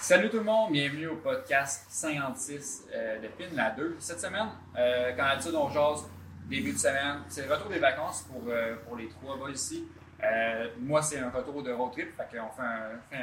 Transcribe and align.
Salut 0.00 0.30
tout 0.30 0.38
le 0.38 0.44
monde, 0.44 0.72
bienvenue 0.72 1.08
au 1.08 1.16
podcast 1.16 1.84
56 1.90 2.86
euh, 2.90 3.20
de 3.20 3.28
PIN 3.28 3.54
la 3.54 3.70
2. 3.72 3.96
Cette 3.98 4.18
semaine, 4.18 4.48
euh, 4.74 5.10
comme 5.10 5.26
d'habitude, 5.26 5.54
on 5.54 5.68
jase 5.68 6.08
début 6.48 6.72
de 6.72 6.78
semaine. 6.78 7.18
C'est 7.28 7.46
le 7.46 7.52
retour 7.52 7.68
des 7.68 7.78
vacances 7.78 8.22
pour, 8.22 8.42
euh, 8.48 8.76
pour 8.86 8.96
les 8.96 9.10
trois 9.10 9.36
gars 9.38 9.50
ici. 9.52 9.86
Euh, 10.24 10.68
moi, 10.78 11.02
c'est 11.02 11.18
un 11.18 11.28
retour 11.28 11.62
de 11.62 11.70
road 11.70 11.92
trip, 11.92 12.16
fait 12.16 12.38
qu'on 12.38 12.48
fait, 12.48 12.62
un, 12.62 12.98
fait 13.10 13.16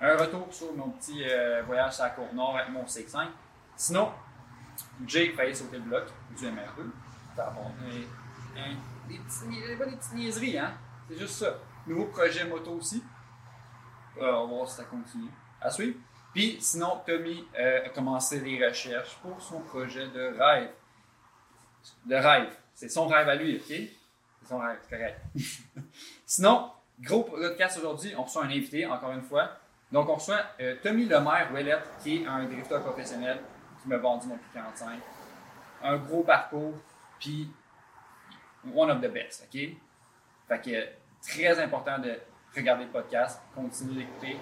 un, 0.00 0.08
un 0.08 0.16
retour 0.16 0.48
sur 0.50 0.74
nos 0.74 0.88
petits 0.88 1.22
euh, 1.24 1.62
voyages 1.62 2.00
à 2.00 2.04
la 2.06 2.10
Côte-Nord 2.10 2.56
avec 2.56 2.70
mon 2.70 2.82
CX5. 2.82 3.28
Sinon, 3.76 4.10
Jay 5.06 5.28
failli 5.36 5.54
sauter 5.54 5.76
le 5.76 5.84
bloc 5.84 6.06
du 6.36 6.44
MR2. 6.44 6.90
T'as 7.36 7.48
des, 7.48 8.08
hein, 8.60 8.74
des, 9.08 9.18
petits, 9.18 9.76
pas 9.78 9.86
des 9.86 9.96
petites 9.96 10.14
niaiseries, 10.14 10.58
hein? 10.58 10.72
C'est 11.08 11.16
juste 11.16 11.34
ça. 11.34 11.54
Nouveau 11.86 12.06
projet 12.06 12.44
moto 12.44 12.72
aussi. 12.72 13.04
On 14.20 14.24
va 14.24 14.44
voir 14.44 14.68
si 14.68 14.76
ça 14.76 14.84
continue. 14.84 15.30
À 15.62 15.70
suivre. 15.70 15.98
Puis 16.32 16.56
sinon, 16.60 17.00
Tommy 17.06 17.44
euh, 17.58 17.86
a 17.86 17.88
commencé 17.90 18.40
les 18.40 18.66
recherches 18.66 19.16
pour 19.22 19.40
son 19.40 19.60
projet 19.60 20.08
de 20.08 20.34
rêve. 20.38 20.70
De 22.06 22.14
rêve. 22.14 22.56
C'est 22.74 22.88
son 22.88 23.06
rêve 23.06 23.28
à 23.28 23.34
lui, 23.34 23.56
OK? 23.56 23.66
C'est 23.66 24.48
son 24.48 24.58
rêve, 24.58 24.78
c'est 24.82 24.96
correct. 24.96 25.20
sinon, 26.26 26.70
gros 27.00 27.24
podcast 27.24 27.78
aujourd'hui, 27.78 28.14
on 28.16 28.22
reçoit 28.22 28.44
un 28.44 28.50
invité, 28.50 28.86
encore 28.86 29.12
une 29.12 29.22
fois. 29.22 29.50
Donc, 29.90 30.08
on 30.08 30.14
reçoit 30.14 30.40
euh, 30.60 30.76
Tommy 30.82 31.04
Lemaire 31.04 31.50
Ouellette, 31.52 31.88
qui 32.02 32.22
est 32.22 32.26
un 32.26 32.44
drifter 32.44 32.78
professionnel 32.80 33.40
qui 33.82 33.88
m'a 33.88 33.98
vendu 33.98 34.26
mon 34.26 34.36
P45. 34.36 34.98
Un 35.82 35.96
gros 35.98 36.22
parcours, 36.22 36.74
puis 37.20 37.50
one 38.74 38.90
of 38.90 39.00
the 39.02 39.12
best, 39.12 39.46
OK? 39.52 39.60
Fait 40.48 40.60
que 40.60 40.88
très 41.22 41.58
important 41.60 41.98
de 41.98 42.18
regarder 42.54 42.84
le 42.84 42.90
podcast, 42.90 43.40
continuer 43.54 44.04
d'écouter. 44.04 44.36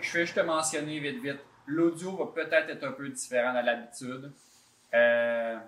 Je 0.00 0.12
vais 0.12 0.24
juste 0.26 0.36
te 0.36 0.40
mentionner 0.40 0.98
vite 1.00 1.22
vite, 1.22 1.40
l'audio 1.66 2.16
va 2.16 2.26
peut-être 2.26 2.70
être 2.70 2.84
un 2.84 2.92
peu 2.92 3.08
différent 3.08 3.52
de 3.52 3.64
l'habitude. 3.64 4.32
Euh, 4.94 5.58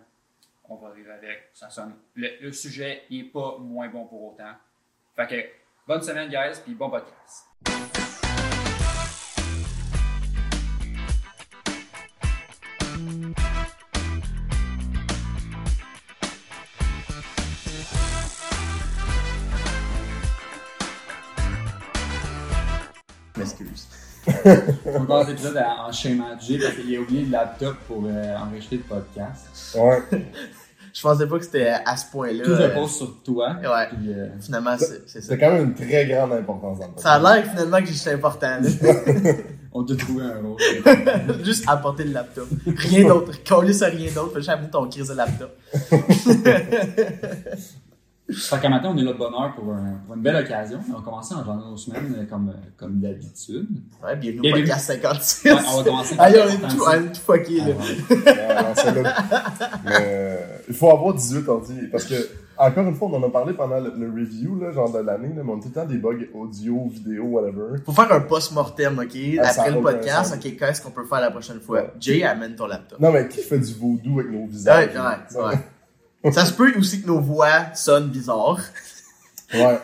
on 0.69 0.77
va 0.77 0.89
arriver 0.89 1.11
avec, 1.11 1.51
ça 1.55 1.71
sonne. 1.71 1.95
Le, 2.15 2.29
le 2.41 2.53
sujet 2.53 3.05
n'est 3.11 3.25
pas 3.25 3.57
moins 3.59 3.89
bon 3.89 4.07
pour 4.07 4.33
autant. 4.33 4.53
Fait 5.17 5.27
que 5.27 5.87
bonne 5.87 6.03
semaine 6.03 6.29
guys, 6.29 6.61
puis 6.65 6.75
bon 6.75 6.91
podcast. 6.91 7.98
On 24.87 25.05
commence 25.05 25.29
l'épisode 25.29 25.57
en 25.57 25.93
schéma 25.93 26.39
G 26.41 26.59
parce 26.59 26.75
qu'il 26.75 26.97
a 26.97 27.01
oublié 27.01 27.25
le 27.25 27.31
laptop 27.31 27.77
pour 27.87 28.05
euh, 28.07 28.37
enregistrer 28.37 28.77
le 28.77 28.83
podcast. 28.83 29.77
Ouais. 29.77 30.03
Je 30.95 31.03
pensais 31.03 31.27
pas 31.27 31.39
que 31.39 31.45
c'était 31.45 31.69
à 31.69 31.97
ce 31.97 32.11
point-là. 32.11 32.45
Tout 32.45 32.57
repose 32.57 32.97
sur 32.97 33.23
toi. 33.23 33.57
Ouais. 33.63 33.89
Puis, 33.89 34.13
euh, 34.13 34.29
Finalement, 34.41 34.77
c'est 34.79 35.03
c'est 35.07 35.21
ça. 35.21 35.29
C'est 35.29 35.39
quand 35.39 35.53
même 35.53 35.65
une 35.67 35.75
très 35.75 36.07
grande 36.07 36.33
importance 36.33 36.81
dans 36.81 36.87
le 36.87 36.93
Ça 36.97 37.13
a 37.13 37.19
l'air 37.37 37.47
finalement 37.49 37.79
que 37.79 37.87
j'étais 37.87 38.13
important. 38.15 38.59
on 39.73 39.85
t'a 39.85 39.95
trouvé 39.97 40.25
un 40.25 40.41
rôle. 40.43 41.45
juste 41.45 41.65
apporter 41.69 42.05
le 42.05 42.13
laptop. 42.13 42.49
Rien 42.67 43.07
d'autre. 43.07 43.33
Coller 43.47 43.75
sur 43.75 43.87
rien 43.87 44.11
d'autre. 44.13 44.33
Fais 44.33 44.41
juste 44.41 44.49
amener 44.49 44.71
ton 44.71 44.89
crise 44.89 45.09
de 45.09 45.15
laptop. 45.15 45.57
Matin, 48.29 48.91
on 48.95 48.99
est 48.99 49.03
là 49.03 49.13
de 49.15 49.19
bonne 49.19 49.33
heure 49.33 49.55
pour, 49.57 49.73
un- 49.73 50.01
pour 50.07 50.15
une 50.15 50.21
belle 50.23 50.37
occasion. 50.37 50.79
On 50.91 50.99
va 50.99 51.01
commencer 51.03 51.35
en 51.35 51.43
janvier 51.45 51.65
nos 51.71 51.77
semaines 51.79 52.15
euh, 52.19 52.25
comme, 52.29 52.51
euh, 52.51 52.53
comme 52.77 53.01
d'habitude. 53.01 53.67
Ouais, 54.05 54.17
bienvenue 54.17 54.53
au 54.53 54.55
podcast 54.57 54.87
56. 54.87 55.49
Ouais, 55.51 55.57
on 55.73 55.77
va 55.79 55.85
commencer 55.85 56.17
par 56.17 56.27
Allez, 56.27 56.41
on 56.43 56.49
est 56.49 56.69
tout, 56.69 56.83
on 56.87 56.93
est 56.93 57.13
tout 57.13 57.21
fucké, 57.21 57.57
là. 57.61 57.67
Ouais. 57.69 57.75
Mais 59.85 59.93
euh, 60.01 60.37
il 60.69 60.75
faut 60.75 60.91
avoir 60.91 61.15
18 61.15 61.49
ordi. 61.49 61.75
Parce 61.91 62.05
que, 62.05 62.15
encore 62.59 62.87
une 62.87 62.95
fois, 62.97 63.09
on 63.11 63.15
en 63.17 63.27
a 63.27 63.31
parlé 63.31 63.55
pendant 63.55 63.81
le, 63.81 63.95
le 63.97 64.11
review, 64.11 64.61
là, 64.61 64.73
genre 64.73 64.93
de 64.93 64.99
l'année, 64.99 65.31
mais 65.35 65.41
on 65.51 65.57
a 65.59 65.63
tout 65.63 65.69
le 65.69 65.73
temps 65.75 65.87
des 65.87 65.97
bugs 65.97 66.29
audio, 66.35 66.87
vidéo, 66.93 67.25
whatever. 67.25 67.79
Faut 67.87 67.93
faire 67.93 68.13
un 68.13 68.21
post-mortem, 68.21 68.99
ok? 68.99 69.17
Ah, 69.43 69.49
Après 69.57 69.71
le 69.71 69.81
podcast, 69.81 70.35
ok, 70.37 70.57
qu'est-ce 70.59 70.83
qu'on 70.83 70.91
peut 70.91 71.07
faire 71.07 71.21
la 71.23 71.31
prochaine 71.31 71.61
fois? 71.61 71.79
Ouais. 71.81 71.93
Jay, 71.99 72.23
amène 72.25 72.55
ton 72.57 72.67
laptop. 72.67 73.01
Non, 73.01 73.11
mais 73.11 73.27
qui 73.27 73.41
fait 73.41 73.59
du 73.59 73.73
vaudou 73.73 74.21
avec 74.21 74.31
nos 74.33 74.41
Ouais, 74.41 74.47
visages? 74.49 74.91
ouais, 75.35 75.43
ouais. 75.45 75.55
Ça 76.33 76.45
se 76.45 76.53
peut 76.53 76.73
aussi 76.77 77.03
que 77.03 77.07
nos 77.07 77.21
voix 77.21 77.73
sonnent 77.75 78.09
bizarres. 78.09 78.61
Ouais. 79.55 79.79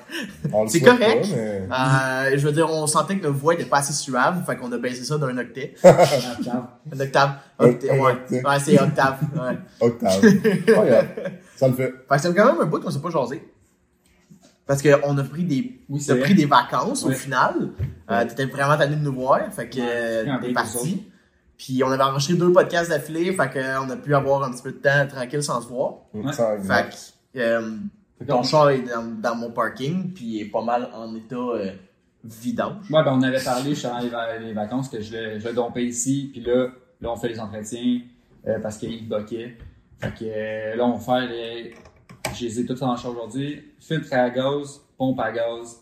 On 0.53 0.65
le 0.65 0.69
C'est 0.69 0.81
correct. 0.83 1.23
Pas, 1.31 1.37
mais... 1.37 2.35
Euh, 2.35 2.39
je 2.39 2.45
veux 2.47 2.53
dire, 2.53 2.69
on 2.71 2.87
sentait 2.87 3.17
que 3.17 3.23
notre 3.23 3.39
voix 3.39 3.55
était 3.55 3.65
pas 3.65 3.79
assez 3.79 3.95
suave, 3.95 4.45
fait 4.45 4.57
qu'on 4.57 4.71
a 4.73 4.77
baissé 4.79 5.05
ça 5.05 5.17
d'un 5.17 5.39
octet. 5.39 5.75
Un 5.85 7.01
octave. 7.01 7.37
Un- 7.59 7.65
Octet, 7.69 7.91
un 7.91 7.99
ouais. 7.99 8.13
octet. 8.13 8.47
Ouais, 8.47 8.61
c'est 8.61 8.79
octave. 8.79 9.19
Ouais. 9.35 9.59
Octave. 9.81 10.21
Grave. 10.67 11.07
Ça 11.57 11.69
le 11.69 11.75
fait. 11.75 11.95
Fait 12.09 12.17
que 12.17 12.21
c'est 12.21 12.35
quand 12.35 12.47
même 12.53 12.61
un 12.61 12.67
bout 12.67 12.81
qu'on 12.81 12.91
s'est 12.91 13.01
pas 13.01 13.11
jasé. 13.11 13.43
Parce 14.67 14.83
qu'on 14.83 15.17
a 15.19 15.23
pris 15.25 15.45
des, 15.45 15.81
Oui, 15.89 16.01
c'est 16.01 16.19
pris 16.19 16.35
des 16.35 16.47
vacances 16.47 17.05
au 17.05 17.09
Ouais. 17.09 17.15
final. 17.15 17.71
Euh, 18.11 18.25
T'étais 18.27 18.47
vraiment 18.47 18.77
tanné 18.77 18.97
de 18.97 19.01
nous 19.03 19.15
voir, 19.15 19.41
fait 19.55 19.69
que 19.69 20.41
t'es 20.43 20.53
parti. 20.53 21.07
Puis 21.57 21.83
on 21.85 21.91
avait 21.91 22.03
enregistré 22.03 22.37
deux 22.37 22.53
podcasts 22.53 22.91
d'affilée, 22.91 23.33
fait 23.33 23.51
qu'on 23.53 23.89
a 23.91 23.97
pu 23.97 24.15
avoir 24.15 24.43
un 24.45 24.51
petit 24.53 24.63
peu 24.63 24.73
de 24.73 24.79
temps 24.79 25.07
tranquille 25.07 25.43
sans 25.43 25.61
se 25.61 25.69
voir. 25.69 25.95
Ouais. 26.13 26.33
Fait 26.63 26.91
que 27.33 27.39
euh, 27.41 27.71
ton 28.27 28.43
char 28.43 28.71
est 28.71 28.83
dans, 28.83 29.21
dans 29.21 29.35
mon 29.37 29.51
parking, 29.51 30.13
puis 30.13 30.25
il 30.25 30.41
est 30.43 30.51
pas 30.51 30.63
mal 30.63 30.89
en 30.95 31.15
état 31.15 31.37
euh, 31.37 31.71
vidange. 32.25 32.91
Ouais, 32.91 33.03
ben 33.05 33.13
on 33.13 33.23
avait 33.23 33.43
parlé 33.43 33.75
les, 34.03 34.09
va- 34.09 34.39
les 34.39 34.53
vacances 34.53 34.89
que 34.89 35.01
je 35.01 35.13
le, 35.17 35.39
je 35.39 35.49
le 35.49 35.55
dompais 35.55 35.85
ici, 35.85 36.31
puis 36.33 36.43
là, 36.43 36.69
là 37.01 37.11
on 37.13 37.17
fait 37.17 37.29
les 37.29 37.39
entretiens 37.41 38.01
euh, 38.47 38.59
parce 38.61 38.77
qu'il 38.79 39.07
bloquait. 39.09 39.57
Fait 40.01 40.13
que 40.15 40.25
euh, 40.25 40.77
là 40.77 40.85
on 40.85 40.99
fait 40.99 41.27
les. 41.29 41.75
Je 42.35 42.47
les 42.47 42.61
ai 42.61 42.67
tous 42.67 42.83
en 42.83 42.97
charge 42.97 43.15
aujourd'hui. 43.15 43.63
Filtre 43.79 44.13
à 44.13 44.31
gaz, 44.31 44.81
pompe 44.99 45.21
à 45.21 45.31
gaz. 45.31 45.81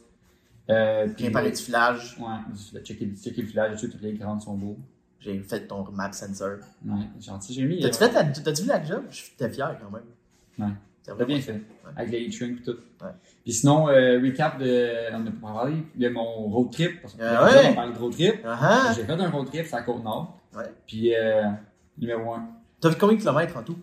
Euh, 0.70 1.06
puis 1.06 1.24
Préparer 1.24 1.50
du 1.50 1.62
filage, 1.62 2.16
Ouais, 2.20 2.26
du- 2.52 2.84
checker, 2.84 3.10
checker 3.22 3.42
le 3.42 3.48
filage 3.48 3.80
toutes 3.80 4.00
les 4.02 4.12
grandes 4.14 4.42
sont 4.42 4.54
beaux. 4.54 4.76
J'ai 5.22 5.38
fait 5.40 5.66
ton 5.66 5.84
map 5.92 6.12
sensor. 6.12 6.56
Ouais, 6.86 6.94
gentil. 7.20 7.54
J'ai 7.54 7.64
mis. 7.64 7.80
T'as-tu 7.80 8.02
euh, 8.02 8.08
fait 8.08 8.12
ta- 8.12 8.24
t'as-tu 8.42 8.62
vu 8.62 8.68
la 8.68 8.84
job? 8.84 9.02
J'étais 9.10 9.48
fier 9.50 9.76
quand 9.80 9.90
même. 9.90 10.02
Ouais. 10.68 10.74
C'est 11.02 11.16
T'as 11.16 11.24
bien 11.24 11.40
fait. 11.40 11.60
Avec 11.96 12.12
les 12.12 12.26
et 12.26 12.56
tout. 12.64 12.70
Ouais. 13.02 13.08
Puis 13.42 13.52
sinon, 13.52 13.88
euh, 13.88 14.20
recap 14.22 14.58
de. 14.58 15.12
On 15.14 15.26
a 15.26 15.30
pas 15.30 15.52
parlé 15.58 15.74
de 15.96 16.08
mon 16.08 16.48
road 16.48 16.70
trip. 16.70 17.02
Parce 17.02 17.14
que 17.14 17.22
Ah 17.22 17.44
ouais? 17.44 17.68
on 17.70 17.74
parle 17.74 17.92
de 17.94 17.98
road 17.98 18.12
trip. 18.12 18.34
Ah 18.44 18.58
ah! 18.60 18.92
J'ai 18.94 19.02
fait 19.04 19.12
un 19.12 19.30
road 19.30 19.46
trip 19.48 19.66
sur 19.66 19.76
la 19.76 19.82
côte 19.82 20.02
nord. 20.04 20.38
Ouais. 20.56 20.64
Puis 20.86 21.14
euh, 21.14 21.42
numéro 21.98 22.32
1. 22.34 22.48
T'as 22.80 22.88
vu 22.90 22.96
combien 23.00 23.16
de 23.16 23.20
kilomètres 23.20 23.56
en 23.56 23.62
tout? 23.62 23.76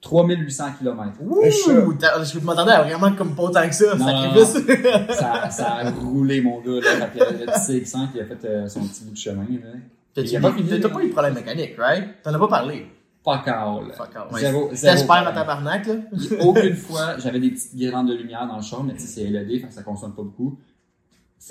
3800 0.00 0.64
km. 0.80 1.12
Ouh! 1.20 1.42
Je 1.44 2.38
m'attendais 2.40 2.72
à 2.72 2.82
vraiment 2.82 3.12
comme 3.14 3.34
pas 3.36 3.42
autant 3.44 3.68
que 3.68 3.74
ça, 3.74 3.94
Non, 3.94 4.04
sacrifice. 4.06 5.16
ça, 5.16 5.50
ça 5.50 5.72
a 5.74 5.90
roulé, 5.90 6.40
mon 6.40 6.60
gars. 6.60 6.80
Là. 6.80 7.06
Fait 7.08 7.18
le 7.20 7.46
petit 7.46 7.80
CX1 7.84 8.12
qui 8.12 8.20
a 8.20 8.24
fait 8.26 8.44
euh, 8.44 8.66
son 8.68 8.80
petit 8.86 9.04
bout 9.04 9.10
de 9.12 9.16
chemin. 9.16 9.44
Là. 9.44 9.68
Pas 10.14 10.22
t'as- 10.22 10.38
là. 10.38 10.88
pas 10.88 11.02
eu 11.02 11.08
de 11.08 11.12
problème 11.12 11.34
mécanique, 11.34 11.74
right? 11.78 12.22
T'en 12.22 12.34
as 12.34 12.38
pas 12.38 12.48
parlé. 12.48 12.86
Pas 13.24 13.36
all. 13.46 13.92
Fuck. 13.96 14.08
Ouais. 14.32 14.40
Zéro, 14.40 14.68
zéro 14.72 14.94
T'espères 14.96 15.06
problème. 15.06 15.34
tabarnak, 15.34 15.86
là? 15.86 15.94
Aucune 16.40 16.74
fois, 16.74 17.18
j'avais 17.18 17.38
des 17.40 17.50
petites 17.52 17.74
guirlandes 17.74 18.08
de 18.08 18.14
lumière 18.14 18.46
dans 18.48 18.56
le 18.56 18.62
char, 18.62 18.82
mais 18.82 18.94
tu 18.94 19.00
sais, 19.00 19.06
c'est 19.06 19.24
LED, 19.30 19.60
fait 19.60 19.68
que 19.68 19.72
ça 19.72 19.82
consomme 19.84 20.14
pas 20.14 20.22
beaucoup. 20.22 20.58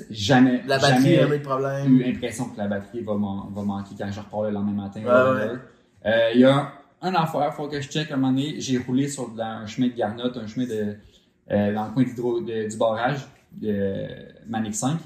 Jamais, 0.09 0.63
La 0.67 0.77
batterie, 0.79 1.16
jamais 1.16 1.19
a 1.19 1.35
eu 1.35 1.39
de 1.39 1.44
problème. 1.44 1.95
eu 1.99 2.03
l'impression 2.03 2.45
que 2.49 2.57
la 2.57 2.67
batterie 2.67 3.01
va, 3.01 3.16
man- 3.16 3.44
va 3.53 3.61
manquer 3.63 3.94
quand 3.97 4.09
je 4.11 4.19
repars 4.22 4.44
le 4.44 4.51
lendemain 4.51 4.83
matin. 4.83 5.01
Ouais. 5.01 5.51
Euh, 6.05 6.29
Il 6.33 6.39
y 6.41 6.45
a 6.45 6.72
un, 7.01 7.13
affaire, 7.13 7.53
faut 7.53 7.67
que 7.67 7.81
je 7.81 7.89
check 7.89 8.09
à 8.09 8.13
un 8.13 8.17
moment 8.17 8.31
donné. 8.31 8.55
J'ai 8.59 8.78
roulé 8.78 9.07
sur 9.09 9.29
dans 9.29 9.43
un 9.43 9.66
chemin 9.66 9.88
de 9.88 9.93
Garnotte, 9.93 10.38
un 10.38 10.47
chemin 10.47 10.66
de, 10.66 10.95
euh, 11.51 11.73
dans 11.73 11.85
le 11.85 11.91
coin 11.91 12.03
de- 12.03 12.69
du 12.69 12.78
barrage 12.78 13.19
de 13.51 14.07
Manic 14.47 14.75
5. 14.75 14.97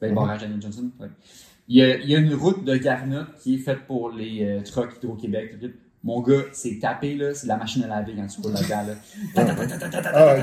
Ben, 0.00 0.10
le 0.10 0.14
barrage 0.14 0.42
Daniel 0.42 0.60
Johnson. 0.60 0.90
ouais. 1.00 1.08
Il 1.68 1.76
y, 1.76 1.82
a, 1.82 1.98
il 1.98 2.08
y 2.08 2.16
a 2.16 2.18
une 2.18 2.34
route 2.34 2.64
de 2.64 2.76
Garnotte 2.76 3.36
qui 3.42 3.56
est 3.56 3.58
faite 3.58 3.80
pour 3.86 4.10
les 4.10 4.42
euh, 4.42 4.62
trucks 4.62 4.96
Hydro-Québec. 5.02 5.56
Mon 6.02 6.22
gars, 6.22 6.44
c'est 6.52 6.78
tapé, 6.78 7.14
là, 7.14 7.34
c'est 7.34 7.46
la 7.46 7.58
machine 7.58 7.82
à 7.82 7.88
laver 7.88 8.14
quand 8.16 8.26
tu 8.26 8.40
roules 8.40 8.54
là-dedans. 8.54 8.86
Là. 8.86 8.94
Ah. 10.14 10.36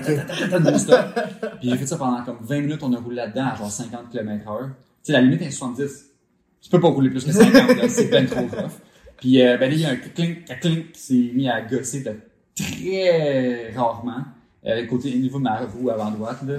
Puis 1.60 1.70
j'ai 1.70 1.78
fait 1.78 1.88
ça 1.88 1.98
pendant 1.98 2.24
comme 2.24 2.38
20 2.42 2.62
minutes, 2.62 2.84
on 2.84 2.94
a 2.94 3.00
roulé 3.00 3.16
là-dedans 3.16 3.46
à 3.46 3.56
genre 3.56 3.72
50 3.72 4.12
km 4.12 4.52
heure. 4.52 4.68
Tu 4.68 4.74
sais, 5.04 5.14
la 5.14 5.22
limite 5.22 5.42
est 5.42 5.50
70. 5.50 6.12
Tu 6.62 6.70
peux 6.70 6.80
pas 6.80 6.90
rouler 6.90 7.10
plus 7.10 7.26
que 7.26 7.32
50, 7.32 7.54
là, 7.54 7.90
c'est 7.90 8.10
ben 8.12 8.28
trop 8.28 8.42
rough. 8.42 8.74
Puis 9.18 9.42
euh, 9.42 9.58
ben 9.58 9.70
là, 9.70 9.76
il 9.76 9.82
y 9.82 9.86
a 9.86 9.90
un 9.90 9.96
clink, 9.96 10.52
un 10.52 10.56
clink 10.56 10.92
qui 10.92 11.00
s'est 11.00 11.32
mis 11.34 11.50
à 11.50 11.62
gosser 11.62 12.04
de 12.04 12.16
très 12.56 13.72
rarement. 13.72 14.26
Euh, 14.68 14.86
côté 14.88 15.12
au 15.14 15.18
niveau 15.18 15.40
de 15.40 15.44
ma 15.44 15.58
roue 15.58 15.90
avant 15.90 16.12
droite, 16.12 16.40
là. 16.46 16.58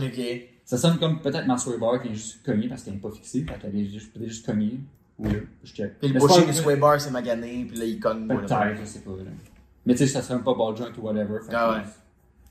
Ça 0.67 0.77
sonne 0.77 0.99
comme 0.99 1.21
peut-être 1.23 1.47
ma 1.47 1.57
sway 1.57 1.79
bar 1.79 2.03
qui 2.03 2.09
est 2.09 2.15
juste 2.15 2.45
cognée 2.45 2.69
parce 2.69 2.83
qu'elle 2.83 2.95
n'est 2.95 3.01
pas 3.01 3.11
fixée. 3.11 3.47
Fait 3.49 3.59
qu'elle 3.59 3.75
est 3.79 3.87
juste, 3.87 4.13
peut-être 4.13 4.29
juste 4.29 4.45
cognée. 4.45 4.81
Ou 5.19 5.25
là, 5.29 5.39
je 5.65 5.73
check. 5.73 5.99
Puis 5.99 6.09
le 6.09 6.21
c'est 6.21 6.27
pas- 6.27 6.43
du 6.43 6.53
sway 6.53 6.77
bar, 6.77 7.01
c'est 7.01 7.11
magané, 7.11 7.65
puis 7.69 7.79
là, 7.79 7.85
il 7.87 7.99
cogne. 8.01 8.27
Peut-être, 8.29 8.81
je 8.81 8.85
sais 8.85 8.99
pas. 8.99 9.13
Là. 9.13 9.31
Mais 9.87 9.95
tu 9.95 9.99
sais, 10.01 10.07
ça 10.09 10.21
serait 10.21 10.41
pas 10.43 10.55
ball 10.55 10.77
joint 10.77 10.91
ou 10.99 11.01
whatever. 11.03 11.39
Fait 11.47 11.55
Ah 11.55 11.73
ouais. 11.73 11.83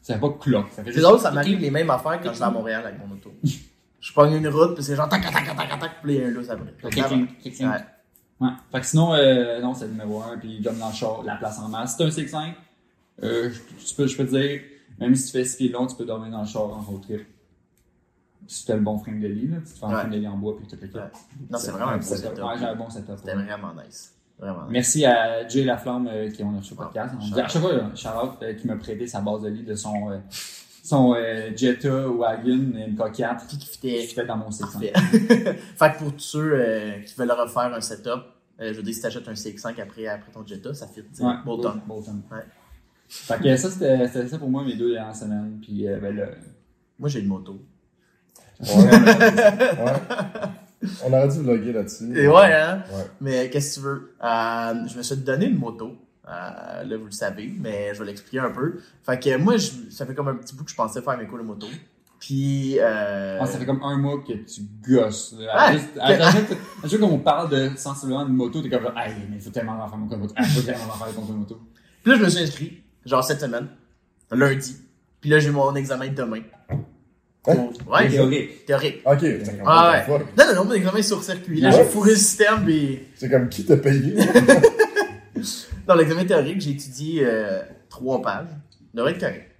Ça 0.01 0.13
fait 0.15 0.19
pas 0.19 0.29
clock. 0.39 0.67
C'est 0.73 1.01
drôle, 1.01 1.19
ça 1.19 1.31
m'arrive 1.31 1.59
les 1.59 1.69
mêmes 1.71 1.89
affaires 1.89 2.19
quand 2.21 2.31
je 2.33 2.39
vais 2.39 2.45
à 2.45 2.50
Montréal 2.51 2.85
avec 2.85 3.00
mon 3.06 3.13
auto. 3.13 3.31
Je 4.00 4.13
prends 4.13 4.31
une 4.31 4.47
route, 4.47 4.75
puis 4.75 4.83
c'est 4.83 4.95
genre 4.95 5.09
tac, 5.09 5.23
tac, 5.23 5.33
tac, 5.33 5.56
tac, 5.57 5.79
tac, 5.79 5.91
puis 6.03 6.13
il 6.13 6.21
y 6.21 6.23
a 6.23 6.27
un 6.27 6.29
lousse 6.29 6.50
après. 6.50 6.73
Ouais. 7.65 7.79
Ouais. 8.39 8.50
Fait 8.71 8.79
que 8.81 8.85
sinon, 8.85 9.15
euh, 9.15 9.59
non, 9.61 9.73
c'est 9.73 9.85
le 9.85 9.91
numéro 9.94 10.21
1, 10.21 10.38
puis 10.38 10.57
il 10.57 10.61
donne 10.61 10.77
dans 10.77 10.89
le 10.89 10.94
char 10.94 11.23
la 11.23 11.35
place 11.38 11.57
en 11.57 11.69
masse. 11.69 11.94
Si 11.94 11.97
t'as 11.97 12.06
un 12.06 12.09
CX5, 12.09 12.53
euh, 13.23 13.50
je, 13.50 13.85
tu 13.88 13.95
peux, 13.95 14.06
je 14.06 14.15
peux 14.15 14.25
te 14.27 14.38
dire, 14.38 14.61
même 15.00 15.15
si 15.15 15.25
tu 15.25 15.31
fais 15.31 15.44
6 15.44 15.57
pieds 15.57 15.69
long, 15.69 15.88
tu 15.88 15.95
peux 15.95 16.06
dormir 16.06 16.29
dans 16.29 16.41
le 16.41 16.47
char 16.47 16.63
en 16.65 16.81
road 16.81 17.01
trip. 17.01 17.25
Si 18.47 18.65
t'as 18.65 18.75
le 18.75 18.81
bon 18.81 18.97
frame 19.00 19.19
de 19.19 19.27
lit, 19.27 19.47
là, 19.47 19.57
tu 19.57 19.74
te 19.74 19.80
fais 19.80 19.86
un 19.86 19.89
Ouais. 19.89 19.95
frame 19.95 20.12
de 20.12 20.18
lit 20.18 20.27
en 20.27 20.38
bois, 20.38 20.56
puis 20.57 20.68
tout 20.68 20.77
le 20.81 20.88
Ouais. 20.88 21.01
Non, 21.50 21.57
c'est 21.57 21.71
vraiment 21.71 21.88
un 21.92 21.97
beau 21.97 22.03
setup. 22.03 22.36
J'ai 22.59 22.65
un 22.65 22.75
bon 22.75 22.89
setup. 22.89 23.13
C'était 23.18 23.33
vraiment 23.36 23.74
nice. 23.74 24.12
Vraiment. 24.38 24.65
Merci 24.69 25.06
à 25.06 25.47
Jay 25.47 25.63
Laflamme 25.63 26.07
euh, 26.12 26.30
qui 26.30 26.44
on 26.44 26.53
a 26.53 26.57
reçu 26.57 26.71
le 26.74 26.77
podcast. 26.77 27.15
On 27.18 27.24
dit 27.25 27.39
à 27.39 27.47
chaque 27.47 27.62
fois, 27.62 27.71
euh, 27.71 27.95
shout-out, 27.95 28.31
euh, 28.42 28.53
qui 28.53 28.68
m'a 28.68 28.75
prêté 28.75 29.07
sa 29.07 29.21
base 29.21 29.42
de 29.44 29.47
lit 29.47 29.63
de 29.63 29.75
son, 29.75 30.12
euh, 30.12 30.18
son 30.83 31.13
euh, 31.15 31.51
Jetta 31.56 32.09
Wagon 32.09 32.74
MK4 32.75 33.47
Qui 33.47 33.57
qui 33.57 33.68
qui 33.80 34.01
fitait 34.07 34.25
dans 34.25 34.36
mon 34.36 34.50
C5. 34.50 34.92
Parfait. 34.92 34.94
fait 35.77 35.94
que 35.94 35.97
pour 36.00 36.12
tous 36.12 36.19
ceux 36.19 36.51
euh, 36.53 37.00
qui 37.00 37.15
veulent 37.15 37.31
refaire 37.31 37.74
un 37.74 37.80
setup, 37.80 38.24
euh, 38.59 38.71
je 38.74 38.77
veux 38.77 38.83
dire, 38.83 38.94
si 38.94 39.01
t'achètes 39.01 39.27
un 39.30 39.33
CX5 39.33 39.81
après, 39.81 40.07
après 40.07 40.31
ton 40.33 40.45
Jetta, 40.45 40.74
ça 40.74 40.88
fit. 40.88 41.01
tu. 41.15 41.24
Ouais, 41.24 41.33
Bolton. 41.45 41.80
Bolton. 41.88 42.21
Ouais. 42.30 42.44
Fait 43.07 43.38
que 43.42 43.56
ça, 43.56 43.69
c'était 43.69 44.06
c'était 44.07 44.27
ça 44.27 44.38
pour 44.38 44.50
moi, 44.50 44.65
mes 44.65 44.75
deux 44.75 44.92
dernières 44.92 45.15
semaines. 45.15 45.59
Puis, 45.62 45.88
euh, 45.88 45.97
ben, 46.00 46.13
le... 46.13 46.27
Moi, 47.00 47.07
j'ai 47.07 47.21
une 47.21 47.27
moto. 47.27 47.62
Ouais. 48.62 48.68
ouais. 48.92 49.94
On 51.04 51.12
aurait 51.13 51.28
dû 51.28 51.40
vlogger 51.40 51.74
là-dessus. 51.74 52.18
Et 52.18 52.28
ouais, 52.28 52.54
hein? 52.54 52.84
Ouais. 52.92 53.04
Mais 53.22 53.50
qu'est-ce 53.50 53.75
que 53.75 53.81
tu 53.81 53.86
veux? 53.88 54.16
Euh, 54.24 54.74
je 54.88 54.98
me 54.98 55.04
suis 55.04 55.18
donné 55.18 55.48
une 55.48 55.57
moto. 55.57 55.96
Euh, 56.28 56.84
là, 56.84 56.98
vous 56.98 57.06
le 57.06 57.12
savez, 57.12 57.54
mais 57.60 57.94
je 57.94 58.00
vais 58.00 58.06
l'expliquer 58.06 58.40
un 58.40 58.52
peu. 58.52 58.80
Fait 59.04 59.19
que 59.19 59.38
moi, 59.38 59.57
je, 59.57 59.69
ça 59.92 60.06
fait 60.06 60.13
comme 60.16 60.28
un 60.28 60.36
petit 60.36 60.56
bout 60.56 60.63
que 60.63 60.72
je 60.72 60.75
pensais 60.75 61.02
faire 61.02 61.18
mes 61.18 61.25
cours 61.25 61.38
de 61.38 61.44
moto. 61.44 61.68
Puis, 62.19 62.78
euh, 62.80 63.38
Ah, 63.42 63.46
ça 63.46 63.57
fait 63.60 63.66
comme 63.66 63.84
un 63.84 63.98
mois 63.98 64.19
que 64.28 64.34
tu 64.34 64.62
gosses. 64.88 65.36
là. 65.38 65.40
Ouais. 65.40 65.50
À 65.52 65.72
juste- 65.74 65.98
à- 66.00 66.06
à 66.07 66.31
chaque 66.88 67.00
fois 67.00 67.10
qu'on 67.10 67.19
parle 67.19 67.50
de 67.50 67.72
sensiblement 67.75 68.25
de 68.25 68.31
moto, 68.31 68.62
t'es 68.62 68.69
comme 68.69 68.84
genre, 68.84 68.98
hey, 68.98 69.13
mais 69.30 69.36
il 69.38 69.42
faut 69.42 69.50
tellement 69.52 69.74
en 69.84 69.88
faire 69.88 69.98
mon 69.98 70.07
code 70.07 70.19
moto. 70.19 70.34
Ah, 70.38 70.44
faut 70.44 70.62
tellement 70.62 70.86
en 70.86 70.98
faire 70.98 71.07
mon 71.19 71.25
code 71.28 71.36
moto. 71.38 71.60
puis 72.04 72.12
là, 72.12 72.18
je 72.18 72.24
me 72.24 72.30
suis 72.30 72.44
inscrit, 72.44 72.84
genre 73.06 73.24
cette 73.24 73.42
semaine, 73.42 73.68
lundi. 74.31 74.78
Puis 75.22 75.30
là, 75.30 75.40
j'ai 75.40 75.52
mon 75.52 75.75
examen 75.75 76.07
de 76.07 76.13
demain. 76.16 76.42
Ouais, 77.47 78.09
Théorique. 78.09 78.65
théorique. 78.65 79.01
Ok, 79.06 79.19
c'est 79.21 79.57
comme 79.57 79.65
Ah 79.68 80.03
ouais. 80.07 80.18
Non, 80.38 80.45
non, 80.47 80.56
non, 80.56 80.65
mon 80.65 80.74
examen 80.74 80.97
est 80.97 81.03
sur 81.03 81.24
circuit. 81.24 81.62
Là, 81.62 81.69
Ouais. 81.69 81.75
j'ai 81.77 81.83
fourré 81.83 82.12
le 82.12 82.15
système, 82.18 82.63
puis... 82.65 83.00
C'est 83.15 83.30
comme 83.30 83.50
qui 83.50 83.65
t'a 83.65 83.77
payé? 83.77 84.15
Dans 85.88 85.95
l'examen 85.95 86.25
théorique, 86.25 86.62
j'ai 86.62 86.71
étudié 86.71 87.21
euh, 87.25 87.62
trois 87.89 88.21
pages. 88.21 88.47
Ça 88.50 88.77
devrait 88.94 89.12
être 89.12 89.19
correct. 89.19 89.51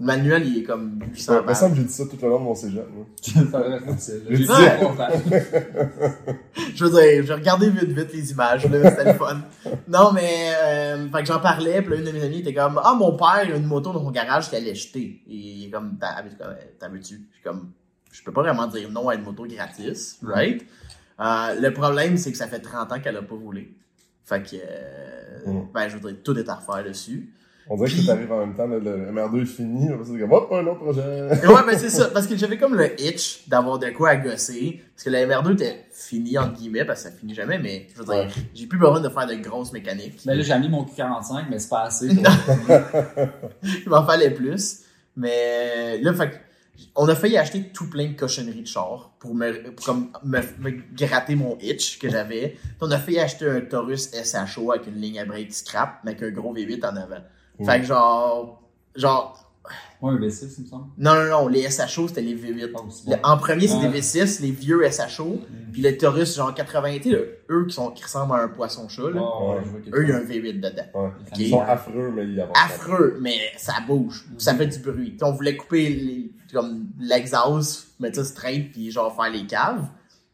Le 0.00 0.06
manuel, 0.06 0.46
il 0.46 0.58
est 0.58 0.62
comme 0.64 0.98
800 1.12 1.32
Ça 1.32 1.40
me 1.40 1.46
pages. 1.46 1.56
semble 1.56 1.74
que 1.76 1.80
j'ai 1.82 1.86
dit 1.86 1.92
ça 1.92 2.04
tout 2.10 2.18
le 2.20 2.28
long 2.28 2.38
de 2.40 2.44
mon 2.44 2.54
cégep. 2.54 2.84
Ça 3.22 4.12
J'ai 4.28 4.38
dit 4.38 4.46
pages. 4.46 5.20
Je 6.74 6.84
veux 6.84 6.90
dire, 6.90 7.24
j'ai 7.26 7.32
regardé 7.34 7.70
vite 7.70 7.90
vite 7.90 8.12
les 8.12 8.30
images, 8.32 8.66
là, 8.68 8.90
c'était 8.90 9.12
le 9.12 9.18
fun. 9.18 9.40
Non, 9.88 10.12
mais, 10.12 10.52
euh, 10.62 11.08
fait 11.10 11.20
que 11.20 11.26
j'en 11.26 11.38
parlais, 11.40 11.80
puis 11.82 11.92
là, 11.92 11.96
une 12.00 12.04
de 12.06 12.10
mes 12.10 12.22
amies 12.24 12.40
était 12.40 12.54
comme, 12.54 12.80
ah, 12.82 12.94
mon 12.94 13.16
père, 13.16 13.42
il 13.44 13.52
a 13.52 13.56
une 13.56 13.66
moto 13.66 13.92
dans 13.92 14.02
son 14.02 14.10
garage 14.10 14.48
qu'il 14.48 14.58
allait 14.58 14.74
jeter. 14.74 15.22
Et 15.28 15.34
il 15.34 15.66
est 15.66 15.70
comme, 15.70 15.96
t'as 16.00 16.22
t'as 16.78 16.88
veux-tu? 16.88 17.14
Je 17.30 17.34
suis 17.34 17.42
comme, 17.44 17.70
je 18.10 18.22
peux 18.24 18.32
pas 18.32 18.42
vraiment 18.42 18.66
dire 18.66 18.90
non 18.90 19.08
à 19.08 19.14
une 19.14 19.22
moto 19.22 19.44
gratis, 19.46 20.18
right? 20.22 20.64
Euh, 21.20 21.60
le 21.60 21.72
problème, 21.72 22.16
c'est 22.16 22.32
que 22.32 22.38
ça 22.38 22.48
fait 22.48 22.58
30 22.60 22.90
ans 22.92 23.00
qu'elle 23.00 23.16
a 23.16 23.22
pas 23.22 23.36
roulé. 23.36 23.72
Fait 24.24 24.42
que, 24.42 24.56
euh, 24.56 25.46
Mm. 25.46 25.68
ben, 25.74 25.88
je 25.88 25.96
veux 25.98 26.10
dire, 26.10 26.22
tout 26.24 26.36
est 26.38 26.48
à 26.48 26.54
refaire 26.54 26.82
dessus. 26.84 27.32
On 27.68 27.76
dirait 27.76 27.88
que 27.88 27.94
Puis- 27.94 28.04
tout 28.04 28.10
arrive 28.12 28.30
en 28.32 28.40
même 28.40 28.54
temps, 28.54 28.66
là, 28.66 28.78
le 28.78 29.10
MR2 29.10 29.42
est 29.42 29.46
fini, 29.46 29.88
comme 29.88 30.32
hop, 30.32 30.52
un 30.52 30.66
autre 30.66 30.80
projet. 30.80 31.00
Et 31.42 31.46
ouais, 31.46 31.62
ben 31.66 31.78
c'est 31.78 31.88
ça. 31.88 32.08
Parce 32.12 32.26
que 32.26 32.36
j'avais 32.36 32.58
comme 32.58 32.74
le 32.74 33.00
itch 33.00 33.48
d'avoir 33.48 33.78
de 33.78 33.88
quoi 33.90 34.10
à 34.10 34.16
gosser. 34.16 34.82
Parce 34.94 35.04
que 35.04 35.10
la 35.10 35.26
MR2 35.26 35.54
était 35.54 35.86
finie, 35.90 36.36
entre 36.36 36.54
guillemets, 36.58 36.84
parce 36.84 37.02
que 37.04 37.08
ça 37.10 37.14
finit 37.16 37.34
jamais, 37.34 37.58
mais 37.58 37.86
je 37.94 37.98
veux 37.98 38.04
dire, 38.04 38.14
Ouais. 38.14 38.28
j'ai 38.54 38.66
plus 38.66 38.78
besoin 38.78 39.00
de 39.00 39.08
faire 39.08 39.26
de 39.26 39.34
grosses 39.36 39.72
mécaniques. 39.72 40.20
Ben 40.26 40.36
là, 40.36 40.42
j'ai 40.42 40.58
mis 40.58 40.68
mon 40.68 40.84
Q45, 40.84 41.46
mais 41.50 41.58
c'est 41.58 41.68
pas 41.70 41.84
assez. 41.84 42.08
Il 43.62 43.88
m'en 43.88 44.04
fallait 44.04 44.30
plus. 44.30 44.80
Mais 45.16 45.98
là, 46.02 46.12
fait 46.12 46.30
que, 46.30 46.34
on 46.96 47.08
a 47.08 47.14
failli 47.14 47.36
acheter 47.38 47.70
tout 47.72 47.88
plein 47.88 48.08
de 48.08 48.16
cochonneries 48.16 48.62
de 48.62 48.66
char 48.66 49.12
pour 49.20 49.34
me, 49.34 49.70
pour 49.70 49.86
comme 49.86 50.08
me, 50.24 50.40
me 50.58 50.72
gratter 50.96 51.36
mon 51.36 51.56
itch 51.60 51.98
que 51.98 52.08
j'avais. 52.10 52.56
On 52.80 52.90
a 52.90 52.98
failli 52.98 53.20
acheter 53.20 53.48
un 53.48 53.60
Taurus 53.60 54.10
SHO 54.12 54.72
avec 54.72 54.86
une 54.88 55.00
ligne 55.00 55.20
à 55.20 55.24
break 55.24 55.52
scrap, 55.54 56.00
mais 56.04 56.10
avec 56.12 56.22
un 56.24 56.30
gros 56.30 56.54
V8 56.54 56.84
en 56.84 56.96
avant. 56.96 57.22
Mm. 57.58 57.64
Fait 57.66 57.80
que 57.80 57.86
genre, 57.86 58.62
genre, 58.96 59.40
Ouais, 60.02 60.12
un 60.12 60.16
V6, 60.18 60.56
il 60.58 60.64
me 60.64 60.68
semble. 60.68 60.84
non, 60.98 61.14
non, 61.14 61.24
non, 61.30 61.48
les 61.48 61.62
SHO, 61.70 62.08
c'était 62.08 62.20
les 62.20 62.34
V8. 62.34 62.72
Pas 62.72 62.82
aussi 62.82 63.08
Le- 63.08 63.16
bon. 63.16 63.20
en 63.22 63.38
premier, 63.38 63.66
c'est 63.66 63.76
Ouais. 63.76 63.88
des 63.88 64.00
V6, 64.00 64.40
les 64.42 64.50
vieux 64.50 64.82
SHO. 64.84 65.40
Puis 65.72 65.80
le 65.80 65.96
Taurus, 65.96 66.36
genre 66.36 66.52
80, 66.54 66.98
tu 66.98 67.04
sais, 67.04 67.08
le- 67.10 67.38
eux 67.50 67.66
qui, 67.66 67.74
sont, 67.74 67.90
qui 67.90 68.02
ressemblent 68.04 68.34
à 68.34 68.42
un 68.42 68.48
poisson-chat, 68.48 69.02
là. 69.10 69.22
Ouais, 69.22 69.54
Ouais. 69.56 69.62
je 69.64 69.70
vois 69.70 69.80
que 69.80 69.88
Eux, 69.96 70.02
il 70.02 70.08
y 70.10 70.12
a 70.12 70.16
un 70.16 70.20
V8 70.20 70.60
dedans. 70.60 70.82
Ouais. 70.94 71.10
Ils 71.38 71.48
sont 71.50 71.62
affreux, 71.62 72.12
mais 72.14 72.26
ils 72.26 72.38
avancent. 72.40 72.56
Affreux, 72.62 73.16
mais 73.22 73.36
ça 73.56 73.74
bouge. 73.86 74.26
Ça 74.36 74.54
fait 74.54 74.66
du 74.66 74.78
bruit. 74.80 75.16
On 75.22 75.32
voulait 75.32 75.56
couper 75.56 75.88
les- 75.88 76.30
comme 76.52 76.86
l'exhaust, 77.00 77.88
mettre 77.98 78.16
ça 78.16 78.24
straight, 78.24 78.72
puis 78.72 78.90
genre 78.90 79.14
faire 79.16 79.32
les 79.32 79.46
caves. 79.46 79.86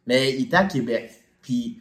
Mais 0.07 0.35
il 0.35 0.47
était 0.47 0.57
à 0.57 0.65
Québec. 0.65 1.13
Puis 1.43 1.79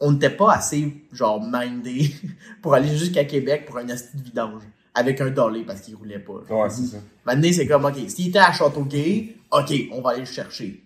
on- 0.00 0.12
n'était 0.12 0.30
pas 0.30 0.52
assez, 0.54 1.04
genre, 1.12 1.40
mindé 1.42 2.10
pour 2.62 2.74
aller 2.74 2.96
jusqu'à 2.96 3.24
Québec 3.24 3.66
pour 3.66 3.78
un 3.78 3.88
asti 3.88 4.16
de 4.16 4.22
vidange. 4.22 4.62
Avec 4.94 5.20
un 5.20 5.28
dolly 5.30 5.64
parce 5.64 5.82
qu'il 5.82 5.94
roulait 5.94 6.18
pas. 6.18 6.40
Ouais, 6.48 6.70
c'est 6.70 6.86
ça. 6.86 6.96
Maintenant, 7.26 7.50
c'est 7.52 7.66
comme, 7.66 7.84
OK, 7.84 7.96
s'il 8.08 8.28
était 8.28 8.38
à 8.38 8.50
Châteauguay, 8.52 9.36
OK, 9.52 9.74
on 9.92 10.00
va 10.00 10.10
aller 10.10 10.20
le 10.20 10.24
chercher. 10.26 10.82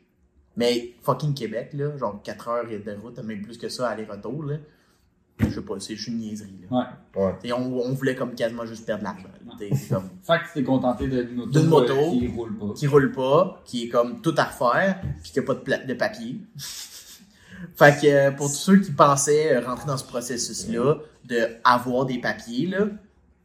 Mais 0.56 0.94
fucking 1.02 1.32
Québec, 1.32 1.70
là, 1.74 1.96
genre 1.96 2.20
4 2.22 2.48
heures 2.48 2.64
de 2.66 2.92
route, 3.00 3.18
même 3.22 3.40
plus 3.42 3.56
que 3.56 3.68
ça, 3.68 3.88
aller-retour, 3.88 4.42
là. 4.42 4.56
Je 5.38 5.48
sais 5.48 5.60
pas, 5.62 5.74
c'est 5.78 5.94
juste 5.94 6.08
une 6.08 6.18
niaiserie, 6.18 6.58
là. 6.70 6.76
Ouais. 7.16 7.22
Ouais. 7.24 7.34
Et 7.44 7.52
on, 7.52 7.78
on 7.80 7.92
voulait 7.94 8.14
comme 8.16 8.34
quasiment 8.34 8.66
juste 8.66 8.84
perdre 8.84 9.04
l'argent. 9.04 9.28
comme, 9.88 10.10
Fait 10.22 10.38
que 10.38 10.46
tu 10.48 10.52
t'es 10.54 10.62
contenté 10.64 11.06
d'une 11.06 11.34
moto, 11.36 11.50
D'une 11.60 11.66
moto. 11.68 11.92
euh, 11.94 12.18
qui 12.18 12.28
roule 12.28 12.58
pas. 12.58 12.74
qui 12.74 12.86
roule 12.88 13.12
pas, 13.12 13.62
qui 13.64 13.84
est 13.84 13.88
comme 13.88 14.20
tout 14.20 14.34
à 14.36 14.44
refaire, 14.44 15.00
puis 15.22 15.30
qui 15.32 15.38
a 15.38 15.42
pas 15.42 15.54
de, 15.54 15.86
de 15.86 15.94
papier. 15.94 16.40
Fait 17.76 18.00
que 18.00 18.06
euh, 18.06 18.30
pour 18.30 18.48
tous 18.48 18.54
ceux 18.56 18.78
qui 18.80 18.90
pensaient 18.92 19.56
euh, 19.56 19.60
rentrer 19.66 19.86
dans 19.86 19.96
ce 19.96 20.04
processus-là, 20.04 20.96
de 21.26 21.48
avoir 21.64 22.06
des 22.06 22.18
papiers, 22.18 22.66
là, 22.66 22.86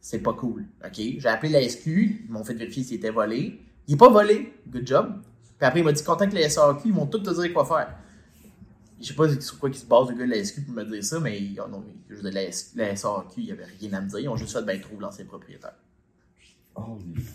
c'est 0.00 0.20
pas 0.20 0.32
cool. 0.32 0.64
OK? 0.84 0.94
J'ai 0.96 1.26
appelé 1.26 1.52
la 1.52 1.68
SQ, 1.68 1.86
ils 1.86 2.26
m'ont 2.30 2.44
fait 2.44 2.54
vérifier 2.54 2.82
s'il 2.84 2.96
était 2.96 3.10
volé. 3.10 3.60
Il 3.88 3.94
est 3.94 3.98
pas 3.98 4.08
volé. 4.08 4.52
Good 4.68 4.86
job. 4.86 5.14
Puis 5.58 5.66
après, 5.66 5.80
il 5.80 5.84
m'a 5.84 5.92
dit 5.92 6.02
contacte 6.04 6.32
la 6.34 6.48
SAQ, 6.48 6.80
ils 6.88 6.92
vont 6.92 7.06
tout 7.06 7.18
te 7.18 7.30
dire 7.30 7.52
quoi 7.52 7.64
faire. 7.64 7.94
Je 9.00 9.06
sais 9.06 9.14
pas 9.14 9.28
sur 9.40 9.58
quoi 9.58 9.68
ils 9.68 9.74
se 9.74 9.84
base 9.84 10.08
le 10.08 10.14
gars 10.16 10.24
de 10.26 10.30
la 10.30 10.42
SQ 10.44 10.64
pour 10.64 10.74
me 10.74 10.84
dire 10.84 11.04
ça, 11.04 11.20
mais 11.20 11.38
ils- 11.38 11.54
non, 11.56 11.84
je 12.08 12.14
dire, 12.16 12.32
la, 12.32 12.44
S- 12.44 12.72
la 12.76 12.94
SAQ, 12.96 13.34
il 13.38 13.44
y 13.46 13.52
avait 13.52 13.66
rien 13.80 13.92
à 13.94 14.00
me 14.00 14.08
dire. 14.08 14.18
Ils 14.20 14.28
ont 14.28 14.36
juste 14.36 14.52
fait, 14.52 14.62
ben, 14.64 14.80
trouve 14.80 15.00
l'ancien 15.00 15.24
propriétaire. 15.26 15.74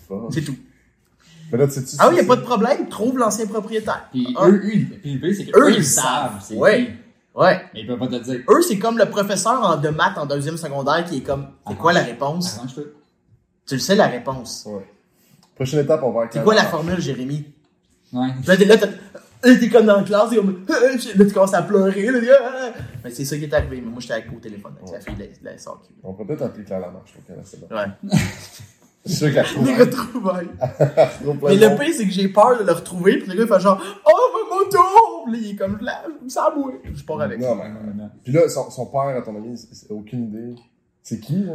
Fuck. 0.08 0.34
C'est 0.34 0.42
tout. 0.44 0.56
Mais 1.52 1.58
là, 1.58 1.68
tu 1.68 1.74
sais-tu. 1.74 1.96
Ah 2.00 2.08
oui, 2.10 2.16
il 2.16 2.20
c'est- 2.20 2.26
a 2.26 2.28
pas 2.28 2.36
de 2.38 2.42
problème, 2.46 2.88
trouve 2.90 3.18
l'ancien 3.18 3.46
propriétaire. 3.48 4.08
Puis 4.12 4.34
Ah. 4.38 4.48
eux, 4.48 4.54
eux, 4.64 4.70
ils- 4.74 4.90
puis 4.90 5.14
le 5.16 5.20
pire, 5.20 5.36
c'est 5.38 5.46
que 5.46 5.60
Eux, 5.60 5.66
eux, 5.70 5.74
ils 5.78 5.86
savent. 5.86 6.42
c'est 6.44 6.56
Ouais. 6.56 6.86
qui. 6.86 6.92
Ouais. 7.40 7.62
Mais 7.74 7.82
ils 7.82 7.88
peuvent 7.88 8.00
pas 8.00 8.08
te 8.08 8.16
dire. 8.24 8.40
Eux, 8.50 8.62
c'est 8.62 8.78
comme 8.80 8.98
le 8.98 9.06
professeur 9.06 9.62
en 9.64 9.78
de 9.78 9.90
maths 9.90 10.18
en 10.18 10.26
deuxième 10.26 10.58
secondaire 10.58 11.04
qui 11.06 11.18
est 11.18 11.22
comme, 11.22 11.48
c'est 11.68 11.78
quoi 11.78 11.94
la 11.94 12.02
réponse? 12.04 12.58
Arrange-toi. 12.58 12.84
Tu 13.68 13.76
le 13.76 13.80
sais, 13.80 13.96
la 13.96 14.08
réponse. 14.08 14.64
Ouais. 14.68 14.86
Prochaine 15.56 15.80
étape, 15.82 16.02
on 16.04 16.12
va 16.12 16.28
C'est 16.32 16.44
quoi 16.44 16.56
la 16.56 16.66
formule, 16.66 17.00
Jérémy? 17.00 17.46
Ouais. 18.14 18.28
Là, 18.46 18.58
t'es 18.58 18.66
là, 18.66 18.78
t'as- 18.78 18.88
là, 18.88 19.56
t'es 19.58 19.70
comme 19.70 19.86
dans 19.86 19.98
la 19.98 20.04
classe, 20.04 20.30
t'es 20.32 20.36
comme, 20.38 20.66
là, 20.68 20.76
tu 20.98 21.32
commences 21.34 21.54
à 21.54 21.62
pleurer, 21.62 22.08
là, 22.12 22.20
t'es, 22.20 22.30
ah. 22.32 22.72
Mais 23.04 23.12
c'est 23.12 23.24
ça 23.26 23.38
qui 23.38 23.44
est 23.46 23.54
arrivé. 23.54 23.82
Mais 23.82 23.90
moi, 23.92 24.00
j'étais 24.02 24.14
avec 24.16 24.28
au 24.36 24.40
téléphone 24.40 24.74
avec 24.82 24.92
la 24.94 25.00
fille 25.00 25.16
de 25.16 25.20
la, 25.22 25.28
de 25.28 25.34
la 25.44 25.58
SAQ. 25.58 25.78
On 26.04 26.14
peut 26.14 26.26
peut-être 26.26 26.42
appeler 26.44 26.66
Claire 26.66 26.80
Lamarche, 26.82 27.14
ok, 27.18 27.36
là, 27.38 27.42
c'est 27.46 27.60
bon. 27.62 27.74
Ouais. 27.76 27.86
Suis 29.06 29.16
sûr 29.16 29.34
qu'elle 29.34 29.46
trouve. 29.46 29.66
Les 29.66 29.76
retrouvailles. 29.76 30.50
Mais 31.44 31.56
le 31.56 31.78
pire, 31.80 31.94
c'est 31.96 32.06
que 32.06 32.12
j'ai 32.12 32.28
peur 32.28 32.60
de 32.60 32.64
le 32.64 32.72
retrouver, 32.72 33.18
puis 33.18 33.28
le 33.30 33.36
gars, 33.36 33.44
il 33.44 33.48
fait 33.48 33.60
genre, 33.60 33.82
oh, 34.06 34.12
ma 34.50 34.56
moto! 34.56 34.78
Puis 35.32 35.40
il 35.44 35.52
est 35.52 35.56
comme, 35.56 35.80
là, 35.82 36.04
ça 36.28 36.44
a. 36.46 36.54
Je 36.94 37.04
pars 37.04 37.22
avec. 37.22 37.40
Non, 37.40 37.56
mais. 37.56 37.64
Puis 38.24 38.32
là, 38.34 38.48
son, 38.50 38.70
son 38.70 38.86
père, 38.88 39.02
à 39.18 39.22
ton 39.22 39.36
ami, 39.36 39.58
c'est- 39.58 39.74
c'est 39.74 39.92
aucune 39.92 40.26
idée. 40.26 40.56
C'est 41.02 41.20
qui, 41.20 41.44
là? 41.44 41.54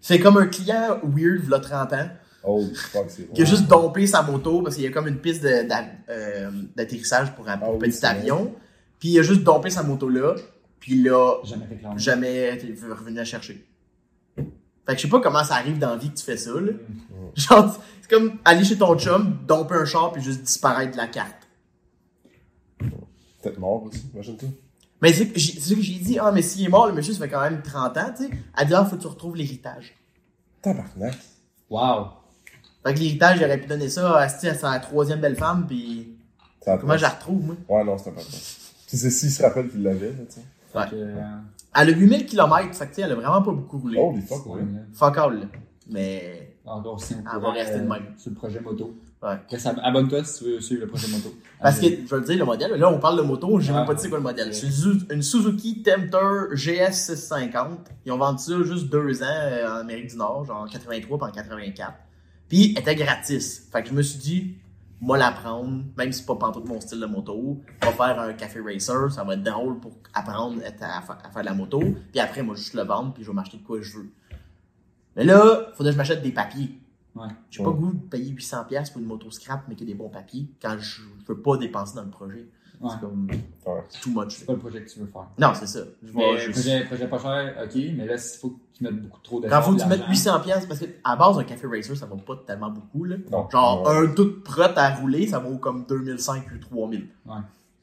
C'est 0.00 0.18
comme 0.20 0.36
un 0.36 0.46
client 0.46 1.00
weird, 1.02 1.40
v'là 1.44 1.58
30 1.60 1.92
ans. 1.94 2.08
Holy 2.46 2.74
fuck, 2.74 3.06
c'est 3.08 3.32
qui 3.32 3.40
a 3.42 3.44
juste 3.46 3.66
dompé 3.68 4.06
sa 4.06 4.22
moto 4.22 4.60
parce 4.62 4.74
qu'il 4.76 4.84
y 4.84 4.86
a 4.86 4.90
comme 4.90 5.08
une 5.08 5.16
piste 5.18 5.42
de- 5.42 5.66
euh, 6.10 6.50
d'atterrissage 6.76 7.34
pour 7.34 7.48
un 7.48 7.58
Ah 7.60 7.66
petit 7.80 7.92
c'est 7.92 8.06
avion. 8.06 8.52
Puis 9.00 9.08
il 9.10 9.18
a 9.18 9.22
juste 9.22 9.42
dompé 9.42 9.70
sa 9.70 9.82
moto 9.82 10.08
là. 10.10 10.34
Puis 10.78 11.02
là, 11.02 11.36
Jamais 11.44 11.64
réclamé. 11.64 11.94
jamais 11.98 12.50
revenu 12.90 13.16
la 13.16 13.24
chercher. 13.24 13.64
Fait 14.86 14.92
que 14.92 14.98
je 14.98 15.02
sais 15.02 15.10
pas 15.10 15.20
comment 15.20 15.44
ça 15.44 15.54
arrive 15.54 15.78
dans 15.78 15.90
la 15.90 15.96
vie 15.96 16.10
que 16.10 16.16
tu 16.16 16.24
fais 16.24 16.36
ça, 16.36 16.52
là. 16.52 16.72
Genre, 17.34 17.76
c'est 18.00 18.10
comme 18.10 18.38
aller 18.44 18.64
chez 18.64 18.76
ton 18.76 18.98
chum, 18.98 19.38
domper 19.46 19.76
un 19.76 19.84
char, 19.84 20.12
puis 20.12 20.22
juste 20.22 20.42
disparaître 20.42 20.92
de 20.92 20.96
la 20.96 21.06
carte. 21.06 21.48
Peut-être 22.78 23.58
mort 23.58 23.82
aussi, 23.84 24.04
imagine-toi. 24.12 24.48
Mais 25.00 25.12
c'est 25.12 25.38
ça 25.38 25.74
que 25.74 25.82
j'ai 25.82 25.98
dit, 25.98 26.18
ah, 26.18 26.32
mais 26.32 26.42
s'il 26.42 26.64
est 26.64 26.68
mort, 26.68 26.86
le 26.86 26.94
monsieur, 26.94 27.12
ça 27.12 27.20
fait 27.20 27.28
quand 27.28 27.40
même 27.40 27.62
30 27.62 27.96
ans, 27.96 28.12
tu 28.16 28.24
sais. 28.24 28.30
Elle 28.56 28.66
dit, 28.66 28.74
ah, 28.74 28.84
faut 28.84 28.96
que 28.96 29.02
tu 29.02 29.06
retrouves 29.06 29.36
l'héritage. 29.36 29.94
Tabarnak. 30.62 31.16
Wow. 31.68 32.08
Fait 32.84 32.94
que 32.94 32.98
l'héritage, 32.98 33.38
j'aurais 33.40 33.58
pu 33.58 33.66
donner 33.66 33.88
ça 33.88 34.18
à, 34.18 34.28
sa 34.28 34.78
troisième 34.80 35.20
belle 35.20 35.36
femme, 35.36 35.66
puis 35.66 36.16
Ça 36.60 36.78
comment 36.78 36.96
je 36.96 37.02
la 37.02 37.10
retrouve, 37.10 37.42
moi? 37.42 37.56
Ouais, 37.68 37.84
non, 37.84 37.98
c'est 37.98 38.10
important. 38.10 38.38
Puis 38.86 38.96
c'est 38.96 39.10
s'il 39.10 39.30
se 39.30 39.42
rappelle 39.42 39.70
qu'il 39.70 39.82
l'avait, 39.82 40.10
là, 40.10 40.24
tu 40.28 40.34
sais. 40.34 40.40
Fait 40.72 40.96
Ouais. 40.96 41.12
Elle 41.76 41.88
a 41.88 41.92
8000 41.92 42.26
km, 42.26 42.74
fait 42.74 42.84
que 42.86 42.90
tu 42.90 42.94
sais, 42.96 43.02
elle 43.02 43.12
a 43.12 43.14
vraiment 43.16 43.42
pas 43.42 43.52
beaucoup 43.52 43.78
roulé. 43.78 43.98
Holy 43.98 44.20
fuck, 44.22 44.46
ouais. 44.46 44.62
Fuck 44.92 45.18
all. 45.18 45.48
Mais. 45.90 46.56
Alors, 46.66 46.94
aussi, 46.94 47.14
on 47.14 47.36
Elle 47.36 47.42
va 47.42 47.50
rester 47.50 47.78
de 47.78 47.84
euh, 47.84 47.88
même. 47.88 48.14
Sur 48.16 48.30
le 48.30 48.36
projet 48.36 48.60
moto. 48.60 48.94
Ouais. 49.22 49.38
Abonne-toi 49.82 50.22
si 50.24 50.38
tu 50.44 50.50
veux 50.50 50.60
suivre 50.60 50.82
le 50.82 50.86
projet 50.88 51.08
moto. 51.08 51.34
Parce 51.60 51.78
que, 51.78 51.86
je 51.86 52.14
veux 52.14 52.20
dire, 52.22 52.38
le 52.38 52.44
modèle, 52.44 52.72
là, 52.72 52.90
on 52.90 52.98
parle 52.98 53.18
de 53.18 53.22
moto, 53.22 53.58
j'ai 53.58 53.72
même 53.72 53.86
pas 53.86 53.94
dit 53.94 54.02
c'est 54.02 54.08
quoi 54.08 54.18
le 54.18 54.24
modèle. 54.24 54.54
C'est 54.54 54.66
une 54.66 54.72
Su- 54.72 55.06
une 55.10 55.22
Suzuki 55.22 55.82
Tempter 55.82 56.54
GS650. 56.54 57.78
Ils 58.06 58.12
ont 58.12 58.18
vendu 58.18 58.42
ça 58.42 58.52
juste 58.62 58.88
deux 58.90 59.22
ans 59.22 59.26
euh, 59.28 59.68
en 59.68 59.80
Amérique 59.80 60.08
du 60.10 60.16
Nord, 60.16 60.44
genre 60.44 60.62
en 60.62 60.66
83 60.66 61.18
puis 61.18 61.26
en 61.26 61.30
84. 61.32 61.92
Puis, 62.48 62.72
elle 62.76 62.82
était 62.82 62.94
gratis. 62.94 63.68
Fait 63.72 63.82
que 63.82 63.88
je 63.88 63.94
me 63.94 64.02
suis 64.02 64.18
dit, 64.18 64.54
moi 65.04 65.18
la 65.18 65.30
prendre, 65.32 65.84
même 65.98 66.12
si 66.12 66.20
c'est 66.20 66.26
pas 66.26 66.36
pantoute 66.36 66.66
mon 66.66 66.80
style 66.80 67.00
de 67.00 67.06
moto, 67.06 67.60
va 67.82 67.92
faire 67.92 68.18
un 68.20 68.32
café 68.32 68.60
racer, 68.60 69.12
ça 69.12 69.22
va 69.22 69.34
être 69.34 69.42
drôle 69.42 69.78
pour 69.78 69.92
apprendre 70.14 70.62
à, 70.64 70.96
à 70.98 71.02
fa- 71.02 71.18
à 71.22 71.30
faire 71.30 71.42
de 71.42 71.46
la 71.46 71.54
moto. 71.54 71.80
Puis 72.10 72.20
après, 72.20 72.42
moi, 72.42 72.54
juste 72.54 72.74
le 72.74 72.82
vendre, 72.82 73.12
puis 73.12 73.22
je 73.22 73.28
vais 73.30 73.34
m'acheter 73.34 73.58
de 73.58 73.62
quoi 73.62 73.80
je 73.82 73.98
veux. 73.98 74.10
Mais 75.16 75.24
là, 75.24 75.66
faudrait 75.74 75.90
que 75.90 75.92
je 75.92 75.98
m'achète 75.98 76.22
des 76.22 76.32
papiers. 76.32 76.80
Ouais. 77.14 77.28
J'ai 77.50 77.62
pas 77.62 77.70
le 77.70 77.76
goût 77.76 77.92
de 77.92 77.98
payer 78.08 78.32
800$ 78.32 78.90
pour 78.92 79.00
une 79.00 79.06
moto 79.06 79.30
scrap, 79.30 79.62
mais 79.68 79.76
qui 79.76 79.84
a 79.84 79.86
des 79.86 79.94
bons 79.94 80.08
papiers, 80.08 80.48
quand 80.60 80.76
je 80.80 81.02
veux 81.28 81.40
pas 81.40 81.56
dépenser 81.56 81.94
dans 81.94 82.02
le 82.02 82.10
projet. 82.10 82.48
Ouais. 82.84 82.90
C'est 82.92 83.00
comme 83.00 83.26
Ouais. 83.30 83.82
too 84.02 84.10
much. 84.10 84.30
C'est 84.38 84.44
pas 84.46 84.52
le 84.52 84.58
projet 84.58 84.82
que 84.82 84.90
tu 84.90 84.98
veux 85.00 85.06
faire. 85.06 85.26
Non, 85.38 85.52
c'est 85.54 85.66
ça. 85.66 85.80
Je 86.02 86.12
Mais 86.12 86.38
juste- 86.38 86.52
projet, 86.52 86.84
projet 86.84 87.06
pas 87.08 87.18
cher, 87.18 87.54
ok, 87.64 87.74
mais 87.96 88.06
là, 88.06 88.14
il 88.14 88.38
faut 88.40 88.50
que 88.50 88.56
tu 88.76 88.84
mettes 88.84 89.00
beaucoup 89.02 89.20
trop 89.22 89.36
Quand 89.36 89.42
d'efforts. 89.42 89.62
faut 89.64 89.72
que 89.74 89.80
tu 89.80 89.86
mettes 89.88 89.98
l'argent. 90.00 90.12
800$, 90.12 90.66
parce 90.66 90.80
que 90.80 90.84
à 91.02 91.16
base, 91.16 91.38
un 91.38 91.44
café 91.44 91.66
racer, 91.66 91.96
ça 91.96 92.06
vaut 92.06 92.16
pas 92.16 92.36
tellement 92.46 92.70
beaucoup. 92.70 93.04
Là. 93.04 93.16
Non. 93.30 93.48
Genre, 93.50 93.82
Ouais. 93.86 93.96
un 93.96 94.06
tout 94.14 94.40
prêt 94.44 94.72
à 94.76 94.94
rouler, 94.96 95.26
ça 95.26 95.38
vaut 95.38 95.56
comme 95.58 95.84
2005 95.86 96.44
ou 96.54 96.58
3000. 96.58 97.08
Ouais. 97.26 97.34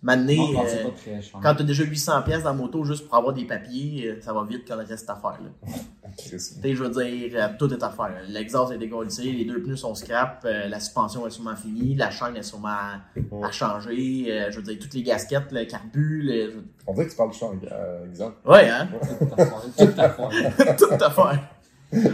Maintenant, 0.03 0.63
euh, 0.65 1.19
quand 1.43 1.55
t'as 1.55 1.63
déjà 1.63 1.83
800$ 1.83 2.41
dans 2.41 2.43
la 2.43 2.53
moto 2.53 2.83
juste 2.83 3.07
pour 3.07 3.15
avoir 3.15 3.33
des 3.33 3.45
papiers, 3.45 4.07
euh, 4.07 4.21
ça 4.21 4.33
va 4.33 4.43
vite 4.43 4.63
quand 4.67 4.79
il 4.79 4.87
reste 4.87 5.09
à 5.09 5.15
faire. 5.15 5.39
Là. 5.39 5.73
Chris. 6.17 6.29
Tu 6.29 6.39
sais, 6.39 6.75
je 6.75 6.83
veux 6.83 6.89
dire, 6.89 7.31
euh, 7.35 7.47
tout 7.57 7.71
est 7.73 7.83
à 7.83 7.89
faire. 7.89 8.21
L'exhaust 8.27 8.71
est 8.71 8.77
dégoldissé, 8.77 9.23
les 9.23 9.45
deux 9.45 9.61
pneus 9.61 9.77
sont 9.77 9.95
scrap, 9.95 10.43
euh, 10.45 10.67
la 10.67 10.79
suspension 10.79 11.25
est 11.27 11.29
sûrement 11.29 11.55
finie, 11.55 11.95
la 11.95 12.09
chaîne 12.09 12.35
est 12.35 12.43
sûrement 12.43 12.69
à 12.69 13.51
changer, 13.51 14.25
euh, 14.29 14.51
je 14.51 14.57
veux 14.57 14.63
dire, 14.63 14.77
toutes 14.79 14.93
les 14.93 15.03
gasquettes, 15.03 15.51
le 15.51 15.65
carbu, 15.65 16.21
le... 16.23 16.63
On 16.87 16.93
dirait 16.93 17.05
que 17.05 17.11
tu 17.11 17.17
parles 17.17 17.31
du 17.31 17.37
champ 17.37 17.53
euh, 17.71 18.05
exemple. 18.05 18.35
Ouais, 18.45 18.69
hein? 18.69 18.89
Tout 19.17 19.35
à 19.35 19.45
faire. 19.45 19.61
Tout 19.77 19.93
à 19.97 20.09
faire. 20.09 20.75
tout 20.77 21.03
à 21.03 21.09
faire. 21.09 21.49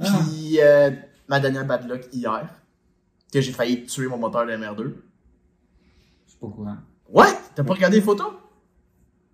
Puis, 0.00 0.58
euh, 0.60 0.90
ma 1.28 1.40
dernière 1.40 1.66
bad 1.66 1.88
luck 1.88 2.08
hier, 2.12 2.48
que 3.32 3.40
j'ai 3.40 3.52
failli 3.52 3.84
tuer 3.84 4.06
mon 4.06 4.18
moteur 4.18 4.46
de 4.46 4.52
MR2. 4.52 4.92
Pas 6.42 6.46
au 6.48 6.50
courant. 6.50 6.76
Ouais? 7.08 7.32
T'as 7.54 7.62
pas 7.62 7.74
regardé 7.74 7.96
les 7.98 8.02
photos? 8.02 8.32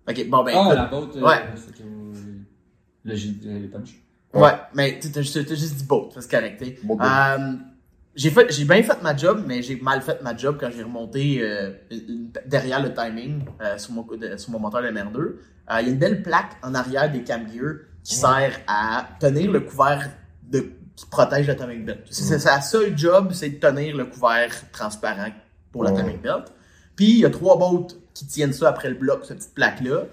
Ok, 0.07 0.29
bon 0.29 0.43
ben. 0.43 0.53
Ah, 0.55 0.61
écoute. 0.63 0.75
la 0.75 0.85
boat, 0.85 1.09
euh, 1.15 1.21
Ouais. 1.21 1.43
le 3.03 3.15
G, 3.15 3.35
le 3.43 3.67
punch. 3.67 3.95
Ouais, 4.33 4.51
mais 4.75 4.99
t'as 4.99 5.21
juste 5.21 5.47
juste 5.49 5.75
dit 5.75 5.83
boat, 5.85 6.09
c'est 6.19 6.29
correct. 6.29 6.61
Euh, 6.61 7.53
j'ai 8.15 8.29
fait, 8.29 8.51
j'ai 8.51 8.65
bien 8.65 8.83
fait 8.83 9.01
ma 9.01 9.15
job, 9.17 9.43
mais 9.47 9.61
j'ai 9.63 9.77
mal 9.77 10.01
fait 10.03 10.21
ma 10.21 10.35
job 10.37 10.57
quand 10.59 10.69
j'ai 10.75 10.83
remonté 10.83 11.39
euh, 11.41 11.71
une- 11.89 12.31
derrière 12.45 12.81
le 12.83 12.93
timing 12.93 13.43
euh, 13.61 13.77
sur, 13.79 13.93
mon, 13.93 14.03
de- 14.03 14.37
sur 14.37 14.51
mon 14.51 14.59
moteur 14.59 14.81
MR2. 14.83 15.17
Euh, 15.17 15.35
Il 15.81 15.87
y 15.87 15.89
a 15.89 15.93
une 15.93 15.97
belle 15.99 16.21
plaque 16.21 16.57
en 16.61 16.75
arrière 16.75 17.11
des 17.11 17.23
cam 17.23 17.47
gear 17.51 17.75
qui 18.03 18.15
sert 18.15 18.59
à 18.67 19.07
tenir 19.19 19.51
le 19.51 19.61
couvert 19.61 20.09
de, 20.43 20.71
qui 20.95 21.05
protège 21.09 21.47
la 21.47 21.55
timing 21.55 21.85
belt. 21.85 22.01
C'est 22.11 22.23
c'est 22.23 22.39
sa 22.39 22.61
seule 22.61 22.95
job, 22.97 23.31
c'est 23.33 23.49
de 23.49 23.59
tenir 23.59 23.95
le 23.97 24.05
couvert 24.05 24.51
transparent 24.71 25.29
pour 25.71 25.83
la 25.83 25.91
Ouais. 25.91 26.01
timing 26.03 26.19
belt. 26.21 26.51
Puis 26.99 27.11
il 27.11 27.19
y 27.19 27.25
a 27.25 27.29
trois 27.29 27.57
boats 27.57 27.87
qui 28.13 28.27
tiennent 28.27 28.51
ça 28.51 28.67
après 28.67 28.89
le 28.89 28.95
bloc, 28.95 29.23
cette 29.23 29.37
petite 29.37 29.53
plaque-là. 29.53 30.07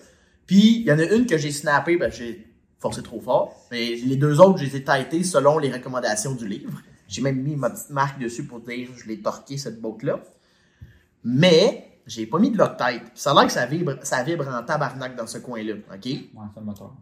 Puis 0.47 0.77
il 0.77 0.83
y 0.83 0.93
en 0.93 1.01
a 1.01 1.03
une 1.03 1.27
que 1.27 1.37
j'ai 1.37 1.51
snappé, 1.51 1.97
ben 1.97 2.13
j'ai 2.13 2.47
forcé 2.79 3.03
trop 3.03 3.21
fort. 3.21 3.67
Mais 3.73 3.97
les 3.97 4.15
deux 4.15 4.39
autres, 4.41 4.61
je 4.61 4.67
les 4.67 4.77
ai 4.77 4.85
tightés 4.85 5.25
selon 5.25 5.59
les 5.59 5.73
recommandations 5.73 6.37
du 6.37 6.47
livre. 6.47 6.81
J'ai 7.09 7.23
même 7.23 7.43
mis 7.43 7.57
ma 7.57 7.71
petite 7.71 7.91
marque 7.91 8.21
dessus 8.21 8.45
pour 8.45 8.61
dire 8.61 8.89
je 8.97 9.09
l'ai 9.09 9.21
torqué 9.21 9.59
cette 9.59 9.81
boat-là. 9.81 10.21
Mais 11.25 11.99
j'ai 12.07 12.25
pas 12.25 12.39
mis 12.39 12.53
de 12.53 12.57
Loctite. 12.57 13.03
Puis 13.03 13.11
Ça 13.17 13.33
a 13.33 13.35
l'air 13.35 13.47
que 13.47 13.53
ça 13.53 13.67
vibre, 13.67 13.95
ça 14.05 14.23
vibre 14.23 14.47
en 14.47 14.63
tabarnak 14.63 15.17
dans 15.17 15.27
ce 15.27 15.39
coin-là. 15.39 15.75
OK? 15.93 16.05
Ouais, 16.05 16.23
c'est 16.55 16.61
le 16.61 16.67
moteur. 16.67 16.95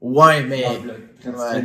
Ouais, 0.00 0.42
mais. 0.44 0.62
Dans 0.62 0.72
le 0.72 0.78
bloc. 0.80 0.96
Très 1.20 1.30
Ouais. 1.30 1.64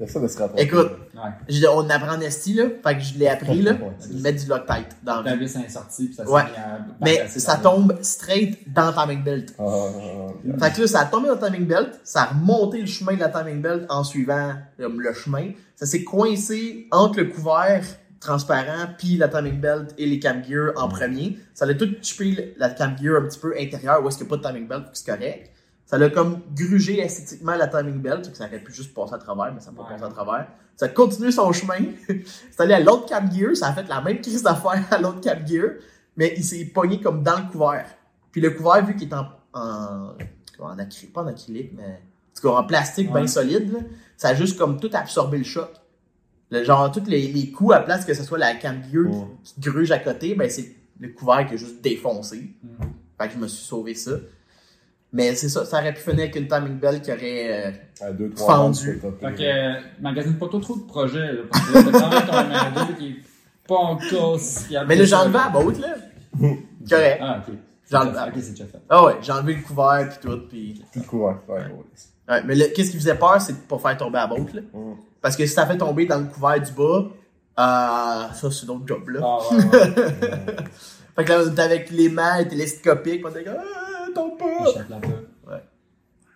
Il 0.00 0.02
y 0.02 0.04
a 0.04 0.06
ça 0.12 0.20
de 0.20 0.28
se 0.28 0.38
rattraper. 0.38 0.62
Écoute, 0.62 0.92
Ouais. 1.16 1.30
je- 1.48 1.66
on 1.66 1.90
apprend 1.90 2.12
en 2.16 2.20
esti, 2.20 2.54
là. 2.54 2.66
Fait 2.84 2.94
que 2.96 3.00
je 3.02 3.18
l'ai 3.18 3.26
appris, 3.26 3.60
là. 3.62 3.72
Ouais, 3.72 3.78
c'est 3.98 4.14
Mettre 4.14 4.44
du 4.44 4.48
Loctite 4.48 4.96
dans 5.02 5.22
le 5.22 5.34
vis 5.36 5.56
est 5.56 5.68
sortie, 5.68 6.06
puis 6.06 6.14
ça 6.14 6.24
s'est 6.24 6.30
Ouais. 6.30 6.44
mis 6.44 6.48
à 6.56 6.78
Mais 7.00 7.26
ça 7.28 7.56
le- 7.56 7.62
tombe 7.64 7.98
straight 8.02 8.72
dans 8.72 8.86
le 8.86 8.92
timing 8.94 9.24
belt. 9.24 9.54
Ah, 9.58 9.64
ah, 9.66 9.90
ah, 9.98 10.66
Fait 10.68 10.72
que 10.76 10.80
là, 10.82 10.86
ça 10.86 11.00
a 11.00 11.04
tombé 11.06 11.26
dans 11.26 11.34
le 11.34 11.40
timing 11.40 11.66
belt, 11.66 11.98
ça 12.04 12.22
a 12.22 12.26
remonté 12.26 12.78
le 12.80 12.86
chemin 12.86 13.14
de 13.14 13.20
la 13.20 13.28
timing 13.28 13.60
belt 13.60 13.86
en 13.88 14.04
suivant 14.04 14.52
le 14.78 15.12
chemin. 15.12 15.50
Ça 15.74 15.84
s'est 15.86 16.04
coincé 16.04 16.86
entre 16.92 17.18
le 17.18 17.24
couvert 17.26 17.82
transparent 18.20 18.86
puis 18.98 19.16
la 19.16 19.26
timing 19.28 19.60
belt 19.60 19.94
et 19.98 20.06
les 20.06 20.20
cam 20.20 20.42
gear 20.44 20.72
en 20.76 20.88
premier. 20.88 21.38
Ça 21.54 21.64
a 21.64 21.74
tout 21.74 21.88
chipé 22.02 22.54
la 22.56 22.70
cam 22.70 22.96
gear 23.00 23.16
un 23.20 23.26
petit 23.26 23.38
peu 23.40 23.52
intérieur 23.58 24.02
où 24.04 24.08
est-ce 24.08 24.18
qu'il 24.18 24.26
n'y 24.28 24.32
a 24.32 24.36
pas 24.38 24.48
de 24.48 24.54
timing 24.54 24.68
belt, 24.68 24.84
c'est 24.92 25.06
correct. 25.06 25.50
Ça 25.90 25.96
l'a 25.96 26.10
comme 26.10 26.40
grugé 26.54 27.00
esthétiquement 27.00 27.54
la 27.54 27.66
timing 27.66 28.02
belt, 28.02 28.28
ça 28.36 28.44
aurait 28.46 28.58
pu 28.62 28.74
juste 28.74 28.92
passer 28.92 29.14
à 29.14 29.18
travers, 29.18 29.54
mais 29.54 29.60
ça 29.60 29.70
n'a 29.70 29.76
pas 29.78 29.88
passé 29.88 30.04
à 30.04 30.08
travers. 30.08 30.46
Ça 30.76 30.84
a 30.84 30.88
continué 30.90 31.30
son 31.32 31.50
chemin. 31.50 31.78
c'est 32.50 32.60
allé 32.60 32.74
à 32.74 32.80
l'autre 32.80 33.06
cam 33.06 33.32
gear, 33.32 33.56
ça 33.56 33.68
a 33.68 33.72
fait 33.72 33.88
la 33.88 34.02
même 34.02 34.20
crise 34.20 34.42
d'affaires 34.42 34.84
à 34.90 34.98
l'autre 34.98 35.22
cam 35.22 35.38
gear, 35.46 35.70
mais 36.14 36.34
il 36.36 36.44
s'est 36.44 36.66
pogné 36.66 37.00
comme 37.00 37.22
dans 37.22 37.38
le 37.38 37.50
couvert. 37.50 37.86
Puis 38.30 38.42
le 38.42 38.50
couvert, 38.50 38.84
vu 38.84 38.96
qu'il 38.96 39.08
est 39.08 39.14
en, 39.14 39.28
en, 39.54 40.12
en 40.58 40.76
acry- 40.78 41.06
pas 41.10 41.22
en 41.22 41.28
acrylique, 41.28 41.72
mais 41.74 41.84
en 41.84 42.34
tout 42.40 42.42
cas 42.48 42.54
en 42.54 42.64
plastique 42.64 43.08
Ouais. 43.14 43.20
bien 43.22 43.26
solide, 43.26 43.72
là, 43.72 43.78
ça 44.18 44.28
a 44.28 44.34
juste 44.34 44.58
comme 44.58 44.78
tout 44.78 44.90
absorbé 44.92 45.38
le 45.38 45.44
choc. 45.44 45.70
Le, 46.50 46.64
genre, 46.64 46.92
tous 46.92 47.04
les, 47.06 47.28
les 47.32 47.50
coups 47.50 47.72
à 47.74 47.80
place 47.80 48.04
que 48.04 48.12
ce 48.12 48.24
soit 48.24 48.36
la 48.38 48.54
cam 48.56 48.82
gear 48.92 49.06
Ouais. 49.06 49.26
qui, 49.42 49.54
qui 49.54 49.60
gruge 49.60 49.90
à 49.90 49.98
côté, 49.98 50.34
ben 50.34 50.50
c'est 50.50 50.74
le 51.00 51.08
couvert 51.08 51.46
qui 51.46 51.54
a 51.54 51.56
juste 51.56 51.80
défoncé. 51.80 52.54
Mhm. 52.62 52.90
Fait 53.18 53.28
que 53.28 53.32
je 53.34 53.38
me 53.38 53.46
suis 53.48 53.64
sauvé 53.64 53.94
ça. 53.94 54.12
Mais 55.12 55.34
c'est 55.34 55.48
ça, 55.48 55.64
ça 55.64 55.78
aurait 55.78 55.94
pu 55.94 56.00
finir 56.00 56.20
avec 56.20 56.36
une 56.36 56.48
timing 56.48 56.78
belt 56.78 57.02
qui 57.02 57.10
aurait. 57.10 57.66
euh, 57.66 58.06
À 58.06 58.12
deux, 58.12 58.30
trois 58.30 58.56
Fendu. 58.56 59.00
Fait 59.20 59.34
que, 59.34 59.42
euh, 59.42 59.80
magasine 60.00 60.34
pas 60.34 60.48
trop 60.48 60.58
trop 60.60 60.76
de 60.76 60.82
projets, 60.82 61.32
là, 61.32 61.40
parce 61.50 61.66
que 61.66 61.74
là, 61.74 61.82
t'as 61.84 62.00
quand 62.00 62.10
même 62.10 62.26
ton 62.26 62.80
MR2 62.84 62.96
qui 62.98 63.08
est 63.08 63.16
pas 63.66 63.74
encore 63.76 64.38
si 64.38 64.74
Mais 64.86 64.96
là, 64.96 65.04
j'ai 65.04 65.14
enlevé 65.14 65.38
là. 65.38 65.50
la 65.54 65.60
botte, 65.62 65.78
là. 65.80 65.94
Correct. 66.88 67.18
Ah, 67.22 67.42
ok. 67.48 67.54
J'en- 67.90 68.06
Ok, 68.06 68.32
c'est 68.36 68.50
déjà 68.50 68.66
fait. 68.66 68.78
Ah 68.90 69.04
ouais, 69.06 69.14
j'ai 69.22 69.32
enlevé 69.32 69.54
le 69.54 69.62
couvert 69.62 70.08
puis 70.10 70.18
tout. 70.28 70.38
Puis... 70.48 70.84
Plus 70.92 71.00
de 71.00 71.06
courant. 71.06 71.36
Ouais, 71.48 71.54
ouais. 71.56 71.72
Ouais, 72.34 72.42
mais 72.44 72.54
là, 72.54 72.66
qu'est-ce 72.74 72.90
qui 72.90 72.98
faisait 72.98 73.14
peur, 73.14 73.40
c'est 73.40 73.54
de 73.54 73.58
pas 73.66 73.78
faire 73.78 73.96
tomber 73.96 74.18
la 74.18 74.26
botte, 74.26 74.52
là? 74.52 74.60
Mm. 74.74 74.92
Parce 75.22 75.34
que 75.36 75.46
si 75.46 75.54
ça 75.54 75.66
fait 75.66 75.78
tomber 75.78 76.04
dans 76.04 76.18
le 76.18 76.26
couvert 76.26 76.60
du 76.60 76.70
bas, 76.72 77.06
euh, 77.58 78.32
ça, 78.34 78.50
c'est 78.50 78.66
notre 78.66 78.86
job, 78.86 79.08
là. 79.08 79.20
Ah, 79.22 79.38
ouais, 79.54 79.64
ouais. 79.64 79.94
Fait 81.16 81.24
que 81.24 81.32
là, 81.32 81.40
on 81.44 81.50
était 81.50 81.62
avec 81.62 81.90
les 81.90 82.10
mains 82.10 82.44
télescopiques, 82.44 83.24
on 83.26 83.30
était 83.30 83.42
comme, 83.44 83.54
ah, 84.16 84.22
Il 84.36 84.84
pas. 84.86 84.96
peur. 85.46 85.60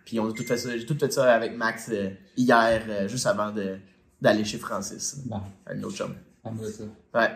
Puis 0.05 0.19
on 0.21 0.29
a 0.29 0.33
tout 0.33 0.43
fait 0.45 0.57
ça, 0.57 0.77
j'ai 0.77 0.85
tout 0.87 0.97
fait 0.99 1.13
ça 1.13 1.33
avec 1.33 1.57
Max 1.57 1.89
euh, 1.93 2.11
hier, 2.37 2.83
euh, 2.89 3.09
juste 3.09 3.27
avant 3.27 3.51
de, 3.53 3.79
d'aller 4.21 4.45
chez 4.45 4.59
Francis, 4.59 5.23
Bon, 5.27 5.41
un 5.67 5.83
autre 5.83 5.97
chum. 5.97 6.15
aime 6.45 6.59
ça. 6.65 6.85
Ouais. 7.19 7.31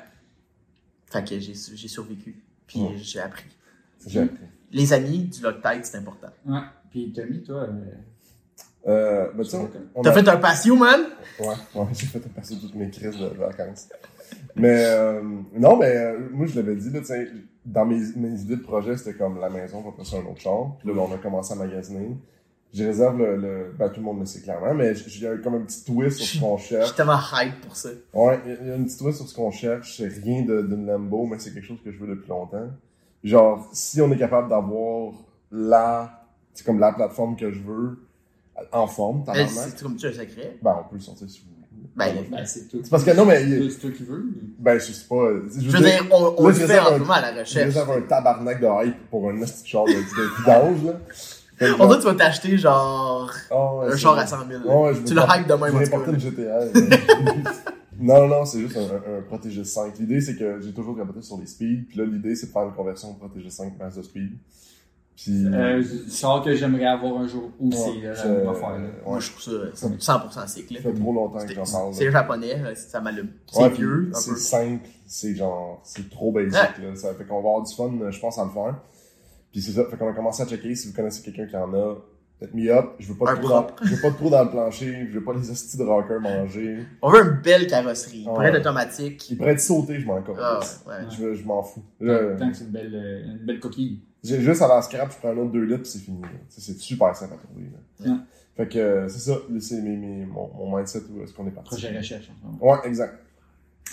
Fait 1.11 1.25
que 1.27 1.39
j'ai, 1.39 1.55
j'ai 1.55 1.89
survécu. 1.89 2.43
Puis 2.67 2.81
Ouais. 2.81 2.97
j'ai 2.99 3.21
appris. 3.21 3.45
J'ai 4.07 4.21
appris. 4.21 4.45
Les 4.73 4.93
amis, 4.93 5.21
du 5.25 5.41
Loctite, 5.41 5.85
c'est 5.87 5.97
important. 5.99 6.29
Ouais. 6.45 6.61
Puis 6.91 7.13
Tommy, 7.13 7.43
toi, 7.43 7.63
euh, 7.63 7.71
Euh, 8.89 9.33
ben, 9.35 9.43
tu 9.45 9.51
T'as 10.03 10.11
a- 10.11 10.13
fait 10.13 10.29
un 10.29 10.37
patio, 10.37 10.77
man? 10.77 11.01
Ouais, 11.41 11.47
ouais, 11.75 11.87
j'ai 11.93 12.07
fait 12.07 12.21
passer 12.21 12.57
toutes 12.59 12.75
mes 12.75 12.89
crises 12.91 13.17
de 13.19 13.27
vacances. 13.37 13.89
Mais 14.55 14.85
euh, 14.87 15.23
non, 15.55 15.77
mais 15.77 15.97
euh, 15.97 16.29
moi 16.33 16.47
je 16.47 16.57
l'avais 16.57 16.77
dit, 16.77 16.91
là, 16.91 17.01
tu 17.01 17.07
sais, 17.07 17.31
dans 17.67 17.85
mes, 17.85 18.01
mes 18.17 18.41
idées 18.41 18.57
de 18.57 18.63
projet, 18.63 18.97
c'était 18.97 19.15
comme 19.19 19.39
la 19.41 19.51
maison, 19.51 19.83
on 19.85 19.91
va 19.91 19.97
passer 19.97 20.17
un 20.17 20.25
autre 20.31 20.41
char. 20.41 20.77
Puis 20.79 20.89
là, 20.89 20.95
on 21.01 21.13
a 21.13 21.19
commencé 21.19 21.53
à 21.53 21.57
magasiner. 21.57 22.17
Je 22.73 22.85
réserve 22.85 23.19
le, 23.19 23.37
le 23.37 23.75
ben, 23.79 23.89
tout 23.89 24.01
le 24.01 24.05
monde 24.07 24.21
le 24.21 24.27
sait 24.27 24.41
clairement, 24.41 24.75
mais 24.75 24.95
j- 24.95 25.05
il 25.17 25.23
y 25.23 25.27
a 25.27 25.37
comme 25.39 25.55
un 25.55 25.61
petit 25.61 25.85
twist 25.85 26.19
sur 26.19 26.27
ce 26.27 26.41
qu'on 26.41 26.57
Je 26.57 26.65
cherche. 26.65 26.87
suis 26.89 26.97
tellement 26.97 27.19
hype 27.35 27.61
pour 27.61 27.77
ça. 27.77 27.89
Ouais, 28.15 28.41
il 28.47 28.67
y 28.67 28.71
a- 28.71 28.77
une 28.77 28.85
petite 28.85 28.99
twist 28.99 29.19
sur 29.19 29.29
ce 29.29 29.35
qu'on 29.35 29.51
cherche. 29.51 29.97
C'est 29.97 30.09
rien 30.09 30.43
de- 30.43 30.63
d'une 30.63 30.87
Lambo, 30.87 31.27
mais 31.27 31.39
c'est 31.39 31.53
quelque 31.55 31.65
chose 31.67 31.79
que 31.85 31.91
je 31.93 31.99
veux 31.99 32.09
depuis 32.09 32.29
longtemps. 32.29 32.69
Genre, 33.25 33.69
si 33.73 34.01
on 34.01 34.11
est 34.13 34.19
capable 34.19 34.49
d'avoir 34.49 35.13
la, 35.51 36.25
c'est 36.55 36.65
comme 36.65 36.79
la 36.79 36.93
plateforme 36.93 37.37
que 37.37 37.51
je 37.51 37.61
veux, 37.61 37.99
en 38.73 38.87
forme, 38.87 39.25
tabarnak, 39.25 39.49
C'est 39.51 39.83
comme 39.83 39.97
tu 39.97 40.07
un 40.07 40.13
secret. 40.13 40.57
ben 40.63 40.77
on 40.81 40.89
peut 40.89 40.97
le 40.97 41.01
sortir 41.03 41.29
si 41.29 41.41
vous. 41.41 41.56
Ben, 41.97 42.15
ben, 42.31 42.45
c'est 42.45 42.69
tout. 42.69 42.83
Parce 42.91 43.05
que 43.05 43.11
non, 43.13 43.25
mais 43.25 43.43
C'est 43.71 43.79
toi 43.79 43.91
qui 43.91 44.03
veux. 44.05 44.25
Ben, 44.59 44.79
je 44.79 44.93
sais 44.93 45.07
pas. 45.09 45.29
Je 45.55 45.61
je 45.63 45.71
veux 45.71 45.79
dire, 45.83 46.07
on, 46.13 46.35
on 46.37 46.49
là, 46.49 46.53
le 46.55 46.61
je 46.61 46.67
fait 46.67 46.79
en 46.79 46.99
moment 46.99 47.13
à 47.15 47.21
la 47.23 47.35
Je 47.37 47.41
recherche. 47.41 47.65
réserve 47.67 47.91
un 47.93 48.01
tabarnak 48.03 48.61
de 48.61 48.87
hype 48.87 49.09
pour 49.11 49.31
un 49.31 49.39
petit 49.41 49.67
char 49.67 49.85
de, 49.87 49.93
de 49.93 50.39
vidange, 50.39 50.85
là. 50.85 50.93
Fait 51.59 51.71
On 51.71 51.77
genre- 51.79 51.87
dirait 51.87 51.97
que 51.97 52.03
tu 52.03 52.09
vas 52.09 52.15
t'acheter 52.15 52.59
genre 52.59 53.33
Ah 53.51 53.75
ouais, 53.77 53.93
un 53.93 53.97
char 53.97 54.19
à 54.19 54.27
100 54.27 54.37
000. 54.47 54.63
Ouais, 54.85 54.95
je 54.95 55.01
tu 55.05 55.15
le 55.15 55.23
hype 55.23 55.47
de 55.49 55.55
même 55.55 55.73
Je 55.73 55.79
vais 55.79 55.87
là. 55.87 56.13
une 56.13 56.21
GTR. 56.21 57.47
non, 57.99 58.29
non, 58.29 58.45
c'est 58.45 58.61
juste 58.61 58.77
un, 58.77 58.81
un, 58.81 59.19
un 59.19 59.23
Protégé 59.23 59.65
5. 59.65 59.99
L'idée, 59.99 60.21
c'est 60.21 60.37
que 60.37 60.61
j'ai 60.61 60.73
toujours 60.73 60.97
capoté 60.99 61.23
sur 61.23 61.39
les 61.39 61.47
speeds. 61.47 61.87
Puis 61.89 61.99
là, 61.99 62.05
l'idée, 62.05 62.35
c'est 62.37 62.49
de 62.49 62.53
faire 62.53 62.65
une 62.65 62.75
conversion 62.75 63.13
de 63.15 63.19
Protégé 63.19 63.49
5 63.49 63.73
Mazda 63.79 64.03
Speed. 64.03 64.33
Puis, 65.17 65.47
Euh, 65.47 65.83
char 66.11 66.43
que 66.45 66.55
j'aimerais 66.55 66.85
avoir 66.85 67.17
un 67.23 67.27
jour 67.27 67.51
aussi, 67.59 67.79
ouais, 68.01 68.03
là, 68.09 68.15
c'est-. 68.15 68.45
Moi, 68.45 68.53
ouais, 69.07 69.21
je 69.21 69.31
trouve 69.31 69.43
ça 69.43 69.51
c'est 69.75 69.87
100% 70.03 70.47
cycle. 70.47 70.75
ça 70.77 70.83
fait 70.83 70.93
trop 70.93 71.13
longtemps 71.15 71.39
que 71.47 71.55
j'en 71.55 71.65
parle. 71.65 71.95
C'est 71.95 72.11
japonais, 72.11 72.59
là, 72.63 72.75
ça 72.75 73.01
m'allume. 73.01 73.31
C'est 73.51 73.63
Ouais, 73.63 73.69
vieux, 73.71 74.11
C'est 74.13 74.37
simple, 74.37 74.87
c'est 75.07 75.35
genre, 75.35 75.81
c'est 75.85 76.11
trop 76.11 76.33
basic, 76.33 76.53
Ouais. 76.53 76.89
là. 76.91 76.97
Ça 76.97 77.15
fait 77.15 77.25
qu'on 77.25 77.41
va 77.41 77.49
avoir 77.49 77.63
du 77.63 77.75
fun, 77.75 77.91
je 78.11 78.21
pense, 78.21 78.39
à 78.39 78.45
le 78.45 78.51
faire. 78.51 78.77
Puis 79.53 79.63
c'est 79.63 79.73
ça, 79.73 79.85
fait 79.89 79.97
qu'on 79.97 80.09
a 80.09 80.13
commencé 80.13 80.43
à 80.43 80.47
checker 80.47 80.75
si 80.75 80.89
vous 80.89 80.95
connaissez 80.95 81.23
quelqu'un 81.23 81.47
qui 81.47 81.57
en 81.57 81.73
a. 81.73 81.95
Faites 82.39 82.53
me 82.53 82.71
up, 82.71 82.91
je 82.99 83.09
veux 83.11 83.17
pas 83.17 83.35
de 83.35 83.41
trou 83.41 83.49
dans, 83.49 83.67
je 83.83 83.95
veux 83.95 84.01
pas 84.03 84.11
de 84.11 84.17
trou 84.17 84.29
dans 84.29 84.45
le 84.45 84.51
plancher, 84.51 85.07
je 85.11 85.19
veux 85.19 85.25
pas 85.25 85.33
les 85.33 85.51
hosties 85.51 85.79
de 85.79 85.85
rocker 85.85 86.19
manger. 86.21 86.81
On 87.01 87.11
veut 87.11 87.25
une 87.25 87.41
belle 87.41 87.67
carrosserie, 87.67 88.27
Ouais. 88.29 88.35
près 88.51 88.59
automatique. 88.61 89.31
Il 89.31 89.39
pourrait 89.39 89.53
être 89.53 89.61
sauté, 89.63 89.99
je 89.99 90.07
m'en 90.07 90.17
ouais. 90.17 90.23
Je, 91.19 91.33
je 91.33 91.45
m'en 91.47 91.63
fous. 91.63 91.83
Tant 91.99 92.51
que 92.51 92.55
c'est 92.55 92.65
une 92.65 92.71
belle, 92.71 92.95
euh, 92.95 93.25
une 93.33 93.47
belle 93.47 93.59
coquille. 93.59 94.03
J'ai 94.25 94.41
juste 94.41 94.63
à 94.63 94.69
la 94.69 94.83
scrap, 94.83 95.13
je 95.13 95.19
prends 95.19 95.29
un 95.29 95.37
autre 95.39 95.53
2 95.53 95.63
litres, 95.65 95.83
puis 95.83 95.91
c'est 95.91 95.99
fini. 96.01 96.21
C'est 96.49 96.77
super 96.79 97.15
simple 97.15 97.35
à 97.35 97.37
trouver. 97.37 97.67
là. 98.01 98.11
Ouais. 98.13 98.19
Fait 98.57 98.69
que 98.69 98.79
euh, 98.79 99.09
c'est 99.09 99.19
ça, 99.31 99.33
là, 99.51 99.61
c'est 99.61 99.81
mes, 99.83 99.97
mes- 99.97 100.25
mon, 100.27 100.49
mon 100.55 100.77
mindset 100.77 101.03
où 101.11 101.23
est-ce 101.23 101.33
qu'on 101.35 101.47
est 101.47 101.51
parti. 101.51 101.71
Projet 101.71 101.97
recherche. 101.97 102.31
en 102.31 102.41
ce 102.41 102.47
moment. 102.59 102.73
Ouais, 102.73 102.79
exact. 102.89 103.19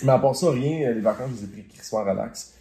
Mais 0.02 0.10
à 0.12 0.18
part 0.18 0.34
ça, 0.34 0.50
rien, 0.50 0.88
euh, 0.88 0.94
les 0.94 1.00
vacances, 1.00 1.30
je 1.36 1.36
les 1.36 1.44
ai 1.44 1.46
pris 1.48 1.64
crissement 1.68 2.02
relax. 2.04 2.54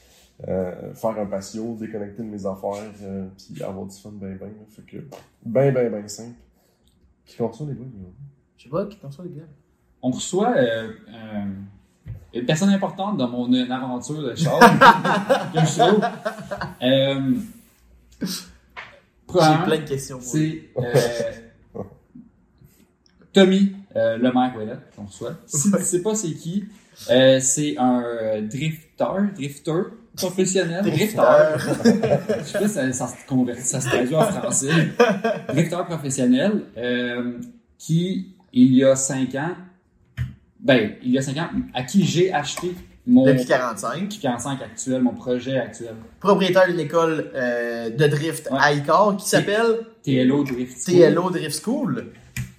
Euh, 0.47 0.93
faire 0.93 1.17
un 1.19 1.25
patio, 1.25 1.75
déconnecter 1.79 2.21
de 2.23 2.27
mes 2.27 2.45
affaires, 2.45 2.91
euh, 3.03 3.27
puis 3.37 3.63
avoir 3.63 3.85
du 3.85 3.95
fun 3.97 4.11
ben 4.13 4.35
ben. 4.37 4.47
là. 4.47 4.53
Fait 4.69 4.81
que, 4.81 4.97
ben 5.45 5.73
ben 5.73 5.91
ben 5.91 6.07
simple. 6.07 6.35
Qui 7.25 7.37
compte 7.37 7.55
ça, 7.55 7.63
les 7.63 7.73
gars? 7.73 7.85
Je 8.57 8.63
sais 8.63 8.69
pas, 8.69 8.85
qui 8.85 8.97
ça, 8.99 9.23
les 9.23 9.29
gars. 9.39 9.47
On 10.01 10.11
reçoit 10.11 10.57
euh, 10.57 10.91
euh, 11.07 11.45
une 12.33 12.45
personne 12.45 12.69
importante 12.69 13.17
dans 13.17 13.27
mon 13.29 13.51
aventure 13.71 14.21
de 14.23 14.35
char. 14.35 14.59
que 14.59 15.59
je 15.59 15.79
trouve. 15.79 16.03
Euh, 16.81 17.33
J'ai 18.21 19.63
plein 19.65 19.77
de 19.77 19.87
questions. 19.87 20.19
C'est 20.21 20.69
euh, 20.77 20.93
Tommy 23.31 23.75
euh, 23.95 24.17
Lemaire 24.17 24.53
Ouellet 24.57 24.77
qu'on 24.95 25.05
reçoit. 25.05 25.33
Si 25.47 25.71
tu 25.71 25.81
sais 25.83 26.01
pas 26.01 26.15
c'est 26.15 26.33
qui, 26.33 26.65
euh, 27.09 27.39
c'est 27.39 27.75
un 27.77 28.41
drifter, 28.41 29.05
drifter 29.35 29.81
professionnel. 30.15 30.83
Drifter. 30.83 31.21
Je 31.57 32.43
sais 32.43 32.59
pas 32.59 32.67
si 32.67 32.73
ça, 32.73 32.93
ça, 32.93 33.07
se 33.07 33.15
convertit- 33.27 33.61
ça 33.61 33.81
se 33.81 33.87
traduit 33.89 34.15
en 34.15 34.23
français. 34.25 34.69
Drifter 35.49 35.77
professionnel 35.87 36.63
euh, 36.77 37.39
qui, 37.79 38.35
il 38.53 38.73
y 38.75 38.83
a 38.83 38.95
5 38.95 39.33
ans, 39.35 39.55
ben, 40.63 40.93
il 41.03 41.11
y 41.11 41.17
a 41.17 41.21
5 41.21 41.37
ans, 41.37 41.49
à 41.73 41.83
qui 41.83 42.03
j'ai 42.05 42.33
acheté 42.33 42.73
mon 43.05 43.25
Depuis 43.25 43.45
45. 43.45 44.17
45 44.21 44.61
actuel, 44.61 45.01
mon 45.01 45.13
projet 45.13 45.57
actuel. 45.57 45.93
Propriétaire 46.21 46.67
d'une 46.67 46.79
école 46.79 47.31
euh, 47.35 47.89
de 47.89 48.07
drift 48.07 48.47
Ouais. 48.49 48.57
à 48.59 48.71
Icar 48.73 49.17
qui 49.17 49.27
s'appelle? 49.27 49.79
TLO 50.03 50.43
Drift. 50.45 50.77
School. 50.89 50.95
TLO 51.13 51.29
Drift 51.29 51.61
School. 51.63 52.05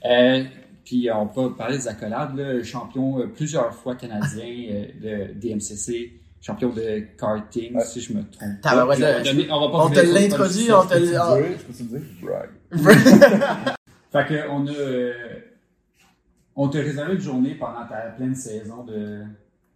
Euh, 0.04 0.44
puis 0.84 1.08
euh, 1.08 1.14
on 1.16 1.26
peut 1.28 1.54
parler 1.54 1.78
des 1.78 1.88
accolades, 1.88 2.37
là, 2.37 2.62
champion 2.62 3.20
euh, 3.20 3.26
plusieurs 3.34 3.75
fois 3.75 3.94
canadien 3.96 4.44
euh, 4.70 5.28
de 5.32 5.32
DMCC, 5.40 6.12
champion 6.42 6.68
de 6.68 7.06
karting, 7.18 7.75
Ouais. 7.76 7.84
si 7.87 8.02
je 8.02 8.12
me 8.12 8.23
trompe 8.23 8.50
bah 8.62 8.84
ouais, 8.87 8.96
Puis 8.96 9.04
on, 9.04 9.06
va 9.06 9.12
là, 9.14 9.23
donner- 9.23 9.46
on 9.50 9.61
va 9.61 9.68
pas 9.78 9.84
On 9.87 9.88
te 9.90 10.00
l'introduit, 10.00 10.66
pas 10.66 10.80
on 10.80 10.82
le 10.82 10.88
te 10.90 10.94
Je 10.94 11.00
peux 11.00 11.08
l- 11.08 11.18
ah. 11.18 11.37
je 11.40 11.64
peux 11.64 11.73
te 11.73 11.82
le 11.94 12.00
dire, 12.00 12.08
brag. 12.23 12.50
Fait 14.12 14.26
que 14.28 14.49
on 14.50 14.66
a, 14.66 14.70
euh, 14.70 15.12
on 16.56 16.68
t'a 16.68 16.78
réservé 16.78 17.14
une 17.14 17.20
journée 17.20 17.54
pendant 17.54 17.87
ta 17.87 17.96
pleine 18.16 18.34
saison 18.34 18.84
de, 18.84 19.23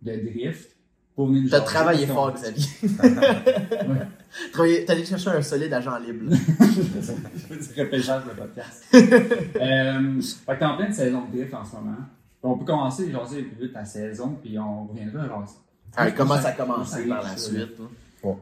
de 0.03 0.13
drift 0.31 0.77
pour 1.15 1.27
venir 1.29 1.43
nous 1.43 1.49
T'as 1.51 1.61
travaillé 1.61 2.07
fort, 2.07 2.33
Xavier. 2.33 2.65
Travaillé- 4.53 4.85
T'es 4.85 4.93
allé 4.93 5.05
chercher 5.05 5.31
un 5.31 5.43
solide 5.43 5.73
agent 5.73 5.99
libre. 5.99 6.31
dire 6.31 7.85
repêchage 7.85 8.23
le 8.27 8.35
podcast. 8.35 8.85
euh, 8.95 10.21
fait 10.21 10.55
que 10.55 10.59
t'es 10.59 10.65
en 10.65 10.77
pleine 10.77 10.93
saison 10.93 11.25
de 11.27 11.37
drift 11.37 11.55
en 11.55 11.65
ce 11.65 11.77
moment. 11.77 11.97
On 12.43 12.57
peut 12.57 12.65
commencer 12.65 13.13
à 13.15 13.19
plus 13.19 13.43
vite 13.61 13.73
ta 13.73 13.85
saison, 13.85 14.39
puis 14.43 14.59
on 14.59 14.87
reviendra 14.87 15.23
à 15.25 15.27
jaser. 15.41 15.57
Ah, 15.97 16.11
comment 16.13 16.35
ça 16.35 16.41
a 16.41 16.43
Ça 16.43 16.53
commencé 16.53 16.95
arrive, 16.95 17.09
par 17.09 17.23
la 17.25 17.37
suite? 17.37 17.69
hein? 17.81 17.89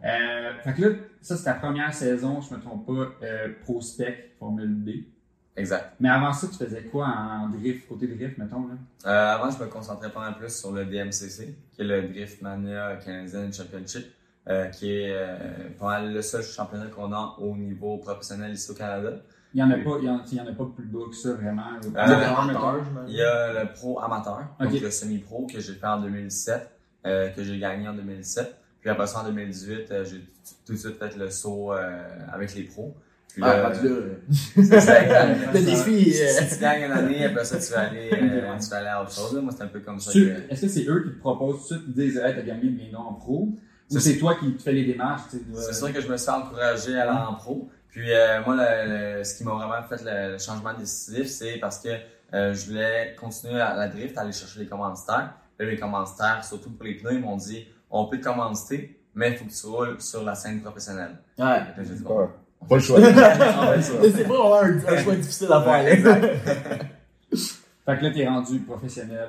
Euh, 0.04 0.52
fait 0.64 0.74
que 0.74 0.82
là, 0.82 0.88
ça 1.22 1.36
c'est 1.36 1.44
ta 1.44 1.54
première 1.54 1.94
saison, 1.94 2.40
je 2.40 2.54
me 2.54 2.60
trompe 2.60 2.86
pas, 2.86 3.12
euh, 3.24 3.48
prospect 3.64 4.32
Formule 4.38 4.74
B. 4.74 4.88
Exact. 5.56 5.94
Mais 6.00 6.08
avant 6.08 6.32
ça, 6.32 6.46
tu 6.48 6.54
faisais 6.54 6.82
quoi 6.82 7.06
en 7.06 7.48
drift, 7.48 7.88
côté 7.88 8.06
drift, 8.06 8.36
mettons 8.38 8.66
là? 8.68 8.74
Euh, 9.06 9.34
avant, 9.34 9.50
je 9.50 9.62
me 9.62 9.68
concentrais 9.68 10.10
pas 10.10 10.20
mal 10.20 10.36
plus 10.36 10.54
sur 10.54 10.72
le 10.72 10.84
DMCC, 10.84 11.56
qui 11.72 11.80
est 11.80 11.84
le 11.84 12.02
Drift 12.08 12.42
Mania 12.42 12.96
Canadian 12.96 13.50
Championship, 13.50 14.06
euh, 14.48 14.66
qui 14.66 14.92
est 14.92 15.12
euh, 15.12 15.36
pas 15.78 15.86
mal 15.86 16.12
le 16.12 16.22
seul 16.22 16.42
championnat 16.42 16.86
qu'on 16.88 17.12
a 17.12 17.36
au 17.38 17.56
niveau 17.56 17.96
professionnel 17.98 18.52
ici 18.52 18.70
au 18.70 18.74
Canada. 18.74 19.12
Il 19.54 19.60
y 19.60 19.62
en 19.62 19.70
a 19.70 19.78
pas, 19.78 19.96
il 19.98 20.04
y 20.04 20.10
en, 20.10 20.20
il 20.30 20.36
y 20.36 20.40
en 20.40 20.46
a 20.46 20.52
pas 20.52 20.66
plus 20.76 20.84
bas 20.84 21.06
que 21.08 21.16
ça 21.16 21.32
vraiment. 21.32 21.62
Euh, 21.94 22.34
amateur. 22.36 22.82
Il 23.08 23.14
y 23.14 23.22
a 23.22 23.64
le 23.64 23.72
pro 23.72 23.98
amateur, 24.00 24.44
donc 24.60 24.72
le 24.78 24.90
semi-pro 24.90 25.46
que 25.46 25.58
j'ai 25.60 25.72
fait 25.72 25.86
en 25.86 26.02
2017, 26.02 26.70
euh, 27.06 27.30
que 27.30 27.42
j'ai 27.42 27.58
gagné 27.58 27.88
en 27.88 27.94
2017. 27.94 28.54
Puis 28.80 28.90
après 28.90 29.06
ça, 29.06 29.20
en 29.20 29.24
2018, 29.24 29.90
euh, 29.90 30.04
j'ai 30.04 30.20
tout 30.66 30.74
de 30.74 30.78
suite 30.78 30.98
fait 30.98 31.16
le 31.16 31.30
saut 31.30 31.72
euh, 31.72 32.02
avec 32.30 32.54
les 32.54 32.64
pros. 32.64 32.94
Puis 33.36 33.44
Ah, 33.44 33.56
là, 33.58 33.68
rendu 33.68 33.86
là, 33.86 33.94
c'est 34.64 34.80
ça. 34.80 35.02
Le 35.52 35.60
défi, 35.64 36.10
Si 36.10 36.22
euh, 36.22 36.26
tu 36.50 36.58
gagnes 36.58 36.84
une 36.84 36.92
année, 36.92 37.24
après 37.26 37.44
ça, 37.44 37.58
tu 37.58 37.70
vas 37.70 37.80
aller, 37.90 38.08
euh, 38.10 38.56
tu 38.58 38.70
vas 38.70 38.76
aller 38.78 38.86
à 38.88 39.02
autre 39.02 39.12
chose. 39.12 39.34
là. 39.34 39.40
Moi, 39.42 39.52
c'est 39.54 39.62
un 39.64 39.66
peu 39.66 39.80
comme 39.80 40.00
ça 40.00 40.10
Tu- 40.10 40.26
que... 40.26 40.50
Est-ce 40.52 40.62
que 40.62 40.68
c'est 40.68 40.86
eux 40.88 41.02
qui 41.04 41.10
te 41.16 41.18
proposent 41.20 41.68
tout 41.68 41.74
de 41.74 41.80
suite, 41.80 41.82
ils 41.88 41.94
disent, 41.94 42.16
hey, 42.16 42.34
t'as 42.34 42.40
gagné 42.40 42.70
mais 42.70 42.90
non 42.90 43.00
en 43.00 43.12
pro? 43.12 43.34
Ou 43.50 43.58
C'est- 43.90 44.00
c'est 44.00 44.16
toi 44.16 44.36
qui 44.36 44.54
te 44.56 44.62
fais 44.62 44.72
les 44.72 44.86
démarches? 44.86 45.30
de- 45.34 45.40
C'est 45.54 45.74
sûr 45.74 45.92
que 45.92 46.00
je 46.00 46.08
me 46.08 46.16
suis 46.16 46.30
encouragé 46.30 46.98
à 46.98 47.02
aller 47.10 47.20
en 47.28 47.34
pro. 47.34 47.68
Puis 47.90 48.10
euh, 48.10 48.40
moi, 48.46 48.56
le- 48.56 49.18
le- 49.18 49.24
ce 49.24 49.34
qui 49.36 49.44
m'a 49.44 49.52
vraiment 49.52 49.82
fait 49.86 50.02
le, 50.02 50.32
le 50.32 50.38
changement 50.38 50.72
décisif, 50.72 51.26
c'est 51.26 51.58
parce 51.58 51.78
que 51.78 51.90
euh, 52.32 52.54
je 52.54 52.66
voulais 52.68 53.14
continuer 53.20 53.60
à 53.60 53.76
la 53.76 53.88
drift, 53.88 54.16
aller 54.16 54.32
chercher 54.32 54.60
les 54.60 54.66
commanditaires. 54.66 55.34
Là, 55.58 55.66
les 55.66 55.76
commanditaires, 55.78 56.42
surtout 56.42 56.70
pour 56.70 56.84
les 56.86 56.94
pneus, 56.94 57.12
ils 57.12 57.20
m'ont 57.20 57.36
dit 57.36 57.66
on 57.90 58.06
peut 58.06 58.18
te 58.18 58.24
commanditer, 58.24 58.98
mais 59.14 59.30
il 59.32 59.36
faut 59.36 59.44
que 59.44 59.50
tu 59.52 59.66
roules 59.66 60.00
sur 60.00 60.24
la 60.24 60.34
scène 60.34 60.62
professionnelle. 60.62 61.16
Ouais. 61.38 62.24
Pas 62.68 62.76
le 62.76 62.80
choix. 62.80 63.00
Mais 63.00 63.82
c'est 63.82 64.24
pas 64.24 64.48
vraiment 64.48 64.60
un, 64.60 64.94
un 64.94 65.02
choix 65.02 65.14
difficile 65.14 65.48
à 65.52 65.62
faire. 65.62 65.92
Exact. 65.92 66.26
Fait 67.86 67.98
que 67.98 68.02
là, 68.02 68.10
t'es 68.10 68.26
rendu 68.26 68.58
professionnel 68.60 69.28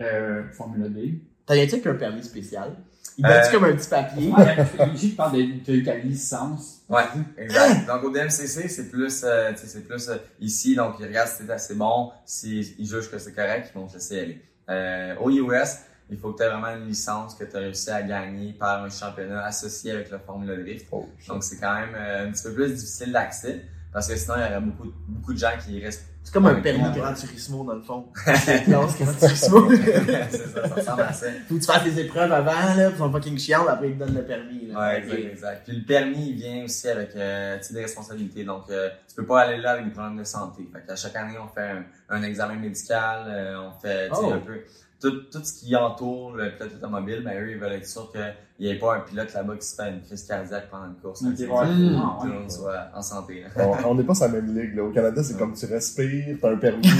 euh, 0.00 0.44
Formule 0.52 0.88
B. 0.88 1.18
T'as 1.44 1.54
rien 1.54 1.64
avec 1.64 1.86
un 1.86 1.94
permis 1.94 2.22
spécial? 2.22 2.70
Il 3.18 3.22
m'a 3.22 3.40
dit 3.40 3.48
Euh, 3.48 3.52
comme 3.52 3.64
un 3.64 3.72
petit 3.72 3.88
papier. 3.88 4.30
Ouais, 4.30 4.66
J'ai 4.94 5.08
parle 5.08 5.36
de 5.36 5.64
t'as 5.64 5.72
eu 5.72 5.82
ta 5.82 5.96
licence. 5.96 6.82
Ouais, 6.88 7.02
exact. 7.36 7.86
Donc 7.86 8.04
au 8.04 8.10
DMCC, 8.10 8.68
c'est 8.68 8.88
plus, 8.88 9.22
euh, 9.24 9.52
c'est 9.56 9.84
plus 9.86 10.08
euh, 10.08 10.16
ici, 10.40 10.76
donc 10.76 10.94
ils 11.00 11.06
regardent 11.06 11.28
si 11.28 11.42
c'est 11.44 11.50
assez 11.52 11.74
bon, 11.74 12.12
s'ils 12.24 12.78
ils 12.78 12.86
jugent 12.86 13.10
que 13.10 13.18
c'est 13.18 13.34
correct, 13.34 13.72
ils 13.74 13.78
vont 13.78 13.86
te 13.86 13.94
laisser 13.94 14.20
aller. 14.20 14.42
Euh, 14.68 15.16
au 15.20 15.30
US, 15.30 15.78
il 16.10 16.18
faut 16.18 16.32
que 16.32 16.38
tu 16.38 16.42
aies 16.44 16.48
vraiment 16.48 16.74
une 16.76 16.86
licence 16.88 17.34
que 17.34 17.44
tu 17.44 17.56
as 17.56 17.60
réussi 17.60 17.90
à 17.90 18.02
gagner 18.02 18.52
par 18.52 18.84
un 18.84 18.90
championnat 18.90 19.44
associé 19.44 19.92
avec 19.92 20.10
le 20.10 20.18
Formula 20.18 20.56
Drift. 20.56 20.86
Oh, 20.92 21.08
Donc 21.28 21.44
c'est 21.44 21.58
quand 21.58 21.74
même 21.74 21.94
euh, 21.94 22.26
un 22.28 22.30
petit 22.32 22.42
peu 22.44 22.52
plus 22.54 22.74
difficile 22.74 23.12
d'accès, 23.12 23.64
parce 23.92 24.08
que 24.08 24.16
sinon 24.16 24.34
il 24.36 24.42
y 24.42 24.44
aurait 24.46 24.60
beaucoup, 24.60 24.92
beaucoup 25.08 25.32
de 25.32 25.38
gens 25.38 25.52
qui 25.64 25.82
restent. 25.82 26.06
C'est 26.22 26.34
comme 26.34 26.46
un 26.46 26.56
permis 26.60 26.84
ouais. 26.84 26.98
Grand 26.98 27.14
Turismo, 27.14 27.64
dans 27.64 27.74
le 27.76 27.80
fond. 27.80 28.06
C'est 28.36 28.64
classe, 28.64 28.98
Grand 28.98 29.14
Turismo. 29.14 29.70
c'est 29.70 30.36
ça, 30.36 30.68
ça 30.68 30.74
ressemble 30.74 31.00
à 31.02 31.12
ça. 31.14 31.26
Faut 31.48 31.54
que 31.54 31.60
tu 31.60 31.66
fasses 31.66 31.82
tes 31.84 31.98
épreuves 31.98 32.30
avant, 32.30 32.74
là, 32.76 32.90
puis 32.90 32.98
sont 32.98 33.10
fucking 33.10 33.38
chiants, 33.38 33.66
après 33.66 33.88
ils 33.88 33.94
te 33.94 34.00
donnent 34.04 34.14
le 34.14 34.24
permis. 34.24 34.66
Là. 34.66 34.78
Ouais, 34.78 34.98
exact, 34.98 35.18
exact. 35.32 35.62
Puis 35.66 35.76
le 35.78 35.84
permis, 35.86 36.28
il 36.30 36.36
vient 36.36 36.64
aussi 36.64 36.88
avec 36.88 37.16
euh, 37.16 37.58
des 37.70 37.80
responsabilités. 37.80 38.44
Donc, 38.44 38.64
euh, 38.68 38.90
tu 39.08 39.14
peux 39.16 39.24
pas 39.24 39.40
aller 39.40 39.56
là 39.62 39.72
avec 39.72 39.86
des 39.86 39.90
problèmes 39.92 40.18
de 40.18 40.24
santé. 40.24 40.68
Fait 40.70 40.84
qu'à 40.86 40.94
chaque 40.94 41.16
année, 41.16 41.36
on 41.42 41.48
fait 41.48 41.70
un, 41.70 41.84
un 42.10 42.22
examen 42.22 42.56
médical, 42.56 43.24
euh, 43.26 43.56
on 43.58 43.80
fait 43.80 44.10
Oh. 44.12 44.30
un 44.34 44.38
peu 44.40 44.60
tout, 45.00 45.22
tout 45.30 45.42
ce 45.42 45.58
qui 45.58 45.74
entoure 45.74 46.32
le 46.32 46.52
pilote 46.54 46.74
automobile. 46.74 47.22
Ben 47.24 47.42
eux, 47.42 47.50
ils 47.50 47.58
veulent 47.58 47.72
être 47.72 47.86
sûrs 47.86 48.12
qu'il 48.60 48.68
n'y 48.68 48.76
ait 48.76 48.78
pas 48.78 48.96
un 48.96 49.00
pilote 49.00 49.32
là-bas 49.32 49.54
qui 49.56 49.66
se 49.66 49.74
fait 49.74 49.88
une 49.90 50.02
crise 50.02 50.22
cardiaque 50.24 50.68
pendant 50.70 50.84
une 50.88 50.94
course. 50.96 51.22
Ok, 51.22 51.34
Fait 51.34 51.46
que, 51.46 51.50
ouais. 51.50 51.64
tu 51.66 51.72
Tout 52.20 52.26
le 52.26 52.32
ouais. 52.32 52.38
monde 52.40 52.50
soit 52.50 52.74
en 52.94 53.00
santé. 53.00 53.44
On 53.56 53.88
on 53.90 53.94
n'est 53.94 54.02
pas 54.04 54.14
sur 54.14 54.26
la 54.26 54.32
même 54.32 54.54
ligue. 54.54 54.76
Là. 54.76 54.82
Au 54.84 54.90
Canada, 54.90 55.22
c'est 55.24 55.38
comme 55.38 55.54
tu 55.54 55.64
respires, 55.64 56.36
t'as 56.42 56.50
un 56.52 56.56
permis. 56.56 56.86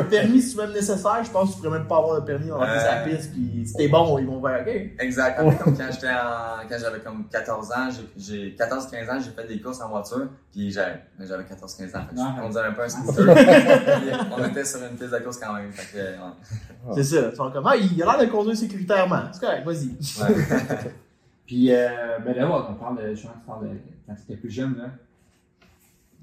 Un 0.00 0.02
permis 0.04 0.40
si 0.40 0.56
même 0.56 0.72
nécessaire, 0.72 1.24
je 1.24 1.30
pense 1.30 1.50
que 1.50 1.54
tu 1.56 1.62
pourrais 1.62 1.78
même 1.78 1.88
pas 1.88 1.96
avoir 1.98 2.20
de 2.20 2.24
permis 2.26 2.50
en 2.52 2.60
Euh. 2.62 2.66
euh... 2.66 2.80
sa 2.80 2.96
piste, 3.08 3.32
puis 3.32 3.64
si 3.66 3.74
t'es 3.74 3.88
bon, 3.88 4.18
ils 4.18 4.26
vont 4.26 4.40
faire 4.40 4.60
OK. 4.62 4.90
Exact. 5.00 5.38
Comme 5.38 5.54
quand 5.76 5.88
j'étais 5.90 6.08
en, 6.08 6.68
quand 6.68 6.76
j'avais 6.80 7.00
comme 7.00 7.24
14 7.28 7.72
ans, 7.72 7.88
j'ai, 7.90 8.22
j'ai 8.50 8.56
14-15 8.56 9.10
ans, 9.10 9.20
j'ai 9.24 9.30
fait 9.30 9.48
des 9.48 9.60
courses 9.60 9.80
en 9.80 9.88
voiture, 9.88 10.28
puis 10.52 10.70
j'avais, 10.70 11.00
mais 11.18 11.26
j'avais 11.26 11.42
14-15 11.44 11.48
ans, 11.48 11.66
fait 11.66 12.14
que 12.14 12.20
Ouais. 12.20 12.26
je 12.36 12.40
conduisais 12.40 12.60
un 12.60 12.72
peu 12.72 12.82
un 12.82 12.88
scooter. 12.88 13.26
On 14.38 14.44
était 14.48 14.64
sur 14.64 14.80
une 14.82 14.96
piste 14.96 15.10
de 15.12 15.18
course 15.18 15.38
quand 15.38 15.54
même, 15.54 15.70
ouais. 15.70 16.94
C'est 16.94 17.04
ça. 17.04 17.34
Sont 17.34 17.50
comme, 17.50 17.66
ah, 17.66 17.76
il 17.76 18.02
a 18.02 18.06
l'air 18.06 18.26
de 18.26 18.30
conduire 18.30 18.56
sécuritairement. 18.56 19.22
C'est 19.32 19.40
correct, 19.40 19.64
vas-y. 19.64 19.79
Ouais. 19.88 20.34
Puis, 21.46 21.72
euh, 21.72 22.18
ben 22.24 22.36
là, 22.36 22.70
on 22.70 22.74
parle 22.74 23.02
de, 23.02 23.14
je 23.14 23.22
pense 23.22 23.32
quand 23.46 24.14
tu 24.14 24.22
étais 24.22 24.36
plus 24.36 24.50
jeune, 24.50 24.76
là. 24.76 24.90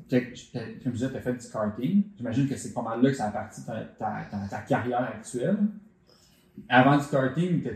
Comme 0.09 0.21
je 0.33 0.89
disais, 0.89 1.09
tu 1.09 1.17
as 1.17 1.21
fait 1.21 1.33
du 1.33 1.49
karting. 1.49 2.03
J'imagine 2.15 2.47
que 2.47 2.55
c'est 2.55 2.73
pas 2.73 2.81
mal 2.81 3.01
là 3.01 3.09
que 3.09 3.15
ça 3.17 3.25
a 3.25 3.31
parti 3.31 3.61
ta, 3.65 3.75
ta, 3.99 4.59
carrière 4.59 5.03
actuelle. 5.03 5.57
Avant 6.69 6.97
du 6.97 7.05
karting, 7.07 7.61
tu 7.61 7.69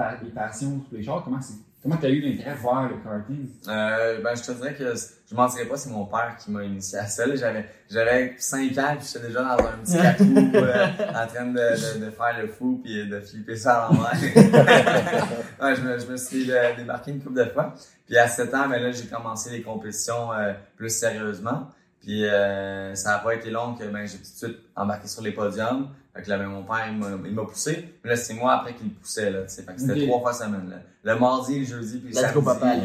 avais 0.00 0.24
des 0.24 0.30
passions 0.30 0.78
pour 0.78 0.96
les 0.96 1.02
chars. 1.02 1.22
Comment 1.22 1.42
c'est 1.42 1.58
Comment 1.84 1.98
t'as 1.98 2.08
eu 2.08 2.20
l'intérêt 2.20 2.54
vers 2.54 2.88
le 2.88 2.96
karting? 3.04 3.46
Euh, 3.68 4.22
ben, 4.22 4.34
je 4.34 4.42
te 4.42 4.52
dirais 4.52 4.72
que 4.72 4.94
je 5.30 5.34
mentirais 5.34 5.66
pas, 5.66 5.76
c'est 5.76 5.90
mon 5.90 6.06
père 6.06 6.34
qui 6.42 6.50
m'a 6.50 6.64
initié 6.64 6.98
à 6.98 7.06
ça. 7.06 7.26
là. 7.26 7.36
J'avais, 7.36 7.66
j'avais 7.90 8.34
5 8.38 8.78
ans, 8.78 8.96
puis 8.98 9.06
j'étais 9.12 9.26
déjà 9.26 9.42
dans 9.42 9.66
un 9.66 9.76
petit 9.84 9.98
cacou, 9.98 10.34
euh, 10.54 10.86
en 11.10 11.26
train 11.26 11.44
de, 11.44 11.98
de, 11.98 12.06
de 12.06 12.10
faire 12.10 12.40
le 12.40 12.48
fou, 12.48 12.80
puis 12.82 13.06
de 13.06 13.20
flipper 13.20 13.56
ça 13.56 13.84
à 13.84 13.92
l'envers. 13.92 14.12
ouais, 15.62 15.76
je, 15.76 15.80
me, 15.82 15.98
je 15.98 16.06
me 16.06 16.16
suis 16.16 16.50
euh, 16.50 16.74
débarqué 16.74 17.10
une 17.10 17.20
couple 17.20 17.44
de 17.44 17.50
fois. 17.50 17.74
Puis 18.06 18.16
à 18.16 18.28
7 18.28 18.54
ans, 18.54 18.66
ben 18.66 18.82
là, 18.82 18.90
j'ai 18.90 19.04
commencé 19.06 19.50
les 19.50 19.60
compétitions 19.60 20.32
euh, 20.32 20.54
plus 20.78 20.88
sérieusement. 20.88 21.68
Puis 22.00 22.24
euh, 22.24 22.94
ça 22.94 23.16
a 23.16 23.18
pas 23.18 23.34
été 23.34 23.50
long 23.50 23.74
que 23.74 23.84
ben, 23.84 24.06
j'ai 24.06 24.16
tout 24.16 24.22
de 24.22 24.52
suite 24.54 24.58
embarqué 24.74 25.06
sur 25.06 25.22
les 25.22 25.32
podiums. 25.32 25.88
Fait 26.14 26.22
que 26.22 26.30
là, 26.30 26.38
ben, 26.38 26.46
mon 26.46 26.62
père, 26.62 26.86
il 26.88 26.96
m'a, 26.96 27.08
il 27.24 27.34
m'a 27.34 27.44
poussé. 27.44 27.96
Puis 28.00 28.08
là, 28.10 28.16
c'est 28.16 28.34
moi 28.34 28.54
après 28.54 28.74
qui 28.74 28.84
le 28.84 28.90
poussait, 28.90 29.30
là, 29.30 29.42
tu 29.42 29.48
sais. 29.48 29.62
Fait 29.62 29.74
que 29.74 29.80
c'était 29.80 30.06
trois 30.06 30.20
fois 30.20 30.32
semaine, 30.32 30.70
là. 30.70 30.76
Le 31.02 31.18
mardi, 31.18 31.58
le 31.60 31.64
jeudi, 31.66 31.98
puis 31.98 32.14
le 32.14 32.20
Let's 32.20 32.32
go, 32.32 32.42
samedi. 32.42 32.60
papa. 32.60 32.76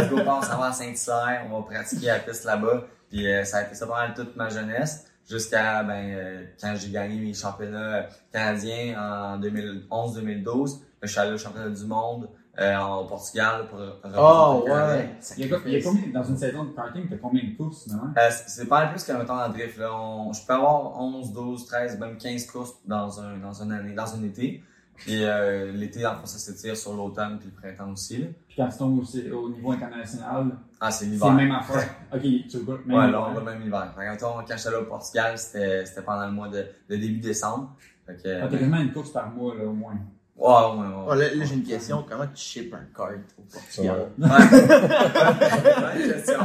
Let's 0.00 0.10
go, 0.10 0.18
on 0.18 0.42
s'en 0.42 0.58
va 0.58 0.66
à 0.66 0.72
Saint-Hilaire, 0.72 1.46
on 1.50 1.60
va 1.60 1.66
pratiquer 1.66 2.10
à 2.10 2.14
la 2.14 2.20
piste 2.20 2.44
là-bas. 2.44 2.84
Puis 3.08 3.26
euh, 3.26 3.44
ça 3.44 3.58
a 3.58 3.62
été 3.62 3.74
ça 3.74 3.86
pendant 3.86 4.12
toute 4.14 4.36
ma 4.36 4.48
jeunesse, 4.48 5.06
jusqu'à 5.28 5.82
ben, 5.82 6.14
euh, 6.14 6.44
quand 6.60 6.74
j'ai 6.76 6.90
gagné 6.90 7.18
mes 7.20 7.32
championnats 7.32 8.06
canadiens 8.32 8.96
en 9.00 9.40
2011-2012. 9.40 10.80
Je 11.02 11.08
suis 11.08 11.20
allé 11.20 11.32
au 11.32 11.38
championnat 11.38 11.70
du 11.70 11.84
monde 11.84 12.28
euh, 12.60 12.80
au 12.80 13.04
Portugal 13.06 13.66
pour 13.68 13.78
représenter 13.80 14.18
Oh, 14.20 14.62
Canada. 14.66 14.96
ouais. 14.96 15.10
Il 15.38 15.46
y, 15.48 15.52
a, 15.54 15.58
il 15.66 15.72
y 15.72 15.76
a 15.76 15.82
combien, 15.82 16.12
dans 16.12 16.24
une 16.24 16.36
saison 16.36 16.64
de 16.64 16.70
karting, 16.70 17.08
t'as 17.08 17.16
combien 17.16 17.42
de 17.42 17.56
courses, 17.56 17.86
non? 17.88 18.10
Euh, 18.16 18.28
c'est- 18.30 18.48
c'est 18.48 18.66
pas 18.66 18.86
plus 18.86 19.02
que 19.02 19.12
mettons 19.12 19.34
en 19.34 19.48
drift. 19.48 19.76
Là. 19.78 19.92
On- 19.92 20.32
je 20.32 20.46
peux 20.46 20.52
avoir 20.52 21.00
11, 21.00 21.32
12, 21.32 21.66
13, 21.66 21.98
même 21.98 22.16
15 22.16 22.46
courses 22.46 22.74
dans 22.86 23.20
un 23.20 23.38
dans 23.38 23.62
une 23.62 23.72
année, 23.72 23.92
dans 23.94 24.14
un 24.14 24.22
été. 24.22 24.62
Puis 24.96 25.24
euh, 25.24 25.72
l'été, 25.72 25.98
le 26.02 26.06
fond, 26.10 26.24
ça 26.24 26.38
s'étire 26.38 26.76
sur 26.76 26.94
l'automne 26.94 27.38
puis 27.40 27.48
le 27.52 27.60
printemps 27.60 27.90
aussi. 27.90 28.18
Là. 28.18 28.26
Puis 28.46 28.56
quand 28.58 28.68
tu 28.68 28.78
tombes 28.78 29.00
aussi 29.00 29.28
au 29.32 29.48
niveau 29.48 29.72
international, 29.72 30.52
Ah, 30.80 30.90
c'est 30.92 31.06
c'est 31.06 31.10
l'hiver. 31.10 31.30
le 31.30 31.34
même 31.36 31.50
affaire. 31.52 31.88
Ok, 32.14 32.20
tu 32.22 32.58
vois, 32.58 32.78
même 32.86 32.96
Ouais, 32.98 33.10
là, 33.10 33.26
on 33.28 33.32
va 33.34 33.40
même 33.40 33.60
l'hiver. 33.62 33.92
Fait 33.96 34.04
que, 34.04 34.10
mettons, 34.12 34.32
quand 34.46 34.56
j'étais 34.56 34.70
là 34.70 34.80
au 34.80 34.84
Portugal, 34.84 35.36
c'était 35.36 35.84
c'était 35.84 36.02
pendant 36.02 36.26
le 36.26 36.32
mois 36.32 36.46
de, 36.48 36.64
de 36.88 36.94
début 36.96 37.18
décembre. 37.18 37.74
Fait 38.06 38.14
que, 38.22 38.40
Ah, 38.40 38.46
t'as 38.48 38.56
quasiment 38.56 38.76
une 38.80 38.92
course 38.92 39.10
par 39.10 39.28
mois, 39.30 39.56
là, 39.56 39.64
au 39.64 39.72
moins. 39.72 39.96
Ouais, 40.36 40.46
ouais, 40.46 40.86
ouais. 40.86 41.04
Oh, 41.08 41.14
là, 41.14 41.34
là, 41.34 41.44
j'ai 41.44 41.54
une 41.54 41.62
question. 41.64 42.04
Comment 42.08 42.26
tu 42.26 42.36
ships 42.42 42.72
un 42.74 42.86
kart 42.96 43.12
au 43.38 43.42
Portugal? 43.52 44.06
Ouais. 44.18 44.28
Bonne 45.98 46.12
question. 46.12 46.38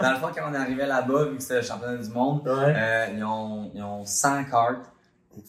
Dans 0.00 0.10
le 0.10 0.16
fond, 0.16 0.28
quand 0.34 0.42
on 0.50 0.54
est 0.54 0.58
arrivé 0.58 0.86
là-bas, 0.86 1.24
vu 1.24 1.36
que 1.36 1.42
c'était 1.42 1.56
le 1.56 1.62
championnat 1.62 1.96
du 2.02 2.08
monde, 2.10 2.42
Ouais. 2.46 2.74
euh, 2.76 3.06
ils, 3.16 3.24
ont, 3.24 3.70
ils 3.74 3.82
ont 3.82 4.04
100 4.04 4.44
cartes, 4.44 4.86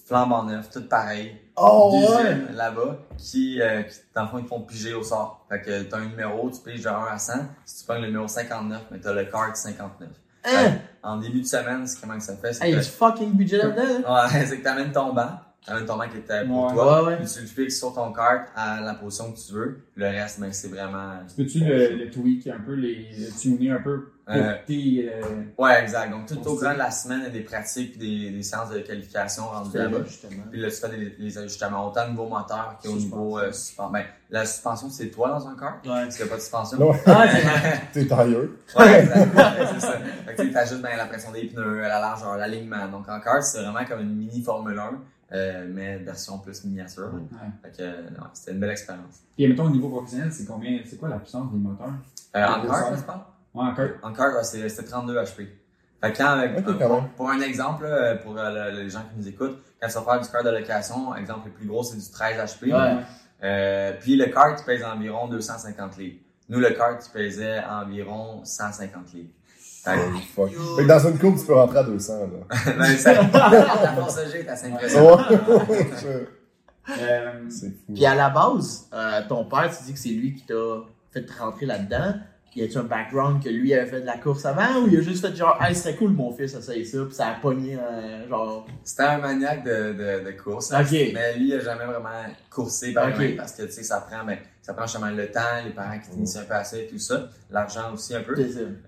flambant 0.06 0.44
neuf, 0.44 0.70
toutes 0.70 0.90
pareilles. 0.90 1.36
Oh, 1.56 1.92
d'usine 1.94 2.56
là-bas 2.56 2.98
qui, 3.18 3.62
euh, 3.62 3.84
qui, 3.84 3.98
dans 4.16 4.24
le 4.24 4.28
fond, 4.30 4.38
ils 4.40 4.44
te 4.44 4.50
font 4.50 4.62
piger 4.62 4.94
au 4.94 5.04
sort. 5.04 5.46
Fait 5.50 5.62
que 5.62 5.84
t'as 5.84 5.98
un 5.98 6.06
numéro, 6.06 6.50
tu 6.50 6.60
piges 6.62 6.84
de 6.84 6.88
1 6.90 6.94
à 7.12 7.18
100. 7.20 7.34
Si 7.66 7.80
tu 7.80 7.86
prends 7.86 8.00
le 8.00 8.08
numéro 8.08 8.28
59, 8.28 8.82
mais 8.92 9.00
t'as 9.00 9.14
le 9.14 9.26
card 9.26 9.56
59. 9.56 10.10
Hein? 10.44 10.72
En 11.04 11.18
début 11.18 11.42
de 11.42 11.46
semaine, 11.46 11.86
c'est 11.86 12.00
comment 12.02 12.16
que 12.18 12.24
ça 12.24 12.36
fait? 12.36 12.54
C'est 12.54 12.64
Hey, 12.66 12.72
il 12.72 12.76
y 12.76 12.78
a 12.78 12.80
que, 12.80 12.86
du 12.86 12.92
fucking 12.92 13.34
budget 13.34 13.58
là-dedans. 13.58 14.08
hein? 14.08 14.28
ouais, 14.34 14.46
c'est 14.48 14.58
que 14.60 14.64
t'amènes 14.64 14.92
ton 14.92 15.14
banc. 15.14 15.30
T'amènes 15.66 15.86
ton 15.86 15.96
banc 15.98 16.10
qui 16.10 16.18
était 16.18 16.44
pour 16.46 16.66
Ouais. 16.68 16.74
toi. 16.74 17.04
Ouais, 17.04 17.10
ouais. 17.10 17.18
Puis 17.18 17.28
tu 17.34 17.42
le 17.42 17.46
fixes 17.46 17.78
sur 17.78 17.94
ton 17.94 18.12
card 18.12 18.46
à 18.56 18.82
la 18.82 18.96
position 18.96 19.32
que 19.32 19.38
tu 19.38 19.54
veux. 19.54 19.80
Le 19.96 20.06
reste, 20.08 20.40
ben, 20.40 20.52
c'est 20.52 20.70
vraiment... 20.70 21.20
Peux-tu 21.38 21.60
le, 21.60 21.98
le 22.04 22.10
tweak 22.10 22.48
un 22.48 22.60
peu, 22.66 22.74
les, 22.74 23.08
le 23.20 23.40
tuner 23.40 23.70
un 23.70 23.80
peu 23.82 24.12
pour 24.26 24.36
Euh, 24.36 24.54
tes. 24.66 25.08
Euh, 25.14 25.44
Ouais, 25.60 25.82
exact. 25.84 26.10
Donc, 26.10 26.26
tout 26.26 26.40
au 26.48 26.56
courant 26.56 26.74
de 26.74 26.80
la 26.80 26.90
semaine, 26.90 27.20
il 27.20 27.24
y 27.26 27.28
a 27.28 27.30
des 27.30 27.42
pratiques 27.42 28.00
des, 28.00 28.32
des 28.32 28.42
séances 28.42 28.72
de 28.72 28.80
qualification 28.80 29.44
rendues 29.44 29.78
là-bas. 29.78 30.00
justement. 30.08 30.44
Puis 30.50 30.60
là, 30.62 30.70
tu 30.72 30.78
fais 30.78 30.90
des, 30.90 31.10
des 31.12 31.38
ajustements 31.38 31.88
autant 31.88 32.06
au 32.08 32.10
niveau 32.10 32.28
moteur 32.28 32.80
qu'au 32.84 32.94
niveau 32.94 33.38
euh, 33.38 33.52
suspension. 33.52 33.92
Ben, 33.92 34.06
la 34.32 34.46
suspension, 34.46 34.90
c'est 34.90 35.10
toi 35.10 35.30
dans 35.30 35.48
un 35.48 35.56
car? 35.56 35.76
Ouais. 35.86 36.04
Parce 36.06 36.16
qu'il 36.18 36.26
n'y 36.26 36.32
a 36.32 36.32
pas 36.32 36.38
de 36.38 36.42
suspension. 36.42 36.80
Non. 36.80 36.92
Ah, 37.06 37.26
c'est 37.30 37.92
T'es 38.02 38.08
tailleux. 38.08 38.58
Ouais, 38.80 39.00
exact. 39.02 39.30
C'est 39.76 39.80
ça. 39.82 39.94
Fait 40.26 40.36
que 40.36 40.42
tu 40.42 40.58
ajustes 40.58 40.82
ben, 40.82 40.98
la 40.98 41.06
pression 41.06 41.32
des 41.32 41.46
pneus, 41.46 41.82
la 41.82 42.00
largeur, 42.00 42.36
l'alignement. 42.38 42.88
Donc 42.88 43.08
en 43.10 43.20
kart, 43.20 43.44
c'est 43.44 43.62
vraiment 43.62 43.86
comme 43.86 44.00
une 44.02 44.16
mini 44.16 44.42
Formule 44.42 44.80
1, 44.80 44.92
euh, 45.34 45.66
mais 45.70 45.98
version 45.98 46.38
plus 46.40 46.64
miniature. 46.66 47.12
Fait 47.64 47.70
que, 47.72 47.82
euh, 47.84 48.02
ouais, 48.10 48.28
c'était 48.34 48.52
une 48.52 48.60
belle 48.60 48.72
expérience. 48.72 49.22
Puis, 49.36 49.48
mettons, 49.48 49.66
au 49.66 49.70
niveau 49.70 49.90
professionnel, 49.90 50.32
c'est 50.32 50.46
combien, 50.46 50.80
c'est 50.86 50.98
quoi 50.98 51.10
la 51.10 51.20
puissance 51.20 51.52
des 51.52 51.58
moteurs? 51.58 51.94
Euh, 52.36 52.46
en 52.46 52.62
Ouais, 52.64 52.68
ça. 52.70 52.96
je 52.96 53.02
pense? 53.02 53.16
Ouais, 53.54 53.64
encore. 53.66 53.86
En 54.04 54.14
kart, 54.14 54.36
ouais, 54.36 54.44
c'est- 54.44 54.70
c'était 54.70 54.88
32 54.90 55.16
HP. 55.18 55.48
Fait 56.02 56.12
que 56.14 56.18
quand, 56.18 56.38
euh, 56.40 57.02
pour, 57.16 57.30
un 57.30 57.40
exemple, 57.42 57.84
là, 57.84 58.16
pour 58.16 58.38
euh, 58.38 58.72
le- 58.72 58.84
les 58.84 58.90
gens 58.90 59.02
qui 59.02 59.18
nous 59.20 59.28
écoutent, 59.28 59.58
quand 59.82 59.88
tu 59.88 59.94
vas 59.94 60.02
faire 60.02 60.22
du 60.22 60.28
kart 60.30 60.46
de 60.46 60.50
location, 60.50 61.16
exemple 61.16 61.48
le 61.48 61.52
plus 61.54 61.68
gros, 61.68 61.84
c'est 61.84 61.98
du 61.98 62.10
13 62.12 62.38
HP. 62.38 62.74
Ouais. 62.74 62.98
Euh, 63.44 63.94
puis 64.00 64.16
le 64.16 64.26
kart, 64.28 64.60
il 64.60 64.66
pèse 64.66 64.84
environ 64.84 65.28
250 65.28 65.98
livres. 65.98 66.20
Nous, 66.50 66.60
le 66.60 66.70
kart, 66.72 67.04
il 67.06 67.12
pesait 67.12 67.60
environ 67.64 68.42
150 68.44 69.14
livres. 69.14 69.30
Fait 69.84 69.96
que- 69.96 70.00
Oh, 70.16 70.20
fuck. 70.36 70.50
Fait 70.78 70.84
que 70.84 70.88
dans 70.88 71.08
une 71.08 71.18
courbe, 71.20 71.38
tu 71.40 71.46
peux 71.46 71.54
rentrer 71.56 71.80
à 71.80 71.84
200, 71.84 72.14
là. 72.20 72.28
Ben, 72.78 72.98
ça- 72.98 73.14
la 73.84 73.94
force 73.96 74.32
G 74.32 74.40
est 74.40 74.48
assez 74.50 74.68
impressionnante. 74.72 75.30
Ouais. 75.30 76.28
Euh, 77.00 77.32
C'est 77.50 77.70
fou. 77.70 77.94
Puis 77.94 78.06
à 78.06 78.16
la 78.16 78.30
base, 78.30 78.88
euh, 78.94 79.22
ton 79.30 79.46
père, 79.46 79.70
tu 79.76 79.84
dis 79.86 79.94
que 79.94 80.00
c'est 80.00 80.10
lui 80.10 80.34
qui 80.34 80.46
t'a 80.46 80.54
fait 81.12 81.26
rentrer 81.40 81.66
là-dedans. 81.66 82.16
Y 82.54 82.64
a-tu 82.64 82.78
un 82.80 82.84
background 82.84 83.42
que 83.42 83.48
lui 83.48 83.74
avait 83.74 83.90
fait 83.90 84.02
de 84.02 84.06
la 84.06 84.18
course 84.18 84.46
avant 84.46 84.82
ou 84.82 84.88
il 84.90 84.98
a 84.98 85.02
juste 85.02 85.26
fait 85.26 85.34
genre, 85.34 85.58
hey, 85.62 85.74
serait 85.74 85.96
cool 85.96 86.12
mon 86.12 86.34
fils, 86.34 86.54
essaye 86.54 86.86
ça, 86.86 86.98
puis 87.06 87.14
ça 87.16 87.28
a 87.28 87.34
pogné, 87.36 87.78
euh, 87.78 88.28
genre. 88.28 88.68
C'était 88.84 89.04
un 89.04 89.20
maniaque 89.20 89.64
de, 89.64 89.94
de, 89.94 90.26
de 90.26 90.32
course. 90.32 90.70
Ok. 90.74 90.92
Mais 90.92 91.38
lui, 91.38 91.48
il 91.48 91.54
a 91.54 91.60
jamais 91.60 91.86
vraiment 91.86 92.10
coursé 92.50 92.92
par 92.92 93.08
lui 93.18 93.36
parce 93.38 93.54
que, 93.54 93.64
tu 93.64 93.72
sais, 93.72 93.84
ça 93.84 94.02
prend, 94.02 94.26
ben, 94.26 94.38
ça 94.62 94.76
prend 94.76 94.86
justement 94.86 95.10
le 95.10 95.32
temps, 95.32 95.64
les 95.66 95.72
parents 95.72 95.98
qui 96.00 96.12
t'initient 96.12 96.42
un 96.42 96.44
peu 96.46 96.54
à 96.54 96.64
ça 96.64 96.78
et 96.78 96.86
tout 96.86 97.00
ça. 97.00 97.30
L'argent 97.50 97.94
aussi 97.94 98.16
un 98.16 98.22
peu. 98.22 98.36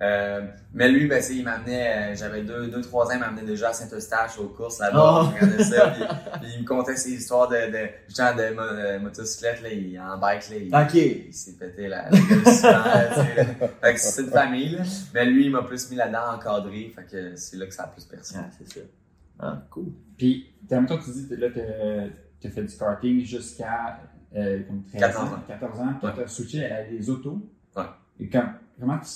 Euh, 0.02 0.42
mais 0.72 0.88
lui, 0.90 1.08
ben, 1.08 1.22
il 1.32 1.44
m'amenait, 1.44 2.12
euh, 2.12 2.16
j'avais 2.16 2.44
deux, 2.44 2.68
deux, 2.68 2.82
trois 2.82 3.08
ans, 3.08 3.14
il 3.16 3.20
m'amenait 3.20 3.42
déjà 3.44 3.70
à 3.70 3.74
Saint-Eustache 3.74 4.38
aux 4.38 4.50
courses 4.50 4.80
là-bas. 4.80 5.32
Oh. 5.34 5.64
Ça, 5.64 5.88
puis, 5.88 6.04
puis 6.42 6.52
il 6.58 6.62
me 6.62 6.68
contait 6.68 6.96
ses 6.96 7.14
histoires 7.14 7.50
de, 7.50 7.56
de, 7.72 7.90
genre 8.16 8.36
de, 8.36 8.98
de 8.98 9.00
motocyclette, 9.00 9.64
là, 9.64 9.70
il, 9.70 10.00
en 10.00 10.18
bike, 10.20 10.50
là, 10.50 10.56
il, 10.58 10.76
Ok. 10.76 10.94
il 10.94 11.34
s'est 11.34 11.54
pété 11.54 11.88
la, 11.88 12.08
la 12.12 13.98
c'est 13.98 14.22
une 14.22 14.30
famille, 14.30 14.76
là. 14.76 14.84
Mais 15.16 15.26
lui, 15.26 15.46
il 15.46 15.52
m'a 15.52 15.64
plus 15.64 15.90
mis 15.90 15.96
là-dedans 15.96 16.36
encadré, 16.36 16.94
fait 16.96 17.06
que 17.06 17.36
c'est 17.36 17.58
là 17.58 17.66
que 17.66 17.74
ça 17.74 17.86
a 17.86 17.88
plus 17.88 18.06
percé. 18.06 18.36
Ah, 18.38 18.46
c'est 18.60 18.72
ça. 18.72 18.86
Ah, 19.40 19.64
cool. 19.72 19.88
Puis, 20.18 20.54
en 20.72 20.76
même 20.76 20.86
temps, 20.86 21.00
tu 21.00 21.10
dis, 21.10 21.36
là, 21.36 21.48
tu 21.50 22.48
as 22.48 22.52
fait 22.52 22.64
du 22.64 22.78
karting 22.78 23.26
jusqu'à 23.26 24.00
euh, 24.36 24.64
comme 24.64 24.84
13 24.84 25.02
14 25.02 25.30
ans. 25.30 25.34
ans. 25.36 25.40
14 25.48 25.80
ans. 25.80 25.94
Puis, 26.00 26.08
Ouais. 26.08 26.14
tu 26.16 26.22
as 26.22 26.28
switché 26.28 26.66
à 26.72 26.84
des 26.84 27.10
autos. 27.10 27.42
Ouais. 27.76 27.84
Et 28.20 28.30
quand, 28.30 28.46
comment 28.80 28.98
tu. 29.00 29.10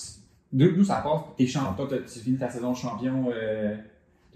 D'où 0.53 0.83
ça 0.83 1.01
part? 1.01 1.33
T'es 1.37 1.45
champion. 1.45 1.73
Toi, 1.73 1.87
t'as- 1.89 2.03
tu 2.05 2.19
finis 2.19 2.37
ta 2.37 2.49
saison 2.49 2.73
champion. 2.73 3.29
Euh, 3.33 3.75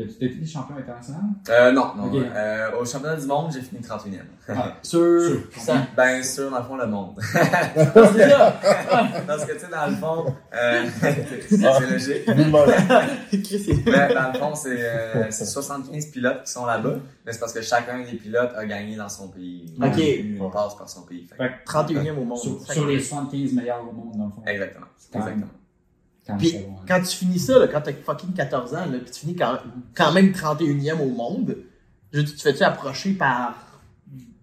T'as-tu 0.07 0.19
t'as 0.19 0.27
fini 0.33 0.47
champion 0.47 0.75
international? 0.77 1.21
Euh, 1.49 1.71
non, 1.71 1.93
non. 1.95 2.11
Euh, 2.13 2.79
au 2.79 2.85
championnat 2.85 3.15
du 3.17 3.25
monde, 3.27 3.51
j'ai 3.53 3.61
fini 3.61 3.81
31e. 3.81 4.19
Ah, 4.49 4.73
Sur. 4.81 5.21
Ça. 5.57 5.75
Ben 5.95 6.23
sûr, 6.23 6.49
dans 6.51 6.57
le 6.59 6.63
fond, 6.63 6.75
le 6.77 6.87
monde. 6.87 7.15
Parce 9.27 9.45
que, 9.45 9.53
tu 9.53 9.59
sais, 9.59 9.67
dans 9.71 9.87
le 9.87 9.95
fond, 9.95 10.35
euh, 10.53 10.83
c'est 10.99 11.91
logique. 11.91 12.23
C'est- 12.25 13.85
Mais 13.85 14.13
dans 14.13 14.31
le 14.33 14.39
fond, 14.39 14.55
c'est 14.55 14.77
euh, 14.79 15.25
c'est 15.29 15.45
75 15.45 16.05
pilotes 16.07 16.43
qui 16.43 16.51
sont 16.51 16.65
là-bas. 16.65 16.95
Mais 17.25 17.31
c'est 17.33 17.39
parce 17.39 17.53
que 17.53 17.61
chacun 17.61 17.99
des 17.99 18.17
pilotes 18.17 18.51
a 18.55 18.65
gagné 18.65 18.95
dans 18.95 19.09
son 19.09 19.27
pays. 19.29 19.73
Ok. 19.81 19.97
Il 19.97 20.39
passe 20.51 20.75
par 20.75 20.89
son 20.89 21.03
pays. 21.03 21.25
Fait 21.27 21.37
que- 21.37 21.43
Fait 21.43 21.51
31e 21.65 22.17
au 22.17 22.23
monde. 22.25 22.37
sur, 22.37 22.61
sur 22.71 22.85
les 22.87 22.99
75 22.99 23.53
meilleurs 23.53 23.81
au 23.81 23.91
monde, 23.91 24.17
dans 24.17 24.25
le 24.25 24.31
fond. 24.31 24.43
Exactement. 24.45 24.87
Exactement. 25.13 25.47
Quand 26.27 26.37
Puis, 26.37 26.55
quand 26.87 26.99
tu 27.01 27.17
finis 27.17 27.39
ça, 27.39 27.57
là, 27.59 27.67
quand 27.67 27.81
t'as 27.81 27.93
fucking 27.93 28.33
14 28.33 28.73
ans, 28.75 28.85
là, 28.85 28.97
puis 29.01 29.11
tu 29.11 29.19
finis 29.21 29.35
quand, 29.35 29.57
quand 29.95 30.11
même 30.11 30.31
31e 30.31 30.99
au 31.01 31.09
monde, 31.09 31.57
je 32.13 32.21
tu 32.21 32.35
te 32.35 32.41
fais-tu 32.41 32.63
approcher 32.63 33.13
par 33.13 33.55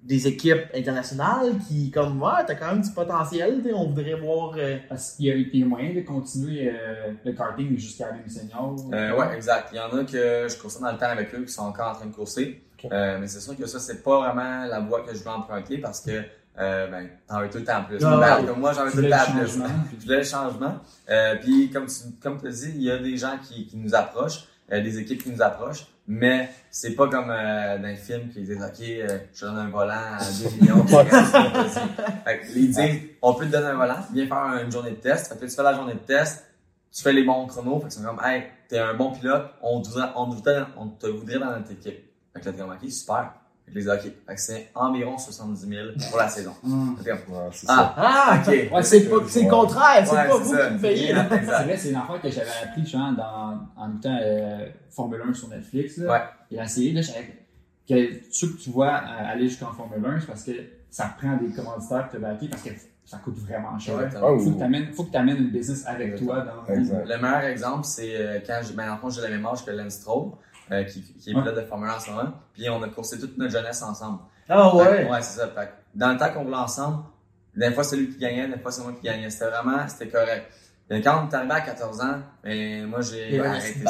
des 0.03 0.27
équipes 0.27 0.63
internationales 0.75 1.53
qui, 1.69 1.91
comme, 1.91 2.21
ouais, 2.23 2.31
t'as 2.47 2.55
quand 2.55 2.73
même 2.73 2.81
du 2.81 2.91
potentiel, 2.91 3.59
tu 3.63 3.69
sais, 3.69 3.75
on 3.75 3.89
voudrait 3.89 4.15
voir. 4.15 4.55
euh, 4.57 4.79
Parce 4.89 5.13
qu'il 5.13 5.27
y 5.27 5.31
a 5.31 5.37
eu 5.37 5.51
des 5.51 5.65
moyens 5.65 5.95
de 5.97 6.01
continuer 6.01 6.71
euh, 6.71 7.13
le 7.25 7.33
karting 7.33 7.77
jusqu'à 7.79 8.11
même 8.13 8.27
senior. 8.27 8.75
Euh, 8.93 9.17
ouais, 9.19 9.37
exact. 9.37 9.69
Il 9.73 9.77
y 9.77 9.81
en 9.81 9.95
a 9.97 10.05
que 10.05 10.47
je 10.49 10.59
coursais 10.59 10.81
dans 10.81 10.93
le 10.93 10.97
temps 10.99 11.11
avec 11.11 11.35
eux 11.35 11.45
qui 11.45 11.53
sont 11.53 11.65
encore 11.65 11.91
en 11.91 11.95
train 11.95 12.07
de 12.07 12.15
courser. 12.15 12.63
Euh, 12.91 13.19
mais 13.21 13.27
c'est 13.27 13.41
sûr 13.41 13.55
que 13.57 13.67
ça, 13.67 13.79
c'est 13.79 14.03
pas 14.03 14.19
vraiment 14.21 14.65
la 14.65 14.81
voie 14.81 15.03
que 15.03 15.15
je 15.15 15.23
veux 15.23 15.29
emprunter 15.31 15.77
parce 15.79 16.01
que 16.01 16.23
euh, 16.59 16.89
ben, 16.89 17.09
t'en 17.29 17.41
veux 17.41 17.51
tout 17.51 17.59
le 17.59 17.65
temps 17.65 17.85
plus. 17.85 17.99
Ah, 18.05 18.17
Ben, 18.19 18.47
comme 18.47 18.61
moi, 18.61 18.73
j'en 18.73 18.85
veux 18.85 18.91
tout 18.91 18.99
le 18.99 19.11
temps 19.11 19.33
plus. 19.33 19.59
Je 19.99 20.05
voulais 20.05 20.19
le 20.19 20.25
changement. 20.25 20.77
Euh, 21.09 21.37
puis 21.37 21.71
comme 21.71 21.87
tu 21.87 21.95
comme 22.21 22.41
tu 22.41 22.49
dis, 22.49 22.73
il 22.75 22.83
y 22.83 22.91
a 22.91 22.99
des 22.99 23.17
gens 23.17 23.39
qui, 23.43 23.67
qui 23.67 23.77
nous 23.77 23.95
approchent, 23.95 24.45
euh, 24.73 24.83
des 24.83 24.99
équipes 24.99 25.23
qui 25.23 25.31
nous 25.31 25.41
approchent, 25.41 25.87
mais 26.09 26.51
c'est 26.71 26.95
pas 26.95 27.09
comme 27.09 27.29
dans 27.29 27.83
les 27.83 27.97
films 27.97 28.29
qui 28.31 28.43
disent 28.43 28.63
OK, 28.63 28.81
je 28.81 29.41
te 29.41 29.45
donne 29.45 29.59
un 29.59 29.69
volant 29.69 29.93
à 29.93 30.19
2 30.19 30.57
millions. 30.61 30.85
ils 32.57 32.71
disent 32.71 33.03
on 33.23 33.35
peut 33.35 33.47
te 33.47 33.53
donner 33.53 33.67
un 33.67 33.77
volant, 33.77 33.99
viens 34.13 34.27
faire 34.27 34.63
une 34.65 34.73
journée 34.73 34.91
de 34.93 34.97
test. 34.97 35.29
Fait 35.29 35.39
que 35.39 35.45
tu 35.45 35.55
fais 35.55 35.63
la 35.63 35.75
journée 35.75 35.95
de 35.95 35.99
test, 35.99 36.45
tu 36.93 37.03
fais 37.03 37.13
les 37.13 37.23
bons 37.25 37.47
chronos, 37.47 37.81
fait 37.81 37.89
que 37.89 37.95
c'est 37.95 38.03
comme 38.03 38.21
hey, 38.25 38.45
t'es 38.69 38.79
un 38.79 38.95
bon 38.95 39.13
pilote, 39.13 39.51
on 39.63 39.81
te 39.81 39.89
voudrait, 39.89 40.09
on 40.17 40.29
te 40.31 40.35
voudrait, 40.35 40.65
on 40.77 40.89
te 40.89 41.07
voudrait 41.07 41.39
dans 41.39 41.51
notre 41.53 41.71
équipe. 41.71 42.05
Fait 42.33 42.41
que 42.41 42.47
là, 42.47 42.53
t'es 42.53 42.59
comme 42.59 42.71
OK, 42.73 42.91
super. 42.91 43.33
Les 43.75 43.89
hockey. 43.89 44.15
Fait 44.27 44.35
que 44.35 44.41
c'est 44.41 44.71
environ 44.75 45.17
70 45.19 45.67
000 45.69 45.87
pour 46.11 46.19
la 46.19 46.29
saison. 46.29 46.53
Fait 47.03 47.11
ça. 47.53 47.67
Ah, 47.69 47.95
Ah, 47.97 48.39
ok. 48.41 48.73
Ouais, 48.73 48.83
c'est 48.83 49.01
le 49.01 49.49
contraire, 49.51 50.07
c'est 50.07 50.13
Ouais, 50.17 50.29
pas 50.29 50.37
vous 50.37 50.55
ça. 50.55 50.67
qui 50.69 50.75
me 50.75 50.79
payez. 50.81 51.15
C'est 51.15 51.43
vrai, 51.65 51.77
c'est 51.77 51.91
une 51.91 51.97
affaire 51.97 52.21
que 52.21 52.31
j'avais 52.31 52.51
appris 52.65 52.83
justement 52.83 53.13
dans, 53.13 53.61
en 53.77 53.91
écoutant 53.91 54.19
euh, 54.23 54.69
Formule 54.91 55.23
1 55.29 55.35
sur 55.35 55.49
Netflix. 55.49 55.97
Là. 55.99 56.13
Ouais. 56.13 56.21
Et 56.51 56.57
la 56.57 56.67
série, 56.67 56.93
là, 56.93 57.01
que 57.89 57.95
ceux 58.31 58.49
que 58.49 58.59
tu 58.59 58.71
vois 58.71 58.89
euh, 58.89 59.33
aller 59.33 59.49
jusqu'en 59.49 59.73
Formule 59.73 60.05
1, 60.05 60.21
c'est 60.21 60.27
parce 60.27 60.45
que 60.45 60.53
ça 60.91 61.15
prend 61.19 61.37
des 61.37 61.51
commanditaires 61.53 62.09
pour 62.09 62.13
te 62.13 62.19
backer 62.19 62.49
parce 62.49 62.63
que 62.63 62.71
ça 63.05 63.17
coûte 63.25 63.39
vraiment 63.39 63.79
cher. 63.79 63.95
Exactement. 63.95 64.29
Oh. 64.33 64.39
Faut 64.39 64.51
que 64.51 64.59
t'amènes- 64.59 64.93
faut 64.93 65.05
que 65.05 65.11
tu 65.11 65.17
amènes 65.17 65.37
une 65.39 65.51
business 65.51 65.85
avec 65.87 66.17
toi 66.17 66.41
dans. 66.41 66.75
Le 66.75 67.17
meilleur 67.21 67.45
exemple, 67.45 67.85
c'est 67.85 68.17
euh, 68.17 68.39
quand 68.47 68.61
j'ai, 68.67 68.75
ben, 68.75 68.99
j'ai 69.09 69.21
la 69.23 69.31
même 69.31 69.47
âge 69.47 69.65
que 69.65 69.71
Lance 69.71 69.95
Stroll, 69.95 70.33
euh, 70.73 70.85
qui, 70.85 71.03
qui 71.03 71.31
est 71.31 71.35
pilote 71.35 71.55
de 71.57 71.63
Formule 71.63 71.89
1 71.89 71.97
en 71.97 72.01
ce 72.01 72.11
moment. 72.11 72.33
Puis 72.53 72.69
on 72.71 72.83
a 72.83 72.89
coursé 72.89 73.19
toute 73.19 73.37
notre 73.39 73.53
jeunesse 73.53 73.83
ensemble. 73.83 74.21
Ah 74.49 74.71
Fait 74.71 74.77
ouais. 74.77 75.05
que, 75.07 75.11
ouais, 75.13 75.23
c'est 75.23 75.41
ça. 75.41 75.49
Fait 75.49 75.71
dans 75.95 76.13
le 76.13 76.19
temps 76.19 76.33
qu'on 76.33 76.45
roulait 76.45 76.57
ensemble, 76.57 77.05
des 77.57 77.73
fois 77.73 77.85
c'est 77.85 77.97
lui 77.97 78.09
qui 78.11 78.19
gagnait, 78.19 78.49
des 78.49 78.59
fois 78.59 78.71
c'est 78.71 78.83
moi 78.83 78.93
qui 78.93 79.03
gagnais. 79.07 79.31
C'était 79.31 79.51
vraiment, 79.51 79.87
c'était 79.89 80.09
correct. 80.09 80.51
Quand 80.91 81.25
on 81.27 81.29
est 81.31 81.35
arrivé 81.35 81.53
à 81.53 81.61
14 81.61 82.01
ans, 82.01 82.19
ben, 82.43 82.87
moi 82.87 83.01
j'ai 83.03 83.39
arrêté 83.51 83.81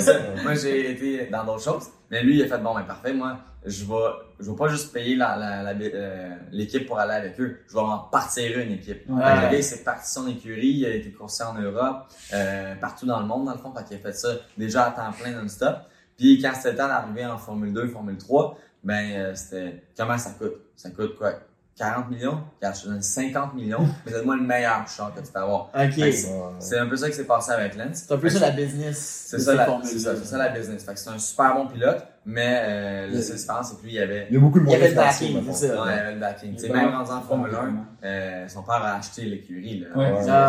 ça. 0.00 0.20
Moi 0.42 0.54
j'ai 0.54 0.90
été 0.92 1.26
dans 1.26 1.44
d'autres 1.44 1.62
choses. 1.64 1.88
Mais 2.10 2.22
lui 2.22 2.36
il 2.36 2.42
a 2.42 2.46
fait 2.46 2.62
bon 2.62 2.74
ben 2.74 2.82
parfait, 2.82 3.12
moi 3.14 3.38
je 3.64 3.84
vais 3.86 3.94
je 4.40 4.50
vais 4.50 4.56
pas 4.56 4.68
juste 4.68 4.92
payer 4.92 5.16
la, 5.16 5.36
la, 5.36 5.62
la- 5.62 5.70
euh, 5.80 6.34
l'équipe 6.52 6.86
pour 6.86 6.98
aller 6.98 7.14
avec 7.14 7.40
eux, 7.40 7.60
je 7.66 7.72
vais 7.72 7.80
en 7.80 7.98
partir 7.98 8.58
une 8.58 8.72
équipe. 8.72 9.08
Ouais. 9.08 9.16
Le 9.16 9.50
gars 9.50 9.56
il 9.56 9.64
s'est 9.64 9.82
parti 9.82 10.12
son 10.12 10.28
écurie, 10.28 10.66
il 10.68 10.84
a 10.86 10.90
été 10.94 11.10
coursé 11.10 11.42
en 11.44 11.54
Europe, 11.54 12.04
euh, 12.34 12.74
partout 12.76 13.06
dans 13.06 13.20
le 13.20 13.26
monde 13.26 13.46
dans 13.46 13.52
le 13.52 13.58
fond, 13.58 13.72
fait 13.72 13.84
qu'il 13.84 13.96
a 13.96 14.00
fait 14.00 14.12
ça 14.12 14.28
déjà 14.58 14.86
à 14.86 14.90
temps 14.90 15.10
plein 15.18 15.30
non-stop. 15.30 15.76
Puis 16.18 16.40
quand 16.42 16.52
c'était 16.54 16.72
le 16.72 16.76
temps 16.76 16.88
d'arriver 16.88 17.24
en 17.24 17.38
Formule 17.38 17.72
2, 17.72 17.88
Formule 17.88 18.18
3, 18.18 18.58
ben 18.84 19.10
euh, 19.12 19.34
c'était 19.34 19.82
comment 19.96 20.18
ça 20.18 20.30
coûte? 20.38 20.52
Ça 20.76 20.90
coûte 20.90 21.16
quoi? 21.16 21.32
40 21.76 22.08
millions 22.10 22.40
Regarde, 22.60 22.76
je 22.76 22.82
te 22.82 22.88
donne 22.88 23.02
50 23.02 23.54
millions, 23.54 23.86
mais 24.06 24.12
donne-moi 24.12 24.36
le 24.36 24.42
meilleur 24.42 24.86
char 24.86 25.12
que 25.14 25.20
tu 25.20 25.32
peux 25.32 25.40
avoir. 25.40 25.70
Ok. 25.74 25.92
C'est. 25.94 26.28
C'est 26.60 26.78
un 26.78 26.86
peu 26.86 26.96
ça 26.96 27.08
qui 27.10 27.16
s'est 27.16 27.24
passé 27.24 27.50
avec 27.52 27.76
Lance. 27.76 28.06
un 28.10 28.16
peu 28.16 28.28
ça 28.28 28.38
la 28.40 28.50
business. 28.50 29.26
C'est 29.28 29.38
ça, 29.40 29.54
la, 29.54 29.66
c'est 29.82 29.98
ça, 29.98 30.14
c'est 30.16 30.24
ça 30.24 30.38
la 30.38 30.48
business. 30.50 30.84
Fait 30.84 30.94
que 30.94 31.00
c'est 31.00 31.10
un 31.10 31.18
super 31.18 31.54
bon 31.56 31.66
pilote, 31.66 32.06
mais 32.24 32.60
euh, 32.64 33.06
le 33.08 33.20
seule 33.20 33.36
différence, 33.36 33.70
c'est 33.70 33.76
que 33.80 33.82
lui, 33.86 33.94
il 33.94 33.98
avait, 34.00 34.26
Il 34.30 34.34
y 34.34 34.36
a 34.36 34.40
beaucoup 34.40 34.60
de 34.60 34.66
Il 34.66 34.70
y 34.70 34.74
avait 34.76 34.94
moyens 34.94 35.20
le 35.20 35.26
backing, 35.34 35.52
c'est 35.52 35.68
ça. 35.68 35.82
ouais, 35.84 35.92
il 35.94 35.98
avait 35.98 36.12
le 36.14 36.20
backing. 36.20 36.52
Tu 36.54 36.58
sais, 36.60 36.66
Il 36.68 36.72
même 36.72 36.94
rendu 36.94 37.10
en 37.10 37.20
Formule 37.22 37.54
1, 37.54 38.06
euh, 38.06 38.48
son 38.48 38.62
père 38.62 38.74
a 38.84 38.94
acheté 38.96 39.22
l'écurie, 39.24 39.80
là. 39.80 39.98
Ouais. 39.98 40.14
C'est 40.22 40.30
Ah. 40.30 40.48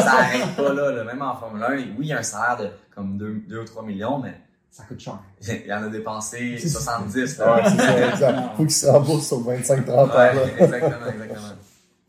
ça 0.00 0.12
arrête 0.12 0.56
pas 0.56 0.72
là, 0.72 0.90
là. 0.90 1.04
Même 1.04 1.20
en 1.22 1.36
Formule 1.36 1.62
1, 1.62 1.72
oui, 1.74 1.94
il 2.00 2.06
y 2.06 2.12
a 2.14 2.18
un 2.18 2.22
salaire 2.22 2.56
de 2.56 2.68
comme 2.94 3.18
2, 3.18 3.58
ou 3.60 3.64
3 3.64 3.82
millions, 3.84 4.18
mais 4.18 4.34
Ça 4.74 4.82
coûte 4.88 4.98
cher. 4.98 5.20
il 5.66 5.72
en 5.72 5.84
a 5.84 5.88
dépensé 5.88 6.58
70. 6.58 7.14
Ouais, 7.14 7.46
là. 7.46 7.62
c'est 7.64 7.76
ça, 7.76 8.08
exact. 8.12 8.56
Faut 8.56 8.62
qu'il 8.64 8.70
se 8.72 8.86
rembourse 8.88 9.28
sur 9.28 9.40
25-30 9.48 9.90
ans. 9.92 10.06
là. 10.06 10.34
Ouais, 10.34 10.52
exactement, 10.58 11.06
exactement. 11.06 11.56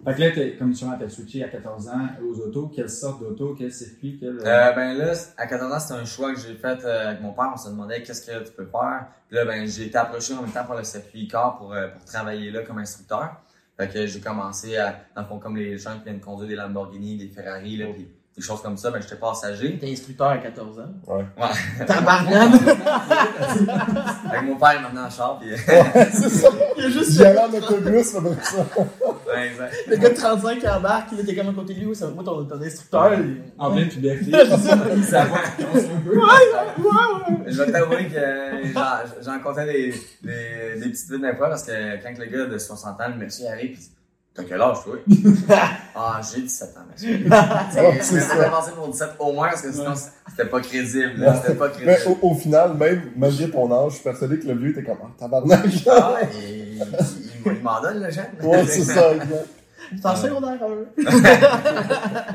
Fait 0.03 0.15
que 0.15 0.19
là, 0.21 0.31
t'es- 0.31 0.55
comme 0.57 0.73
tu 0.73 0.83
as 0.83 1.09
switché 1.09 1.43
à 1.43 1.49
14 1.49 1.87
ans 1.89 2.07
aux 2.27 2.39
autos, 2.39 2.71
quelle 2.75 2.89
sorte 2.89 3.21
d'auto, 3.21 3.55
quel 3.55 3.71
circuit, 3.71 4.17
quel. 4.19 4.39
Euh, 4.43 4.71
ben 4.73 4.97
là, 4.97 5.13
à 5.37 5.45
14 5.45 5.73
ans, 5.73 5.79
c'était 5.79 5.99
un 5.99 6.05
choix 6.05 6.33
que 6.33 6.39
j'ai 6.39 6.55
fait 6.55 6.83
euh, 6.83 7.09
avec 7.09 7.21
mon 7.21 7.33
père. 7.33 7.51
On 7.53 7.57
se 7.57 7.69
demandait 7.69 8.01
qu'est-ce 8.01 8.25
que 8.25 8.43
tu 8.43 8.51
peux 8.51 8.65
faire? 8.65 9.09
Puis 9.27 9.35
là, 9.37 9.45
ben, 9.45 9.67
j'ai 9.67 9.85
été 9.85 9.97
approché 9.99 10.33
en 10.33 10.41
même 10.41 10.51
temps 10.51 10.65
par 10.65 10.77
le 10.77 10.83
circuit 10.83 11.27
car 11.27 11.59
pour, 11.59 11.71
euh, 11.71 11.89
pour 11.89 12.03
travailler 12.03 12.49
là 12.49 12.63
comme 12.63 12.79
instructeur. 12.79 13.41
Fait 13.77 13.87
que 13.87 14.07
j'ai 14.07 14.19
commencé 14.21 14.75
à, 14.77 14.95
dans 15.15 15.21
le 15.21 15.27
fond, 15.27 15.37
comme 15.37 15.55
les 15.55 15.77
gens 15.77 15.97
qui 15.99 16.05
viennent 16.05 16.19
conduire 16.19 16.49
des 16.49 16.55
Lamborghini, 16.55 17.15
des 17.15 17.27
Ferrari, 17.27 17.77
là, 17.77 17.87
puis 17.93 18.07
des 18.37 18.43
choses 18.43 18.61
comme 18.61 18.75
ça, 18.75 18.91
ben, 18.91 19.01
j'étais 19.01 19.15
passager. 19.15 19.77
T'es 19.79 19.91
instructeur 19.93 20.27
à 20.27 20.37
14 20.39 20.79
ans. 20.79 20.83
Ouais. 21.07 21.23
Ouais. 21.37 21.85
Tabarnak! 21.85 22.51
Avec 24.29 24.43
mon 24.43 24.55
père, 24.57 24.73
il 24.75 24.81
m'a 24.81 24.87
emmené 24.89 25.01
en 25.01 25.09
char, 25.09 25.39
puis... 25.39 25.49
c'est 25.55 26.29
ça. 26.29 26.49
Il 26.77 26.83
y 26.83 26.85
a 26.85 26.89
juste 26.89 27.11
J'y 27.11 27.23
allais 27.25 27.39
en 27.39 27.53
autobus, 27.53 28.11
faudrait 28.11 28.35
ça. 28.43 28.57
ouais, 28.77 29.47
exact. 29.47 29.73
le 29.87 29.95
gars 29.95 30.09
de 30.09 30.15
35 30.15 30.59
qui 30.59 30.67
embarque, 30.67 31.11
là, 31.13 31.17
t'es 31.25 31.35
comme 31.35 31.49
à 31.49 31.53
côté 31.53 31.73
de 31.75 31.79
lui, 31.79 31.85
ouais, 31.87 31.95
ça 31.95 32.07
va 32.07 32.11
moi 32.13 32.23
ton, 32.25 32.43
ton 32.45 32.61
instructeur. 32.61 33.13
il- 33.13 33.41
En 33.57 33.71
pleine 33.71 33.87
puberté. 33.87 34.25
C'est 34.31 35.03
ça 35.03 35.25
va, 35.25 35.35
un 35.37 35.99
peu. 36.03 36.19
Je 37.47 37.61
vais 37.63 37.71
t'avouer 37.71 38.07
que 38.07 38.17
euh, 38.17 38.63
j'en- 39.23 39.39
comptais 39.39 39.65
des, 39.65 39.93
des, 40.23 40.79
des 40.81 40.89
petites 40.89 41.09
vides 41.11 41.21
des 41.21 41.35
fois 41.35 41.49
parce 41.49 41.63
que 41.63 42.03
quand 42.03 42.17
le 42.17 42.25
gars 42.25 42.45
de 42.45 42.57
60 42.57 42.99
ans, 42.99 43.05
le 43.09 43.15
monsieur 43.25 43.47
arrive, 43.47 43.71
pis 43.77 43.79
dit 43.79 43.94
T'as 44.35 44.43
quel 44.43 44.61
âge, 44.61 44.77
toi? 44.83 44.95
Ah, 45.97 46.19
j'ai 46.21 46.41
17 46.41 46.75
ans, 46.75 46.81
monsieur. 46.91 47.09
Ouais, 47.29 47.99
c'est 48.01 48.15
Je 48.17 48.21
ça. 48.21 48.35
vais 48.35 48.49
passer 48.49 48.71
pour 48.71 48.89
17 48.89 49.09
au 49.19 49.31
moins 49.31 49.47
parce 49.47 49.61
que 49.61 49.71
sinon 49.71 49.93
c'était 50.29 50.49
pas 50.49 50.59
crédible. 50.59 51.13
là. 51.21 51.35
C'était 51.41 51.55
pas 51.55 51.69
Mais 51.79 51.95
crédible. 51.95 52.17
au, 52.21 52.31
au 52.31 52.35
final, 52.35 52.73
même 52.73 53.11
malgré 53.15 53.49
ton 53.49 53.71
âge, 53.71 53.91
je 53.91 53.95
suis 53.95 54.03
persuadé 54.03 54.37
que 54.39 54.47
le 54.47 54.55
vieux 54.55 54.71
était 54.71 54.83
comme 54.83 54.97
ah, 55.01 55.07
tabarnak. 55.17 55.65
Ah, 55.89 56.15
et 56.21 56.49
il, 56.49 56.83
il, 57.45 57.61
m'en 57.63 57.79
donne, 57.81 58.03
le 58.03 58.11
jeune. 58.11 58.25
ouais, 58.43 58.65
c'est 58.67 58.81
ça, 58.83 59.11
exact. 59.15 59.47
C'est 59.95 60.05
en 60.05 60.15
secondaire 60.15 60.57
1. 60.99 61.05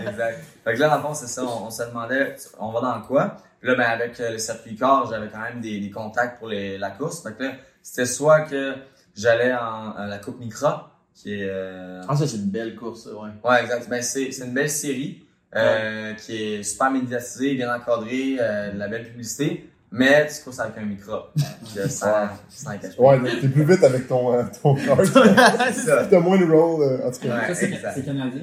exact. 0.09 0.39
Fait 0.65 0.75
que 0.75 0.79
là, 0.81 0.89
dans 0.89 0.97
le 0.97 1.03
fond, 1.03 1.15
c'est 1.15 1.27
ça. 1.27 1.43
On, 1.45 1.67
on 1.67 1.71
se 1.71 1.83
demandait, 1.83 2.37
on 2.59 2.71
va 2.73 2.81
dans 2.81 3.03
quoi? 3.03 3.37
Puis 3.61 3.69
là, 3.69 3.75
ben, 3.77 3.85
avec 3.91 4.19
euh, 4.21 4.31
le 4.33 4.39
circuit 4.39 4.75
car, 4.77 5.07
j'avais 5.11 5.29
quand 5.29 5.41
même 5.41 5.61
des, 5.61 5.81
des 5.81 5.91
contacts 5.91 6.39
pour 6.39 6.49
les, 6.49 6.79
la 6.79 6.91
course. 6.91 7.23
Fait 7.23 7.33
que 7.37 7.43
là, 7.43 7.51
c'était 7.83 8.07
soit 8.07 8.43
que 8.43 8.75
j'allais 9.15 9.53
en, 9.53 9.91
à 9.97 10.07
la 10.07 10.19
Coupe 10.19 10.39
Micra, 10.41 10.90
qui 11.23 11.35
est, 11.35 11.49
euh, 11.49 12.03
Ah, 12.09 12.17
ça, 12.17 12.27
c'est 12.27 12.37
une 12.37 12.51
belle 12.51 12.75
course, 12.75 13.07
ouais. 13.07 13.31
Ouais, 13.51 13.63
exact. 13.63 13.89
Ben, 13.89 14.03
c'est, 14.03 14.33
c'est 14.33 14.45
une 14.45 14.55
belle 14.55 14.71
série 14.71 15.23
euh, 15.55 16.15
qui 16.15 16.37
est 16.37 16.63
super 16.63 16.91
médiatisée, 16.91 17.55
bien 17.55 17.75
encadrée, 17.75 18.37
euh, 18.41 18.73
de 18.73 18.79
la 18.79 18.89
belle 18.89 19.05
publicité, 19.05 19.69
mais 19.93 20.27
tu 20.29 20.43
courses 20.45 20.61
avec 20.61 20.79
un 20.79 20.87
micro. 20.87 21.17
De 21.77 21.87
100, 21.89 22.07
100 22.49 22.71
HP. 22.71 22.99
Ouais, 22.99 23.41
t'es 23.41 23.49
plus 23.49 23.65
vite 23.65 23.85
avec 23.85 24.09
ton, 24.09 24.33
euh, 24.35 24.45
ton 24.63 24.75
cart. 24.87 24.99
T'as 26.11 26.21
moins 26.21 26.39
de 26.39 26.51
roll, 26.51 26.83
euh, 26.83 27.07
en 27.07 27.11
tout 27.11 27.21
cas. 27.21 27.49
Ouais. 27.49 27.55
C'est 27.55 28.05
canadien, 28.05 28.43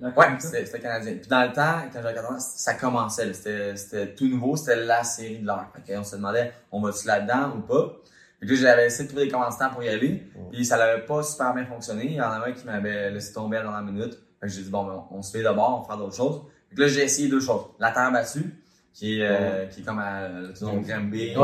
la, 0.00 0.08
Ouais, 0.08 0.26
c'était, 0.38 0.80
canadien. 0.80 1.14
Puis 1.14 1.28
dans 1.28 1.42
le 1.42 1.52
temps, 1.52 1.78
quand 1.92 2.00
j'avais 2.02 2.14
14 2.14 2.34
ans, 2.34 2.38
ça 2.40 2.74
commençait. 2.74 3.32
C'était, 3.32 3.76
c'était 3.76 4.14
tout 4.14 4.28
nouveau, 4.28 4.54
c'était 4.56 4.84
la 4.84 5.02
série 5.02 5.38
de 5.38 5.46
l'heure. 5.46 5.66
Qu'on 5.86 6.04
se 6.04 6.16
demandait, 6.16 6.52
on 6.70 6.80
va-tu 6.80 7.06
là-dedans 7.06 7.54
ou 7.56 7.60
pas? 7.60 7.96
Puis 8.40 8.48
là, 8.48 8.54
j'avais 8.56 8.86
essayé 8.86 9.04
de 9.04 9.08
trouver 9.08 9.26
des 9.26 9.32
commanditaires 9.32 9.70
pour 9.70 9.82
y 9.82 9.88
aller. 9.88 10.22
Puis 10.52 10.64
ça 10.64 10.76
n'avait 10.76 11.02
pas 11.02 11.22
super 11.22 11.54
bien 11.54 11.66
fonctionné. 11.66 12.06
Il 12.06 12.14
y 12.14 12.20
en 12.20 12.30
avait 12.30 12.50
un 12.50 12.54
qui 12.54 12.64
m'avait 12.64 13.10
laissé 13.10 13.32
tomber 13.32 13.56
à 13.56 13.64
la 13.64 13.82
minute. 13.82 14.18
J'ai 14.42 14.62
dit, 14.62 14.70
bon, 14.70 14.84
ben, 14.84 15.04
on 15.10 15.22
se 15.22 15.36
fait 15.36 15.42
d'abord, 15.42 15.78
on 15.78 15.80
va 15.82 15.86
faire 15.86 15.96
d'autres 15.96 16.16
choses. 16.16 16.42
Que 16.74 16.80
là, 16.80 16.88
j'ai 16.88 17.02
essayé 17.02 17.28
deux 17.28 17.40
choses. 17.40 17.62
La 17.80 17.90
terre 17.90 18.12
battue, 18.12 18.54
qui 18.92 19.20
est, 19.20 19.26
euh, 19.26 19.66
qui 19.66 19.80
est 19.80 19.84
comme 19.84 19.98
à, 19.98 20.28
le 20.28 20.52
Tudor 20.52 20.80
Granby, 20.80 21.34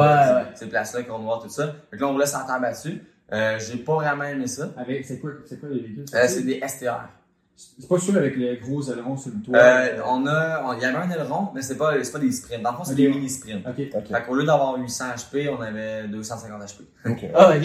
ces 0.54 0.68
places-là, 0.68 1.02
Cornwall, 1.02 1.40
tout 1.42 1.48
ça. 1.48 1.74
Que 1.90 1.96
là, 1.96 2.07
on 2.07 2.26
sur 2.26 2.38
la 2.38 2.44
terre 2.44 2.61
battue. 2.61 3.02
Euh, 3.33 3.59
j'ai 3.59 3.78
pas 3.78 3.94
vraiment 3.94 4.24
aimé 4.24 4.46
ça. 4.46 4.72
Avec, 4.76 5.04
c'est 5.04 5.18
quoi, 5.18 5.30
c'est 5.46 5.59
quoi 5.59 5.68
les 5.70 5.80
véhicules? 5.80 6.04
Euh, 6.14 6.26
c'est 6.28 6.42
des 6.42 6.61
STR. 6.66 7.09
C'est 7.56 7.88
pas 7.88 7.98
sûr 7.98 8.16
avec 8.16 8.36
les 8.36 8.56
gros 8.58 8.82
ailerons 8.90 9.16
sur 9.16 9.30
le 9.30 9.40
toit. 9.42 9.56
Euh, 9.56 10.00
on 10.06 10.26
a, 10.26 10.62
on- 10.64 10.72
il 10.74 10.82
y 10.82 10.84
avait 10.84 10.96
un 10.98 11.10
aileron, 11.10 11.50
mais 11.54 11.62
c'est 11.62 11.76
pas, 11.76 11.92
c'est 12.02 12.12
pas 12.12 12.18
des 12.18 12.32
sprints. 12.32 12.62
Dans 12.62 12.72
le 12.72 12.76
fond, 12.78 12.84
c'est 12.84 12.94
des 12.96 13.08
mini 13.08 13.28
sprints. 13.30 13.64
Ok. 13.66 13.80
Ok. 13.94 14.08
Fait 14.08 14.22
qu'au 14.24 14.34
lieu 14.34 14.44
d'avoir 14.44 14.76
800 14.76 15.04
HP, 15.16 15.48
on 15.56 15.60
avait 15.60 16.08
250 16.08 16.60
HP. 16.62 17.10
Ok. 17.10 17.24
Ah, 17.34 17.50
ok. 17.50 17.64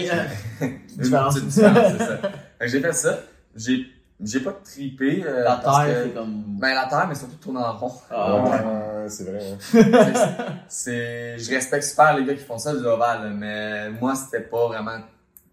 euh, 0.61 0.65
Une 0.65 1.01
Différence. 1.03 1.33
petite 1.35 1.47
différence, 1.49 1.91
c'est 1.97 2.05
ça. 2.05 2.17
Fait 2.17 2.29
que 2.59 2.67
j'ai 2.67 2.81
fait 2.81 2.93
ça. 2.93 3.19
J'ai, 3.55 3.85
j'ai 4.23 4.39
pas 4.41 4.51
trippé. 4.63 5.23
euh, 5.25 5.43
La 5.43 5.55
terre, 5.57 5.85
que- 5.85 6.03
c'est 6.03 6.09
comme. 6.13 6.43
Ben, 6.59 6.73
la 6.75 6.85
terre, 6.85 7.05
mais 7.07 7.15
surtout 7.15 7.35
tourner 7.37 7.59
en 7.59 7.73
rond. 7.77 7.91
Ah, 8.11 8.35
Ouais, 8.35 8.41
ouais. 8.49 8.49
ouais, 8.57 9.09
c'est 9.09 9.23
vrai. 9.23 9.39
hein. 9.51 10.55
c'est, 10.67 11.37
je 11.39 11.49
respecte 11.51 11.83
super 11.83 12.15
les 12.17 12.25
gars 12.25 12.33
qui 12.35 12.43
font 12.43 12.57
ça 12.57 12.75
du 12.75 12.85
ovale, 12.85 13.31
mais 13.35 13.89
moi, 13.91 14.13
c'était 14.15 14.43
pas 14.45 14.67
vraiment 14.67 14.97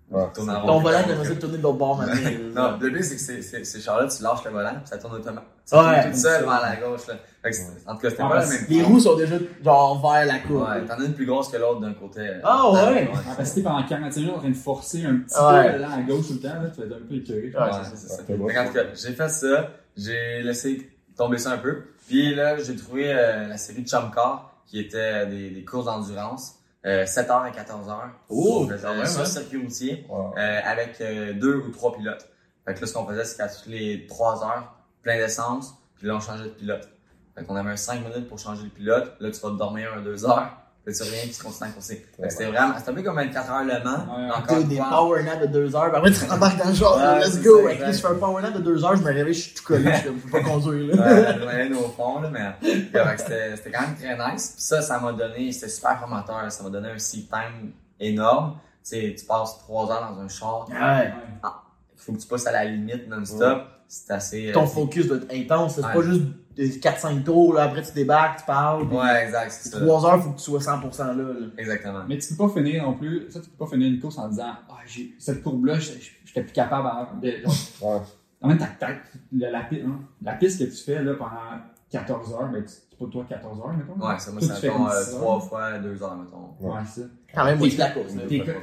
Ouais, 0.08 0.22
en. 0.22 0.66
Ton 0.66 0.78
volant, 0.80 1.02
t'aimerais 1.02 1.24
ça 1.24 1.34
de 1.34 1.40
tourner 1.40 1.58
de 1.58 1.62
l'autre 1.64 1.78
bord 1.78 1.96
maintenant. 1.98 2.14
Non, 2.54 2.78
le 2.80 2.90
but, 2.90 3.02
c'est 3.02 3.16
que 3.16 3.64
c'est 3.64 3.80
Charlotte, 3.80 4.08
tu 4.16 4.22
lâches 4.22 4.44
le 4.44 4.50
volant, 4.52 4.70
puis 4.74 4.86
ça 4.86 4.98
tourne 4.98 5.14
automatiquement. 5.14 5.40
Ouais. 5.40 5.44
Ça 5.64 5.76
tourne 6.02 6.12
tout 6.12 6.18
seul 6.18 6.44
vers 6.44 6.60
la 6.62 6.76
gauche, 6.76 7.06
là. 7.08 7.14
Fait 7.42 7.50
que 7.50 7.56
en 7.90 7.94
tout 7.96 8.00
cas, 8.02 8.10
c'était 8.10 8.22
Ah, 8.24 8.28
pas 8.28 8.40
la 8.40 8.46
même 8.46 8.66
Les 8.68 8.82
roues 8.84 9.00
sont 9.00 9.16
déjà 9.16 9.36
genre 9.64 10.00
vers 10.12 10.26
la 10.26 10.38
courbe. 10.38 10.68
Ouais, 10.68 10.84
t'en 10.86 10.94
as 11.00 11.04
une 11.04 11.12
plus 11.14 11.26
grosse 11.26 11.48
que 11.48 11.56
l'autre 11.56 11.80
d'un 11.80 11.92
côté. 11.94 12.20
euh, 12.20 12.40
Ah, 12.44 12.70
ouais? 12.72 13.10
Ah, 13.12 13.18
parce 13.36 13.50
que 13.50 13.54
t'es 13.56 13.62
pendant 13.62 13.82
45 13.84 14.20
minutes 14.20 14.36
en 14.36 14.38
train 14.38 14.48
de 14.50 14.54
forcer 14.54 15.04
un 15.04 15.16
petit 15.16 15.34
Ouais. 15.40 15.72
peu 15.72 15.78
l'allant 15.78 15.90
à 15.96 16.02
gauche 16.02 16.26
tout 16.28 16.34
le 16.34 16.40
temps, 16.40 16.54
là, 16.62 16.70
tu 16.72 16.80
vas 16.80 16.86
être 16.86 17.02
un 17.02 17.06
peu 17.08 17.14
écœuré. 17.16 17.52
Ouais, 17.52 17.60
Ouais, 17.60 17.84
c'est 17.94 18.08
ça. 18.08 18.22
Ouais, 18.28 18.54
qu'en 18.54 18.66
tout 18.66 18.72
cas, 18.74 18.80
j'ai 18.94 19.12
fait 19.12 19.28
ça, 19.28 19.68
j'ai 19.96 20.42
laissé 20.42 20.88
tomber 21.16 21.38
ça 21.38 21.50
un 21.50 21.58
peu. 21.58 21.82
Puis 22.06 22.32
là, 22.34 22.56
j'ai 22.58 22.76
trouvé 22.76 23.12
euh, 23.12 23.48
la 23.48 23.56
série 23.56 23.82
de 23.82 23.88
Chum 23.88 24.10
Car, 24.14 24.52
qui 24.66 24.78
était 24.78 25.26
des, 25.26 25.50
des 25.50 25.64
courses 25.64 25.86
d'endurance, 25.86 26.55
euh, 26.86 27.04
7h 27.04 27.30
à 27.30 27.50
14h. 27.50 27.96
Oh, 28.28 28.68
quand 28.68 28.94
même, 28.94 29.06
sur 29.06 29.20
hein? 29.20 29.24
circuit 29.24 29.58
routier, 29.58 30.06
euh, 30.10 30.60
avec 30.64 31.00
euh, 31.00 31.32
deux 31.32 31.56
ou 31.56 31.70
trois 31.70 31.92
pilotes. 31.96 32.28
Fait 32.64 32.74
que 32.74 32.80
là, 32.80 32.86
ce 32.86 32.92
qu'on 32.92 33.06
faisait, 33.06 33.24
c'est 33.24 33.36
qu'à 33.36 33.48
toutes 33.48 33.66
les 33.66 34.06
3 34.06 34.44
heures, 34.44 34.74
plein 35.02 35.16
d'essence, 35.16 35.74
puis 35.96 36.06
là, 36.06 36.16
on 36.16 36.20
changeait 36.20 36.44
de 36.44 36.50
pilote. 36.50 36.88
Fait 37.34 37.44
qu'on 37.44 37.54
avait 37.56 37.70
un 37.70 37.76
5 37.76 38.02
minutes 38.02 38.28
pour 38.28 38.38
changer 38.38 38.64
de 38.64 38.68
pilote. 38.68 39.14
Là, 39.20 39.30
tu 39.30 39.40
vas 39.40 39.50
te 39.50 39.56
dormir 39.56 39.92
un 39.96 40.00
2 40.00 40.24
heures. 40.24 40.50
Là, 40.86 40.92
tu 40.92 41.02
reviens, 41.02 41.20
puis 41.22 41.30
tu 41.32 41.42
continues 41.42 41.68
à 41.68 41.72
courser. 41.72 42.06
C'était 42.28 42.46
vraiment, 42.46 42.74
c'était 42.78 42.90
un 42.90 42.94
peu 42.94 43.02
comme 43.02 43.16
24 43.16 43.50
heures 43.50 43.64
le 43.64 43.82
Mans. 43.84 44.16
Ouais. 44.16 44.30
encore 44.30 44.62
des 44.64 44.76
power 44.76 45.22
naps 45.24 45.40
de 45.42 45.46
2 45.48 45.74
heures, 45.74 45.90
ben 45.90 45.98
après 45.98 46.12
tu 46.12 46.24
rembarques 46.26 46.58
dans 46.62 46.68
le 46.68 46.74
genre, 46.74 46.96
Ouais, 46.96 47.18
let's 47.18 47.32
c'est 47.32 47.42
go! 47.42 47.64
ça, 47.66 47.72
exact. 47.72 47.92
je 47.92 47.98
fais 47.98 48.06
un 48.06 48.14
power 48.14 48.42
nap 48.42 48.54
de 48.54 48.58
2 48.60 48.84
heures, 48.84 48.94
je 48.96 49.02
me 49.02 49.06
réveille, 49.12 49.34
je 49.34 49.40
suis 49.40 49.54
tout 49.54 49.64
collé, 49.64 49.92
je 50.04 50.10
peux 50.10 50.30
pas 50.30 50.42
conduire 50.48 50.94
là. 50.94 51.36
Ouais, 51.44 51.72
au 51.72 51.88
fond, 51.88 52.20
là, 52.20 52.30
mais 52.30 53.16
c'était 53.18 53.56
c'était 53.56 53.70
quand 53.72 53.80
même 53.80 53.96
très 53.96 54.16
nice. 54.32 54.52
Puis 54.54 54.62
ça, 54.62 54.80
ça 54.80 55.00
m'a 55.00 55.12
donné, 55.12 55.50
c'était 55.50 55.68
super 55.72 55.98
formateur, 55.98 56.52
ça 56.52 56.62
m'a 56.62 56.70
donné 56.70 56.90
un 56.90 56.98
seat 56.98 57.28
time 57.28 57.72
énorme. 57.98 58.56
sais, 58.82 59.12
tu 59.18 59.24
passes 59.26 59.58
trois 59.58 59.90
heures 59.90 60.12
dans 60.14 60.20
un 60.20 60.28
char, 60.28 60.68
Ouais. 60.70 61.12
il 61.42 62.00
faut 62.00 62.12
que 62.12 62.18
tu 62.18 62.28
passes 62.28 62.46
à 62.46 62.52
la 62.52 62.64
limite 62.64 63.08
non-stop. 63.08 63.62
C'est 63.88 64.10
assez. 64.12 64.48
euh, 64.50 64.52
Ton 64.52 64.66
focus 64.66 65.06
doit 65.08 65.18
être 65.18 65.32
intense. 65.34 65.76
C'est 65.76 65.84
Ouais. 65.84 65.92
pas 65.94 66.02
juste 66.02 66.22
des 66.56 66.70
4-5 66.80 67.22
tours, 67.22 67.54
là, 67.54 67.64
après 67.64 67.82
tu 67.82 67.92
débarques, 67.92 68.40
tu 68.40 68.46
parles. 68.46 68.82
Ouais, 68.92 69.24
exact, 69.24 69.50
c'est 69.50 69.68
ça. 69.68 69.80
3 69.80 70.06
heures, 70.06 70.22
faut 70.22 70.30
que 70.30 70.36
tu 70.38 70.42
sois 70.44 70.60
100% 70.60 71.04
là. 71.04 71.14
là. 71.14 71.34
Exactement. 71.58 72.02
Mais 72.08 72.18
tu 72.18 72.34
peux 72.34 72.46
pas 72.48 72.52
finir 72.54 72.82
non 72.84 72.94
plus, 72.94 73.30
ça 73.30 73.40
tu 73.40 73.48
peux 73.50 73.64
pas 73.64 73.70
finir 73.70 73.88
une 73.88 74.00
course 74.00 74.18
en 74.18 74.28
disant 74.28 74.52
Ah, 74.68 74.74
j'ai 74.86 75.14
cette 75.18 75.42
courbe-là, 75.42 75.78
j'étais 75.78 76.00
j'étais 76.24 76.42
plus 76.42 76.52
capable 76.52 76.88
avant 76.88 77.06
de. 77.20 77.28
Ouais. 77.28 78.00
En 78.42 78.48
même 78.48 78.58
temps, 78.58 78.66
ta- 78.78 78.88
la, 79.32 79.50
la, 79.50 79.58
hein, 79.60 80.00
la 80.22 80.32
piste 80.34 80.58
que 80.58 80.64
tu 80.64 80.76
fais 80.82 81.02
là, 81.02 81.14
pendant 81.14 81.60
14 81.90 82.32
heures, 82.34 82.48
ben, 82.52 82.64
tu- 82.64 82.74
c'est 82.98 83.04
pas 83.04 83.10
toi 83.12 83.26
14 83.28 83.58
heures, 83.60 83.72
mettons. 83.76 84.06
Ouais, 84.06 84.18
ça, 84.18 84.30
moi, 84.32 84.40
ça 84.40 84.54
mettons, 84.54 84.72
comme 84.78 84.86
euh, 84.86 85.04
10 85.04 85.10
heures. 85.14 85.20
trois 85.20 85.40
fois 85.40 85.78
deux 85.78 86.02
heures, 86.02 86.16
mettons. 86.16 86.66
Ouais, 86.68 86.80
c'est 86.86 87.00
ça. 87.02 87.06
Quand 87.34 87.44
même, 87.44 87.58
moi, 87.58 87.66
T'es- 87.68 87.72
c'est 87.72 87.78
la 87.78 87.90
course. 87.90 88.12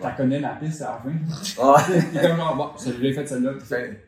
T'as 0.01 0.11
connais 0.11 0.39
la 0.39 0.49
piste 0.55 0.81
à 0.81 0.85
la 1.05 1.11
fin? 1.11 1.71
Ouais. 1.91 2.01
T'es 2.13 2.27
comme 2.27 2.37
genre, 2.37 2.55
bon, 2.55 2.69
ça, 2.77 2.89
je 2.97 3.01
l'ai 3.01 3.13
fait 3.13 3.27
celle-là. 3.27 3.51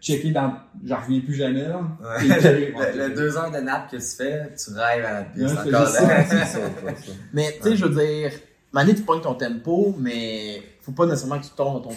Checker 0.02 0.32
dans. 0.32 0.54
J'en 0.84 0.98
reviens 1.02 1.20
plus 1.22 1.36
jamais, 1.36 1.68
là. 1.68 1.82
Checké. 2.20 2.74
Le, 2.96 3.08
le 3.10 3.16
deux 3.16 3.38
heures 3.38 3.52
de 3.52 3.58
nap 3.60 3.90
que 3.92 3.98
tu 3.98 4.02
fais, 4.18 4.52
tu 4.56 4.72
rêves 4.74 5.06
à 5.06 5.14
la 5.14 5.24
piste 5.24 5.58
encore 5.60 5.86
juste 5.86 6.02
là. 6.02 6.84
Mais 7.34 7.54
tu 7.62 7.70
sais, 7.70 7.76
je 7.76 7.86
veux 7.86 7.96
dire, 8.06 8.32
Mané, 8.74 8.96
tu 8.96 9.04
pognes 9.04 9.22
ton 9.22 9.36
tempo, 9.36 9.96
mais 10.00 10.62
faut 10.82 10.92
pas 10.92 11.06
nécessairement 11.06 11.40
que 11.40 11.46
tu 11.46 11.52
tombes 11.52 11.82
dans 11.82 11.90
ton. 11.90 11.96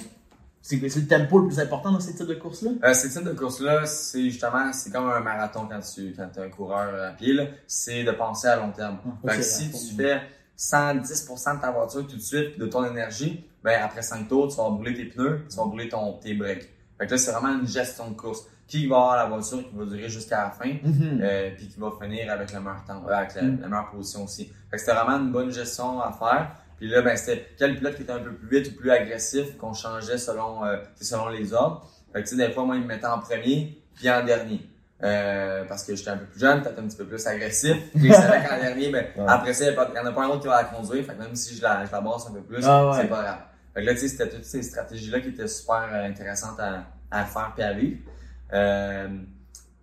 C'est 0.69 0.89
c'est 0.91 1.01
le 1.01 1.07
tempo 1.07 1.39
le 1.39 1.47
plus 1.47 1.59
important 1.61 1.91
dans 1.93 2.01
ces 2.01 2.15
types 2.15 2.27
de 2.27 2.35
courses-là? 2.35 2.73
Euh, 2.85 2.93
ces 2.93 3.09
types 3.09 3.25
de 3.25 3.33
courses-là, 3.33 3.87
c'est 3.87 4.25
justement, 4.25 4.71
c'est 4.75 4.93
comme 4.93 5.09
un 5.09 5.21
marathon 5.21 5.67
quand 5.67 5.81
tu 5.81 6.13
quand 6.15 6.29
es 6.37 6.45
un 6.45 6.51
coureur 6.51 7.03
à 7.05 7.13
pied, 7.13 7.33
là. 7.33 7.45
c'est 7.67 8.05
de 8.05 8.11
penser 8.13 8.49
à 8.49 8.57
long 8.57 8.71
terme. 8.73 8.99
Ah, 9.25 9.31
Fait 9.33 9.39
que 9.39 9.43
c'est 9.45 9.65
si 9.73 9.89
tu 9.89 9.95
fais 9.97 10.21
110% 10.59 11.57
de 11.57 11.61
ta 11.63 11.71
voiture 11.71 12.07
tout 12.07 12.17
de 12.17 12.21
suite, 12.21 12.59
de 12.59 12.67
ton 12.67 12.85
énergie, 12.85 13.47
ben 13.65 13.81
après 13.83 14.03
5 14.03 14.29
tours, 14.29 14.49
tu 14.49 14.57
vas 14.57 14.69
brûler 14.71 14.95
tes 14.95 15.05
pneus, 15.07 15.47
tu 15.49 15.57
vas 15.57 15.65
brûler 15.65 15.89
ton, 15.89 16.15
tes 16.19 16.35
breaks. 16.35 16.69
Fait 16.99 17.07
que 17.07 17.13
là, 17.13 17.17
c'est 17.19 17.33
vraiment 17.33 17.59
une 17.61 17.67
gestion 17.67 18.11
de 18.11 18.15
course. 18.17 18.45
Qui 18.67 18.87
va 18.87 18.97
avoir 18.97 19.17
la 19.17 19.25
voiture 19.25 19.67
qui 19.67 19.75
va 19.75 19.87
durer 19.87 20.11
jusqu'à 20.11 20.45
la 20.45 20.51
fin, 20.51 20.71
euh, 21.23 21.51
puis 21.57 21.69
qui 21.69 21.81
va 21.81 21.91
finir 21.99 22.31
avec 22.31 22.53
le 22.53 22.61
meilleur 22.61 22.85
temps, 22.87 23.03
euh, 23.09 23.13
avec 23.15 23.35
la, 23.35 23.43
Mm. 23.45 23.61
la 23.63 23.69
meilleure 23.69 23.91
position 23.91 24.25
aussi. 24.25 24.45
Fait 24.71 24.77
que 24.77 24.79
c'était 24.79 24.93
vraiment 24.93 25.17
une 25.25 25.33
bonne 25.33 25.51
gestion 25.51 25.99
à 26.03 26.13
faire. 26.13 26.51
Puis 26.79 26.89
là, 26.89 27.03
ben, 27.03 27.17
c'était 27.17 27.47
quel 27.59 27.77
pilote 27.77 27.97
qui 27.97 28.03
était 28.03 28.13
un 28.13 28.21
peu 28.21 28.33
plus 28.33 28.49
vite 28.63 28.73
ou 28.73 28.77
plus 28.77 28.91
agressif 28.91 29.57
qu'on 29.59 29.75
changeait 29.75 30.19
selon, 30.19 30.65
euh, 30.65 30.77
selon 31.01 31.29
les 31.29 31.53
ordres. 31.53 31.89
Fait 32.13 32.23
que 32.23 32.29
tu 32.29 32.37
sais, 32.37 32.47
des 32.47 32.53
fois, 32.53 32.65
moi, 32.65 32.77
ils 32.77 32.83
me 32.83 32.87
mettaient 32.87 33.07
en 33.07 33.19
premier, 33.19 33.83
puis 33.95 34.09
en 34.11 34.25
dernier. 34.25 34.61
Euh, 35.03 35.65
parce 35.69 35.85
que 35.85 35.95
j'étais 35.95 36.11
un 36.11 36.17
peu 36.17 36.25
plus 36.25 36.41
jeune, 36.41 36.61
peut-être 36.63 36.79
un 36.81 36.89
petit 36.89 36.97
peu 36.97 37.05
plus 37.07 37.25
agressif. 37.27 37.77
Puis 37.95 38.07
ils 38.09 38.13
savaient 38.15 38.45
qu'en 38.49 38.57
dernier, 38.61 38.91
ben, 38.91 39.07
Ouais. 39.17 39.25
après 39.29 39.53
ça, 39.53 39.67
il 39.67 39.73
n'y 39.73 39.79
en 39.79 40.07
a 40.07 40.13
pas 40.13 40.25
un 40.25 40.29
autre 40.29 40.41
qui 40.41 40.49
va 40.49 40.63
la 40.63 40.65
conduire. 40.69 41.05
Fait 41.05 41.13
que 41.15 41.19
même 41.23 41.37
si 41.37 41.55
je 41.55 41.63
la, 41.63 41.85
je 41.85 41.93
la 41.93 42.01
brasse 42.01 42.27
un 42.29 42.33
peu 42.33 42.41
plus, 42.41 42.65
Ah 42.67 42.85
ouais. 42.89 42.97
c'est 43.01 43.07
pas 43.09 43.23
grave. 43.23 43.39
Fait 43.75 43.83
que 43.83 43.87
là, 43.87 43.95
tu 43.95 44.01
sais, 44.01 44.09
c'était 44.09 44.29
toutes 44.29 44.45
ces 44.45 44.61
stratégies-là 44.63 45.21
qui 45.21 45.29
étaient 45.29 45.47
super 45.47 45.89
euh, 45.93 46.05
intéressantes 46.05 46.59
à, 46.59 46.83
à 47.13 47.25
faire 47.25 47.53
puis 47.55 47.63
à 47.63 47.73
vivre. 47.75 47.99
Euh, 48.53 49.09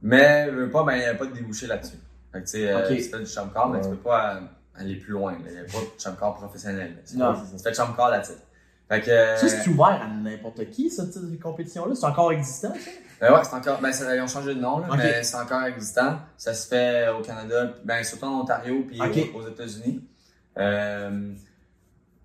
mais, 0.01 0.49
veux 0.49 0.69
pas, 0.69 0.83
ben, 0.83 0.93
il 0.93 0.99
n'y 0.99 1.05
avait 1.05 1.17
pas 1.17 1.25
de 1.27 1.31
débouché 1.33 1.67
là-dessus. 1.67 1.97
Fait 2.33 2.39
que, 2.39 2.45
tu 2.45 2.51
sais, 2.51 2.69
euh, 2.71 2.79
Ok. 2.81 2.87
tu 2.97 3.03
fais 3.03 3.19
du 3.19 3.25
chum 3.25 3.49
car, 3.53 3.69
mais 3.69 3.79
tu 3.81 3.89
peux 3.89 3.95
pas 3.95 4.35
euh, 4.35 4.39
aller 4.77 4.95
plus 4.95 5.11
loin. 5.13 5.37
Il 5.45 5.51
n'y 5.51 5.57
a 5.59 5.63
pas 5.63 5.79
de 5.79 5.99
chum 6.01 6.15
car 6.19 6.33
professionnel. 6.35 6.97
Non, 7.15 7.33
pas- 7.33 7.43
c'est 7.51 7.57
Tu 7.57 7.63
fais 7.63 7.73
chum 7.73 7.95
car 7.95 8.09
là-dessus. 8.09 8.33
Fait 8.87 9.01
que, 9.01 9.09
euh, 9.09 9.35
Ça, 9.37 9.47
c'est 9.49 9.67
ouvert 9.69 9.99
à 10.03 10.07
n'importe 10.07 10.69
qui, 10.69 10.91
ce 10.91 11.01
type 11.01 11.31
de 11.31 11.41
compétition-là? 11.41 11.95
C'est 11.95 12.05
encore 12.05 12.31
existant, 12.31 12.71
ça? 12.73 12.91
ben 13.19 13.33
ouais, 13.33 13.39
c'est 13.43 13.55
encore, 13.55 13.81
ben, 13.81 13.91
ça, 13.91 14.15
ils 14.15 14.21
ont 14.21 14.27
changé 14.27 14.53
de 14.53 14.59
nom, 14.59 14.77
là, 14.77 14.87
mais 14.95 15.23
c'est 15.23 15.37
encore 15.37 15.63
existant. 15.63 16.19
Ça 16.37 16.53
se 16.53 16.67
fait 16.67 17.07
au 17.09 17.21
Canada, 17.21 17.73
ben, 17.83 18.03
surtout 18.03 18.25
en 18.25 18.41
Ontario 18.41 18.85
puis 18.87 18.99
aux, 19.01 19.37
aux 19.39 19.47
États-Unis. 19.47 20.07
Euh, 20.59 21.31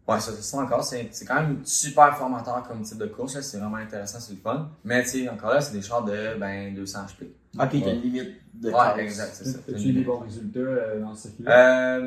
ouais, 0.06 0.20
ça 0.20 0.32
se 0.32 0.50
fait 0.50 0.56
encore. 0.62 0.84
C'est, 0.84 1.08
c'est 1.12 1.24
quand 1.24 1.36
même 1.36 1.60
super 1.64 2.14
formateur 2.18 2.62
comme 2.68 2.82
type 2.82 2.98
de 2.98 3.06
course, 3.06 3.36
là. 3.36 3.42
C'est 3.42 3.56
vraiment 3.58 3.76
intéressant, 3.78 4.20
c'est 4.20 4.34
le 4.34 4.38
fun. 4.40 4.68
Mais, 4.84 5.02
tu 5.04 5.08
sais, 5.08 5.28
encore 5.30 5.54
là, 5.54 5.62
c'est 5.62 5.72
des 5.72 5.82
chars 5.82 6.04
de, 6.04 6.36
ben, 6.38 6.74
200 6.74 6.98
HP. 7.06 7.22
Ok, 7.24 7.30
t'as 7.54 7.64
Ouais. 7.78 7.94
une 7.94 8.02
limite 8.02 8.34
de 8.54 8.66
Ouais, 8.68 8.72
classe. 8.74 8.98
exact, 8.98 9.30
c'est 9.34 9.44
ça. 9.46 9.58
As-tu 9.66 9.88
eu 9.88 9.92
des 9.92 10.02
bons 10.04 10.18
résultats 10.18 10.60
euh, 10.60 11.00
dans 11.00 11.14
ce 11.14 11.22
circuit-là? 11.28 12.00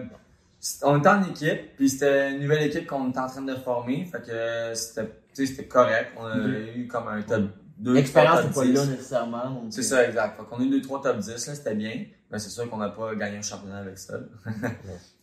Euh, 0.63 0.87
on 0.87 0.99
était 0.99 1.09
en 1.09 1.23
équipe, 1.23 1.75
puis 1.75 1.89
c'était 1.89 2.31
une 2.31 2.41
nouvelle 2.41 2.63
équipe 2.67 2.87
qu'on 2.87 3.09
était 3.09 3.19
en 3.19 3.27
train 3.27 3.41
de 3.41 3.55
former, 3.55 4.05
fait 4.05 4.21
que 4.21 4.73
c'était, 4.75 5.05
tu 5.35 5.45
sais, 5.45 5.45
c'était 5.47 5.67
correct. 5.67 6.11
On 6.17 6.25
a 6.25 6.35
Mhm. 6.35 6.67
eu 6.75 6.87
comme 6.87 7.07
un 7.07 7.21
top 7.21 7.43
2, 7.79 7.93
L'expérience 7.93 8.43
n'est 8.45 8.51
pas 8.51 8.63
10. 8.65 8.73
là 8.73 8.85
nécessairement. 8.85 9.63
C'est 9.69 9.81
euh, 9.81 9.83
ça, 9.83 10.07
exact. 10.07 10.37
Fait 10.37 10.43
qu'on 10.45 10.61
a 10.61 10.63
eu 10.63 10.69
2-3 10.69 11.01
top 11.01 11.17
10, 11.17 11.29
là, 11.47 11.55
c'était 11.55 11.75
bien. 11.75 12.05
Mais 12.31 12.39
c'est 12.39 12.49
sûr 12.49 12.69
qu'on 12.69 12.77
n'a 12.77 12.89
pas 12.89 13.13
gagné 13.15 13.37
un 13.37 13.41
championnat 13.41 13.77
avec 13.79 13.97
ça. 13.97 14.13
là. 14.17 14.23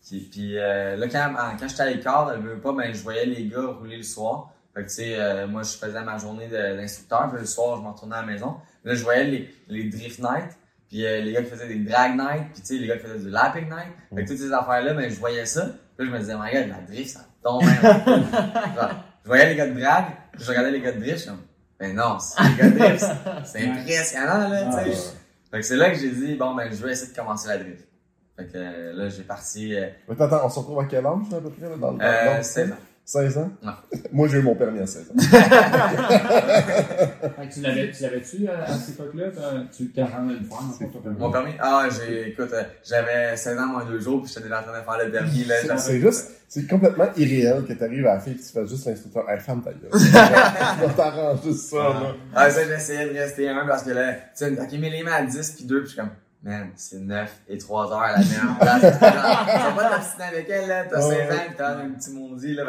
puis 0.06 0.28
puis 0.30 0.58
euh, 0.58 0.96
là, 0.96 1.08
quand, 1.08 1.34
ah, 1.36 1.52
quand 1.58 1.68
j'étais 1.68 1.82
à 1.82 1.86
l'écart, 1.90 2.30
elle 2.32 2.40
veut 2.42 2.60
pas, 2.60 2.72
ben, 2.72 2.92
je 2.94 3.02
voyais 3.02 3.24
les 3.26 3.46
gars 3.48 3.66
rouler 3.66 3.96
le 3.96 4.02
soir. 4.02 4.52
Fait 4.74 4.82
que, 4.84 4.88
tu 4.88 4.94
sais, 4.94 5.16
euh, 5.18 5.46
moi, 5.48 5.62
je 5.62 5.70
faisais 5.76 6.02
ma 6.02 6.18
journée 6.18 6.46
d'instructeur, 6.48 7.28
puis 7.30 7.40
le 7.40 7.46
soir, 7.46 7.76
je 7.78 7.82
m'en 7.82 7.92
retournais 7.92 8.16
à 8.16 8.20
la 8.20 8.26
maison. 8.26 8.56
Là, 8.84 8.94
je 8.94 9.02
voyais 9.02 9.24
les, 9.24 9.54
les 9.68 9.84
drift 9.88 10.20
nights, 10.20 10.56
puis 10.90 11.06
euh, 11.06 11.20
les 11.22 11.32
gars 11.32 11.42
qui 11.42 11.50
faisaient 11.50 11.68
des 11.68 11.78
drag 11.78 12.16
nights, 12.16 12.52
puis 12.52 12.60
tu 12.62 12.66
sais, 12.66 12.74
les 12.74 12.86
gars 12.88 12.96
qui 12.98 13.04
faisaient 13.06 13.20
du 13.24 13.30
lapping 13.30 13.64
night. 13.64 13.94
Fait 14.14 14.24
que 14.24 14.28
toutes 14.28 14.38
ces 14.38 14.52
affaires-là, 14.52 14.92
ben, 14.92 15.08
je 15.08 15.14
voyais 15.18 15.46
ça. 15.46 15.66
Puis 15.96 16.06
là, 16.06 16.12
je 16.12 16.16
me 16.16 16.18
disais, 16.18 16.34
my 16.34 16.52
god, 16.52 16.68
la 16.68 16.80
drift, 16.92 17.10
ça 17.10 17.20
tombe. 17.42 17.62
Genre, 17.64 18.90
Je 19.22 19.28
voyais 19.28 19.48
les 19.50 19.56
gars 19.56 19.66
de 19.68 19.80
drag, 19.80 20.04
puis 20.32 20.42
je 20.44 20.48
regardais 20.48 20.70
les 20.72 20.80
gars 20.80 20.92
de 20.92 20.98
drift, 20.98 21.14
je 21.16 21.20
suis 21.22 21.30
comme, 21.30 21.42
ben 21.78 21.94
non, 21.94 22.18
c'est 22.18 22.42
les 22.42 22.56
gars 22.56 22.68
de 22.70 22.78
drift, 22.78 23.06
c'est 23.44 23.66
impressionnant, 23.68 24.48
là, 24.48 24.64
tu 24.66 24.72
sais. 24.72 24.90
Ouais. 24.90 24.96
Fait 25.52 25.60
que 25.60 25.62
c'est 25.66 25.76
là 25.76 25.90
que 25.90 25.96
j'ai 25.98 26.10
dit, 26.10 26.34
bon, 26.36 26.54
ben, 26.54 26.68
je 26.70 26.84
vais 26.84 26.92
essayer 26.92 27.10
de 27.12 27.16
commencer 27.16 27.48
la 27.48 27.58
drift. 27.58 27.86
Fait 28.36 28.46
que 28.46 28.52
euh, 28.56 28.92
là, 28.94 29.08
j'ai 29.08 29.22
parti, 29.22 29.74
euh, 29.74 29.88
Mais 30.08 30.20
attends, 30.22 30.40
on 30.44 30.48
se 30.48 30.58
retrouve 30.58 30.80
à 30.80 30.84
quel 30.86 31.04
âge, 31.06 31.30
là, 31.30 31.36
à 31.38 31.40
peu 31.40 31.50
près, 31.50 31.68
là, 31.68 31.76
dans 31.76 31.90
le 31.92 31.98
euh, 32.02 32.24
dans 32.26 32.36
le- 32.38 32.42
16 32.42 32.72
ans. 32.72 32.74
16 33.10 33.38
ans? 33.38 33.50
Non. 33.60 33.72
Moi, 34.12 34.28
j'ai 34.28 34.38
eu 34.38 34.42
mon 34.42 34.54
permis 34.54 34.78
à 34.78 34.86
16 34.86 35.10
ans. 35.10 35.14
Tu 37.52 37.60
l'avais, 37.62 37.90
tu 37.90 38.02
l'avais-tu 38.04 38.46
euh, 38.48 38.64
à 38.64 38.72
cette 38.72 38.90
époque-là? 38.94 39.24
T'as- 39.34 39.64
Tu 39.76 39.88
t'es 39.90 40.02
fond, 40.04 40.86
ton 40.92 41.00
permis? 41.00 41.18
Mon 41.18 41.30
permis, 41.32 41.52
ah, 41.58 41.88
j'ai, 41.90 42.28
écoute, 42.28 42.50
euh, 42.52 42.62
j'avais 42.88 43.36
16 43.36 43.58
ans 43.58 43.66
moins 43.66 43.84
deux 43.84 43.98
jours, 43.98 44.22
puis 44.22 44.28
j'étais 44.32 44.44
déjà 44.44 44.60
en 44.60 44.62
train 44.62 44.78
de 44.78 44.84
faire 44.84 45.04
le 45.04 45.10
permis, 45.10 45.44
là. 45.44 45.76
C'est- 45.76 45.98
juste, 46.00 46.30
c'est 46.48 46.68
complètement 46.68 47.06
irréel 47.16 47.64
que 47.66 47.72
t'arrives 47.72 48.06
à 48.06 48.14
la 48.14 48.20
fin 48.20 48.30
et 48.30 48.34
que 48.34 48.38
tu 48.40 48.52
fais 48.52 48.66
juste 48.68 48.86
l'instructeur. 48.86 49.28
Hey, 49.28 49.40
ferme 49.40 49.62
ta 49.62 49.72
gueule. 49.72 49.90
Tu 49.92 50.86
vas 50.86 50.92
t'arranger 50.96 51.52
ça, 51.52 51.76
là. 51.76 52.14
Ah, 52.32 52.48
ça, 52.50 52.64
j'essayais 52.64 53.12
de 53.12 53.18
rester 53.18 53.48
un 53.48 53.66
parce 53.66 53.82
que 53.82 53.90
là, 53.90 54.12
tu 54.12 54.20
sais, 54.34 54.52
ok, 54.52 54.68
mais 54.78 54.90
les 54.90 55.02
mains 55.02 55.14
à 55.14 55.22
10 55.22 55.50
puis 55.56 55.64
2, 55.64 55.80
puis 55.80 55.86
je 55.86 55.92
suis 55.94 56.00
comme, 56.00 56.10
man, 56.42 56.68
c'est 56.76 56.98
9 57.00 57.30
et 57.48 57.58
3 57.58 57.92
heures 57.92 57.98
à 58.00 58.12
la 58.12 58.18
meilleure 58.18 58.58
place. 58.58 58.80
Tu 58.80 58.86
vas 58.98 59.72
pas 59.76 59.90
t'obstiner 59.96 60.24
avec 60.24 60.48
elle, 60.48 60.68
là, 60.68 60.84
t'as 60.88 61.06
Ouais. 61.06 61.14
16 61.16 61.32
ans, 61.32 61.42
pis 61.48 61.54
t'as 61.58 61.76
un 61.78 61.90
petit 61.90 62.10
maudit, 62.12 62.54
là, 62.54 62.64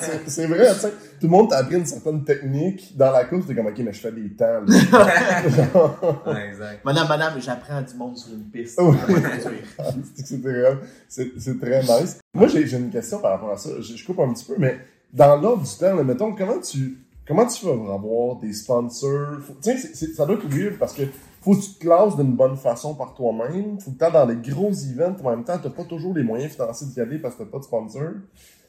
C'est- 0.00 0.20
C'est 0.30 0.46
vrai, 0.46 0.72
tu 0.72 0.80
sais, 0.80 0.90
tout 0.90 0.96
le 1.26 1.28
monde 1.28 1.50
t'a 1.50 1.58
appris 1.58 1.76
une 1.76 1.86
certaine 1.86 2.22
technique 2.24 2.96
dans 2.96 3.10
la 3.10 3.24
course, 3.24 3.46
t'es 3.46 3.54
comme, 3.54 3.66
ok, 3.66 3.78
mais 3.78 3.92
je 3.92 4.00
fais 4.00 4.12
des 4.12 4.30
temps, 4.30 4.60
là. 4.66 6.22
Ouais, 6.26 6.48
exact. 6.48 6.84
Madame, 6.84 7.08
madame, 7.08 7.40
j'apprends 7.40 7.82
du 7.82 7.94
monde 7.94 8.16
sur 8.16 8.32
une 8.32 8.44
piste. 8.50 8.80
Ouais. 8.80 8.94
C'est 10.24 10.42
réel. 10.44 10.78
C'est 11.08 11.32
c'est 11.38 11.58
très 11.60 11.80
nice. 11.82 12.20
Moi, 12.34 12.46
j'ai 12.48 12.66
j'ai 12.66 12.76
une 12.78 12.90
question 12.90 13.18
par 13.20 13.32
rapport 13.32 13.52
à 13.52 13.56
ça. 13.56 13.70
Je, 13.80 13.96
je 13.96 14.06
coupe 14.06 14.20
un 14.20 14.32
petit 14.32 14.44
peu, 14.44 14.54
mais 14.58 14.78
dans 15.12 15.36
l'ordre 15.40 15.62
du 15.64 15.76
temps, 15.78 15.94
là, 15.94 16.02
mettons, 16.04 16.34
comment 16.34 16.58
tu, 16.60 16.98
comment 17.26 17.46
tu 17.46 17.64
pour 17.64 17.92
avoir 17.92 18.36
des 18.36 18.52
sponsors? 18.52 19.38
Tu 19.62 19.70
sais, 19.70 19.76
c'est- 19.76 19.94
c'est- 19.94 20.14
ça 20.14 20.24
doit 20.24 20.36
être 20.36 20.46
weird 20.48 20.78
parce 20.78 20.94
que 20.94 21.02
faut 21.42 21.54
que 21.54 21.60
tu 21.60 21.72
te 21.74 21.80
classes 21.80 22.16
d'une 22.16 22.34
bonne 22.34 22.56
façon 22.56 22.94
par 22.94 23.14
toi-même. 23.14 23.78
Faut 23.80 23.90
que 23.90 23.98
t'ailles 23.98 24.12
dans 24.12 24.26
les 24.26 24.36
gros 24.36 24.70
events, 24.70 25.16
mais 25.20 25.26
en 25.26 25.30
même 25.30 25.44
temps, 25.44 25.58
t'as 25.62 25.70
pas 25.70 25.84
toujours 25.84 26.14
les 26.14 26.22
moyens 26.22 26.52
financiers 26.52 26.86
d'y 26.86 27.00
aller 27.00 27.18
parce 27.18 27.34
que 27.34 27.42
t'as 27.42 27.50
pas 27.50 27.58
de 27.58 27.64
sponsor. 27.64 28.02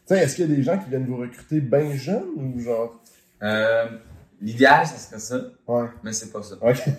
Tu 0.05 0.15
sais, 0.15 0.19
est-ce 0.19 0.35
qu'il 0.35 0.49
y 0.49 0.53
a 0.53 0.55
des 0.55 0.63
gens 0.63 0.77
qui 0.77 0.89
viennent 0.89 1.05
vous 1.05 1.17
recruter 1.17 1.61
bien 1.61 1.91
jeunes 1.95 2.25
ou 2.35 2.59
genre? 2.59 2.99
Euh, 3.41 3.85
l'idéal, 4.41 4.85
ça 4.85 4.97
serait 4.97 5.19
ça, 5.19 5.37
Ouais. 5.67 5.87
mais 6.03 6.11
c'est 6.13 6.31
pas 6.31 6.41
ça. 6.43 6.55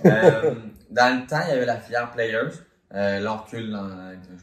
Euh, 0.07 0.55
dans 0.91 1.21
le 1.21 1.27
temps, 1.27 1.41
il 1.47 1.51
y 1.51 1.53
avait 1.53 1.67
la 1.67 1.79
filière 1.79 2.11
Players. 2.13 2.51
Euh, 2.95 3.19
là, 3.19 3.35
on 3.35 3.39
recule 3.45 3.73
dans, 3.73 3.89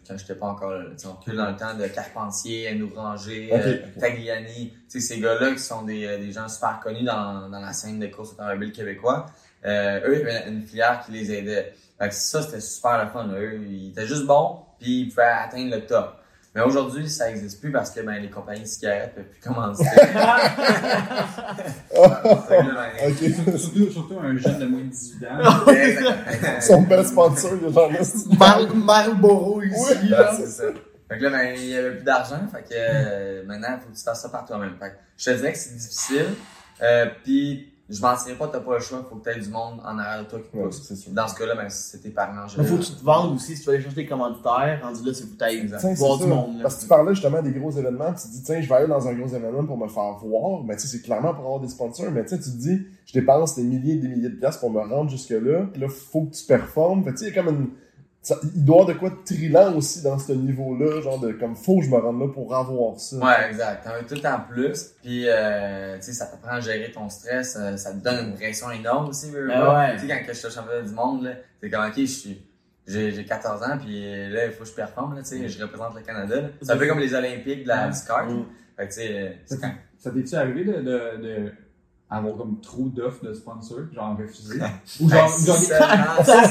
quand 0.06 0.17
j'étais 0.17 0.36
pas 0.36 0.48
encore 0.48 0.72
là, 0.72 0.84
tu 1.00 1.08
on 1.08 1.13
recule 1.13 1.38
dans 1.38 1.50
le 1.50 1.56
temps 1.56 1.74
de 1.78 1.88
Carpentier, 1.88 2.67
Anou 2.67 2.89
Ranger, 2.94 3.50
Ok, 3.54 3.62
euh. 3.65 3.78
Tagliani. 4.00 4.74
Tu 4.89 5.00
sais, 5.00 5.15
ces 5.15 5.22
gars-là 5.22 5.54
qui 5.54 5.60
sont 5.60 5.84
des, 5.84 6.17
des 6.17 6.32
gens 6.34 6.50
super 6.50 6.80
connus 6.84 7.04
dans, 7.06 7.48
dans 7.50 7.60
la 7.62 7.72
scène 7.72 7.98
de 8.00 8.08
course 8.08 8.34
automobile 8.34 8.74
québécois. 8.74 9.28
Euh, 9.66 9.99
eux, 10.07 10.16
il 10.16 10.20
y 10.20 10.30
avait 10.30 10.47
une 10.49 10.64
filière 10.66 11.01
qui 11.05 11.12
les 11.12 11.32
aidait. 11.34 11.74
Fait 11.99 12.09
que 12.09 12.16
ça, 12.16 12.41
c'était 12.41 12.62
super 12.62 13.03
le 13.03 13.09
fun. 13.12 13.28
là. 13.28 13.39
Eux, 13.39 13.59
ils 13.68 13.89
étaient 13.91 14.07
juste 14.07 14.26
bons, 14.26 14.59
puis 14.80 15.01
ils 15.01 15.09
pouvaient 15.09 15.24
atteindre 15.24 15.76
le 15.76 15.86
top. 15.86 16.18
Mais 16.53 16.62
aujourd'hui, 16.62 17.09
ça 17.09 17.28
n'existe 17.30 17.62
plus 17.62 17.72
parce 17.72 17.91
que 17.91 18.01
ben, 18.01 18.16
les 18.22 18.30
compagnies 18.30 18.64
de 18.64 18.68
cigarettes 18.68 19.16
peuvent 19.16 19.24
plus 19.24 19.39
commencer. 19.39 19.86
Fait 21.86 22.57
que 22.57 22.68
là, 22.68 22.89
ben, 22.99 23.12
Ok. 23.12 23.57
Surtout, 23.57 23.91
surtout 23.91 24.20
un 24.22 24.36
jeune 24.38 24.59
de 24.59 24.66
moins 24.66 24.82
de 24.82 24.89
18 24.89 25.26
ans. 25.28 26.62
Son 26.62 26.82
bel 26.82 27.05
sponsor, 27.05 27.51
les 27.62 27.72
gens 27.72 27.89
là. 27.89 27.99
Mar- 28.38 28.76
Marlboro 28.76 29.62
ici. 29.62 29.93
Ouais, 30.12 30.18
c'est 30.38 30.47
ça. 30.47 30.64
Fait 31.09 31.18
que 31.18 31.24
là, 31.24 31.30
ben, 31.30 31.55
il 31.55 31.66
y 31.68 31.76
avait 31.78 31.91
plus 31.95 32.03
d'argent. 32.03 32.39
Fait 32.53 32.62
que 32.64 32.68
euh, 32.74 33.43
maintenant, 33.45 33.68
il 33.78 33.82
faut 33.82 33.89
que 33.91 33.97
tu 33.97 34.03
fasses 34.03 34.22
ça 34.22 34.30
par 34.30 34.45
toi-même. 34.45 34.76
Fait 34.80 34.89
que 34.89 34.95
je 35.18 35.26
te 35.32 35.36
dirais 35.38 35.53
que 35.53 35.57
c'est 35.57 35.76
difficile. 35.76 36.26
Euh, 36.82 37.05
puis 37.24 37.70
je 37.92 38.02
m'en 38.02 38.16
pas, 38.38 38.48
t'as 38.48 38.60
pas 38.60 38.76
le 38.76 38.80
choix, 38.82 39.06
faut 39.10 39.16
que 39.18 39.24
t'aies 39.24 39.39
du 39.39 39.50
monde 39.50 39.80
en 39.84 39.98
arrière 40.00 40.24
de 40.24 40.30
toi 40.30 40.39
qui 40.39 40.50
te 40.50 40.58
pousse. 40.58 40.82
c'est 40.84 40.96
sûr. 40.96 41.12
Dans 41.12 41.28
ce 41.28 41.36
cas-là, 41.36 41.56
ben, 41.56 41.70
c'est 41.70 42.00
tes 42.00 42.10
parents 42.10 42.48
général. 42.48 42.72
faut 42.72 42.78
que 42.78 42.86
tu 42.88 42.94
te 42.94 43.04
vendes 43.04 43.36
aussi 43.36 43.56
si 43.56 43.62
tu 43.62 43.68
veux 43.68 43.74
aller 43.76 43.84
chercher 43.84 43.96
des 43.98 44.06
commanditaires. 44.08 44.80
Rendu 44.82 45.06
là, 45.06 45.14
c'est 45.14 45.46
Exact. 45.46 45.80
Tiens, 45.80 45.94
voir 45.96 46.18
c'est 46.18 46.24
du 46.26 46.30
ça. 46.30 46.36
monde. 46.36 46.56
là. 46.58 46.64
Parce 46.64 46.76
que 46.76 46.82
tu 46.82 46.88
parlais 46.88 47.14
justement 47.14 47.42
des 47.42 47.52
gros 47.52 47.72
événements, 47.72 48.14
tu 48.14 48.28
te 48.28 48.32
dis, 48.32 48.44
tiens, 48.44 48.62
je 48.62 48.70
vais 48.70 48.76
aller 48.76 48.88
dans 48.88 49.08
un 49.08 49.14
gros 49.14 49.28
événement 49.28 49.66
pour 49.66 49.78
me 49.78 49.88
faire 49.88 50.18
voir, 50.24 50.64
mais 50.64 50.76
tu 50.76 50.82
sais, 50.84 50.88
c'est 50.88 51.02
clairement 51.02 51.34
pour 51.34 51.44
avoir 51.46 51.60
des 51.60 51.68
sponsors, 51.70 52.12
mais 52.12 52.24
tu 52.24 52.30
sais, 52.30 52.38
tu 52.39 52.52
te 52.52 52.58
dis, 52.58 52.86
je 53.06 53.14
dépense 53.14 53.56
des 53.56 53.64
milliers 53.64 53.94
et 53.94 53.98
des 53.98 54.08
milliers 54.08 54.30
de 54.30 54.36
piastres 54.36 54.60
pour 54.62 54.72
me 54.72 54.80
rendre 54.80 55.10
jusque-là, 55.10 55.66
là, 55.76 55.88
faut 55.89 56.26
que 56.26 56.34
tu 56.36 56.46
performes. 56.46 57.04
Fait 57.04 57.12
tu 57.12 57.18
sais, 57.18 57.26
il 57.30 57.36
y 57.36 57.39
a 57.39 57.44
comme 57.44 57.54
une. 57.56 57.70
Ça- 58.22 58.38
il 58.55 58.63
doit 58.63 58.78
y 58.78 58.80
avoir 58.82 58.95
de 58.95 58.99
quoi 58.99 59.09
de 59.09 59.15
trillant 59.26 59.74
aussi 59.76 60.01
dans 60.03 60.19
ce 60.19 60.32
niveau-là, 60.34 61.01
genre 61.01 61.19
de 61.19 61.32
comme 61.34 61.55
faut 61.55 61.80
que 61.80 61.86
je 61.86 61.89
me 61.89 61.97
rende 61.97 62.19
là 62.22 62.28
pour 62.28 62.55
avoir 62.55 62.99
ça. 62.99 63.17
Ouais, 63.17 63.49
exact. 63.49 63.84
T'en 63.84 63.93
veux 63.93 64.05
tout 64.05 64.26
en 64.26 64.39
plus, 64.41 64.91
puis 65.01 65.26
euh, 65.28 65.95
tu 65.97 66.03
sais, 66.03 66.13
ça 66.13 66.28
t'apprend 66.28 66.51
à 66.57 66.59
gérer 66.59 66.91
ton 66.91 67.09
stress, 67.09 67.57
euh, 67.59 67.76
ça 67.78 67.91
te 67.93 67.97
donne 67.97 68.28
une 68.30 68.34
pression 68.36 68.69
énorme 68.72 69.09
aussi. 69.09 69.30
veux. 69.32 69.47
ouais. 69.47 69.95
Tu 69.95 70.01
sais, 70.01 70.07
quand 70.07 70.22
que 70.26 70.34
je 70.34 70.39
suis 70.39 70.49
champion 70.51 70.84
du 70.86 70.93
monde, 70.93 71.24
là, 71.24 71.32
c'est 71.61 71.69
comme, 71.69 71.86
ok, 71.86 71.93
je 71.97 72.05
suis, 72.05 72.41
j'ai, 72.88 73.11
j'ai 73.11 73.26
14 73.26 73.63
ans, 73.63 73.78
puis 73.80 74.01
là, 74.30 74.45
il 74.45 74.51
faut 74.51 74.63
que 74.63 74.69
je 74.69 74.74
performe, 74.76 75.15
là, 75.15 75.22
tu 75.24 75.30
sais, 75.30 75.47
je 75.49 75.61
représente 75.63 75.95
le 75.95 76.01
Canada. 76.01 76.36
C'est 76.61 76.72
un 76.72 76.78
peu 76.78 76.88
comme 76.88 76.99
les 76.99 77.13
Olympiques 77.13 77.63
de 77.63 77.67
la 77.69 77.88
Ouais. 77.88 77.91
du 77.93 77.99
kart. 78.07 78.30
Mm. 78.30 78.45
Fait 78.78 78.88
que 78.88 78.93
tu 78.93 78.99
sais, 78.99 79.38
euh. 79.49 79.57
Ça 79.99 80.09
t'est-tu 80.11 80.36
arrivé 80.36 80.63
de, 80.63 80.74
de, 80.74 81.22
de 81.22 81.51
avoir 82.14 82.36
comme 82.38 82.59
trop 82.59 82.89
d'offres 82.89 83.24
de 83.26 83.34
sponsors, 83.34 83.80
genre 83.93 84.18
refuser? 84.18 84.59
Ou 84.99 85.09
genre, 85.09 85.30
genre, 85.30 85.55
Ça, 86.26 86.43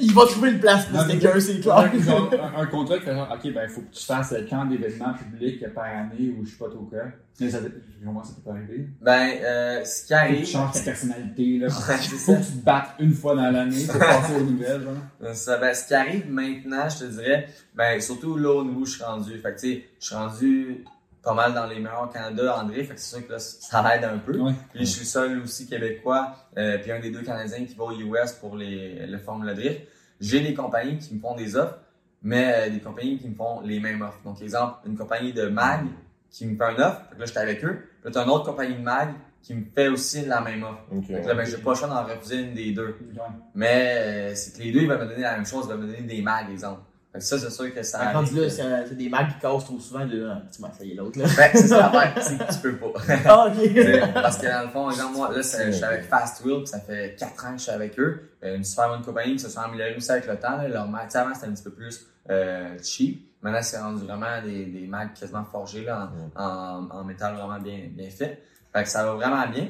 il 0.00 0.12
va 0.12 0.26
trouver 0.26 0.50
une 0.50 0.58
place 0.58 0.86
pour 0.86 1.00
sticker, 1.02 1.40
c'est 1.40 1.60
clair. 1.60 1.90
genre, 2.02 2.30
un, 2.56 2.60
un 2.62 2.66
contrat 2.66 2.98
qui 2.98 3.04
fait 3.04 3.14
genre, 3.14 3.28
ok, 3.32 3.52
ben, 3.54 3.62
il 3.62 3.68
faut 3.68 3.80
que 3.82 3.94
tu 3.94 4.04
fasses 4.04 4.32
euh, 4.32 4.42
tant 4.50 4.64
d'événements 4.64 5.14
publics 5.14 5.64
par 5.72 5.84
année 5.84 6.34
ou 6.36 6.44
je 6.44 6.50
sais 6.50 6.56
pas 6.58 6.68
trop 6.68 6.82
quoi. 6.84 6.98
Mais 7.38 7.50
ça, 7.50 7.58
comment 8.04 8.24
ça 8.24 8.32
peut 8.42 8.50
arriver? 8.50 8.88
Ben, 9.00 9.28
euh, 9.44 9.84
ce 9.84 10.02
qui 10.02 10.08
Faut 10.08 10.08
que 10.08 10.14
arrive, 10.14 10.44
tu 10.44 10.52
changes 10.52 10.72
ta 10.72 10.80
personnalité, 10.80 11.58
là. 11.58 11.68
Faut 11.68 12.32
que 12.34 12.38
tu 12.38 12.52
te 12.52 12.64
battes 12.64 12.94
une 12.98 13.12
fois 13.12 13.36
dans 13.36 13.50
l'année 13.50 13.84
pour 13.86 13.98
passer 13.98 14.34
aux 14.34 14.44
nouvelles, 14.44 14.82
genre. 14.82 14.92
Euh, 15.22 15.34
Ça, 15.34 15.58
ben, 15.58 15.74
ce 15.74 15.86
qui 15.86 15.94
arrive 15.94 16.30
maintenant, 16.30 16.88
je 16.88 17.04
te 17.04 17.04
dirais, 17.12 17.46
ben, 17.74 18.00
surtout 18.00 18.36
là 18.36 18.52
au 18.54 18.64
niveau 18.64 18.80
où 18.80 18.86
je 18.86 18.92
suis 18.94 19.04
rendu. 19.04 19.38
Fait 19.38 19.54
que, 19.54 19.60
tu 19.60 19.72
sais, 19.74 19.84
je 20.00 20.06
suis 20.06 20.14
rendu 20.16 20.84
pas 21.26 21.34
mal 21.34 21.52
dans 21.52 21.66
les 21.66 21.80
meilleurs 21.80 22.04
au 22.04 22.06
Canada, 22.06 22.56
André. 22.56 22.84
Fait 22.84 22.94
que 22.94 23.00
c'est 23.00 23.16
sûr 23.16 23.26
que 23.26 23.32
là, 23.32 23.40
ça 23.40 23.96
aide 23.96 24.04
un 24.04 24.18
peu. 24.18 24.38
Ouais. 24.38 24.52
Puis 24.72 24.86
je 24.86 24.90
suis 24.92 25.04
seul 25.04 25.40
aussi 25.40 25.66
québécois, 25.66 26.36
euh, 26.56 26.78
puis 26.78 26.92
un 26.92 27.00
des 27.00 27.10
deux 27.10 27.22
Canadiens 27.22 27.64
qui 27.64 27.74
va 27.74 27.86
aux 27.86 27.98
US 27.98 28.30
pour 28.40 28.56
les, 28.56 29.04
le 29.08 29.18
Formula 29.18 29.52
Drift. 29.52 29.88
J'ai 30.20 30.40
des 30.40 30.54
compagnies 30.54 30.98
qui 30.98 31.16
me 31.16 31.20
font 31.20 31.34
des 31.34 31.56
offres, 31.56 31.78
mais 32.22 32.54
euh, 32.54 32.70
des 32.70 32.78
compagnies 32.78 33.18
qui 33.18 33.28
me 33.28 33.34
font 33.34 33.60
les 33.62 33.80
mêmes 33.80 34.02
offres. 34.02 34.20
Donc, 34.24 34.40
exemple, 34.40 34.76
une 34.86 34.96
compagnie 34.96 35.32
de 35.32 35.48
mag 35.48 35.86
qui 36.30 36.46
me 36.46 36.56
fait 36.56 36.72
une 36.72 36.80
offre, 36.80 37.00
fait 37.08 37.16
que 37.16 37.20
là, 37.20 37.26
j'étais 37.26 37.40
avec 37.40 37.64
eux. 37.64 37.74
Puis 37.74 38.04
là, 38.04 38.10
t'as 38.12 38.22
une 38.22 38.30
autre 38.30 38.44
compagnie 38.44 38.76
de 38.76 38.82
mag 38.82 39.08
qui 39.42 39.54
me 39.54 39.64
fait 39.74 39.88
aussi 39.88 40.24
la 40.26 40.40
même 40.40 40.62
offre. 40.62 40.84
Que 41.08 41.26
là, 41.26 41.34
ben, 41.34 41.44
j'ai 41.44 41.58
pas 41.58 41.70
le 41.70 41.76
choix 41.76 41.88
d'en 41.88 42.04
refuser 42.04 42.42
une 42.42 42.54
des 42.54 42.70
deux. 42.70 42.96
Mais 43.52 43.94
euh, 43.96 44.34
c'est 44.36 44.56
que 44.56 44.62
les 44.62 44.70
deux, 44.70 44.82
ils 44.82 44.88
vont 44.88 44.96
me 44.96 45.06
donner 45.06 45.22
la 45.22 45.34
même 45.34 45.46
chose, 45.46 45.66
ils 45.68 45.72
vont 45.74 45.78
me 45.78 45.86
donner 45.86 46.02
des 46.02 46.22
mags, 46.22 46.50
exemple. 46.52 46.82
Ça, 47.20 47.38
c'est 47.38 47.50
sûr 47.50 47.74
que 47.74 47.82
ça. 47.82 48.00
Arrive. 48.00 48.40
là, 48.40 48.50
c'est 48.50 48.62
c'est 48.88 48.94
des 48.96 49.08
mags 49.08 49.28
qui 49.28 49.38
cassent 49.40 49.64
trop 49.64 49.78
souvent. 49.78 50.04
Là, 50.04 50.42
tu 50.54 50.62
m'as 50.62 50.68
essayé 50.74 50.94
l'autre. 50.94 51.18
là. 51.18 51.26
Ben, 51.36 51.50
c'est 51.52 51.68
ça 51.68 51.90
l'affaire, 51.92 52.14
c'est 52.22 52.38
que 52.38 52.52
tu 52.52 52.58
peux 52.60 52.76
pas. 52.76 53.00
Ah, 53.24 53.46
ok. 53.48 54.14
Parce 54.14 54.38
que 54.38 54.46
dans 54.46 54.62
le 54.62 54.68
fond, 54.70 54.90
exemple, 54.90 55.16
moi, 55.16 55.30
là, 55.32 55.36
je 55.42 55.72
suis 55.72 55.84
avec 55.84 56.04
Fast 56.04 56.44
Wheel, 56.44 56.58
puis 56.58 56.66
ça 56.68 56.80
fait 56.80 57.16
4 57.18 57.44
ans 57.46 57.52
que 57.52 57.58
je 57.58 57.62
suis 57.62 57.72
avec 57.72 57.98
eux. 57.98 58.30
Euh, 58.44 58.56
Une 58.56 58.64
super 58.64 58.88
bonne 58.88 59.02
compagnie 59.02 59.32
qui 59.32 59.40
se 59.40 59.48
sont 59.48 59.60
améliorés 59.60 59.96
aussi 59.96 60.10
avec 60.10 60.26
le 60.26 60.36
temps. 60.36 60.56
Là. 60.56 60.68
Leur 60.68 60.88
mag, 60.88 61.08
t'sais, 61.08 61.18
avant, 61.18 61.34
c'était 61.34 61.46
un 61.48 61.52
petit 61.52 61.64
peu 61.64 61.72
plus 61.72 62.06
euh, 62.30 62.76
cheap. 62.82 63.22
Maintenant, 63.42 63.62
c'est 63.62 63.78
rendu 63.78 64.04
vraiment 64.04 64.42
des, 64.42 64.64
des 64.66 64.86
mags 64.86 65.12
quasiment 65.18 65.44
forgés 65.44 65.84
là, 65.84 66.10
en, 66.34 66.42
en, 66.42 66.90
en 66.90 67.04
métal 67.04 67.34
vraiment 67.34 67.60
bien, 67.60 67.80
bien 67.90 68.10
fait. 68.10 68.42
Fait 68.72 68.82
que 68.82 68.88
ça 68.88 69.04
va 69.04 69.12
vraiment 69.14 69.46
bien. 69.48 69.68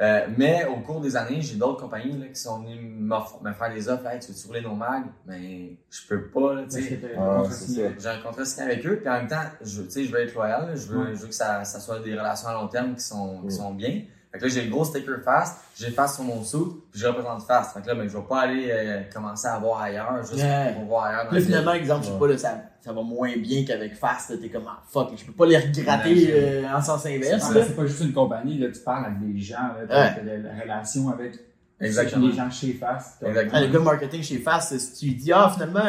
Euh, 0.00 0.26
mais 0.38 0.64
au 0.64 0.76
cours 0.80 1.00
des 1.02 1.14
années, 1.14 1.42
j'ai 1.42 1.56
d'autres 1.56 1.82
compagnies 1.82 2.18
là, 2.18 2.26
qui 2.28 2.40
sont 2.40 2.62
venues 2.62 2.80
me 2.80 3.52
faire 3.52 3.72
des 3.74 3.86
offres. 3.88 4.06
Hey, 4.06 4.18
tu 4.18 4.32
veux 4.32 4.46
rouler 4.46 4.62
nos 4.62 4.74
mags? 4.74 5.04
Mais 5.26 5.76
je 5.90 6.00
peux 6.08 6.28
pas. 6.28 6.54
Là, 6.54 6.62
t'sais. 6.66 6.98
Ah, 7.18 7.20
un 7.20 7.36
contrat 7.40 7.52
c'est 7.52 7.64
signé. 7.66 7.88
ça. 7.88 7.94
J'ai 7.98 8.08
un 8.18 8.22
contrat 8.22 8.44
signé 8.46 8.66
avec 8.72 8.86
eux, 8.86 8.96
puis 9.00 9.08
en 9.10 9.12
même 9.18 9.28
temps, 9.28 9.42
je, 9.60 9.82
tu 9.82 9.90
sais, 9.90 10.04
je 10.04 10.12
veux 10.12 10.20
être 10.20 10.34
loyal, 10.34 10.74
je 10.74 10.86
veux, 10.86 10.98
Ouais. 10.98 11.14
je 11.14 11.20
veux 11.20 11.28
que 11.28 11.34
ça, 11.34 11.64
ça 11.64 11.80
soit 11.80 11.98
des 12.00 12.12
relations 12.18 12.48
à 12.48 12.54
long 12.54 12.68
terme 12.68 12.94
qui 12.94 13.02
sont, 13.04 13.40
Ouais. 13.42 13.48
qui 13.48 13.54
sont 13.56 13.74
bien. 13.74 14.02
Fait 14.32 14.38
que 14.38 14.44
là, 14.44 14.50
j'ai 14.54 14.62
le 14.62 14.70
gros 14.70 14.84
sticker 14.84 15.20
Fast, 15.24 15.56
j'ai 15.76 15.90
Fast 15.90 16.14
sur 16.14 16.24
mon 16.24 16.44
sou, 16.44 16.84
puis 16.92 17.00
je 17.00 17.06
représente 17.08 17.42
Fast. 17.42 17.74
Fait 17.74 17.80
que 17.82 17.88
là, 17.88 17.96
ben, 17.96 18.08
je 18.08 18.16
vais 18.16 18.22
pas 18.28 18.42
aller 18.42 18.68
euh, 18.70 19.00
commencer 19.12 19.48
à 19.48 19.58
voir 19.58 19.80
ailleurs, 19.82 20.18
juste 20.22 20.34
Ouais. 20.40 20.72
pour 20.76 20.84
voir 20.84 21.06
ailleurs. 21.06 21.24
dans 21.24 21.32
Là, 21.32 21.38
le 21.38 21.44
finalement, 21.44 21.72
exemple, 21.72 22.06
je 22.06 22.12
sais 22.12 22.18
pas, 22.18 22.28
là, 22.28 22.38
ça, 22.38 22.54
ça 22.80 22.92
va 22.92 23.02
moins 23.02 23.36
bien 23.36 23.64
qu'avec 23.64 23.96
Fast. 23.96 24.30
là, 24.30 24.36
T'es 24.40 24.48
comme, 24.48 24.66
ah, 24.68 24.80
fuck, 24.88 25.10
je 25.16 25.24
peux 25.24 25.32
pas 25.32 25.46
les 25.46 25.58
regratter 25.58 26.28
euh, 26.32 26.62
en 26.72 26.80
sens 26.80 27.04
inverse. 27.06 27.44
C'est 27.52 27.74
pas 27.76 27.86
juste 27.86 28.02
une 28.02 28.12
compagnie, 28.12 28.58
là, 28.58 28.68
tu 28.72 28.80
parles 28.80 29.06
avec 29.06 29.18
des 29.32 29.40
gens, 29.40 29.56
là, 29.88 30.14
Ouais. 30.14 30.38
la 30.38 30.62
relation 30.62 31.08
avec 31.08 31.34
Exactement. 31.80 32.28
les 32.28 32.32
gens 32.34 32.50
chez 32.50 32.74
Fast. 32.74 33.22
Exactement. 33.24 33.52
Ah, 33.56 33.60
le 33.62 33.66
gars 33.72 33.78
marketing 33.80 34.22
chez 34.22 34.38
Fast, 34.38 34.78
si 34.78 34.92
tu 35.08 35.14
dis, 35.14 35.32
ah, 35.32 35.50
finalement, 35.52 35.80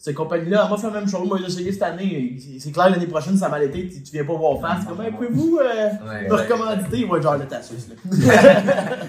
euh, 0.00 0.02
cette 0.02 0.14
compagnie-là, 0.16 0.62
elle 0.64 0.70
m'a 0.70 0.76
fait 0.78 0.86
la 0.86 0.92
même 1.00 1.08
chose, 1.08 1.28
moi, 1.28 1.38
j'ai 1.38 1.46
essayé 1.46 1.72
cette 1.72 1.82
année. 1.82 2.36
C'est- 2.58 2.72
clair, 2.72 2.88
l'année 2.90 3.06
prochaine, 3.06 3.36
ça 3.36 3.48
m'a 3.48 3.62
été, 3.62 3.88
tu 3.88 4.02
tu 4.02 4.12
viens 4.12 4.24
pas 4.24 4.34
voir 4.34 4.60
Fast. 4.60 4.88
Comme, 4.88 5.00
hey, 5.02 5.10
pouvez-vous 5.12 5.58
euh, 5.58 5.88
Ouais, 6.08 6.28
me 6.28 6.34
recommanditer? 6.34 7.02
Être 7.04 7.22
genre 7.22 7.36
le 7.36 7.46
tassus, 7.46 7.74
là. 7.88 8.24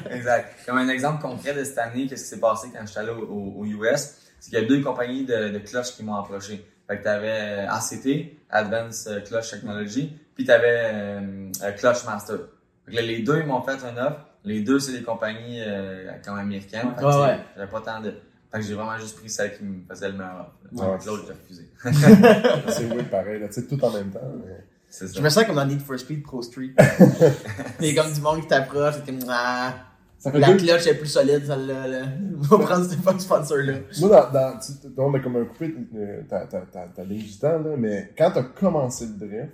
Exact. 0.12 0.56
Comme 0.66 0.78
un 0.78 0.90
exemple 0.90 1.22
concret 1.22 1.54
de 1.54 1.64
cette 1.64 1.78
année, 1.78 2.08
qu'est-ce 2.08 2.24
qui 2.24 2.30
s'est 2.30 2.40
passé 2.40 2.68
quand 2.74 2.86
j'étais 2.86 3.00
allé 3.00 3.12
au, 3.12 3.24
au- 3.26 3.54
au 3.62 3.66
US, 3.66 4.16
c'est 4.40 4.50
qu'il 4.50 4.60
y 4.60 4.64
a 4.64 4.68
deux 4.68 4.82
compagnies 4.82 5.24
de, 5.26 5.50
de 5.50 5.60
cloches 5.60 5.96
qui 5.96 6.04
m'ont 6.04 6.16
approché. 6.16 6.66
Fait 6.88 6.98
que 6.98 7.04
t'avais 7.04 7.68
euh, 7.68 7.70
ACT, 7.70 8.34
Advanced 8.50 9.24
Clutch 9.26 9.52
Technology, 9.52 10.12
puis 10.36 10.44
t'avais 10.46 10.82
euh, 10.94 11.20
euh, 11.64 11.72
Clutch 11.74 12.04
Master. 12.06 12.38
Fait 12.86 12.92
que 12.92 12.96
là, 12.98 13.02
les 13.04 13.20
deux, 13.20 13.40
ils 13.40 13.46
m'ont 13.46 13.62
fait 13.62 13.78
une 13.90 13.98
offre. 14.00 14.26
Les 14.44 14.62
deux, 14.62 14.80
c'est 14.80 14.92
des 14.94 15.04
compagnies 15.04 15.62
euh, 15.62 16.12
comme 16.26 16.38
américaines. 16.38 16.90
Fait 16.98 17.02
que, 17.02 17.06
Ouais, 17.06 17.22
ouais. 17.28 17.40
J'avais 17.56 17.72
pas 17.72 17.82
tant 17.82 18.02
de... 18.02 18.14
Fait 18.52 18.60
que 18.60 18.66
j'ai 18.66 18.74
vraiment 18.74 18.98
juste 18.98 19.18
pris 19.18 19.30
celle 19.30 19.58
qui 19.58 19.64
me 19.64 19.82
faisait 19.90 20.10
le 20.10 20.18
meilleur 20.18 20.54
offre. 20.74 20.90
Ouais. 20.92 20.98
L'autre, 21.06 21.24
j'ai 21.28 21.34
refusé. 21.34 21.70
C'est 22.74 22.92
oui, 22.96 23.04
pareil, 23.10 23.40
là, 23.40 23.48
tu 23.48 23.54
sais, 23.54 23.66
tout 23.68 23.84
en 23.84 23.92
même 23.92 24.10
temps. 24.12 24.20
mais- 24.46 24.64
C'est 24.90 25.08
ça. 25.08 25.14
Je 25.16 25.22
me 25.22 25.30
sens 25.30 25.46
comme 25.46 25.56
dans 25.56 25.66
Need 25.66 25.80
for 25.82 25.98
Speed 25.98 26.22
Pro 26.24 26.42
Street. 26.42 26.72
Il 27.80 27.88
y 27.94 27.98
a 27.98 28.04
comme 28.04 28.12
du 28.14 28.20
monde 28.22 28.42
qui 28.42 28.48
t'approche, 28.48 28.96
c'est 28.96 29.06
comme, 29.06 29.20
ah, 29.30 29.74
Ça 30.20 30.32
fait 30.34 30.40
la 30.40 30.48
deux. 30.54 30.58
cloche 30.58 30.86
est 30.88 30.96
plus 30.96 31.08
solide, 31.08 31.46
celle-là, 31.46 31.88
là. 31.88 32.06
On 32.52 32.58
va 32.58 32.66
prendre 32.66 32.86
ce 32.90 32.96
fuck 32.98 33.22
sponsor-là. 33.22 33.74
Moi, 34.02 34.10
dans, 34.10 34.32
dans, 34.32 34.60
tu, 34.60 34.72
on 34.98 35.14
a 35.14 35.20
comme 35.22 35.38
un 35.38 35.46
coupé 35.46 35.74
euh, 35.96 36.22
ta, 36.28 36.46
ta, 36.46 36.60
ta, 36.62 36.88
ta 36.88 37.04
ligne 37.06 37.24
du 37.24 37.38
temps, 37.38 37.58
là, 37.60 37.76
mais 37.78 38.14
quand 38.18 38.32
tu 38.32 38.40
as 38.40 38.44
commencé 38.44 39.06
le 39.08 39.14
drift, 39.28 39.54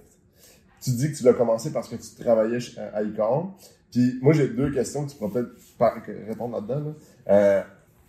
tu 0.81 0.89
dis 0.91 1.11
que 1.11 1.17
tu 1.17 1.23
l'as 1.23 1.33
commencé 1.33 1.71
parce 1.71 1.87
que 1.87 1.95
tu 1.95 2.23
travaillais 2.23 2.59
chez- 2.59 2.79
à 2.79 3.01
Icon. 3.03 3.51
Puis 3.91 4.17
moi, 4.21 4.33
j'ai 4.33 4.47
deux 4.49 4.71
questions 4.71 5.05
que 5.05 5.11
tu 5.11 5.17
pourrais 5.17 5.43
peut-être 5.43 6.27
répondre 6.27 6.55
là-dedans. 6.55 6.79
Là. 6.89 6.93
Euh, 7.33 7.63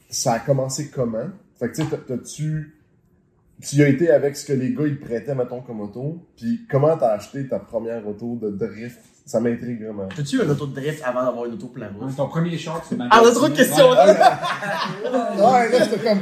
ça 0.08 0.32
a 0.34 0.38
commencé 0.40 0.90
comment? 0.90 1.28
Fait 1.58 1.68
que 1.70 1.76
tu 1.76 1.82
sais, 1.82 1.88
t'as- 1.90 1.96
t'as-tu... 2.16 2.74
Tu 3.60 3.82
as 3.82 3.88
été 3.88 4.08
avec 4.12 4.36
ce 4.36 4.46
que 4.46 4.52
les 4.52 4.72
gars 4.72 4.86
ils 4.86 5.00
prêtaient, 5.00 5.34
mettons, 5.34 5.60
comme 5.62 5.80
auto. 5.80 6.24
Puis 6.36 6.60
comment 6.70 6.96
t'as 6.96 7.14
acheté 7.14 7.48
ta 7.48 7.58
première 7.58 8.06
auto 8.06 8.38
de 8.40 8.50
drift? 8.50 9.00
Ça 9.26 9.40
m'intrigue 9.40 9.82
vraiment. 9.82 10.06
T'as-tu 10.14 10.36
eu 10.36 10.42
un 10.42 10.48
auto 10.48 10.66
de 10.68 10.74
drift 10.80 11.02
avant 11.04 11.24
d'avoir 11.24 11.46
une 11.46 11.54
auto 11.54 11.66
plein 11.66 11.88
route? 11.88 12.14
Ton 12.16 12.28
premier 12.28 12.56
short, 12.56 12.84
c'est 12.88 12.96
Ah, 13.10 13.20
on 13.22 13.26
a 13.26 13.32
trop 13.32 13.48
de 13.48 13.56
questions, 13.56 13.90
là! 13.92 14.06
Ouais, 15.04 15.68
là, 15.70 15.84
c'était 15.84 16.08
comme 16.08 16.18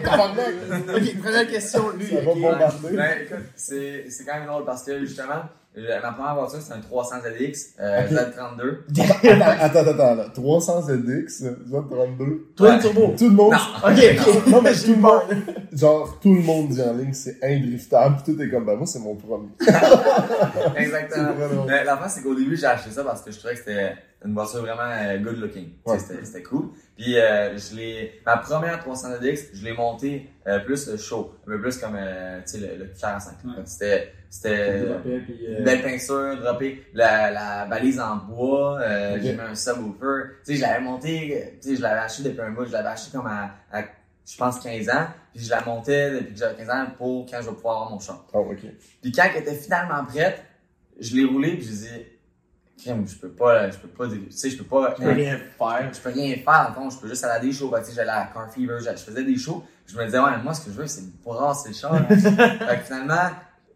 ok, 0.97 1.19
première 1.23 1.47
question, 1.47 1.91
lui. 1.91 2.07
Ça 2.07 2.21
va 2.23 2.31
ok. 2.31 2.41
bombarder. 2.41 2.97
Ben, 2.97 3.19
écoute, 3.23 3.45
c'est, 3.55 4.07
c'est 4.11 4.25
quand 4.25 4.35
même 4.39 4.47
drôle 4.47 4.65
parce 4.65 4.83
que 4.83 4.99
justement, 5.01 5.43
euh, 5.79 6.01
ma 6.03 6.13
première 6.13 6.35
voiture, 6.35 6.61
c'est 6.61 6.73
un 6.73 6.81
300 6.81 7.17
ZX, 7.21 7.75
euh, 7.81 8.03
Ok. 8.05 8.13
Z32. 8.13 8.77
Attends, 9.61 9.81
attends, 9.81 9.91
attends, 9.91 10.15
là. 10.15 10.25
300 10.35 10.83
ZX, 10.83 11.43
Z32. 11.71 12.39
Toi, 12.57 12.69
Ouais. 12.69 12.75
une 12.77 12.81
turbo. 12.81 13.15
Tout 13.19 13.25
le 13.25 13.31
monde, 13.31 13.53
Non. 13.53 13.59
Ok, 13.91 13.99
ok. 14.37 14.47
Non, 14.49 14.63
mais 14.63 14.75
J'ai 14.75 14.85
tout 14.87 14.95
le 14.97 15.03
peur. 15.03 15.29
genre, 15.73 16.19
tout 16.21 16.35
le 16.35 16.41
monde 16.43 16.69
dit 16.71 16.83
en 16.83 16.93
ligne, 16.95 17.13
c'est 17.13 17.39
indriftable. 17.43 18.17
Tout 18.25 18.41
est 18.41 18.49
comme, 18.51 18.65
ben, 18.65 18.77
moi, 18.77 18.87
c'est 18.87 18.99
mon 19.01 19.15
premier. 19.17 19.49
Exactement. 20.77 21.33
Vraiment- 21.35 21.65
Mais 21.67 21.85
l'affaire, 21.85 22.11
c'est 22.11 22.23
qu'au 22.23 22.35
début, 22.35 22.57
j'ai 22.57 22.67
acheté 22.67 22.91
ça 22.91 23.05
parce 23.05 23.23
que 23.23 23.31
je 23.31 23.39
trouvais 23.39 23.55
que 23.55 23.61
c'était 23.61 23.93
une 24.25 24.33
voiture 24.35 24.61
vraiment 24.61 24.83
euh, 24.91 25.19
good 25.19 25.39
looking. 25.39 25.69
Ouais. 25.85 25.99
C'était, 25.99 26.25
c'était 26.25 26.43
cool. 26.43 26.71
Puis, 26.97 27.19
euh, 27.19 27.57
je 27.57 27.77
l'ai, 27.77 28.21
ma 28.25 28.39
première 28.39 28.79
300 28.81 29.09
DX, 29.21 29.51
je 29.55 29.65
l'ai 29.65 29.75
montée 29.75 30.31
euh, 30.47 30.59
plus 30.61 30.97
show. 30.97 31.33
Un 31.47 31.51
peu 31.51 31.61
plus 31.61 31.77
comme, 31.79 31.97
euh, 31.97 32.41
tu 32.41 32.53
sais, 32.53 32.59
le, 32.59 32.85
le 32.85 32.91
45. 32.99 33.33
Ouais. 33.45 33.51
C'était, 33.65 34.13
c'était 34.37 34.83
euh, 34.85 35.65
belle 35.65 35.83
peinture, 35.83 36.37
droppé 36.37 36.85
la, 36.93 37.31
la 37.31 37.65
balise 37.65 37.99
en 37.99 38.17
bois, 38.17 38.79
euh, 38.81 39.19
j'ai 39.23 39.33
mis 39.33 39.41
un 39.41 39.55
subwoofer. 39.55 40.35
Tu 40.45 40.53
sais, 40.53 40.57
je 40.57 40.63
l'avais 40.63 40.85
monté, 40.85 41.59
tu 41.63 41.69
sais, 41.69 41.77
je 41.77 41.83
l'avais 41.83 42.01
acheté 42.01 42.25
depuis 42.25 42.43
un 42.43 42.51
bout, 42.51 42.67
je 42.67 42.73
l'avais 42.73 42.89
acheté 42.89 43.17
comme 43.17 43.27
à, 43.27 43.55
à, 43.73 43.83
je 43.83 44.37
pense, 44.37 44.61
15 44.61 44.89
ans. 44.91 45.07
Puis 45.35 45.45
je 45.45 45.51
la 45.51 45.65
montais 45.65 46.11
depuis 46.11 46.35
que 46.35 46.39
j'avais 46.39 46.57
15 46.57 46.71
ans 46.71 46.87
pour 46.99 47.27
quand 47.31 47.39
je 47.41 47.49
vais 47.49 47.55
pouvoir 47.55 47.77
avoir 47.77 47.91
mon 47.93 47.99
champ. 47.99 48.25
Oh, 48.35 48.47
ok. 48.51 48.61
Puis 49.01 49.13
quand 49.13 49.27
elle 49.35 49.43
était 49.43 49.55
finalement 49.55 50.05
prête, 50.05 50.45
je 51.01 51.17
l'ai 51.17 51.25
roulée 51.25 51.55
puis 51.57 51.65
je 51.65 51.71
disais, 51.71 52.19
crème, 52.79 53.07
je 53.09 53.17
peux 53.17 53.31
pas, 53.31 53.71
je 53.71 53.79
peux 53.79 53.89
pas, 53.89 54.07
tu 54.07 54.31
sais, 54.31 54.51
je 54.51 54.59
peux 54.59 54.65
pas, 54.65 54.95
Je 54.99 55.03
peux 55.03 55.11
rien 55.13 55.39
faire. 55.39 55.91
je 55.95 56.01
peux 56.01 56.11
rien 56.11 56.37
faire, 56.37 56.73
fond, 56.75 56.91
je 56.91 56.99
peux 56.99 57.09
juste 57.09 57.25
aller 57.25 57.35
à 57.35 57.41
des 57.41 57.53
shows. 57.53 57.73
Tu 57.79 57.85
sais, 57.85 57.93
j'allais 57.95 58.11
à 58.11 58.31
Car 58.33 58.53
Fever, 58.53 58.79
je 58.81 58.91
faisais 59.03 59.25
des 59.25 59.37
shows. 59.37 59.65
Je 59.87 59.97
me 59.97 60.05
disais, 60.05 60.19
ouais, 60.19 60.37
moi, 60.43 60.53
ce 60.53 60.65
que 60.67 60.71
je 60.71 60.77
veux, 60.77 60.87
c'est 60.87 61.03
me 61.03 61.11
brasser 61.25 61.69
le 61.71 61.75
char. 61.75 62.07
fait 62.09 62.79
que 62.79 62.85
finalement, 62.85 63.31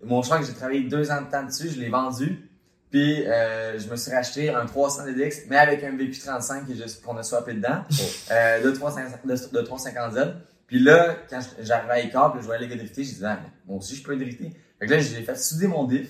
mon 0.04 0.22
char 0.22 0.40
que 0.40 0.46
j'ai 0.46 0.54
travaillé 0.54 0.80
deux 0.82 1.10
ans 1.10 1.22
de 1.22 1.30
temps 1.30 1.42
dessus, 1.44 1.68
je 1.70 1.80
l'ai 1.80 1.88
vendu. 1.88 2.46
Puis 2.90 3.24
euh, 3.26 3.78
je 3.78 3.88
me 3.88 3.94
suis 3.96 4.10
racheté 4.10 4.50
un 4.50 4.66
300 4.66 5.04
DX, 5.16 5.46
mais 5.48 5.56
avec 5.56 5.84
un 5.84 5.92
VQ35 5.92 6.66
que 6.66 6.74
j'ai- 6.74 7.00
qu'on 7.04 7.16
a 7.16 7.22
swappé 7.22 7.54
dedans, 7.54 7.84
euh, 8.32 8.62
de 8.64 8.70
350 8.72 9.26
de, 9.26 9.58
de 9.60 9.62
350Z. 9.66 10.32
Puis 10.66 10.80
là, 10.80 11.16
quand 11.28 11.40
j'arrivais 11.60 12.10
à 12.14 12.28
puis 12.30 12.40
je 12.40 12.46
voyais 12.46 12.60
les 12.62 12.68
gars 12.68 12.76
drifter, 12.76 13.04
je 13.04 13.10
disais, 13.10 13.26
ah, 13.26 13.38
mais 13.42 13.48
moi 13.66 13.78
aussi 13.78 13.94
je 13.94 14.02
peux 14.02 14.16
drifter. 14.16 14.50
Fait 14.78 14.86
que 14.86 14.90
là, 14.92 14.98
j'ai 14.98 15.22
fait 15.22 15.36
souder 15.36 15.66
mon 15.68 15.84
diff. 15.84 16.08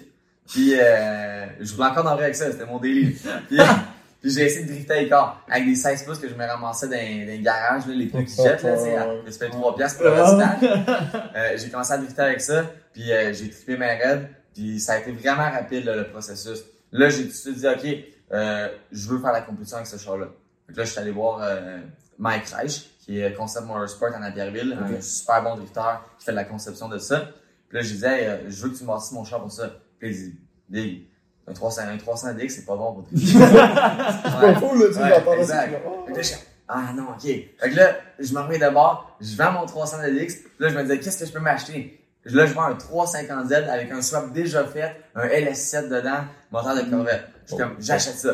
Puis 0.49 0.75
euh, 0.75 1.47
je 1.61 1.75
voulais 1.75 1.89
encore 1.89 2.07
en 2.07 2.11
avec 2.19 2.35
ça, 2.35 2.51
c'était 2.51 2.67
mon 2.67 2.79
daily. 2.79 3.15
Puis, 3.49 3.59
puis 4.21 4.31
j'ai 4.31 4.45
essayé 4.47 4.65
de 4.67 4.71
drifter 4.73 4.93
à 4.95 5.03
Icar 5.03 5.45
avec 5.49 5.65
des 5.67 5.75
16 5.75 6.03
pouces 6.05 6.19
que 6.19 6.29
je 6.29 6.35
me 6.35 6.45
ramassais 6.47 6.87
dans, 6.89 6.93
dans 6.93 6.99
les 7.27 7.41
garages, 7.41 7.87
là, 7.87 7.95
les 7.95 8.07
pneus 8.07 8.25
qui 8.25 8.37
jettent, 8.37 8.63
là, 8.63 8.77
tu 8.77 8.83
sais, 8.85 8.97
à- 8.97 9.07
tu 9.33 9.39
payes 9.39 9.51
3 9.51 9.77
piastres 9.77 9.99
pour 9.99 10.07
le. 10.11 10.17
Euh, 11.37 11.57
j'ai 11.57 11.69
commencé 11.71 11.93
à 11.93 11.99
drifter 11.99 12.23
avec 12.23 12.41
ça, 12.41 12.65
puis 12.93 13.11
euh, 13.13 13.33
j'ai 13.33 13.51
trippé 13.51 13.77
ma 13.77 13.87
raid, 13.87 14.29
puis 14.55 14.79
ça 14.81 14.95
a 14.95 14.99
été 14.99 15.13
vraiment 15.13 15.51
rapide 15.51 15.85
là, 15.85 15.97
le 15.97 16.09
processus. 16.09 16.65
Là, 16.93 17.09
j'ai 17.09 17.23
tout 17.23 17.29
de 17.29 17.33
suite 17.33 17.57
dit, 17.57 17.67
OK, 17.69 18.05
euh, 18.33 18.69
je 18.93 19.09
veux 19.09 19.19
faire 19.21 19.33
la 19.33 19.41
compétition 19.43 19.77
avec 19.79 19.87
ce 19.89 19.97
char-là. 19.97 20.27
Que 20.69 20.77
là, 20.77 20.85
je 20.85 20.91
suis 20.91 21.01
allé 21.01 21.11
voir 21.11 21.41
euh, 21.43 21.79
Mike 22.19 22.47
Reich, 22.49 22.91
qui 23.01 23.21
est 23.21 23.33
Concept 23.35 23.67
Motorsport 23.67 24.15
en 24.15 24.21
Napierville, 24.21 24.77
un 24.81 25.01
super 25.01 25.43
bon 25.43 25.57
drifter 25.57 25.81
qui 26.19 26.25
fait 26.27 26.33
de 26.33 26.37
la 26.37 26.45
conception 26.45 26.89
de 26.89 26.99
ça. 26.99 27.29
Puis 27.69 27.79
là, 27.79 27.83
je 27.83 27.93
disais, 27.93 28.21
hey, 28.23 28.27
euh, 28.27 28.37
je 28.51 28.63
veux 28.63 28.71
que 28.71 28.77
tu 28.77 28.83
me 28.83 28.89
bâtisses 28.89 29.13
mon 29.13 29.25
char 29.25 29.41
pour 29.41 29.51
ça. 29.53 29.71
Puis 29.99 30.11
il 30.17 30.33
dit, 30.69 31.09
un 31.49 31.53
300, 31.53 31.83
un 31.89 31.97
300 31.97 32.35
DX, 32.35 32.49
c'est 32.49 32.67
pas 32.67 32.77
bon 32.77 32.93
pour 32.95 33.03
drifter. 33.13 33.39
C'est 33.39 33.39
pas 33.39 34.55
fou, 34.55 34.79
là, 34.79 34.87
tu 34.93 35.41
exact. 35.41 35.83
oh. 35.87 36.05
Fait 36.07 36.13
que 36.13 36.17
là, 36.17 36.23
je 36.23 36.31
comme, 36.33 36.41
ah 36.69 36.93
non, 36.95 37.09
ok. 37.11 37.23
Fait 37.23 37.71
que 37.71 37.77
là, 37.77 37.97
je 38.19 38.33
me 38.33 38.41
remets 38.41 38.59
d'abord, 38.59 39.17
je 39.21 39.37
vends 39.37 39.53
mon 39.53 39.67
300 39.67 39.99
DX, 39.99 40.27
puis 40.37 40.49
là, 40.61 40.69
je 40.69 40.75
me 40.77 40.83
disais, 40.83 40.99
qu'est-ce 41.01 41.19
que 41.19 41.27
je 41.27 41.33
peux 41.33 41.41
m'acheter? 41.41 41.97
Là, 42.25 42.47
je 42.47 42.53
vends 42.53 42.65
un 42.65 42.75
350Z 42.75 43.69
avec 43.69 43.91
un 43.91 44.03
swap 44.03 44.33
déjà 44.33 44.65
fait, 44.65 44.95
un 45.15 45.27
LS7 45.27 45.89
dedans, 45.89 46.25
moteur 46.53 46.77
de 46.77 46.83
Corvette. 46.91 47.25
Je 47.45 47.55
suis 47.55 47.57
comme, 47.57 47.77
j'achète 47.81 48.17
ça. 48.17 48.29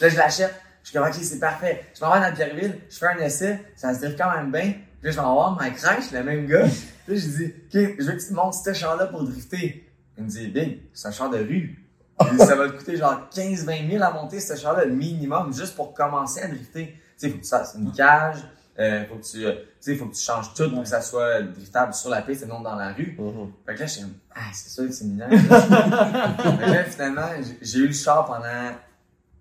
Là, 0.00 0.08
je 0.08 0.16
l'achète. 0.16 0.54
Je 0.82 0.90
suis 0.90 0.98
comme, 0.98 1.08
ok, 1.08 1.14
c'est 1.14 1.38
parfait. 1.38 1.84
Je 1.94 2.04
m'en 2.04 2.12
vais 2.12 2.20
dans 2.20 2.34
Pierreville, 2.34 2.78
je 2.90 2.96
fais 2.96 3.06
un 3.06 3.18
essai, 3.18 3.60
ça 3.76 3.94
se 3.94 4.00
drive 4.00 4.16
quand 4.16 4.34
même 4.34 4.50
bien. 4.50 4.72
Puis 4.72 5.04
là, 5.04 5.10
je 5.12 5.16
vais 5.16 5.22
voir 5.22 5.56
Mike 5.58 5.78
Reich, 5.78 6.10
le 6.12 6.22
même 6.24 6.46
gars. 6.46 6.66
Puis 7.06 7.14
là, 7.14 7.20
je 7.20 7.26
dis, 7.28 7.44
ok, 7.44 7.96
je 8.00 8.04
veux 8.04 8.12
que 8.12 8.20
tu 8.20 8.28
te 8.28 8.34
montes 8.34 8.54
ce 8.54 8.72
char-là 8.72 9.06
pour 9.06 9.22
drifter. 9.22 9.88
Il 10.16 10.24
me 10.24 10.28
dit, 10.28 10.48
Big, 10.48 10.80
c'est 10.92 11.06
un 11.08 11.12
char 11.12 11.30
de 11.30 11.38
rue. 11.38 11.78
Puis 12.18 12.38
ça 12.38 12.56
va 12.56 12.68
te 12.68 12.76
coûter 12.76 12.96
genre 12.96 13.28
15-20 13.34 13.90
000 13.90 14.02
à 14.02 14.10
monter 14.10 14.40
ce 14.40 14.56
char-là, 14.56 14.86
minimum, 14.86 15.52
juste 15.52 15.74
pour 15.76 15.92
commencer 15.94 16.40
à 16.40 16.48
drifter. 16.48 16.86
Tu 16.88 16.98
sais, 17.16 17.28
faut 17.30 17.38
que 17.38 17.42
tu 17.42 17.48
fasses 17.48 17.74
une 17.78 17.92
cage, 17.92 18.38
euh, 18.78 19.04
faut 19.08 19.16
que 19.16 19.24
tu, 19.24 19.44
euh, 19.44 19.52
tu 19.52 19.58
sais, 19.80 19.96
faut 19.96 20.06
que 20.06 20.14
tu 20.14 20.22
changes 20.22 20.54
tout 20.54 20.70
pour 20.70 20.82
que 20.82 20.88
ça 20.88 21.00
soit 21.00 21.42
driftable 21.42 21.92
sur 21.94 22.10
la 22.10 22.22
piste 22.22 22.42
et 22.44 22.46
non 22.46 22.60
dans 22.60 22.76
la 22.76 22.92
rue. 22.92 23.16
Mhm. 23.18 23.52
Fait 23.66 23.74
que 23.74 23.80
là, 23.80 23.86
j'étais 23.86 24.02
comme, 24.02 24.14
ah, 24.34 24.40
c'est 24.52 24.86
que 24.86 24.92
c'est 24.92 25.04
mineur. 25.04 25.28
fait 25.30 25.36
que 25.36 26.70
là, 26.70 26.84
finalement, 26.84 27.28
j'ai- 27.60 27.78
eu 27.78 27.86
le 27.88 27.92
char 27.92 28.24
pendant 28.26 28.76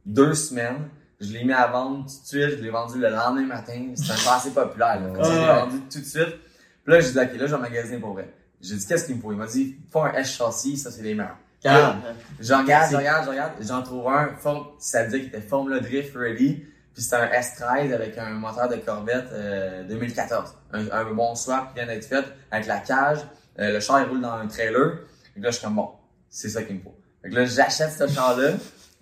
deux 0.05 0.33
semaines. 0.33 0.87
Je 1.19 1.33
l'ai 1.33 1.43
mis 1.43 1.53
à 1.53 1.67
vendre 1.67 2.05
tout 2.05 2.21
de 2.21 2.27
suite. 2.27 2.57
Je 2.59 2.63
l'ai 2.63 2.69
vendu 2.69 2.99
le 2.99 3.09
lendemain 3.09 3.45
matin. 3.45 3.91
C'était 3.95 4.11
un 4.13 4.15
char 4.17 4.33
assez 4.35 4.51
populaire. 4.51 4.99
Là. 5.01 5.13
Je 5.23 5.29
l'ai 5.29 5.45
vendu 5.45 5.79
tout 5.91 5.99
de 5.99 6.05
suite. 6.05 6.35
Puis 6.83 6.93
là, 6.93 6.99
j'ai 6.99 7.11
dit, 7.11 7.19
OK, 7.19 7.39
là, 7.39 7.47
je 7.47 7.55
vais 7.55 7.61
magasiner 7.61 7.97
pour 7.99 8.13
vrai. 8.13 8.31
J'ai 8.61 8.75
dit, 8.75 8.85
qu'est-ce 8.87 9.05
qu'il 9.05 9.15
me 9.15 9.21
faut? 9.21 9.31
Il 9.31 9.37
m'a 9.37 9.45
dit, 9.47 9.77
faut 9.91 10.01
un 10.01 10.13
S 10.13 10.31
châssis, 10.35 10.77
ça, 10.77 10.89
c'est 10.91 11.01
les 11.03 11.13
meilleurs. 11.13 11.37
Calme. 11.61 12.01
Je 12.39 12.53
regarde, 12.53 12.91
je 12.91 12.97
regarde, 12.97 13.25
je 13.25 13.29
regarde, 13.31 13.51
j'en 13.61 13.81
trouve 13.81 14.07
un, 14.07 14.29
form- 14.37 14.67
ça 14.79 15.03
veut 15.03 15.09
dire 15.09 15.19
qu'il 15.19 15.27
était 15.29 15.41
Formula 15.41 15.79
Drift 15.79 16.15
Ready, 16.15 16.65
puis 16.93 17.03
c'était 17.03 17.15
un 17.17 17.27
S13 17.27 17.93
avec 17.93 18.17
un 18.17 18.29
moteur 18.31 18.69
de 18.69 18.75
Corvette 18.77 19.27
euh, 19.31 19.83
2014. 19.87 20.53
Un, 20.73 20.91
un 20.91 21.13
bon 21.13 21.33
swap 21.35 21.69
qui 21.69 21.75
vient 21.75 21.87
d'être 21.87 22.05
fait 22.05 22.23
avec 22.51 22.67
la 22.67 22.77
cage, 22.79 23.19
euh, 23.59 23.73
le 23.73 23.79
char 23.79 24.01
il 24.01 24.07
roule 24.09 24.21
dans 24.21 24.33
un 24.33 24.47
trailer, 24.47 24.99
et 25.35 25.39
là 25.39 25.49
je 25.49 25.55
suis 25.57 25.63
comme 25.65 25.75
bon, 25.75 25.89
c'est 26.29 26.49
ça 26.49 26.61
qu'il 26.63 26.75
me 26.77 26.81
faut. 26.81 26.95
Fait 27.23 27.29
que 27.29 27.35
là 27.35 27.45
j'achète 27.45 27.91
ce 27.91 28.07
char-là, 28.07 28.51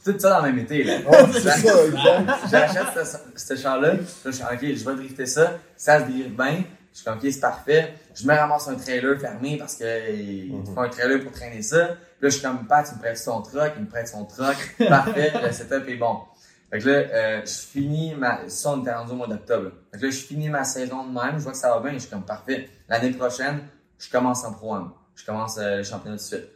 tout 0.06 0.18
ça 0.18 0.30
dans 0.30 0.46
le 0.46 0.52
même 0.54 0.60
été 0.60 0.84
là. 0.84 0.98
Oh. 1.08 1.14
J'achète 2.50 3.06
ce, 3.06 3.18
ce 3.36 3.56
char-là, 3.62 3.94
là, 3.94 4.00
je 4.26 4.32
suis 4.32 4.44
ok, 4.44 4.60
je 4.62 4.90
vais 4.90 4.96
drifter 4.96 5.26
ça, 5.26 5.54
ça 5.76 6.00
se 6.00 6.06
drift 6.06 6.30
bien, 6.30 6.64
je 6.94 6.98
suis 6.98 7.06
comme 7.06 7.18
ok, 7.18 7.26
c'est 7.30 7.40
parfait. 7.42 7.94
Je 8.16 8.26
me 8.26 8.34
ramasse 8.34 8.68
un 8.70 8.76
trailer 8.76 9.20
fermé 9.20 9.58
parce 9.58 9.76
que 9.76 10.14
il 10.14 10.54
Mhm. 10.56 10.66
faut 10.74 10.80
un 10.80 10.90
trailer 10.90 11.22
pour 11.22 11.32
traîner 11.34 11.62
ça. 11.62 11.90
Là, 12.22 12.30
je 12.30 12.36
suis 12.36 12.42
comme 12.42 12.66
Pat, 12.66 12.88
tu 12.88 12.96
me 12.96 13.00
prêtes 13.00 13.18
son 13.18 13.42
truck, 13.42 13.74
il 13.78 13.84
me 13.84 13.90
prête 13.90 14.08
son 14.08 14.26
truck, 14.26 14.56
parfait, 14.88 15.34
le 15.44 15.52
setup 15.52 15.88
est 15.88 15.98
bon. 15.98 16.20
Fait 16.72 16.80
que 16.80 16.90
là, 16.90 16.96
euh, 16.96 17.42
je 17.46 17.68
finis 17.68 18.16
ma. 18.16 18.50
Ça, 18.50 18.72
on 18.72 18.82
était 18.82 18.94
rendu 18.94 19.12
au 19.12 19.16
mois 19.16 19.28
d'octobre. 19.28 19.72
Fait 19.92 20.00
que 20.00 20.06
là, 20.06 20.12
je 20.12 20.18
finis 20.18 20.50
ma 20.50 20.64
saison 20.64 21.06
de 21.06 21.14
même, 21.14 21.38
je 21.38 21.44
vois 21.44 21.52
que 21.52 21.58
ça 21.58 21.70
va 21.74 21.82
bien, 21.82 21.94
je 21.94 22.00
suis 22.00 22.10
comme 22.10 22.26
parfait. 22.26 22.70
L'année 22.90 23.12
prochaine, 23.12 23.60
je 24.00 24.10
commence 24.10 24.44
en 24.44 24.54
Pro. 24.54 24.76
Je 25.16 25.26
commence 25.26 25.58
euh, 25.58 25.78
le 25.78 25.84
championnat 25.84 26.18
de 26.18 26.22
suite. 26.22 26.50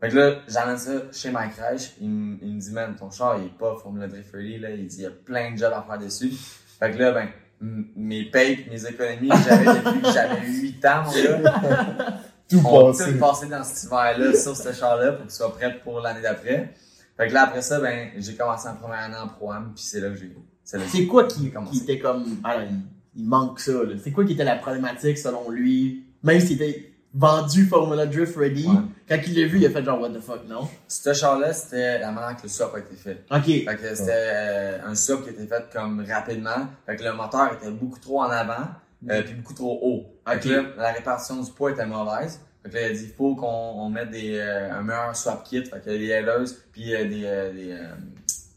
Fait 0.00 0.10
que 0.10 0.16
là, 0.16 0.34
j'amène 0.46 0.76
ça 0.76 0.92
chez 1.10 1.30
Mike 1.30 1.54
Reich. 1.54 1.94
Il, 2.00 2.38
il 2.42 2.54
me 2.54 2.60
dit, 2.60 2.70
man, 2.70 2.94
ton 2.96 3.10
char, 3.10 3.38
il 3.38 3.46
est 3.46 3.58
pas 3.58 3.74
Formula 3.82 4.06
Drift 4.06 4.32
Ready, 4.32 4.58
là. 4.58 4.70
Il 4.70 4.86
dit, 4.86 4.98
il 4.98 5.02
y 5.02 5.06
a 5.06 5.10
plein 5.10 5.52
de 5.52 5.56
jobs 5.56 5.72
à 5.72 5.82
faire 5.82 5.98
dessus. 5.98 6.32
Fait 6.78 6.90
que 6.90 6.98
là, 6.98 7.12
ben, 7.12 7.28
mes 7.60 8.24
payes, 8.24 8.66
mes 8.70 8.86
économies 8.86 9.30
j'avais 9.44 9.64
depuis 9.64 10.02
que 10.02 10.12
j'avais 10.12 10.46
8 10.46 10.84
ans, 10.84 11.04
mon 11.04 11.12
Tout 12.48 12.58
ont 12.64 12.92
passé. 12.92 13.12
tout 13.12 13.18
passé 13.18 13.46
dans 13.46 13.64
cet 13.64 13.84
hiver-là 13.84 14.34
sur 14.38 14.56
ce 14.56 14.72
char-là 14.72 15.12
pour 15.12 15.22
qu'il 15.26 15.34
soit 15.34 15.52
prêt 15.54 15.78
pour 15.82 16.00
l'année 16.00 16.22
d'après. 16.22 16.72
Fait 17.16 17.28
que 17.28 17.32
là, 17.34 17.44
après 17.44 17.62
ça, 17.62 17.80
ben, 17.80 18.10
j'ai 18.16 18.34
commencé 18.34 18.68
en 18.68 18.74
première 18.76 19.00
année 19.00 19.16
en 19.16 19.28
Pro-Am, 19.28 19.72
puis 19.74 19.82
c'est 19.84 20.00
là 20.00 20.10
que 20.10 20.16
j'ai, 20.16 20.36
c'est 20.64 21.06
quoi 21.06 21.24
qui, 21.24 21.52
qui 21.70 21.78
était 21.78 21.98
comme. 21.98 22.24
Alors, 22.44 22.62
il, 22.62 22.76
il 23.22 23.24
manque 23.26 23.60
ça, 23.60 23.72
là? 23.72 23.94
C'est 24.02 24.10
quoi 24.10 24.24
qui 24.24 24.32
était 24.32 24.44
la 24.44 24.56
problématique 24.56 25.16
selon 25.16 25.48
lui? 25.48 26.04
Même 26.24 26.40
s'il 26.40 26.60
était 26.60 26.92
vendu 27.14 27.64
Formula 27.66 28.04
Drift 28.04 28.36
Ready, 28.36 28.66
Ouais. 28.66 28.74
quand 29.08 29.18
il 29.26 29.40
l'a 29.40 29.46
vu, 29.46 29.58
il 29.58 29.66
a 29.66 29.70
fait 29.70 29.84
genre, 29.84 30.00
what 30.00 30.10
the 30.10 30.20
fuck, 30.20 30.40
non? 30.48 30.68
Ce 30.88 31.14
char-là, 31.14 31.52
c'était 31.52 32.00
la 32.00 32.10
manière 32.10 32.36
que 32.36 32.42
le 32.42 32.48
swap 32.48 32.74
a 32.74 32.80
été 32.80 32.94
fait. 32.96 33.24
Ok. 33.30 33.44
Fait 33.44 33.64
que 33.80 33.94
c'était 33.94 34.10
euh, 34.12 34.78
un 34.86 34.94
swap 34.96 35.22
qui 35.24 35.30
était 35.30 35.46
fait 35.46 35.64
comme 35.72 36.04
rapidement. 36.06 36.66
Fait 36.84 36.96
que 36.96 37.04
le 37.04 37.12
moteur 37.12 37.52
était 37.54 37.70
beaucoup 37.70 37.98
trop 38.00 38.20
en 38.22 38.30
avant, 38.30 38.66
euh, 39.10 39.22
puis 39.22 39.34
beaucoup 39.34 39.54
trop 39.54 39.78
haut. 39.82 40.06
Fait 40.28 40.40
que 40.40 40.48
Ok. 40.48 40.76
là, 40.76 40.82
la 40.82 40.92
répartition 40.92 41.40
du 41.42 41.50
poids 41.50 41.70
était 41.72 41.86
mauvaise. 41.86 42.40
Fait 42.62 42.70
que 42.70 42.74
là, 42.74 42.80
il 42.82 42.90
a 42.90 42.92
dit, 42.94 43.08
faut 43.16 43.34
qu'on 43.36 43.46
on 43.46 43.88
mette 43.90 44.10
des, 44.10 44.38
euh, 44.38 44.72
un 44.72 44.82
meilleur 44.82 45.14
swap 45.14 45.44
kit. 45.44 45.64
Fait 45.64 45.80
que 45.80 45.90
des 45.90 46.06
headers, 46.06 46.46
puis 46.72 46.94
euh, 46.94 47.04
des, 47.08 47.22
euh, 47.24 47.52
des, 47.52 47.72
euh, 47.72 47.88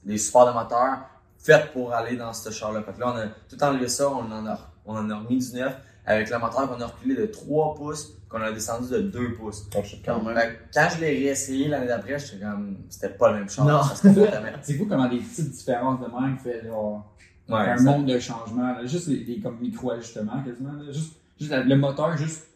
des 0.03 0.17
supports 0.17 0.47
de 0.47 0.51
moteur 0.53 0.99
faits 1.37 1.71
pour 1.71 1.93
aller 1.93 2.15
dans 2.17 2.33
ce 2.33 2.49
char-là. 2.49 2.81
Fait 2.83 2.93
que 2.93 2.99
là, 2.99 3.13
on 3.13 3.17
a 3.17 3.27
tout 3.49 3.63
enlevé 3.63 3.87
ça, 3.87 4.09
on 4.09 4.31
en 4.31 4.45
a, 4.47 4.59
on 4.85 4.95
en 4.97 5.09
a 5.09 5.15
remis 5.17 5.37
du 5.39 5.55
neuf 5.57 5.73
avec 6.05 6.29
le 6.29 6.39
moteur 6.39 6.67
qu'on 6.67 6.81
a 6.81 6.87
reculé 6.87 7.15
de 7.15 7.27
3 7.27 7.75
pouces, 7.75 8.13
qu'on 8.29 8.41
a 8.41 8.51
descendu 8.51 8.89
de 8.89 8.99
2 9.01 9.33
pouces. 9.33 9.67
Oh, 9.77 9.81
Quand 10.03 10.19
pas. 10.21 10.33
même. 10.33 10.37
Fait 10.41 10.47
que 10.49 10.73
quand 10.73 10.87
je 10.95 11.01
l'ai 11.01 11.09
réessayé 11.11 11.67
l'année 11.67 11.85
d'après, 11.87 12.17
j'étais 12.17 12.43
comme, 12.43 12.77
c'était 12.89 13.09
pas 13.09 13.31
le 13.31 13.39
même 13.39 13.49
char. 13.49 13.65
Non. 13.65 13.81
C'est 14.63 14.73
fou 14.73 14.85
comment 14.89 15.07
des 15.07 15.19
petites 15.19 15.51
différences 15.51 15.99
de 15.99 16.05
même 16.07 16.37
fait 16.39 16.65
genre, 16.65 17.15
Ouais, 17.49 17.59
un 17.59 17.73
exact. 17.73 17.89
monde 17.91 18.05
de 18.07 18.19
changement. 18.19 18.73
là. 18.73 18.85
Juste 18.85 19.09
des, 19.09 19.39
comme 19.39 19.59
micro-ajustements 19.59 20.43
quasiment. 20.43 20.73
là. 20.73 20.91
Juste, 20.91 21.13
juste 21.39 21.51
la- 21.51 21.63
le 21.63 21.75
moteur, 21.77 22.15
juste 22.17 22.47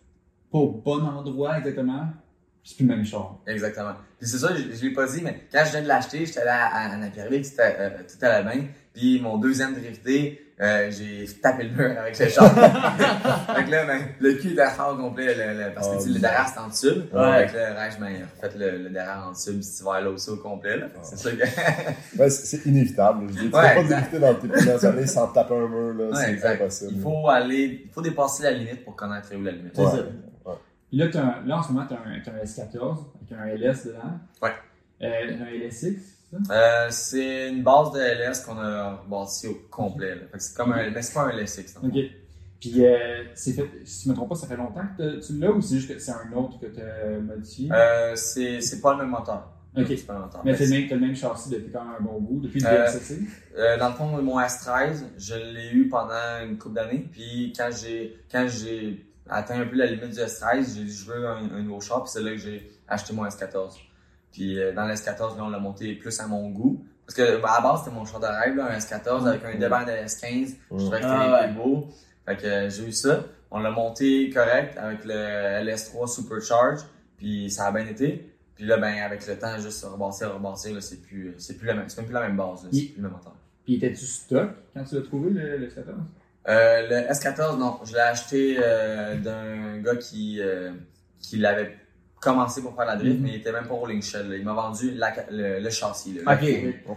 pas 0.51 0.59
au 0.59 0.69
bon 0.71 1.01
endroit 1.01 1.57
exactement. 1.57 2.07
C'est 2.63 2.77
plus 2.77 2.85
le 2.87 2.95
même 2.95 3.05
char. 3.05 3.39
Exactement. 3.45 3.93
Puis 4.19 4.27
c'est 4.29 4.37
ça, 4.37 4.55
je, 4.55 4.73
je 4.73 4.85
l'ai 4.85 4.93
pas 4.93 5.05
dit, 5.07 5.21
mais 5.21 5.47
quand 5.51 5.63
je 5.65 5.71
viens 5.71 5.81
de 5.81 5.87
l'acheter, 5.87 6.25
j'étais 6.25 6.39
allé 6.39 6.49
à, 6.51 6.67
à, 6.67 6.93
à 6.93 6.97
Napierville, 6.97 7.43
c'était 7.43 7.75
euh, 7.77 7.89
tout 8.07 8.23
à 8.25 8.29
la 8.29 8.43
main. 8.43 8.61
Puis 8.93 9.19
mon 9.19 9.37
deuxième 9.37 9.73
drifté, 9.73 10.52
euh, 10.63 10.89
j'ai 10.91 11.25
tapé 11.41 11.63
le 11.63 11.69
mur 11.71 11.99
avec 11.99 12.17
le 12.17 12.29
char. 12.29 12.49
fait 13.55 13.65
que 13.65 13.71
là, 13.71 13.85
ben, 13.85 13.99
le 14.19 14.33
cul 14.35 14.53
était 14.53 14.69
fort 14.69 14.93
au 14.93 14.97
complet, 14.97 15.35
le, 15.35 15.59
le- 15.67 15.73
parce 15.73 15.89
que 15.89 15.95
Oh, 15.99 16.03
tu 16.03 16.09
le 16.13 16.19
derrière 16.19 16.47
c'était 16.47 16.59
en 16.59 16.69
tube. 16.69 17.03
Ouais. 17.13 17.47
Fait 17.47 17.53
que 17.53 17.57
là, 17.57 17.73
Rage, 17.73 17.99
ben, 17.99 18.09
il 18.09 18.23
a 18.23 18.27
fait 18.49 18.57
le, 18.57 18.77
le 18.83 18.89
derrière 18.89 19.27
en 19.29 19.33
tube 19.33 19.61
cet 19.61 19.81
hiver-là 19.81 20.09
aussi 20.09 20.29
au 20.29 20.37
complet. 20.37 20.79
C'est 21.03 21.17
ça 21.17 21.31
que... 21.31 21.37
Ouais, 22.19 22.29
c'est 22.29 22.45
c'est 22.57 22.65
inévitable. 22.69 23.25
Je 23.29 23.33
dis, 23.33 23.49
tu 23.49 23.55
Ouais, 23.55 23.75
peux 23.75 23.87
pas 23.87 23.95
drifter 23.95 24.19
dans 24.19 24.35
tes 24.35 24.47
premières 24.47 24.85
années 24.85 25.05
sans 25.17 25.27
taper 25.27 25.53
un 25.55 25.67
mur, 25.67 25.93
là. 25.93 26.09
Ouais, 26.17 26.37
c'est 26.39 26.47
impossible. 26.47 26.91
Il 26.95 27.01
faut 27.01 27.29
aller, 27.29 27.81
il 27.85 27.91
faut 27.91 28.01
dépasser 28.01 28.43
la 28.43 28.51
limite 28.51 28.85
pour 28.85 28.95
connaître 28.95 29.27
où 29.35 29.41
la 29.43 29.51
limite. 29.51 29.73
C'est 29.75 29.81
Ouais. 29.81 29.91
ça. 29.91 29.97
Puis 30.89 30.97
là, 30.99 31.05
un- 31.15 31.47
là, 31.47 31.57
en 31.57 31.63
ce 31.63 31.71
moment, 31.71 31.87
tu 31.87 31.93
as, 31.95 31.97
un 31.97 32.43
S14 32.43 32.97
avec 33.15 33.31
un 33.39 33.45
LS 33.47 33.85
dedans. 33.87 33.99
Ouais. 34.41 34.51
Euh, 35.01 35.07
un 35.41 35.45
LS6, 35.67 35.71
c'est 35.71 35.91
ça? 35.91 35.97
Euh, 36.51 36.87
c'est 36.89 37.49
une 37.49 37.63
base 37.63 37.91
de 37.91 37.99
LS 37.99 38.39
qu'on 38.45 38.57
a 38.57 39.03
bâti 39.07 39.47
au 39.47 39.55
complet. 39.69 40.15
Là. 40.15 40.21
Fait 40.31 40.37
que 40.37 40.43
c'est 40.43 40.55
comme 40.55 40.73
un, 40.73 41.01
c'est 41.01 41.13
pas 41.13 41.21
un 41.23 41.29
LS6. 41.31 41.75
non. 41.81 41.89
Ok. 41.89 42.03
Puis, 42.59 42.85
euh, 42.85 43.23
c'est 43.35 43.51
fait, 43.51 43.69
si 43.83 44.05
je 44.05 44.09
me 44.09 44.15
trompe 44.15 44.29
pas, 44.29 44.35
ça 44.35 44.47
fait 44.47 44.55
longtemps 44.55 44.85
que 44.97 45.19
tu 45.25 45.33
l'as 45.37 45.51
ou 45.51 45.59
c'est 45.61 45.75
juste 45.75 45.93
que 45.93 45.99
c'est 45.99 46.11
un 46.11 46.31
autre 46.33 46.57
que 46.61 46.67
tu 46.67 46.79
as 46.79 47.19
modifié? 47.19 47.69
Euh, 47.73 48.15
c'est, 48.15 48.61
c'est 48.61 48.79
pas 48.79 48.93
le 48.93 48.99
même 48.99 49.09
moteur. 49.09 49.51
Ok. 49.75 49.85
C'est 49.89 50.05
pas 50.07 50.13
le 50.13 50.19
même 50.19 50.27
moteur. 50.27 50.41
Mais 50.45 50.55
c'est 50.55 50.65
le 50.67 50.69
même, 50.71 50.87
t'as 50.87 50.95
le 50.95 51.01
même 51.01 51.15
châssis 51.15 51.49
depuis 51.49 51.71
quand 51.73 51.83
même 51.83 51.95
un 51.99 52.01
bon 52.03 52.21
bout, 52.21 52.39
depuis 52.39 52.61
le 52.61 52.67
Euh, 52.67 52.85
DLCC. 52.89 53.19
Euh, 53.57 53.77
dans 53.77 53.89
le 53.89 53.95
fond, 53.95 54.07
mon 54.21 54.39
S13, 54.39 55.03
je 55.17 55.35
l'ai 55.35 55.71
eu 55.73 55.89
pendant 55.89 56.13
une 56.41 56.57
couple 56.57 56.75
d'années. 56.75 57.05
Puis 57.11 57.51
quand 57.57 57.69
j'ai 57.69 58.17
quand 58.31 58.47
j'ai 58.47 59.05
atteint 59.29 59.59
un 59.59 59.65
peu 59.65 59.75
la 59.75 59.87
limite 59.87 60.11
du 60.11 60.19
S13, 60.19 60.75
j'ai 60.75 60.83
dit 60.85 60.93
je 60.93 61.05
veux 61.11 61.27
un, 61.27 61.51
un 61.55 61.61
nouveau 61.63 61.81
char. 61.81 62.01
Puis 62.03 62.11
c'est 62.13 62.21
là 62.21 62.31
que 62.31 62.37
j'ai 62.37 62.71
acheté 62.87 63.13
mon 63.13 63.25
S14. 63.25 63.73
Puis 64.33 64.59
euh, 64.59 64.73
dans 64.73 64.85
le 64.85 64.93
S14, 64.93 65.37
là, 65.37 65.43
on 65.45 65.49
l'a 65.49 65.59
monté 65.59 65.93
plus 65.95 66.19
à 66.19 66.27
mon 66.27 66.49
goût. 66.49 66.83
Parce 67.05 67.15
que 67.15 67.41
bah, 67.41 67.51
à 67.51 67.61
la 67.61 67.69
base, 67.69 67.83
c'était 67.83 67.95
mon 67.95 68.03
char 68.05 68.19
de 68.19 68.25
rêve, 68.25 68.55
là, 68.57 68.65
un 68.71 68.77
S14 68.77 69.27
avec 69.27 69.45
un 69.45 69.57
débat 69.57 69.85
de 69.85 69.91
S15. 69.91 70.55
Je 70.71 70.75
trouvais 70.77 70.97
que 70.97 71.03
c'était 71.03 71.07
Ah 71.07 71.45
les 71.47 71.53
plus 71.53 71.61
beaux. 71.63 71.87
Fait 72.25 72.35
que 72.37 72.45
euh, 72.45 72.69
j'ai 72.69 72.83
eu 72.87 72.91
ça. 72.91 73.23
On 73.51 73.59
l'a 73.59 73.71
monté 73.71 74.29
correct 74.31 74.77
avec 74.77 75.05
le 75.05 75.13
LS3 75.13 76.07
Supercharge. 76.13 76.79
Puis 77.17 77.49
ça 77.51 77.67
a 77.67 77.71
bien 77.71 77.85
été. 77.85 78.29
Puis 78.55 78.65
là, 78.65 78.77
ben, 78.77 78.95
avec 79.03 79.25
le 79.27 79.37
temps, 79.37 79.57
juste 79.59 79.83
rebâtir, 79.83 80.29
là, 80.73 80.81
c'est 80.81 81.01
plus, 81.01 81.33
c'est 81.37 81.57
plus 81.57 81.67
la 81.67 81.73
même, 81.75 81.85
c'est 81.89 81.97
même 81.97 82.05
plus 82.05 82.13
la 82.13 82.21
même 82.27 82.37
base, 82.37 82.63
là, 82.63 82.69
c'est 82.71 82.77
Il- 82.77 82.91
plus 82.93 83.01
le 83.01 83.03
même 83.07 83.11
moteur. 83.17 83.33
Puis 83.65 83.75
étais-tu 83.75 84.05
stock 84.05 84.49
quand 84.73 84.83
tu 84.83 84.95
l'as 84.95 85.01
trouvé, 85.01 85.29
le, 85.31 85.57
le 85.57 85.67
14? 85.67 85.97
Euh, 86.49 86.87
le 86.89 86.95
S14, 87.13 87.57
non, 87.57 87.79
je 87.85 87.93
l'ai 87.93 87.99
acheté 87.99 88.57
euh, 88.59 89.15
d'un 89.17 89.77
gars 89.79 89.95
qui, 89.95 90.39
euh, 90.41 90.71
qui 91.19 91.37
l'avait 91.37 91.77
commencé 92.23 92.61
pour 92.61 92.75
faire 92.75 92.85
la 92.85 92.95
drift, 92.95 93.17
Mhm. 93.17 93.21
mais 93.23 93.29
il 93.29 93.35
était 93.35 93.51
même 93.51 93.67
pas 93.67 93.73
rolling 93.73 94.01
shell. 94.01 94.29
là. 94.29 94.35
Il 94.37 94.43
m'a 94.45 94.53
vendu 94.53 94.91
la- 94.91 95.13
le, 95.31 95.59
le 95.59 95.69
châssis. 95.69 96.13
Là, 96.15 96.33
Ok. 96.33 96.41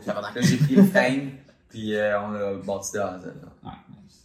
Là, 0.07 0.22
j'ai 0.41 0.57
pris 0.57 0.74
le 0.77 0.85
frame, 0.85 1.31
puis 1.68 1.95
euh, 1.97 2.20
on 2.20 2.31
l'a 2.31 2.53
bâti 2.55 2.93
de 2.95 2.99
A 2.99 3.14
à 3.14 3.18
Z. 3.18 3.24
là. 3.27 3.33
Ah, 3.64 3.74
nice. 3.91 4.24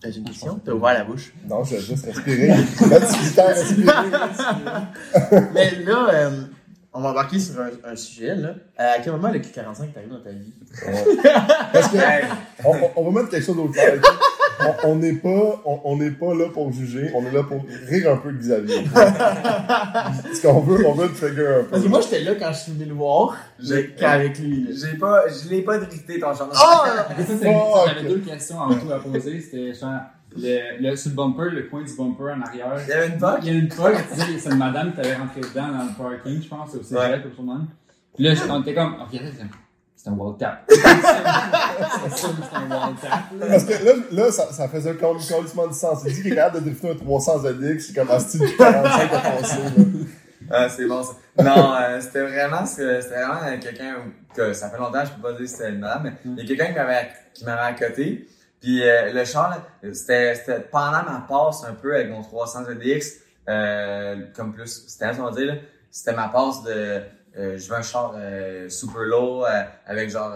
T'as 0.00 0.10
une 0.10 0.24
question? 0.24 0.60
T'as 0.64 0.72
ouvert 0.72 0.94
la 0.94 1.04
bouche? 1.04 1.32
Non, 1.48 1.62
je 1.62 1.76
vais 1.76 1.80
juste 1.80 2.04
respirer. 2.06 2.48
Là, 2.48 2.56
tu 3.00 3.34
t'en 3.36 3.46
respirer. 3.46 3.92
Mais 5.54 5.70
là, 5.84 6.08
euh, 6.12 6.42
on 6.92 7.00
va 7.00 7.10
embarquer 7.10 7.38
sur 7.38 7.60
un, 7.60 7.70
un 7.84 7.94
sujet, 7.96 8.34
là. 8.34 8.48
Euh, 8.48 8.94
à 8.96 8.98
quel 9.02 9.12
moment 9.12 9.28
le 9.30 9.38
Q45 9.38 9.92
t'arrive 9.92 10.10
dans 10.10 10.20
ta 10.20 10.30
vie? 10.30 10.52
Ouais. 10.86 11.04
Parce 11.72 11.88
que, 11.88 11.98
on, 12.96 13.10
va 13.10 13.20
mettre 13.20 13.30
quelque 13.30 13.46
chose 13.46 13.56
d'autre 13.56 13.72
clair. 13.72 14.00
On- 14.84 14.96
n'est 14.96 15.14
pas, 15.14 15.60
on, 15.64 15.98
pas 16.10 16.34
là 16.34 16.48
pour 16.52 16.72
juger, 16.72 17.10
on 17.14 17.24
est 17.26 17.32
là 17.32 17.42
pour 17.42 17.62
rire 17.88 18.12
un 18.12 18.16
peu 18.16 18.32
de 18.32 18.38
Xavier. 18.38 18.84
Parce 18.94 20.40
qu'on 20.40 20.60
veut, 20.60 20.86
on 20.86 20.92
veut 20.94 21.08
le 21.08 21.12
trigger 21.14 21.46
un 21.46 21.62
peu. 21.64 21.68
Parce 21.70 21.82
que 21.82 21.88
moi, 21.88 22.00
j'étais 22.00 22.20
là 22.20 22.34
quand 22.38 22.52
je 22.52 22.58
suis 22.58 22.72
venu 22.72 22.84
le 22.86 22.94
voir. 22.94 23.36
J'ai- 23.58 23.94
Qu'avec 23.98 24.38
lui. 24.38 24.68
J'ai 24.72 24.96
pas, 24.98 25.24
je 25.28 25.48
l'ai 25.48 25.62
pas 25.62 25.78
drifté 25.78 26.18
ton 26.20 26.34
c'est- 27.26 27.54
Oh, 27.54 27.84
j'avais 27.86 28.08
deux 28.08 28.18
questions 28.20 28.58
en 28.58 28.74
tout 28.74 28.90
à 28.92 28.98
poser. 28.98 29.40
C'était 29.40 29.74
genre, 29.74 30.00
le, 30.36 30.80
le, 30.90 30.96
sur 30.96 31.10
le 31.10 31.16
bumper, 31.16 31.50
le 31.50 31.62
coin 31.64 31.82
du 31.82 31.92
bumper 31.94 32.34
en 32.36 32.42
arrière. 32.42 32.72
Il 32.86 32.88
y 32.88 32.92
avait 32.92 33.08
une 33.08 33.18
POC? 33.18 33.38
Il 33.42 33.46
y 33.46 33.50
a 33.50 33.58
une 33.58 33.68
POC, 33.68 33.94
tu 34.14 34.20
sais, 34.20 34.38
c'est 34.38 34.50
une 34.50 34.58
madame 34.58 34.90
qui 34.90 34.96
t'avait 34.96 35.14
rentré 35.16 35.40
dedans 35.40 35.68
dans 35.68 35.84
le 35.84 35.96
parking, 36.16 36.42
je 36.42 36.48
pense, 36.48 36.74
au 36.74 36.82
cégep 36.82 36.98
Ouais. 36.98 37.22
ou. 37.38 37.66
Puis 38.14 38.24
là, 38.24 38.34
on 38.50 38.60
était 38.62 38.74
comme, 38.74 38.94
ok, 38.94 39.20
c'est 40.02 40.10
un 40.10 40.14
wall 40.14 40.36
tap. 40.36 40.64
C'est 40.68 42.26
un. 42.26 42.94
Parce 43.48 43.64
que 43.64 43.84
là, 43.84 43.92
là 44.10 44.32
ça, 44.32 44.52
ça 44.52 44.68
faisait 44.68 44.94
comme 44.94 45.18
complètement 45.18 45.68
du 45.68 45.74
sens. 45.74 46.02
Il 46.06 46.12
dit 46.12 46.22
qu'il 46.22 46.32
est 46.32 46.36
capable 46.36 46.56
de 46.56 46.70
drifter 46.70 46.90
un 46.90 46.94
300 46.96 47.38
ZX, 47.38 47.78
c'est 47.78 47.94
comme 47.94 48.10
un 48.10 48.18
style 48.18 48.40
du 48.40 48.56
45 48.56 49.12
à 49.12 49.18
passer. 49.18 49.56
Ah, 50.50 50.68
c'est 50.68 50.86
bon 50.86 51.02
ça. 51.04 51.12
Non, 51.40 51.74
euh, 51.74 52.00
c'était 52.00 52.22
vraiment, 52.22 52.66
c'était 52.66 53.00
vraiment 53.00 53.58
quelqu'un 53.60 53.94
que 54.34 54.52
ça 54.52 54.70
fait 54.70 54.78
longtemps, 54.78 55.04
je 55.04 55.12
peux 55.12 55.22
pas 55.22 55.32
dire 55.34 55.48
si 55.48 55.54
c'était 55.54 55.70
une 55.70 55.78
madame, 55.78 56.02
mais 56.02 56.12
il 56.24 56.38
y 56.38 56.42
a 56.42 56.46
quelqu'un 56.46 56.72
qui 56.72 56.78
m'avait, 56.78 57.08
qui 57.32 57.44
m'avait 57.44 57.60
à 57.60 57.72
côté. 57.72 58.26
Puis 58.60 58.82
euh, 58.82 59.12
le 59.12 59.24
char, 59.24 59.64
c'était 59.92 60.60
pendant 60.70 61.04
ma 61.04 61.24
passe 61.28 61.64
un 61.64 61.74
peu 61.74 61.94
avec 61.94 62.10
mon 62.10 62.22
300 62.22 62.64
ZX, 62.64 63.20
euh, 63.48 64.16
comme 64.34 64.52
plus, 64.52 64.84
c'était 64.88 65.10
on 65.20 65.24
va 65.24 65.30
dire, 65.30 65.46
là, 65.46 65.54
c'était 65.92 66.12
ma 66.12 66.28
passe 66.28 66.64
de, 66.64 67.02
euh, 67.38 67.56
je 67.58 67.68
veux 67.68 67.76
un 67.76 67.82
char 67.82 68.14
euh, 68.16 68.68
super 68.68 69.02
low, 69.02 69.44
euh, 69.44 69.62
avec 69.86 70.10
genre, 70.10 70.32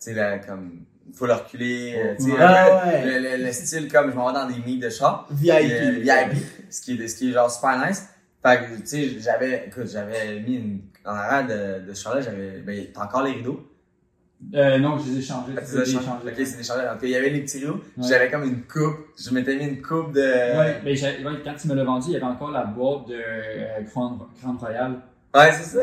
tu 0.00 0.12
sais, 0.14 0.40
comme, 0.46 0.84
faut 1.14 1.26
le 1.26 1.34
reculer, 1.34 2.14
tu 2.18 2.26
sais, 2.26 2.32
Ah 2.38 2.84
ouais. 2.86 3.04
le, 3.04 3.36
le, 3.38 3.44
le 3.44 3.52
style 3.52 3.90
comme 3.90 4.10
je 4.10 4.16
m'en 4.16 4.28
vais 4.28 4.34
dans 4.38 4.46
des 4.46 4.58
meets 4.64 4.78
de 4.82 4.90
char. 4.90 5.26
VIP. 5.30 6.02
VIP, 6.02 6.42
ce 6.70 6.80
qui 6.80 6.94
est, 7.02 7.08
ce 7.08 7.16
qui 7.16 7.30
est 7.30 7.32
genre 7.32 7.50
super 7.50 7.84
nice. 7.86 8.08
Fait 8.42 8.58
que, 8.58 8.80
tu 8.80 8.86
sais, 8.86 9.08
j'avais, 9.20 9.64
écoute, 9.66 9.86
j'avais 9.86 10.40
mis 10.40 10.56
une, 10.56 10.80
en 11.04 11.14
arrière 11.14 11.46
de, 11.46 11.86
de 11.86 11.94
ce 11.94 12.02
char-là, 12.04 12.20
j'avais, 12.22 12.58
ben, 12.60 12.86
t'as 12.94 13.04
encore 13.04 13.22
les 13.22 13.32
rideaux. 13.32 13.66
Euh, 14.54 14.78
non, 14.78 14.96
je 14.98 15.10
les 15.10 15.18
ai 15.18 15.22
changés. 15.22 15.52
Changés. 15.54 15.92
changés. 15.92 16.26
Ok, 16.26 16.32
c'est 16.46 16.56
des. 16.56 16.66
Donc, 16.66 16.98
il 17.02 17.10
y 17.10 17.14
avait 17.16 17.28
les 17.28 17.42
petits 17.42 17.58
rideaux. 17.58 17.74
Ouais. 17.98 18.08
J'avais 18.08 18.30
comme 18.30 18.44
une 18.44 18.62
coupe. 18.62 18.96
Je 19.18 19.34
m'étais 19.34 19.54
mis 19.56 19.64
une 19.66 19.82
coupe 19.82 20.12
de. 20.14 20.20
Ouais, 20.22 20.80
mais 20.82 20.92
ouais, 21.02 21.42
quand 21.44 21.54
tu 21.60 21.68
me 21.68 21.74
l'as 21.74 21.84
vendu, 21.84 22.06
il 22.08 22.12
y 22.14 22.16
avait 22.16 22.24
encore 22.24 22.50
la 22.50 22.64
boîte 22.64 23.08
de 23.08 23.16
euh, 23.16 23.82
Crown, 23.90 24.18
Crown 24.40 24.56
Royal. 24.56 24.92
Ouais, 25.34 25.52
c'est 25.52 25.62
ça. 25.76 25.78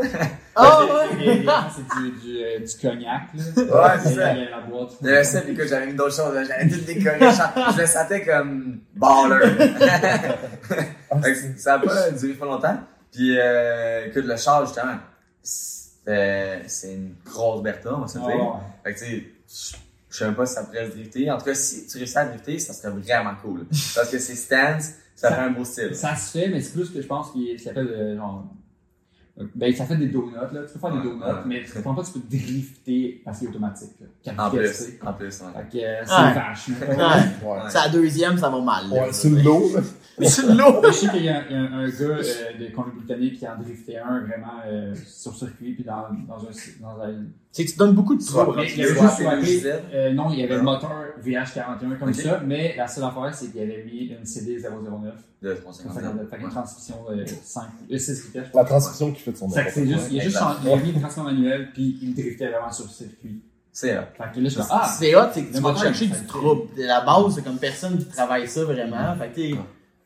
Ah 0.56 0.80
Les- 1.20 1.26
ouais! 1.45 1.54
C'est 1.74 2.02
du, 2.02 2.12
du, 2.20 2.43
euh, 2.43 2.60
du 2.60 2.76
cognac, 2.82 3.22
là. 3.34 3.43
Ouais, 3.64 4.00
c'est 4.04 4.16
ça. 4.16 4.34
il 4.34 4.39
y 4.39 4.41
avait 4.41 4.50
la 4.52 4.60
boîte. 4.62 5.24
Ça, 5.24 5.41
puis 5.41 5.52
écoute, 5.54 5.68
j'avais 5.70 5.88
mis 5.88 5.93
d'autres 5.93 6.16
choses. 6.16 6.34
là. 6.34 6.43
J'avais 6.43 6.68
tout 6.68 6.82
décoré. 6.84 7.20
le 7.20 7.32
char. 7.32 7.54
Je 7.76 7.82
le 7.82 7.88
sentais 7.88 8.26
comme 8.26 8.80
baller. 8.95 9.45
Fait 11.24 11.34
que 11.34 11.60
ça 11.60 11.76
a 11.76 11.80
pas 11.80 12.12
duré 12.12 12.34
pas 12.34 12.45
longtemps. 12.45 12.78
Puis, 13.12 13.36
euh, 13.38 14.08
écoute, 14.08 14.26
le 14.26 14.36
char, 14.38 14.66
justement, 14.66 14.95
c'est 15.41 16.64
c'est 16.68 16.93
une 16.93 17.16
grosse 17.26 17.62
Bertha, 17.62 17.93
on 17.95 18.02
va 18.02 18.08
se 18.08 18.18
le 18.18 18.26
dire. 18.26 18.36
Ah, 18.56 18.62
Fait 18.84 18.93
que, 18.93 19.00
tu 19.00 19.06
sais, 19.06 19.24
je- 20.10 20.18
sais 20.18 20.26
même 20.26 20.36
pas 20.36 20.45
si 20.45 20.54
ça 20.56 20.64
pourrait 20.64 20.86
se 20.88 20.91
drifter. 20.95 21.30
En 21.32 21.38
tout 21.38 21.45
cas, 21.45 21.54
si 21.54 21.86
tu 21.88 21.98
réussis 21.98 22.18
à 22.18 22.26
drifter, 22.26 22.60
ça 22.60 22.74
serait 22.74 22.89
vraiment 22.93 23.34
cool. 23.41 23.66
Parce 23.95 24.10
que 24.10 24.18
c'est 24.20 24.36
stance, 24.36 24.91
ça 25.16 25.32
fait 25.34 25.41
un 25.41 25.50
beau 25.52 25.64
style. 25.66 25.93
Ça 25.95 26.16
se 26.16 26.38
fait, 26.38 26.48
mais 26.50 26.62
c'est 26.62 26.74
plus 26.74 26.89
que 26.89 27.02
je 27.02 27.08
pense 27.08 27.32
qu'il 27.32 27.60
s'appelle 27.60 27.88
euh, 27.89 28.16
genre. 28.18 28.45
Ben, 29.54 29.72
ça 29.76 29.86
fait 29.86 29.98
des 29.98 30.08
donuts, 30.08 30.34
là. 30.34 30.50
Tu 30.52 30.74
peux 30.74 30.80
faire 30.80 30.92
des 30.94 31.04
donuts, 31.08 31.22
ouais. 31.22 31.32
mais 31.46 31.64
tu 31.64 31.72
comprends 31.74 31.94
pas 31.94 32.02
que 32.02 32.08
tu 32.08 32.20
peux 32.20 32.38
drifter 32.38 33.22
parce 33.24 33.38
qu'il 33.38 33.48
est 33.48 33.50
automatique, 33.52 33.92
En 34.38 34.50
plus, 34.50 34.88
en 35.06 35.14
plus, 35.14 35.26
ouais. 35.42 35.62
Fait 35.70 35.78
que 35.78 35.84
euh, 35.84 36.04
c'est 36.06 36.14
Ouais. 36.16 36.34
vache. 36.34 36.68
Ouais. 36.70 37.48
Ouais. 37.48 37.60
C'est 37.70 37.78
la 37.78 37.90
deuxième, 37.90 38.38
ça 38.40 38.50
va 38.50 38.60
mal. 38.62 38.90
là. 38.90 39.04
Ouais, 39.04 39.14
sur 39.14 39.30
le 39.30 39.42
l'eau! 40.20 40.82
Je 40.88 40.91
sais 40.91 41.07
qu'il 41.09 41.24
y 41.26 41.30
a, 41.30 41.49
y 41.49 41.53
a 41.53 41.59
un, 41.59 41.74
un 41.80 41.88
gars 41.88 41.93
euh, 42.01 42.22
de 42.59 42.74
Colombie-Britannique 42.76 43.39
qui 43.39 43.47
en 43.47 43.57
driftait 43.57 43.97
un 43.97 44.20
vraiment 44.22 44.61
euh, 44.65 44.93
sur 45.05 45.36
circuit, 45.36 45.74
puis 45.74 45.84
dans, 45.84 46.05
dans 46.28 46.41
un. 46.43 46.51
Dans 46.82 47.01
un 47.03 47.13
C'est 47.51 47.65
que 47.65 47.72
tu 47.72 47.78
donnes 47.78 47.93
beaucoup 47.93 48.15
de 48.15 48.22
mais 48.55 48.68
il 48.72 48.78
y 48.80 48.84
avait 48.84 49.43
juste 49.45 49.63
Z. 49.63 49.68
euh, 49.93 50.13
non, 50.13 50.32
il 50.32 50.39
y 50.39 50.43
avait 50.43 50.55
le 50.55 50.61
moteur 50.63 50.91
VH41 51.24 51.97
comme 51.99 52.13
ça, 52.13 52.41
mais 52.45 52.76
la 52.78 52.88
seule 52.88 53.03
affaire, 53.03 53.34
c'est 53.34 53.51
qu'il 53.51 53.61
avait 53.61 53.84
mis 53.84 54.07
une 54.20 54.26
CD 54.26 54.57
009. 54.59 55.13
De 55.39 55.53
Comme 55.53 55.72
ça, 55.72 55.84
350. 55.84 56.30
fait 56.32 56.38
une 56.41 56.49
transmission 56.49 56.95
de 57.11 57.24
5, 57.28 57.63
euh, 57.91 57.97
6 57.99 58.26
vitesses. 58.26 58.47
je 58.51 58.57
La 58.57 58.65
transmission 58.65 59.11
qui 59.11 59.22
fait 59.22 59.32
de 59.34 59.38
son 59.38 59.47
c'est 59.49 59.86
juste, 59.86 60.07
il 60.11 60.20
a 60.20 60.24
juste 60.24 60.39
il 60.63 60.72
a 60.72 60.76
mis 60.78 60.89
une 60.89 60.99
transmission 60.99 61.24
manuelle, 61.26 61.70
puis 61.74 61.99
il 62.01 62.15
driftait 62.15 62.47
vraiment 62.47 62.72
sur 62.72 62.86
le 62.86 62.89
circuit. 62.89 63.43
C'est 63.72 63.95
hot. 63.95 64.01
Ah! 64.72 64.91
C'est 64.97 65.15
hot, 65.15 65.28
c'est 65.32 65.43
que 65.43 65.47
tu 65.49 65.53
Le 65.53 65.59
vas 65.59 65.70
moteur, 65.70 65.84
chercher 65.84 66.07
du 66.07 66.26
trouble. 66.26 66.61
La 66.78 67.01
base, 67.01 67.36
c'est 67.36 67.43
comme 67.43 67.59
personne 67.59 67.99
qui 67.99 68.05
travaille 68.05 68.47
ça 68.47 68.63
vraiment. 68.63 69.15
Fait 69.15 69.30
que 69.30 69.55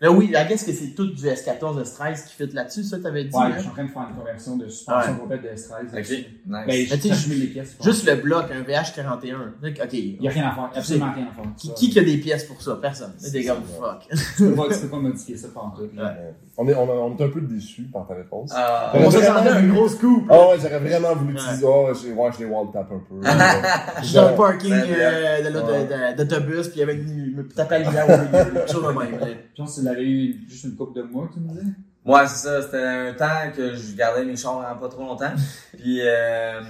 Là, 0.01 0.11
oui, 0.11 0.29
la 0.31 0.45
guess 0.45 0.63
que 0.63 0.71
c'est 0.73 0.95
tout 0.95 1.05
du 1.05 1.23
S14, 1.27 1.83
S13 1.83 2.27
qui 2.27 2.33
fit 2.35 2.53
là-dessus, 2.55 2.83
ça, 2.83 2.97
t'avais 2.99 3.25
dit. 3.25 3.35
Ouais, 3.35 3.43
hein? 3.45 3.51
je 3.55 3.59
suis 3.59 3.69
en 3.69 3.73
train 3.73 3.83
de 3.85 3.89
faire 3.91 4.07
une 4.09 4.15
conversion 4.15 4.57
de 4.57 4.67
suspension 4.67 5.13
Ouais. 5.13 5.19
complète 5.19 5.43
de 5.43 5.49
S13. 5.49 5.85
Ok, 5.95 6.25
Ben, 6.47 6.65
nice. 6.67 6.89
je 6.89 6.95
tu 6.95 7.01
sais, 7.01 7.07
cherche 7.09 7.27
les 7.27 7.45
pièces. 7.47 7.75
je 7.79 7.83
Juste 7.85 8.07
le 8.07 8.15
bloc, 8.15 8.45
un 8.51 8.63
VH41. 8.63 9.35
Ok. 9.63 9.93
Il 9.93 10.17
n'y 10.19 10.27
a 10.27 10.31
rien 10.31 10.49
à 10.49 10.55
faire, 10.55 10.71
absolument 10.75 11.13
rien 11.13 11.27
à 11.31 11.35
faire. 11.35 11.51
Qui, 11.75 11.89
qui 11.91 11.99
a 11.99 12.03
des 12.03 12.17
pièces 12.17 12.45
pour 12.45 12.59
ça? 12.61 12.79
Personne. 12.81 13.13
C'est 13.19 13.31
des 13.31 13.43
gars, 13.43 13.55
fuck. 13.79 14.07
Tu 14.09 14.43
peux 14.43 14.55
pas, 14.55 14.73
tu 14.73 14.79
peux 14.79 14.87
pas 14.89 14.99
modifier 14.99 15.37
ça 15.37 15.49
par 15.49 15.71
tout. 15.77 15.87
On 16.57 16.67
est, 16.67 16.75
on, 16.75 16.83
a- 16.83 16.93
on 16.93 17.17
est 17.17 17.23
un 17.23 17.29
peu 17.29 17.39
déçus 17.41 17.83
par 17.83 18.05
ta 18.07 18.13
réponse. 18.13 18.51
Ah. 18.53 18.91
On 18.93 19.09
s'attendait 19.09 19.49
à 19.51 19.59
une 19.59 19.73
grosse 19.73 19.95
coupe. 19.95 20.27
Ah 20.29 20.49
ouais, 20.49 20.57
j'aurais 20.61 20.79
vraiment 20.79 21.15
voulu 21.15 21.33
que 21.35 21.39
tu 21.39 21.45
Ouais. 21.47 21.53
dises, 21.53 21.63
oh, 21.65 21.89
j'ai, 21.93 22.11
ouais, 22.11 22.29
je 22.33 22.39
les 22.39 22.45
wall 22.45 22.67
tap 22.73 22.89
un 22.91 22.99
peu. 22.99 23.21
Je 24.01 24.05
suis 24.05 24.15
dans 24.15 24.29
le 24.31 24.35
parking 24.35 24.71
Ouais. 24.73 24.85
euh, 24.99 26.13
de 26.13 26.23
d'autobus, 26.23 26.67
puis 26.67 26.77
il 26.77 26.79
y 26.79 26.83
avait 26.83 26.95
une, 26.95 27.47
tapait 27.55 27.79
la 27.79 27.85
lumière 27.85 28.05
au 28.05 28.17
milieu, 28.17 28.51
quelque 28.51 28.71
chose 28.71 28.83
de 28.83 28.99
même. 28.99 29.19
Je 29.55 29.61
pense 29.61 29.75
que 29.75 29.79
tu 29.79 29.85
l'avais 29.85 30.03
eu 30.03 30.45
juste 30.49 30.65
une 30.65 30.75
couple 30.75 30.97
de 30.99 31.03
mois, 31.03 31.29
tu 31.33 31.39
me 31.39 31.47
disais? 31.49 31.61
Ouais, 32.05 32.27
c'est 32.27 32.47
ça. 32.47 32.61
C'était 32.63 32.83
un 32.83 33.13
temps 33.13 33.51
que 33.55 33.73
je 33.75 33.95
gardais 33.95 34.25
mes 34.25 34.35
chars 34.35 34.77
pas 34.79 34.87
trop 34.89 35.03
longtemps. 35.03 35.31
Puis, 35.77 35.99
euh, 36.01 36.61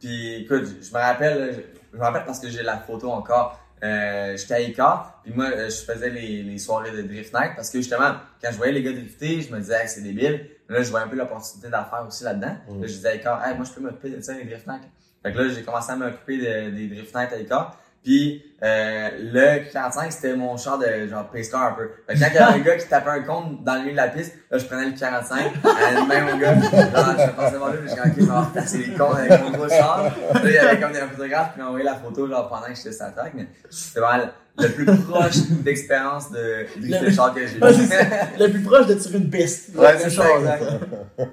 puis 0.00 0.34
écoute, 0.42 0.64
je 0.82 0.94
me 0.94 1.00
rappelle, 1.00 1.64
je 1.92 1.98
me 1.98 2.02
rappelle 2.02 2.24
parce 2.24 2.38
que 2.40 2.48
j'ai 2.48 2.62
la 2.62 2.78
photo 2.78 3.10
encore. 3.10 3.58
Euh, 3.82 4.36
j'étais 4.36 4.54
à 4.54 4.60
Icar, 4.60 5.20
puis 5.22 5.32
moi, 5.34 5.46
euh, 5.46 5.68
je 5.68 5.84
faisais 5.84 6.08
les, 6.08 6.42
les 6.42 6.58
soirées 6.58 6.90
de 6.90 7.02
Drift 7.02 7.34
Night 7.34 7.52
parce 7.54 7.68
que 7.70 7.78
justement, 7.78 8.12
quand 8.42 8.50
je 8.50 8.56
voyais 8.56 8.72
les 8.72 8.82
gars 8.82 8.92
drifter, 8.92 9.42
je 9.42 9.52
me 9.52 9.58
disais, 9.60 9.82
hey, 9.82 9.88
c'est 9.88 10.00
débile. 10.02 10.48
Mais 10.68 10.76
là, 10.78 10.82
je 10.82 10.90
voyais 10.90 11.04
un 11.04 11.08
peu 11.08 11.16
l'opportunité 11.16 11.68
d'affaires 11.68 12.04
aussi 12.06 12.24
là-dedans. 12.24 12.56
Mm. 12.68 12.80
Là, 12.80 12.86
je 12.86 12.92
disais 12.92 13.08
à 13.08 13.14
Icar, 13.16 13.46
hey, 13.46 13.54
moi, 13.56 13.66
je 13.66 13.72
peux 13.72 13.80
m'occuper 13.82 14.10
de 14.10 14.20
ça, 14.22 14.32
les 14.32 14.44
Drift 14.44 14.66
Night. 14.66 14.82
Fait 15.22 15.32
que 15.32 15.38
là, 15.38 15.48
j'ai 15.48 15.62
commencé 15.62 15.90
à 15.92 15.96
m'occuper 15.96 16.38
de- 16.38 16.70
des 16.70 16.86
Drift 16.88 17.14
Night 17.14 17.32
à 17.32 17.36
Icar. 17.38 17.78
Puis 18.04 18.42
euh, 18.62 19.08
le 19.32 19.72
45, 19.72 20.12
c'était 20.12 20.36
mon 20.36 20.56
char 20.58 20.78
de 20.78 21.06
genre 21.08 21.28
pace 21.30 21.48
car 21.48 21.62
un 21.62 21.72
peu. 21.72 21.88
Fait 22.06 22.14
que 22.14 22.20
quand 22.20 22.26
il 22.30 22.34
y 22.34 22.38
avait 22.38 22.60
un 22.60 22.62
gars 22.62 22.76
qui 22.76 22.86
tapait 22.86 23.10
un 23.10 23.22
compte 23.22 23.64
dans 23.64 23.74
le 23.74 23.80
milieu 23.80 23.92
de 23.92 23.96
la 23.96 24.08
piste, 24.08 24.34
là 24.50 24.58
je 24.58 24.64
prenais 24.66 24.86
le 24.86 24.92
45, 24.92 25.52
euh, 25.64 26.06
même 26.06 26.28
au 26.34 26.38
gars, 26.38 26.54
genre, 26.54 26.70
je 26.70 27.30
passais 27.32 27.58
par 27.58 27.70
là, 27.70 27.76
puis 27.78 27.88
je 27.88 28.12
disais 28.12 28.30
ok, 28.30 28.46
repasser 28.46 28.78
les 28.78 28.92
comptes 28.94 29.16
avec 29.16 29.42
mon 29.42 29.50
gros 29.50 29.68
char. 29.68 30.04
Là 30.04 30.40
il 30.44 30.50
y 30.52 30.58
avait 30.58 30.80
comme 30.80 30.92
des 30.92 30.98
photographes 30.98 31.54
qui 31.54 31.60
m'ont 31.60 31.66
envoyé 31.66 31.84
la 31.84 31.94
photo 31.94 32.28
genre 32.28 32.48
pendant 32.48 32.66
que 32.66 32.74
j'étais 32.74 32.92
sur 32.92 33.04
la 33.06 33.10
track, 33.12 33.32
mais 33.34 33.48
c'était 33.70 34.00
vraiment 34.00 34.24
le 34.58 34.68
plus 34.68 34.84
proche 34.84 35.36
d'expérience 35.64 36.30
de 36.30 36.66
drift 36.80 37.04
de 37.04 37.10
char 37.10 37.34
que 37.34 37.40
j'ai 37.40 37.58
c'est 37.58 38.02
eu. 38.02 38.38
Le 38.38 38.48
plus 38.50 38.62
proche 38.62 38.86
de 38.86 38.94
tirer 38.94 39.18
une 39.18 39.30
piste. 39.30 39.74
Ouais, 39.76 39.92
Le 39.94 39.98
c'est 39.98 40.10
ça, 40.10 40.22
là. 40.24 40.56
exact. 40.58 40.64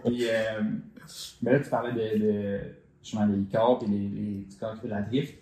Puis, 0.05 0.25
euh, 0.27 0.61
ben 1.41 1.53
là, 1.53 1.59
tu 1.59 1.69
parlais 1.69 1.91
de, 1.91 2.17
de 2.23 2.59
justement 3.03 3.27
des 3.27 3.43
corps 3.51 3.79
et 3.83 3.87
les, 3.89 3.97
les, 3.97 4.45
du 4.49 4.55
corps 4.59 4.73
qui 4.73 4.81
fait 4.81 4.87
de 4.87 4.93
la 4.93 5.01
drift. 5.01 5.35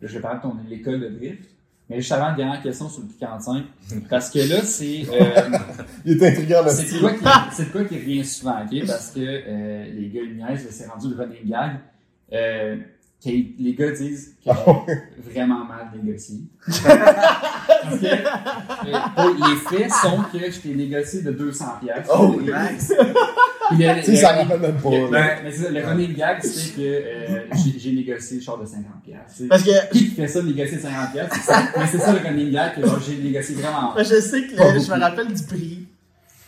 Là, 0.00 0.08
je 0.08 0.14
vais 0.14 0.20
parler 0.20 0.38
de 0.38 0.42
ton 0.42 0.56
l'école 0.68 1.00
de 1.00 1.08
drift. 1.08 1.42
Mais 1.88 2.00
juste 2.00 2.10
avant, 2.12 2.34
dernière 2.34 2.60
question 2.62 2.88
sur 2.88 3.02
le 3.02 3.06
P45. 3.08 3.62
Parce 4.10 4.30
que 4.30 4.40
là, 4.40 4.60
c'est. 4.62 5.02
euh, 5.08 5.58
Il 6.04 6.20
est 6.22 6.28
intriguant, 6.28 6.62
là. 6.62 6.70
c'est 6.70 6.98
quoi 6.98 7.12
quoi 7.12 7.84
qui 7.84 7.94
revient 7.96 8.24
souvent, 8.24 8.56
ok? 8.64 8.86
Parce 8.86 9.12
que 9.12 9.20
euh, 9.20 9.84
les 9.94 10.08
gars, 10.08 10.20
ils 10.24 10.36
niaisent, 10.36 10.66
c'est 10.70 10.86
rendu 10.86 11.08
le 11.10 11.16
running 11.16 11.48
gag. 11.48 11.76
Euh, 12.32 12.76
que 13.24 13.30
les 13.30 13.74
gars 13.78 13.92
disent 13.92 14.34
que 14.44 14.50
j'ai 15.16 15.30
vraiment 15.32 15.64
mal 15.64 15.90
négocié. 16.02 16.40
Parce 16.66 17.98
que 17.98 18.06
euh, 18.06 18.98
pour- 19.14 19.48
les 19.48 19.56
faits 19.78 19.90
sont 19.92 20.22
que 20.32 20.50
je 20.50 20.60
t'ai 20.60 20.74
négocié 20.74 21.22
de 21.22 21.30
200 21.30 21.64
pièces. 21.82 22.08
Oh, 22.12 22.38
nice! 22.40 22.92
Tu 23.70 24.02
sais, 24.04 24.16
ça 24.16 24.32
rappelle 24.32 24.60
même 24.60 24.76
pas. 24.76 24.90
le- 24.90 25.10
là. 25.10 25.36
mais 25.42 25.50
c'est 25.52 25.70
le 25.70 25.84
running 25.86 26.14
gag, 26.14 26.38
c'est 26.42 26.74
que 26.76 26.80
euh, 26.82 27.40
j'ai- 27.78 27.92
négocié 27.92 28.36
le 28.38 28.42
char 28.42 28.58
de 28.58 28.64
50$. 28.66 28.84
piastres. 29.04 29.42
Parce 29.48 29.62
que 29.62 29.90
Qui 29.92 30.06
fait 30.06 30.28
ça, 30.28 30.42
négocier 30.42 30.78
50$? 30.78 31.12
piastres? 31.12 31.34
C'est 31.36 31.52
ça. 31.52 31.62
Mais 31.76 31.86
c'est 31.90 31.98
ça 31.98 32.12
le 32.12 32.18
running 32.20 32.50
gag 32.52 32.74
que 32.74 32.80
j'ai 33.06 33.16
négocié 33.18 33.54
vraiment. 33.56 33.94
Je 33.98 34.04
sais 34.20 34.42
que 34.46 34.52
le- 34.56 34.80
je 34.80 34.90
me 34.92 35.00
rappelle 35.00 35.32
du 35.32 35.42
prix. 35.42 35.86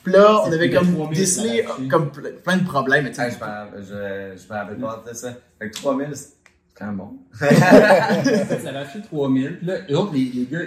Puis 0.05 0.13
là, 0.13 0.43
on 0.47 0.53
avait 0.53 0.71
comme 0.71 0.95
3000 0.95 1.19
décelé 1.19 1.65
comme 1.91 2.11
ple- 2.11 2.35
plein 2.45 2.57
de 2.57 2.65
problèmes. 2.65 3.05
mais 3.05 3.11
tu 3.11 3.17
sais, 3.17 3.27
Hey, 3.27 3.33
je 3.33 3.45
me 3.45 3.83
je, 3.83 4.41
je 4.43 4.49
me 4.53 4.59
rappelle 4.59 4.77
pas 4.79 5.05
de 5.11 5.15
ça. 5.15 5.35
Fait 5.59 5.69
que 5.71 5.75
3000, 5.77 6.09
c'est 6.15 6.29
quand 6.75 6.87
même 6.87 6.97
bon. 6.97 7.11
ça 7.39 7.47
avait 7.47 8.79
acheté 8.79 9.01
3000$. 9.13 9.57
Puis 9.59 9.67
là, 9.67 9.75
les, 10.13 10.19
les 10.35 10.47
gars, 10.51 10.59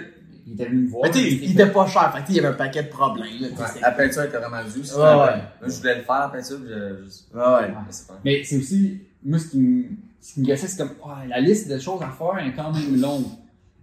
ils 0.46 0.54
étaient 0.54 0.66
venus 0.66 0.86
me 0.86 0.90
voir. 0.90 1.04
Mais 1.04 1.10
tu 1.10 1.18
il 1.20 1.52
était 1.52 1.66
pas 1.70 1.86
cher. 1.86 2.12
Fait 2.14 2.24
tu 2.24 2.30
il 2.30 2.36
y 2.36 2.38
avait 2.40 2.48
un 2.48 2.52
paquet 2.52 2.82
de 2.82 2.88
problèmes. 2.88 3.26
Là, 3.40 3.48
tu 3.48 3.54
Ouais, 3.60 3.80
la 3.80 3.90
peinture 3.92 4.22
était 4.22 4.38
vraiment 4.38 4.62
due. 4.64 4.80
Ouais, 4.80 4.96
ouais. 4.96 5.04
Moi, 5.04 5.68
je 5.68 5.72
voulais 5.78 5.96
le 5.96 6.02
faire, 6.02 6.20
la 6.20 6.28
peinture, 6.28 6.58
puis 6.58 6.68
je, 6.68 6.74
je, 6.74 7.38
Ouais, 7.38 7.54
ouais. 7.54 7.74
je 7.88 7.92
sais 7.94 8.06
pas. 8.06 8.20
Mais 8.24 8.42
c'est 8.44 8.56
aussi, 8.58 9.00
moi, 9.24 9.38
ce 9.38 9.46
qui 9.48 9.58
me, 9.58 9.84
ce 10.20 10.34
qui 10.34 10.40
me 10.40 10.46
gossait, 10.46 10.66
c'est 10.68 10.76
comme, 10.78 10.90
ouais, 11.04 11.28
la 11.28 11.40
liste 11.40 11.68
de 11.68 11.78
choses 11.78 12.00
à 12.02 12.10
faire 12.10 12.44
est 12.46 12.52
quand 12.54 12.72
même 12.72 13.00
longue. 13.00 13.26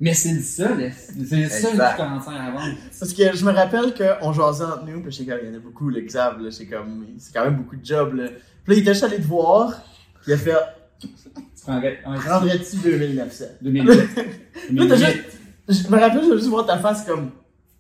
Mais 0.02 0.14
c'est 0.14 0.32
le 0.32 0.42
seul, 0.42 0.92
c'est 0.96 1.36
le 1.36 1.50
seul 1.50 1.72
qui 1.72 1.98
commence 1.98 2.28
à 2.28 2.52
vendre. 2.52 2.74
Parce 2.98 3.14
que 3.14 3.36
je 3.36 3.44
me 3.46 3.52
rappelle 3.52 3.94
qu'on 3.94 4.32
jasait 4.32 4.64
entre 4.64 4.86
nous, 4.86 5.02
puis 5.02 5.12
je 5.12 5.18
sais 5.18 5.24
qu'il 5.26 5.34
y 5.34 5.52
en 5.54 5.56
a 5.56 5.60
beaucoup, 5.60 5.90
le 5.90 6.00
Xav, 6.02 6.42
là, 6.42 6.52
c'est 6.52 6.68
comme, 6.68 7.06
c'est 7.18 7.34
quand 7.34 7.44
même 7.44 7.58
beaucoup 7.58 7.76
de 7.76 7.86
jobs, 7.86 8.14
là. 8.14 8.28
Puis 8.64 8.74
là, 8.74 8.78
il 8.78 8.80
était 8.80 8.94
juste 8.94 9.04
allé 9.04 9.18
te 9.18 9.24
voir, 9.28 9.82
puis 10.22 10.32
il 10.32 10.34
a 10.36 10.38
fait, 10.38 10.54
Tu 11.02 11.10
prendrais, 11.64 12.00
prendrais-tu 12.02 12.78
2900? 12.78 13.46
2008. 13.62 14.00
Là, 14.72 14.86
t'as 14.88 14.96
juste, 14.96 15.20
je 15.70 15.88
me 15.90 16.00
rappelle, 16.00 16.24
je 16.28 16.36
juste 16.38 16.48
voir 16.50 16.66
ta 16.66 16.78
face 16.80 17.04
comme, 17.06 17.32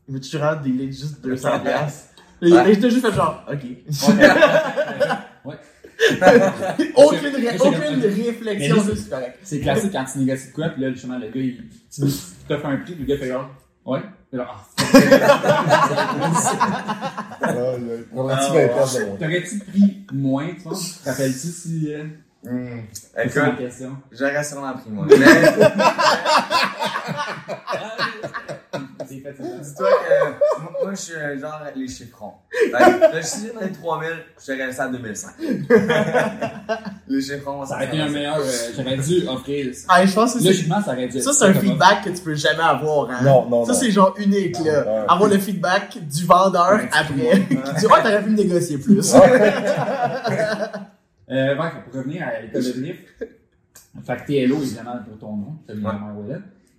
veux-tu 0.07 0.37
rendre 0.37 0.61
des 0.61 0.69
lignes 0.69 0.91
juste 0.91 1.21
200 1.21 1.59
piastres? 1.61 2.05
Et 2.41 2.51
Ouais. 2.53 2.63
j'étais 2.73 2.89
juste 2.89 3.05
fait 3.05 3.13
genre, 3.13 3.43
ok. 3.51 3.59
Ouais. 5.45 5.55
aucune, 6.95 7.35
ré- 7.35 7.49
réflexion, 8.29 8.77
c'est 8.95 9.09
correct. 9.09 9.37
C'est 9.43 9.59
classique 9.59 9.91
quand 9.91 10.05
tu 10.05 10.19
négocies 10.19 10.47
de 10.49 10.53
quoi, 10.53 10.69
puis 10.69 10.81
là, 10.81 10.91
justement, 10.91 11.17
le 11.17 11.27
gars, 11.27 11.31
il, 11.41 11.57
tu 11.93 12.01
t'offres 12.47 12.65
un 12.67 12.77
prix, 12.77 12.93
puis 12.93 13.03
le 13.03 13.13
gars 13.13 13.17
fait 13.17 13.27
genre, 13.27 13.49
ouais. 13.85 13.99
Là, 14.31 14.45
ah. 14.47 14.65
Prendrais-tu 17.39 18.45
Ah, 18.47 18.49
20 18.49 18.53
ouais. 18.55 18.69
piastres 18.69 18.99
de 18.99 19.05
moins? 19.05 19.17
T'aurais-tu 19.17 19.59
pris 19.59 19.97
moins, 20.13 20.47
tu 20.55 20.61
vois? 20.63 20.77
Te 21.03 21.09
rappelles-tu 21.09 21.47
si, 21.47 21.89
ma 22.43 23.23
Écoute, 23.23 23.43
j'aurais 24.11 24.43
sûrement 24.43 24.73
pris 24.73 24.89
moi. 24.89 25.05
Mais 29.29 29.33
fait. 29.33 29.43
dis-toi 29.61 29.87
que 29.89 30.61
moi, 30.61 30.71
moi, 30.83 30.91
je 30.91 30.95
suis 30.99 31.13
genre 31.39 31.61
les 31.75 31.87
chiffrons. 31.87 32.33
Là, 32.71 32.79
je 33.15 33.21
suis 33.25 33.51
dans 33.53 33.61
les 33.61 33.71
3000, 33.71 34.09
j'aurais 34.45 34.65
resté 34.65 34.81
à 34.81 34.87
2005. 34.87 35.31
les 37.07 37.21
chiffrons, 37.21 37.65
Ça 37.65 37.75
aurait 37.75 37.87
été 37.87 37.99
un 37.99 38.09
meilleur, 38.09 38.37
euh, 38.37 38.43
j'aurais 38.75 38.97
dû 38.97 39.27
offrir. 39.27 39.73
Ah, 39.87 40.05
je 40.05 40.13
pense 40.13 40.33
que 40.33 40.39
c'est, 40.39 40.47
Logiquement, 40.47 40.81
ça 40.81 40.91
aurait 40.93 41.07
dû 41.07 41.17
être 41.17 41.23
ça, 41.23 41.33
c'est 41.33 41.45
un 41.45 41.53
feedback 41.53 42.03
que 42.05 42.09
tu 42.09 42.21
peux 42.21 42.35
jamais 42.35 42.63
avoir, 42.63 43.09
hein. 43.09 43.19
Non, 43.23 43.49
non, 43.49 43.65
Ça, 43.65 43.73
non. 43.73 43.79
c'est 43.79 43.91
genre 43.91 44.13
unique, 44.17 44.57
là. 44.63 44.85
Ouais. 44.85 45.05
Avoir 45.07 45.29
le 45.29 45.39
feedback 45.39 45.97
du 46.07 46.25
vendeur 46.25 46.73
Ouais, 46.73 46.89
après, 46.91 47.13
qui 47.47 47.55
dit, 47.55 47.85
oh, 47.85 47.95
t'aurais 48.01 48.23
pu 48.23 48.29
me 48.29 48.37
négocier 48.37 48.77
plus. 48.77 49.13
Euh, 51.29 51.55
ouais, 51.57 51.69
pour 51.85 51.93
revenir 51.99 52.23
à 52.27 52.41
l'école 52.41 52.63
de 52.63 52.71
drift, 52.81 53.07
fait 54.03 54.17
que 54.17 54.45
TLO, 54.47 54.61
évidemment, 54.61 54.97
pour 55.07 55.17
ton 55.19 55.35
nom, 55.37 55.55
t'as 55.67 55.73
mis 55.75 55.83
Ouais. 55.83 55.91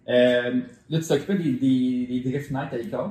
Euh, 0.09 0.61
là, 0.89 0.99
tu 0.99 1.07
t'occupais 1.07 1.37
des, 1.37 1.53
des, 1.53 2.07
des 2.09 2.31
drift 2.31 2.51
nights 2.51 2.73
à 2.73 2.77
l'école. 2.79 3.11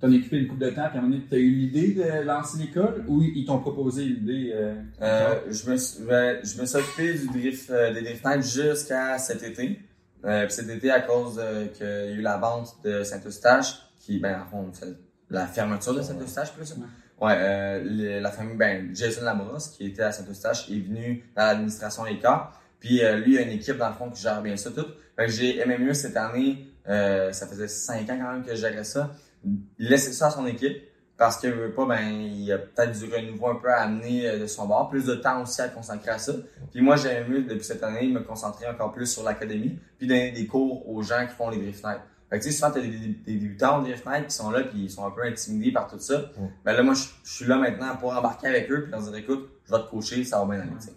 T'en 0.00 0.12
as 0.12 0.14
occupé 0.14 0.36
une 0.38 0.46
couple 0.46 0.60
de 0.64 0.70
temps, 0.70 0.86
puis 0.88 0.96
à 0.96 1.00
un 1.00 1.02
moment 1.02 1.08
donné, 1.16 1.26
t'as 1.28 1.36
eu 1.36 1.50
l'idée 1.50 1.92
de 1.92 2.22
lancer 2.24 2.58
l'école, 2.58 3.04
ou 3.08 3.20
ils 3.22 3.44
t'ont 3.44 3.58
proposé 3.58 4.04
l'idée? 4.04 4.52
Euh, 4.54 4.74
Euh, 5.02 5.40
je 5.50 5.70
me 5.70 5.76
suis, 5.76 6.04
ben, 6.04 6.38
je 6.44 6.60
me 6.60 6.66
suis 6.66 6.76
occupé 6.78 7.14
du 7.18 7.26
drift, 7.26 7.68
euh, 7.70 7.92
des 7.92 8.02
drift 8.02 8.24
nights 8.24 8.42
jusqu'à 8.44 9.18
cet 9.18 9.42
été. 9.42 9.78
Euh, 10.24 10.46
puis 10.46 10.54
cet 10.54 10.68
été, 10.70 10.90
à 10.90 11.00
cause 11.00 11.40
qu'il 11.74 11.86
y 11.86 11.90
a 11.90 12.10
eu 12.12 12.20
la 12.22 12.38
vente 12.38 12.76
de 12.84 13.02
Saint-Eustache, 13.02 13.82
qui, 13.98 14.20
ben, 14.20 14.46
en 14.52 14.72
fait 14.72 14.96
la 15.30 15.46
fermeture 15.46 15.94
de 15.94 16.00
Saint-Eustache, 16.02 16.52
plus. 16.54 16.74
Ouais. 17.20 17.34
Euh, 17.36 18.20
la 18.20 18.30
famille, 18.30 18.56
ben, 18.56 18.94
Jason 18.94 19.24
Lamorosse, 19.24 19.68
qui 19.68 19.86
était 19.86 20.02
à 20.02 20.12
Saint-Eustache, 20.12 20.68
est 20.70 20.80
venu 20.80 21.24
dans 21.36 21.44
l'administration 21.44 22.06
écart. 22.06 22.60
Puis 22.80 23.04
euh, 23.04 23.16
lui, 23.18 23.34
il 23.34 23.38
a 23.38 23.42
une 23.42 23.50
équipe, 23.50 23.76
dans 23.76 23.88
le 23.88 23.94
fond, 23.94 24.10
qui 24.10 24.22
gère 24.22 24.40
bien 24.42 24.56
ça 24.56 24.70
tout. 24.70 24.86
Fait 25.16 25.26
que 25.26 25.32
j'ai 25.32 25.64
MMU 25.64 25.94
cette 25.94 26.16
année, 26.16 26.68
euh, 26.88 27.32
ça 27.32 27.46
faisait 27.46 27.68
cinq 27.68 28.08
ans 28.10 28.18
quand 28.18 28.32
même 28.32 28.44
que 28.44 28.54
je 28.54 28.60
gérais 28.60 28.84
ça. 28.84 29.10
Il 29.44 29.88
laissait 29.88 30.12
ça 30.12 30.28
à 30.28 30.30
son 30.30 30.46
équipe 30.46 30.82
parce 31.16 31.36
que 31.36 31.48
veut 31.48 31.72
pas, 31.72 31.84
ben, 31.84 32.08
il 32.08 32.50
a 32.52 32.58
peut-être 32.58 32.96
du 32.96 33.12
renouveau 33.12 33.48
un 33.48 33.56
peu 33.56 33.68
à 33.68 33.82
amener 33.82 34.28
euh, 34.28 34.38
de 34.38 34.46
son 34.46 34.66
bord, 34.66 34.88
plus 34.88 35.04
de 35.04 35.16
temps 35.16 35.42
aussi 35.42 35.60
à 35.60 35.68
consacrer 35.68 36.12
à 36.12 36.18
ça. 36.18 36.32
Puis 36.70 36.80
moi, 36.80 36.94
j'ai 36.94 37.10
aimé 37.10 37.42
depuis 37.42 37.64
cette 37.64 37.82
année 37.82 38.06
me 38.06 38.20
concentrer 38.20 38.68
encore 38.68 38.92
plus 38.92 39.12
sur 39.12 39.24
l'académie, 39.24 39.76
puis 39.98 40.06
donner 40.06 40.30
des 40.30 40.46
cours 40.46 40.88
aux 40.88 41.02
gens 41.02 41.26
qui 41.26 41.34
font 41.34 41.50
les 41.50 41.58
nights. 41.58 41.82
Fait 42.30 42.38
que 42.38 42.44
tu 42.44 42.50
sais, 42.50 42.56
souvent, 42.58 42.70
t'as 42.70 42.80
des, 42.80 42.88
des, 42.88 43.08
des 43.08 43.34
débutants 43.36 43.80
drift 43.80 44.06
night 44.06 44.26
qui 44.26 44.34
sont 44.34 44.50
là, 44.50 44.62
puis 44.62 44.84
ils 44.84 44.90
sont 44.90 45.06
un 45.06 45.10
peu 45.10 45.22
intimidés 45.22 45.72
par 45.72 45.86
tout 45.88 45.98
ça. 45.98 46.30
Mais 46.64 46.74
là, 46.74 46.82
moi, 46.82 46.94
je, 46.94 47.04
je 47.24 47.32
suis 47.32 47.44
là 47.46 47.56
maintenant 47.56 47.96
pour 47.96 48.14
embarquer 48.16 48.48
avec 48.48 48.70
eux, 48.70 48.82
puis 48.82 48.90
leur 48.90 49.00
dire, 49.00 49.14
écoute, 49.16 49.48
je 49.64 49.74
vais 49.74 49.82
te 49.82 49.88
coacher, 49.90 50.24
ça 50.24 50.38
va 50.40 50.44
bien 50.44 50.60
aller, 50.60 50.72
tu 50.78 50.86
sais. 50.86 50.92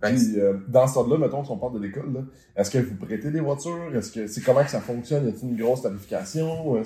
Fait 0.00 0.14
que 0.14 0.16
Puis, 0.16 0.40
euh, 0.40 0.54
dans 0.68 0.86
ce 0.86 0.92
stade-là, 0.92 1.18
mettons, 1.18 1.44
si 1.44 1.50
on 1.50 1.56
parle 1.58 1.74
de 1.74 1.80
l'école, 1.80 2.24
est-ce 2.54 2.70
que 2.70 2.78
vous 2.78 2.94
prêtez 2.94 3.32
des 3.32 3.40
voitures? 3.40 3.90
Est-ce 3.96 4.12
que 4.12 4.26
c'est 4.28 4.42
comment 4.42 4.62
que 4.62 4.70
ça 4.70 4.80
fonctionne? 4.80 5.26
Y 5.26 5.30
a-t-il 5.30 5.48
une 5.50 5.56
grosse 5.56 5.82
tarification? 5.82 6.70
Ouais, 6.70 6.82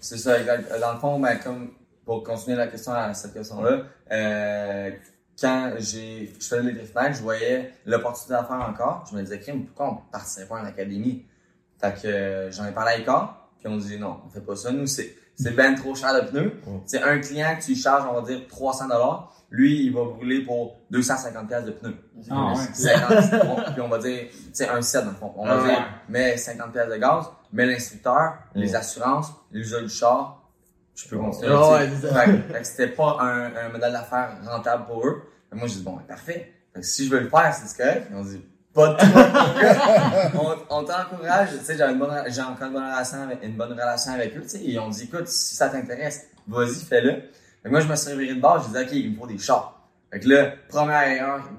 c'est 0.00 0.18
ça, 0.18 0.40
exact. 0.40 0.68
Euh, 0.72 0.80
Dans 0.80 0.92
le 0.94 0.98
fond, 0.98 1.20
ben, 1.20 1.36
comme 1.36 1.70
pour 2.04 2.24
continuer 2.24 2.56
la 2.56 2.66
question 2.66 2.92
à 2.92 3.14
cette 3.14 3.34
question-là, 3.34 3.84
euh, 4.10 4.90
quand 5.40 5.74
j'ai, 5.78 6.32
je 6.40 6.44
faisais 6.44 6.62
les 6.62 6.72
drift 6.72 6.96
nights, 6.96 7.16
je 7.16 7.22
voyais 7.22 7.72
l'opportunité 7.84 8.34
d'en 8.34 8.44
faire 8.44 8.68
encore. 8.68 9.04
Je 9.10 9.16
me 9.16 9.22
disais, 9.22 9.38
crime, 9.38 9.66
pourquoi 9.66 9.92
on 9.92 10.10
partirait 10.10 10.46
pas 10.46 10.56
en 10.60 10.64
académie? 10.64 11.24
Fait 11.80 11.94
que 12.02 12.06
euh, 12.08 12.50
j'en 12.52 12.64
ai 12.66 12.72
parlé 12.72 12.92
à 12.92 12.98
Icor, 12.98 13.48
puis 13.58 13.68
on 13.68 13.76
dit 13.76 13.98
non, 13.98 14.20
on 14.26 14.30
fait 14.30 14.40
pas 14.40 14.56
ça. 14.56 14.72
Nous, 14.72 14.86
c'est, 14.86 15.14
c'est 15.34 15.54
ben 15.54 15.74
trop 15.74 15.94
cher 15.94 16.14
de 16.14 16.28
pneus. 16.28 16.52
Mm. 16.66 16.78
C'est 16.86 17.02
un 17.02 17.18
client 17.18 17.54
que 17.58 17.62
tu 17.64 17.72
lui 17.72 17.76
charges, 17.80 18.06
on 18.10 18.14
va 18.20 18.22
dire, 18.22 18.46
300 18.48 18.88
dollars. 18.88 19.32
Lui, 19.50 19.84
il 19.84 19.92
va 19.94 20.04
brûler 20.04 20.44
pour 20.44 20.76
250 20.90 21.46
pièces 21.46 21.64
de 21.64 21.70
pneus. 21.72 21.94
Ah, 22.30 22.52
ouais. 22.52 22.56
50, 22.72 23.42
on- 23.44 23.72
puis 23.72 23.80
on 23.80 23.88
va 23.88 23.98
dire, 23.98 24.26
c'est 24.52 24.68
un 24.68 24.82
set 24.82 25.04
dans 25.04 25.10
le 25.10 25.16
fond. 25.16 25.32
On 25.36 25.46
va 25.46 25.58
Ah, 25.60 25.66
dire, 25.68 25.78
ouais. 25.78 25.84
mais 26.08 26.36
50 26.36 26.72
pièces 26.72 26.88
de 26.88 26.96
gaz, 26.96 27.26
mais 27.52 27.64
l'instructeur, 27.66 28.38
les 28.54 28.74
assurances, 28.74 29.32
l'usage 29.52 29.84
du 29.84 29.88
char, 29.88 30.42
je 30.96 31.08
peux 31.08 31.18
continuer. 31.18 31.52
Ah 31.52 31.62
sais. 31.62 31.72
ouais, 31.84 31.90
c'est 32.00 32.08
ça. 32.08 32.14
Fait, 32.24 32.26
que- 32.32 32.52
fait 32.54 32.58
que 32.60 32.66
c'était 32.66 32.88
pas 32.88 33.18
un, 33.20 33.54
un 33.54 33.68
modèle 33.68 33.92
d'affaires 33.92 34.36
rentable 34.44 34.86
pour 34.86 35.06
eux. 35.06 35.22
Mais 35.52 35.58
moi, 35.58 35.68
j'ai 35.68 35.76
dit, 35.76 35.82
bon, 35.84 35.92
ben, 35.96 36.02
parfait. 36.08 36.52
Fait 36.74 36.80
que 36.80 36.86
si 36.86 37.06
je 37.06 37.10
veux 37.12 37.20
le 37.20 37.28
faire, 37.28 37.54
c'est 37.54 37.76
correct. 37.76 38.08
Ils 38.10 38.16
ont 38.16 38.24
dit, 38.24 38.42
pas 38.76 38.88
de 38.88 40.38
on, 40.38 40.54
on 40.68 40.84
t'encourage. 40.84 41.48
Tu 41.58 41.64
sais, 41.64 41.76
j'ai 41.76 41.82
encore 41.82 42.66
une 42.66 42.72
bonne 42.74 42.84
relation 42.84 43.22
avec, 43.22 43.42
une 43.42 43.56
bonne 43.56 43.72
relation 43.72 44.12
avec 44.12 44.36
eux, 44.36 44.42
tu 44.42 44.48
sais. 44.50 44.60
Ils 44.62 44.78
ont 44.78 44.90
dit, 44.90 45.04
écoute, 45.04 45.28
si 45.28 45.56
ça 45.56 45.70
t'intéresse, 45.70 46.28
vas-y, 46.46 46.84
fais-le. 46.84 47.12
Fait 47.12 47.22
que 47.64 47.68
moi, 47.70 47.80
je 47.80 47.88
me 47.88 47.96
suis 47.96 48.10
réveillé 48.10 48.34
de 48.34 48.40
base, 48.40 48.64
j'ai 48.66 48.78
dit, 48.78 48.84
OK, 48.84 48.92
il 48.92 49.10
me 49.12 49.16
faut 49.16 49.26
des 49.26 49.38
chars. 49.38 49.80
Fait 50.12 50.20
que 50.20 50.28
là, 50.28 50.52
première 50.68 51.08
erreur 51.08 51.50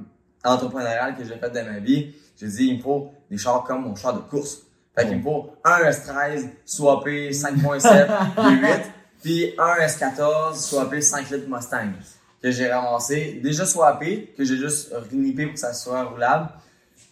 entrepreneuriale 0.44 1.16
que 1.16 1.24
j'ai 1.24 1.38
faite 1.38 1.54
de 1.54 1.62
ma 1.62 1.80
vie, 1.80 2.14
j'ai 2.40 2.48
dit, 2.48 2.68
il 2.68 2.78
me 2.78 2.82
faut 2.84 3.12
des 3.32 3.38
chars 3.38 3.64
comme 3.64 3.82
mon 3.82 3.96
char 3.96 4.14
de 4.14 4.20
course. 4.20 4.60
Fait 4.96 5.08
qu'il 5.08 5.18
me 5.18 5.24
faut 5.24 5.52
un 5.64 5.80
S13 5.80 6.50
swappé 6.66 7.32
5.7 7.32 8.08
V8, 8.38 8.82
puis 9.24 9.54
un 9.58 9.86
S14 9.86 10.56
swappé 10.56 11.02
5 11.02 11.30
litres 11.32 11.50
Mustang 11.50 11.94
que 12.42 12.52
j'ai 12.52 12.72
ramassé, 12.72 13.40
déjà 13.44 13.66
swappé, 13.66 14.34
que 14.38 14.44
j'ai 14.44 14.58
juste 14.58 14.94
renippé 15.12 15.46
pour 15.46 15.56
que 15.56 15.60
ça 15.60 15.74
soit 15.74 16.04
roulable. 16.04 16.50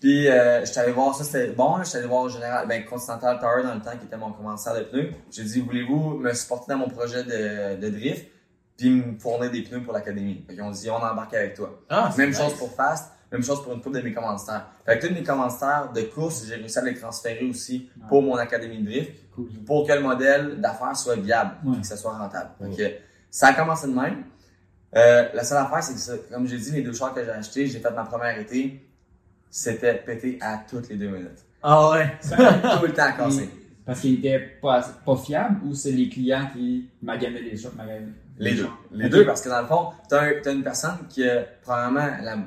Puis 0.06 0.28
euh, 0.30 0.64
je 0.64 0.80
allé 0.80 0.92
voir 0.92 1.16
ça, 1.16 1.24
c'était 1.24 1.48
bon. 1.48 1.80
Je 1.80 1.86
suis 1.86 1.98
allé 1.98 2.06
voir 2.06 2.22
au 2.22 2.30
général, 2.30 2.68
ben, 2.68 2.86
Continental 2.86 3.40
Tower 3.40 3.64
dans 3.64 3.74
le 3.74 3.82
temps 3.82 3.98
qui 4.00 4.06
était 4.06 4.18
mon 4.18 4.32
commanditaire 4.32 4.76
de 4.76 4.82
pneus. 4.82 5.10
J'ai 5.32 5.44
dit, 5.44 5.60
voulez-vous 5.62 6.20
me 6.20 6.32
supporter 6.36 6.74
dans 6.74 6.78
mon 6.78 6.90
projet 6.90 7.24
de, 7.24 7.82
de 7.82 7.90
drift, 7.90 8.28
puis 8.78 8.92
me 8.92 9.18
fournir 9.18 9.50
des 9.50 9.64
pneus 9.64 9.82
pour 9.82 9.94
l'académie? 9.94 10.46
Fait 10.48 10.54
qu'ils 10.54 10.62
ont 10.62 10.70
dit, 10.70 10.88
on 10.92 10.98
embarque 10.98 11.34
avec 11.34 11.56
toi. 11.56 11.82
Ah, 11.90 12.10
c'est 12.12 12.20
Même 12.20 12.30
nice. 12.30 12.38
chose 12.38 12.54
pour 12.54 12.72
Fast, 12.76 13.14
même 13.32 13.44
chose 13.44 13.64
pour 13.64 13.74
une 13.74 13.82
couple 13.82 13.96
de 13.98 14.02
mes 14.04 14.14
commanditaires. 14.14 14.68
Fait 14.86 15.00
que 15.00 15.08
tous 15.08 15.12
mes 15.16 15.24
commanditaires 15.24 15.90
de 15.92 16.02
course, 16.02 16.46
j'ai 16.48 16.54
réussi 16.54 16.78
à 16.78 16.84
les 16.84 16.94
transférer 16.94 17.44
aussi 17.50 17.90
pour 18.08 18.22
mon 18.22 18.36
académie 18.36 18.84
de 18.84 18.86
drift, 18.86 19.12
Cool. 19.34 19.50
pour 19.66 19.88
que 19.88 19.92
le 19.94 20.02
modèle 20.02 20.62
d'affaires 20.62 20.96
soit 20.96 21.16
viable, 21.16 21.56
Ouais. 21.66 21.78
et 21.78 21.82
que 21.82 21.88
ça 21.88 21.98
soit 21.98 22.16
rentable. 22.16 22.52
Fait 22.62 22.76
que 22.78 22.96
ça 23.32 23.48
a 23.48 23.54
commencé 23.54 23.88
de 23.88 23.94
même. 23.94 24.24
Euh, 24.96 25.30
la 25.34 25.44
seule 25.44 25.58
affaire, 25.58 25.82
c'est 25.84 25.94
que, 25.96 26.00
ça, 26.00 26.14
comme 26.32 26.46
j'ai 26.48 26.58
dit, 26.60 26.72
les 26.74 26.84
deux 26.84 26.94
chars 26.94 27.12
que 27.12 27.24
j'ai 27.24 27.32
achetés, 27.32 27.66
j'ai 27.66 27.80
fait 27.80 27.90
ma 27.92 28.04
première 28.04 28.38
été, 28.40 28.85
c'était 29.58 29.96
pété 29.96 30.38
à 30.42 30.62
toutes 30.70 30.90
les 30.90 30.98
deux 30.98 31.08
minutes. 31.08 31.46
Ah 31.64 31.92
ouais? 31.92 32.12
Tout 32.22 32.86
le 32.86 32.94
temps 32.94 33.12
cassé. 33.18 33.50
Parce 33.86 34.02
qu'il 34.02 34.16
était 34.20 34.40
pas, 34.62 34.82
pas 35.06 35.16
fiable, 35.16 35.60
ou 35.66 35.74
c'est 35.74 35.92
les 35.92 36.10
clients 36.10 36.48
qui 36.54 36.90
maganaient 37.02 37.40
les 37.42 37.56
choses? 37.56 37.72
Les 38.38 38.54
deux. 38.56 38.68
Les 38.92 39.10
deux, 39.10 39.26
parce 39.26 39.42
que 39.42 39.50
dans 39.50 39.62
le 39.62 39.68
fond, 39.68 39.88
t'as 40.10 40.24
un- 40.24 40.42
t'as 40.44 40.52
une 40.54 40.64
personne 40.64 40.98
qui 41.08 41.28
a 41.28 41.44
probablement 41.62 42.10
la 42.22 42.38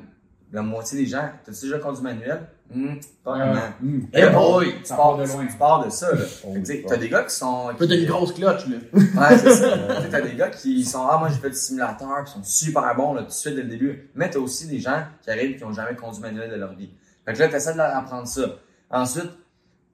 la 0.51 0.63
moitié 0.63 0.97
des 0.97 1.05
gens, 1.05 1.29
t'as-tu 1.45 1.65
déjà 1.65 1.77
conduit 1.77 2.01
manuel? 2.01 2.39
Hmm, 2.73 2.95
pas 3.23 3.33
Euh, 3.35 3.37
vraiment. 3.51 3.67
hum. 3.83 4.07
Eh 4.11 4.29
boy, 4.29 4.73
tu 4.79 4.85
Ça 4.85 4.95
pars, 4.95 5.15
de 5.17 5.23
loin. 5.27 5.45
tu 5.45 5.57
pars 5.57 5.85
de 5.85 5.91
ça, 5.91 6.11
là. 6.11 6.21
Oh, 6.43 6.55
Fait 6.65 6.83
t'as 6.87 6.97
des 6.97 7.07
gars 7.09 7.23
qui 7.23 7.35
sont. 7.35 7.67
Peut-être 7.77 7.91
qui- 7.91 8.01
une 8.03 8.09
grosse 8.09 8.33
cloche, 8.33 8.65
là. 8.67 8.77
Ouais, 8.93 9.37
c'est 9.37 9.51
ça. 9.53 9.77
T'as 10.11 10.21
des 10.21 10.33
gars 10.35 10.49
qui 10.49 10.83
sont, 10.83 11.05
ah, 11.07 11.17
moi, 11.19 11.29
j'ai 11.29 11.37
fait 11.39 11.51
du 11.51 11.55
simulateur, 11.55 12.23
puis 12.23 12.33
sont 12.33 12.43
super 12.43 12.95
bons, 12.95 13.13
là, 13.13 13.21
tout 13.21 13.27
de 13.27 13.31
suite, 13.33 13.55
dès 13.55 13.61
le 13.61 13.69
début. 13.69 14.09
Mais 14.15 14.27
t'as 14.31 14.39
aussi 14.39 14.67
des 14.67 14.79
gens 14.79 15.03
qui 15.21 15.29
arrivent 15.29 15.55
qui 15.57 15.63
ont 15.63 15.73
jamais 15.73 15.95
conduit 15.95 16.21
manuel 16.21 16.49
de 16.49 16.55
leur 16.55 16.73
vie. 16.73 16.89
Fait 17.29 17.35
que 17.35 17.39
là, 17.41 17.47
t'essaies 17.47 17.73
de 17.73 17.77
leur 17.77 17.95
apprendre 17.95 18.27
ça. 18.27 18.41
Ensuite, 18.89 19.29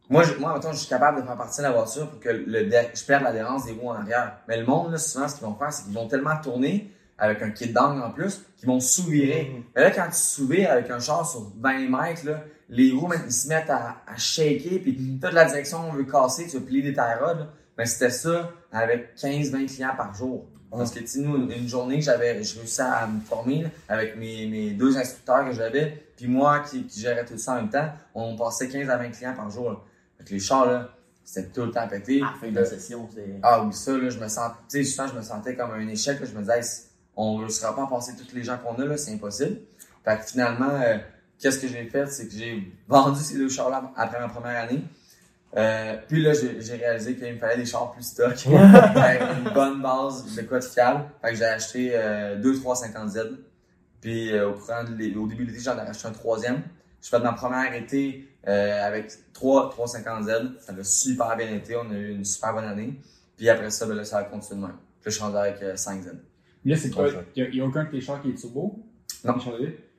moi, 0.10 0.24
je, 0.24 0.36
moi, 0.36 0.54
mettons, 0.54 0.72
je 0.72 0.78
suis 0.78 0.88
capable 0.88 1.20
de 1.22 1.28
faire 1.28 1.36
partir 1.36 1.64
la 1.64 1.72
voiture 1.72 2.10
pour 2.10 2.22
que 2.22 2.30
le, 2.30 2.70
je 2.70 3.04
perde 3.04 3.24
l'adhérence 3.24 3.66
des 3.66 3.74
roues 3.74 3.90
en 3.90 3.96
arrière. 3.96 4.38
Mais 4.48 4.58
le 4.58 4.66
monde, 4.66 4.94
là, 4.94 4.98
souvent, 4.98 5.28
ce 5.28 5.36
qu'ils 5.36 5.46
vont 5.46 5.56
faire, 5.56 5.74
c'est 5.74 5.84
qu'ils 5.84 5.94
vont 5.94 6.08
tellement 6.08 6.38
tourner 6.42 6.90
avec 7.18 7.42
un 7.42 7.50
kit 7.50 7.68
d'angle 7.68 8.02
en 8.02 8.12
plus, 8.12 8.46
qu'ils 8.56 8.70
vont 8.70 8.80
sous-virer. 8.80 9.66
Mais 9.76 9.82
là, 9.82 9.92
quand 9.92 10.06
tu 10.06 10.16
sous-vires 10.16 10.72
avec 10.72 10.90
un 10.90 11.00
char 11.00 11.30
sur 11.30 11.52
20 11.60 11.90
mètres, 11.90 12.26
là, 12.26 12.42
les 12.70 12.94
roues, 12.94 13.12
ils 13.26 13.32
se 13.34 13.50
mettent 13.50 13.70
à, 13.70 13.98
à 14.08 14.16
shaker, 14.16 14.80
puis 14.82 15.20
toute 15.22 15.34
la 15.34 15.44
direction, 15.44 15.90
on 15.90 15.92
veut 15.92 16.06
casser, 16.06 16.48
tu 16.48 16.56
veux 16.56 16.64
plier 16.64 16.84
des 16.84 16.94
tie 16.94 17.20
rods. 17.20 17.48
Mais 17.78 17.86
c'était 17.86 18.12
ça 18.12 18.50
avec 18.72 19.14
15-20 19.18 19.76
clients 19.76 19.96
par 19.98 20.14
jour. 20.14 20.46
Parce 20.72 20.92
que, 20.92 21.00
tu 21.00 21.08
sais, 21.08 21.20
nous, 21.20 21.52
une, 21.52 21.68
journée, 21.68 22.00
j'avais, 22.00 22.42
j'ai 22.44 22.60
réussi 22.60 22.80
à 22.80 23.06
me 23.08 23.20
former 23.20 23.64
là, 23.64 23.70
avec 23.90 24.16
mes, 24.16 24.48
mes 24.48 24.72
deux 24.72 24.98
instructeurs 24.98 25.46
que 25.46 25.52
j'avais, 25.52 26.05
puis 26.16 26.28
moi 26.28 26.60
qui, 26.60 26.86
qui 26.86 27.00
gérais 27.00 27.26
tout 27.26 27.38
ça 27.38 27.54
en 27.54 27.56
même 27.56 27.70
temps, 27.70 27.90
on 28.14 28.36
passait 28.36 28.70
15 28.70 28.90
à 28.90 28.98
20 28.98 29.10
clients 29.12 29.36
par 29.36 29.50
jour. 29.50 29.72
Là. 29.72 29.78
Fait 30.18 30.24
que 30.24 30.30
les 30.32 30.40
chars, 30.40 30.66
là, 30.66 30.90
c'était 31.24 31.50
tout 31.50 31.66
le 31.66 31.72
temps 31.72 31.88
pété. 31.88 32.22
À 32.22 32.32
la 32.32 32.40
fin 32.40 32.50
de 32.50 32.56
la 32.56 32.66
session, 32.66 33.10
c'est. 33.14 33.40
Ah 33.42 33.64
oui, 33.64 33.74
ça, 33.74 33.98
là, 33.98 34.10
je 34.10 34.20
me 34.20 34.28
sentais, 34.28 34.56
tu 34.70 34.84
sais, 34.84 34.92
souvent, 34.92 35.08
je 35.08 35.16
me 35.16 35.22
sentais 35.22 35.56
comme 35.56 35.72
un 35.72 35.88
échec, 35.88 36.20
là, 36.20 36.26
je 36.26 36.34
me 36.34 36.42
disais, 36.42 36.60
Hey, 36.60 36.66
on 37.16 37.38
ne 37.38 37.44
réussira 37.44 37.76
pas 37.76 37.84
à 37.84 37.88
passer 37.88 38.14
tous 38.16 38.36
les 38.36 38.44
gens 38.44 38.58
qu'on 38.58 38.76
a, 38.82 38.86
là, 38.86 38.98
c'est 38.98 39.14
impossible. 39.14 39.58
Fait 40.04 40.18
que 40.18 40.24
finalement, 40.24 40.70
euh, 40.70 40.98
qu'est-ce 41.40 41.60
que 41.60 41.68
j'ai 41.68 41.86
fait, 41.86 42.08
c'est 42.08 42.28
que 42.28 42.34
j'ai 42.34 42.72
vendu 42.88 43.20
ces 43.20 43.38
deux 43.38 43.50
chars-là 43.50 43.92
après 43.96 44.20
ma 44.20 44.28
première 44.28 44.64
année. 44.64 44.84
Euh, 45.58 45.96
puis 46.08 46.22
là, 46.22 46.34
j'ai 46.34 46.76
réalisé 46.76 47.16
qu'il 47.16 47.34
me 47.34 47.40
fallait 47.40 47.58
des 47.58 47.66
chars 47.66 47.92
plus 47.92 48.04
stock, 48.04 48.36
avec 48.48 49.22
une 49.46 49.54
bonne 49.54 49.82
base 49.82 50.36
de 50.36 50.42
quoi 50.42 50.60
de 50.60 50.66
fiable. 50.66 51.06
Fait 51.22 51.32
que 51.32 51.36
j'ai 51.38 51.46
acheté 51.46 51.92
euh, 51.94 52.36
deux 52.36 52.54
350Z. 52.54 53.38
Puis 54.06 54.32
euh, 54.32 54.50
au 54.50 54.54
courant 54.54 54.84
de 54.84 54.94
l'é- 54.94 55.16
au 55.16 55.26
début 55.26 55.46
de 55.46 55.50
l'été, 55.50 55.64
j'en 55.64 55.76
ai 55.78 55.82
acheté 55.82 56.08
un 56.08 56.12
troisième. 56.12 56.62
J'ai 57.02 57.10
fait 57.10 57.20
ma 57.20 57.34
première 57.34 57.74
été 57.74 58.30
euh, 58.48 58.86
avec 58.86 59.10
trois 59.34 59.74
350Z. 59.76 60.60
Ça 60.60 60.74
a 60.80 60.84
super 60.84 61.36
bien 61.36 61.52
été. 61.56 61.76
On 61.76 61.90
a 61.90 61.96
eu 61.96 62.12
une 62.12 62.24
super 62.24 62.54
bonne 62.54 62.66
année. 62.66 63.00
Puis 63.36 63.50
après 63.50 63.72
ça, 63.72 63.88
ben 63.88 63.96
là, 63.96 64.06
ça 64.06 64.20
a 64.20 64.24
continué 64.26 64.62
de 64.62 64.68
même. 64.68 64.76
Puis 65.02 65.10
je 65.10 65.16
suis 65.16 65.24
rendu 65.24 65.38
avec 65.38 65.60
euh, 65.64 65.74
5Z. 65.74 66.12
Là, 66.66 66.78
c'est 66.78 66.90
ça. 67.14 67.24
Il 67.36 67.50
n'y 67.50 67.62
a, 67.62 67.66
aucun 67.66 67.86
de 67.86 67.90
tes 67.90 68.00
chars 68.00 68.22
qui 68.22 68.30
est 68.30 68.36
turbo. 68.36 68.80
Non. 69.24 69.34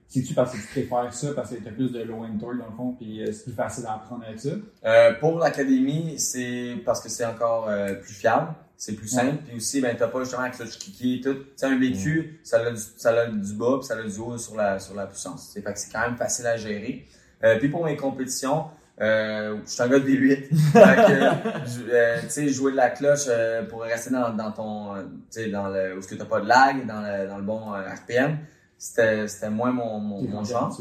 C'est-tu 0.09 0.35
parce 0.35 0.53
que 0.53 0.57
tu 0.59 0.67
préfères 0.69 1.13
ça, 1.13 1.29
parce 1.35 1.51
que 1.51 1.57
tu 1.57 1.69
as 1.69 1.73
plus 1.73 1.91
de 1.93 2.03
low 2.03 2.25
end 2.25 2.39
torque 2.39 2.59
dans 2.59 2.67
le 2.67 2.77
fond, 2.77 2.93
puis 2.99 3.23
euh, 3.23 3.33
c'est 3.33 3.45
plus 3.45 3.53
facile 3.53 3.85
à 3.87 3.95
apprendre 3.95 4.25
avec 4.27 4.39
ça? 4.41 4.51
Euh, 4.85 5.13
pour 5.15 5.39
l'académie, 5.39 6.19
c'est 6.19 6.77
parce 6.85 7.01
que 7.01 7.09
c'est 7.09 7.25
encore 7.27 7.69
euh, 7.69 7.95
plus 7.95 8.15
fiable, 8.15 8.49
c'est 8.77 8.93
plus 8.95 9.09
simple, 9.09 9.39
puis 9.47 9.57
aussi 9.57 9.81
ben 9.81 9.97
t'as 9.99 10.07
pas 10.09 10.21
justement 10.21 10.43
la 10.43 10.51
clutch 10.51 10.79
kické 10.79 11.15
et 11.15 11.21
tout. 11.21 11.35
Tu 11.35 11.45
sais 11.57 11.67
un 11.67 11.79
vécu, 11.79 12.41
ça 12.45 12.59
a 12.61 12.71
du 12.71 12.81
ça 12.97 13.11
a 13.11 13.27
du 13.27 13.53
bas 13.55 13.79
puis 13.79 13.87
ça 13.87 13.97
a 13.97 14.03
du 14.03 14.19
haut 14.19 14.37
sur 14.39 14.55
la 14.57 14.79
sur 14.79 14.95
la 14.95 15.07
puissance. 15.07 15.51
C'est 15.53 15.63
fait 15.63 15.73
que 15.73 15.79
c'est 15.79 15.91
quand 15.91 16.03
même 16.03 16.17
facile 16.17 16.47
à 16.47 16.57
gérer. 16.57 17.05
Euh, 17.43 17.59
puis 17.59 17.69
pour 17.69 17.85
mes 17.85 17.97
compétitions, 17.97 18.65
euh, 19.01 19.57
je 19.65 19.71
suis 19.71 19.83
un 19.83 19.89
gars 19.89 19.99
de 19.99 20.05
V8. 20.09 20.49
fait 20.73 20.97
que, 20.97 21.69
je- 21.69 21.91
euh, 21.91 22.21
tu 22.23 22.29
sais 22.31 22.49
jouer 22.49 22.73
de 22.73 22.77
la 22.77 22.91
cloche 22.91 23.25
euh, 23.29 23.65
pour 23.65 23.81
rester 23.83 24.11
dans 24.11 24.31
dans 24.35 24.53
ton 24.53 24.95
tu 24.95 25.03
sais 25.31 25.49
dans 25.51 25.69
le 25.69 25.97
où 25.97 25.99
est-ce 25.99 26.09
que 26.09 26.15
t'as 26.15 26.25
pas 26.27 26.41
de 26.41 26.47
lag, 26.47 26.87
dans 26.87 27.01
le 27.01 27.27
dans 27.29 27.39
le 27.39 27.45
bon 27.45 27.73
RPM, 27.73 28.39
c'était 28.79 29.27
c'était 29.29 29.51
moins 29.51 29.73
mon 29.73 29.99
mon, 30.01 30.23
mon 30.23 30.45
genre. 30.45 30.77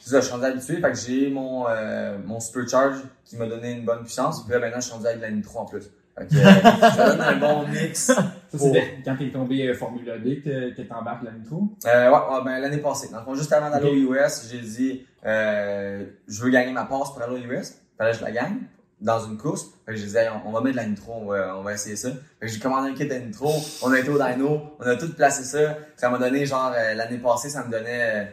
C'est 0.00 0.10
ça, 0.10 0.20
je 0.20 0.24
suis 0.24 0.32
rendu 0.32 0.44
habitué. 0.46 0.76
Fait 0.80 0.92
que 0.92 0.98
j'ai 0.98 1.30
mon, 1.30 1.66
euh, 1.68 2.18
mon 2.24 2.40
supercharge 2.40 2.98
qui 3.24 3.36
m'a 3.36 3.46
donné 3.46 3.72
une 3.72 3.84
bonne 3.84 4.02
puissance. 4.02 4.42
Puis 4.44 4.52
là, 4.52 4.58
maintenant, 4.58 4.80
je 4.80 4.84
suis 4.84 4.92
rendu 4.92 5.06
avec 5.06 5.18
de 5.18 5.22
la 5.22 5.30
nitro 5.30 5.60
en 5.60 5.64
plus. 5.64 5.84
Fait 6.16 6.26
que, 6.26 6.34
euh, 6.36 6.80
ça 6.90 7.08
donne 7.16 7.20
un 7.20 7.36
bon 7.36 7.66
mix. 7.68 7.98
Ça, 8.06 8.32
Pour- 8.56 8.72
c'est 8.72 8.98
quand 9.04 9.16
t'es 9.16 9.30
tombé 9.30 9.66
euh, 9.68 9.74
Formula 9.74 10.18
D 10.18 10.40
que, 10.44 10.74
que 10.74 10.82
t'embarques 10.82 11.22
la 11.24 11.32
nitro? 11.32 11.68
Euh, 11.86 12.10
ouais, 12.10 12.16
ouais, 12.16 12.44
ben, 12.44 12.58
l'année 12.60 12.78
passée. 12.78 13.08
Dans 13.10 13.18
le 13.18 13.24
fond, 13.24 13.34
juste 13.34 13.52
avant 13.52 13.70
d'aller 13.70 13.88
aux 13.90 14.14
US, 14.14 14.46
j'ai 14.50 14.60
dit, 14.60 15.06
euh, 15.24 16.04
je 16.28 16.42
veux 16.42 16.50
gagner 16.50 16.72
ma 16.72 16.84
passe 16.84 17.10
pour 17.10 17.22
aller 17.22 17.34
aux 17.34 17.50
US. 17.52 17.74
Fallait 17.98 18.12
que 18.12 18.18
je 18.18 18.24
la 18.24 18.30
gagne 18.32 18.56
dans 19.04 19.24
une 19.24 19.36
course. 19.36 19.66
Fait 19.86 19.92
que 19.92 19.98
je 19.98 20.04
disais, 20.04 20.28
on, 20.30 20.48
on 20.48 20.52
va 20.52 20.60
mettre 20.62 20.78
de 20.78 20.82
la 20.82 20.88
nitro, 20.88 21.12
on 21.14 21.26
va, 21.26 21.56
on 21.58 21.62
va 21.62 21.74
essayer 21.74 21.94
ça. 21.94 22.10
Fait 22.40 22.46
que 22.46 22.48
j'ai 22.48 22.58
commandé 22.58 22.90
un 22.90 22.94
kit 22.94 23.06
de 23.06 23.14
nitro. 23.14 23.52
On 23.82 23.92
a 23.92 23.98
été 24.00 24.08
au 24.08 24.18
dyno. 24.18 24.76
On 24.80 24.86
a 24.86 24.96
tout 24.96 25.12
placé 25.14 25.44
ça. 25.44 25.76
Ça 25.96 26.08
m'a 26.10 26.18
donné, 26.18 26.46
genre, 26.46 26.72
euh, 26.74 26.94
l'année 26.94 27.18
passée, 27.18 27.50
ça 27.50 27.64
me 27.64 27.70
donnait, 27.70 28.22
euh, 28.22 28.24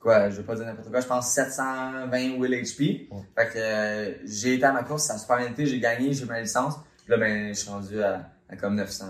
quoi, 0.00 0.30
je 0.30 0.36
vais 0.36 0.42
pas 0.44 0.54
dire 0.54 0.64
n'importe 0.64 0.90
quoi, 0.90 1.00
je 1.00 1.06
pense 1.06 1.28
720 1.32 2.38
wheel 2.38 2.52
HP. 2.62 3.08
Fait 3.36 3.48
que 3.48 3.58
euh, 3.58 4.14
j'ai 4.24 4.54
été 4.54 4.64
à 4.64 4.72
ma 4.72 4.84
course, 4.84 5.04
ça 5.04 5.14
a 5.14 5.18
super 5.18 5.38
bien 5.38 5.48
été, 5.48 5.66
j'ai 5.66 5.80
gagné, 5.80 6.12
j'ai 6.12 6.22
eu 6.22 6.28
ma 6.28 6.40
licence. 6.40 6.76
Puis 7.04 7.10
là, 7.10 7.16
ben, 7.18 7.48
je 7.48 7.58
suis 7.58 7.68
rendu 7.68 8.00
à, 8.00 8.30
à 8.48 8.56
comme 8.56 8.76
900, 8.76 9.06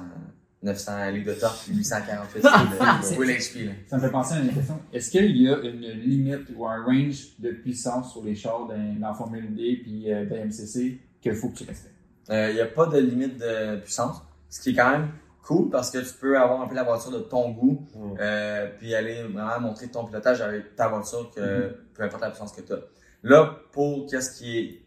900 0.63 1.11
livres 1.11 1.35
de 1.35 1.41
torque, 1.41 1.65
puis 1.65 1.77
848 1.77 2.43
de 2.43 3.19
wheel 3.19 3.31
HP, 3.39 3.67
là. 3.67 3.73
Ça 3.89 3.97
me 3.97 4.03
fait 4.03 4.11
penser 4.11 4.35
à 4.35 4.39
une 4.41 4.53
question. 4.55 4.79
Est-ce 4.93 5.11
qu'il 5.11 5.37
y 5.37 5.49
a 5.49 5.59
une 5.59 5.81
limite 5.81 6.49
ou 6.57 6.67
un 6.67 6.83
range 6.85 7.37
de 7.39 7.51
puissance 7.51 8.13
sur 8.13 8.23
les 8.25 8.35
chars 8.35 8.67
dans, 8.69 9.01
dans 9.01 9.15
Formule 9.15 9.55
D 9.55 9.81
puis 9.83 10.13
euh, 10.13 10.25
BMCC 10.25 11.01
qu'il 11.21 11.35
faut 11.35 11.49
que 11.49 11.57
tu 11.59 11.65
respectes? 11.65 11.95
Euh, 12.31 12.51
Il 12.51 12.55
n'y 12.55 12.61
a 12.61 12.67
pas 12.67 12.87
de 12.87 12.99
limite 12.99 13.39
de 13.39 13.77
puissance, 13.81 14.23
ce 14.49 14.61
qui 14.61 14.71
est 14.71 14.75
quand 14.75 14.91
même 14.91 15.09
cool 15.43 15.71
parce 15.71 15.91
que 15.91 15.99
tu 15.99 16.15
peux 16.21 16.39
avoir 16.39 16.61
un 16.63 16.69
peu 16.69 16.77
la 16.77 16.85
voiture 16.85 17.11
de 17.11 17.19
ton 17.19 17.51
goût, 17.51 17.85
Mm. 17.95 18.15
euh, 18.21 18.69
puis 18.79 18.95
aller 18.95 19.23
vraiment 19.25 19.61
montrer 19.61 19.89
ton 19.89 20.05
pilotage 20.05 20.41
avec 20.41 20.77
ta 20.77 20.87
voiture, 20.89 21.31
que 21.35 21.77
peu 21.95 22.05
importe 22.05 22.23
la 22.23 22.31
puissance 22.31 22.53
que 22.53 22.61
tu 22.63 22.73
as. 22.73 22.79
Là, 23.25 23.57
pour 23.73 24.07
qu'est-ce 24.09 24.39
qui 24.39 24.59
est 24.59 24.83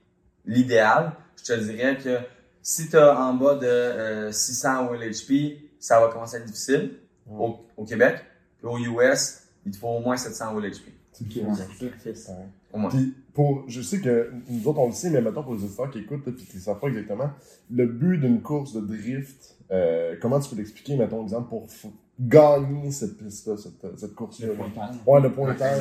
l'idéal, 0.45 1.11
je 1.37 1.53
te 1.53 1.59
dirais 1.59 1.97
que 1.97 2.17
si 2.61 2.89
tu 2.89 2.97
as 2.97 3.19
en 3.19 3.33
bas 3.33 3.55
de 3.55 3.65
euh, 3.67 4.31
600 4.31 4.89
wheel 4.89 5.11
HP, 5.11 5.57
ça 5.85 5.99
va 5.99 6.07
commencer 6.11 6.37
à 6.37 6.39
être 6.39 6.45
difficile 6.45 6.95
au, 7.31 7.59
au 7.77 7.85
Québec. 7.85 8.17
Puis 8.57 8.67
au 8.67 8.77
US, 8.79 9.43
il 9.65 9.71
te 9.71 9.77
faut 9.77 9.89
au 9.89 9.99
moins 9.99 10.17
700 10.17 10.55
wheel 10.55 10.71
HP. 10.71 10.91
Sacrifice. 11.55 12.31
Au 12.73 12.79
moins. 12.79 12.89
Puis, 12.89 13.13
pour, 13.33 13.65
je 13.67 13.81
sais 13.81 13.99
que 13.99 14.31
nous 14.49 14.67
autres, 14.67 14.79
on 14.79 14.87
le 14.87 14.93
sait, 14.93 15.11
mais 15.11 15.21
mettons 15.21 15.43
pour 15.43 15.53
les 15.53 15.63
auditeurs 15.63 15.91
qui 15.91 15.99
écoutent, 15.99 16.23
puis 16.23 16.45
qui 16.45 16.57
ne 16.57 16.61
savent 16.61 16.79
pas 16.79 16.87
exactement, 16.87 17.29
le 17.71 17.85
but 17.85 18.17
d'une 18.17 18.41
course 18.41 18.73
de 18.73 18.81
drift, 18.81 19.55
euh, 19.71 20.15
comment 20.21 20.39
tu 20.39 20.49
peux 20.49 20.55
l'expliquer, 20.55 20.97
mettons, 20.97 21.23
exemple, 21.23 21.49
pour 21.49 21.67
gagner 22.19 22.91
cette 22.91 23.17
piste-là, 23.17 23.55
cette, 23.57 23.99
cette 23.99 24.15
course-là? 24.15 24.47
Le 24.47 24.53
pointage. 24.53 24.95
Ouais, 25.05 25.21
le 25.21 25.31
pointage? 25.31 25.79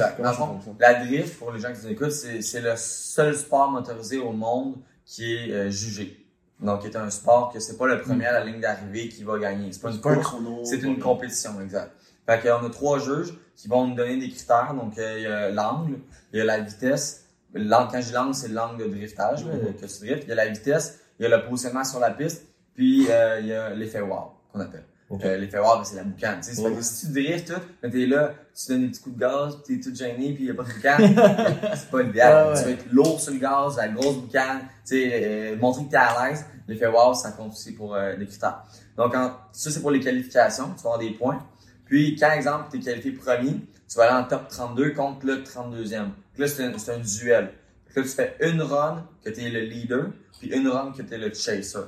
La 0.78 1.04
drift, 1.04 1.38
pour 1.38 1.50
les 1.50 1.60
gens 1.60 1.72
qui 1.72 1.86
nous 1.86 1.92
écoutent, 1.92 2.12
c'est 2.12 2.42
c'est 2.42 2.60
le 2.60 2.74
seul 2.76 3.34
sport 3.34 3.70
motorisé 3.70 4.18
au 4.18 4.32
monde 4.32 4.76
qui 5.06 5.32
est 5.32 5.50
euh, 5.50 5.70
jugé. 5.70 6.23
Donc, 6.64 6.80
qui 6.80 6.86
est 6.88 6.96
un 6.96 7.10
sport 7.10 7.52
que 7.52 7.60
c'est 7.60 7.76
pas 7.76 7.86
le 7.86 8.00
premier 8.00 8.26
à 8.26 8.32
la 8.32 8.44
ligne 8.44 8.60
d'arrivée 8.60 9.08
qui 9.08 9.22
va 9.22 9.38
gagner. 9.38 9.70
C'est 9.72 9.82
pas 9.82 9.88
une 9.90 9.94
C'est 9.96 10.00
course, 10.00 10.34
c'est 10.64 10.78
une 10.82 10.96
un- 10.96 11.00
compétition, 11.00 11.60
exact. 11.62 11.92
Fait 12.26 12.40
qu'on 12.40 12.66
a 12.66 12.70
trois 12.70 12.98
juges 12.98 13.34
qui 13.54 13.68
vont 13.68 13.86
nous 13.86 13.94
donner 13.94 14.16
des 14.16 14.30
critères. 14.30 14.72
Donc, 14.74 14.94
il 14.96 15.22
y 15.22 15.26
a 15.26 15.50
l'angle, 15.50 15.98
il 16.32 16.38
y 16.38 16.40
a 16.40 16.44
la 16.44 16.60
vitesse. 16.60 17.26
L'angle, 17.52 17.88
quand 17.92 18.00
je 18.00 18.06
dis 18.06 18.12
l'angle, 18.12 18.34
c'est 18.34 18.48
l'angle 18.48 18.82
de 18.82 18.88
driftage 18.88 19.44
là, 19.44 19.52
Mhm. 19.54 19.74
que 19.74 19.86
tu 19.86 19.98
driftes. 20.06 20.22
Il 20.24 20.28
y 20.30 20.32
a 20.32 20.36
la 20.36 20.48
vitesse, 20.48 20.98
il 21.20 21.28
y 21.28 21.32
a 21.32 21.36
le 21.36 21.44
positionnement 21.46 21.84
sur 21.84 22.00
la 22.00 22.10
piste, 22.10 22.46
puis 22.74 23.06
euh, 23.10 23.40
il 23.40 23.46
y 23.46 23.52
a 23.52 23.70
l'effet 23.70 24.00
wow 24.00 24.32
qu'on 24.52 24.60
appelle. 24.60 24.84
Euh, 25.22 25.36
L'effet 25.36 25.58
wow, 25.60 25.76
ben, 25.76 25.84
c'est 25.84 25.94
la 25.96 26.02
boucane. 26.02 26.40
Tu 26.40 26.48
sais, 26.48 26.54
C'est 26.56 26.62
fait 26.62 26.68
Ouais. 26.70 26.74
que 26.76 26.82
si 26.82 27.06
tu 27.06 27.12
driftes 27.12 27.54
tout, 27.54 27.60
ben, 27.82 27.90
t'es 27.92 28.06
là, 28.06 28.32
tu 28.56 28.66
donnes 28.72 28.80
des 28.82 28.88
petits 28.88 29.00
coups 29.02 29.14
de 29.14 29.20
gaz, 29.20 29.58
t'es 29.64 29.78
tout 29.78 29.94
gêné, 29.94 30.32
puis 30.32 30.38
il 30.40 30.44
n'y 30.46 30.50
a 30.50 30.54
pas 30.54 30.64
de 30.64 30.68
boucane. 30.74 31.76
c'est 31.76 31.90
pas 31.90 32.02
l'idéal. 32.02 32.46
Ouais, 32.46 32.52
ouais. 32.52 32.58
Tu 32.58 32.64
vas 32.64 32.70
être 32.70 32.86
lourd 32.92 33.20
sur 33.20 33.32
le 33.32 33.38
gaz, 33.38 33.76
la 33.76 33.88
grosse 33.88 34.16
boucane, 34.16 34.60
tu 34.60 34.66
sais, 34.96 35.10
euh, 35.12 35.56
montrer 35.56 35.84
que 35.84 35.90
t'es 35.90 35.96
à 35.98 36.26
l'aise. 36.30 36.44
L'effet 36.68 36.86
wow, 36.86 37.14
ça 37.14 37.32
compte 37.32 37.52
aussi 37.52 37.72
pour 37.72 37.94
euh, 37.94 38.14
les 38.14 38.26
critères. 38.26 38.62
Donc, 38.96 39.14
en- 39.14 39.32
ça, 39.52 39.70
c'est 39.70 39.80
pour 39.80 39.90
les 39.90 40.00
qualifications. 40.00 40.68
Tu 40.76 40.82
vas 40.82 40.94
avoir 40.94 40.98
des 40.98 41.10
points. 41.10 41.44
Puis, 41.86 42.16
quand, 42.16 42.30
exemple, 42.32 42.64
tu 42.70 42.78
es 42.78 42.80
qualifié 42.80 43.12
premier, 43.12 43.52
tu 43.88 43.96
vas 43.96 44.04
aller 44.04 44.24
en 44.24 44.28
top 44.28 44.48
32 44.48 44.90
contre 44.90 45.26
le 45.26 45.42
32e. 45.42 46.08
Puis 46.32 46.42
Là, 46.42 46.48
c'est 46.48 46.64
un, 46.64 46.98
duel. 46.98 47.52
Là, 47.94 48.02
tu 48.02 48.08
fais 48.08 48.36
une 48.40 48.62
run 48.62 49.06
que 49.24 49.30
tu 49.30 49.40
es 49.42 49.50
le 49.50 49.60
leader, 49.60 50.06
puis 50.40 50.48
une 50.48 50.66
run 50.68 50.92
que 50.92 51.02
tu 51.02 51.14
es 51.14 51.18
le 51.18 51.32
chaser. 51.32 51.78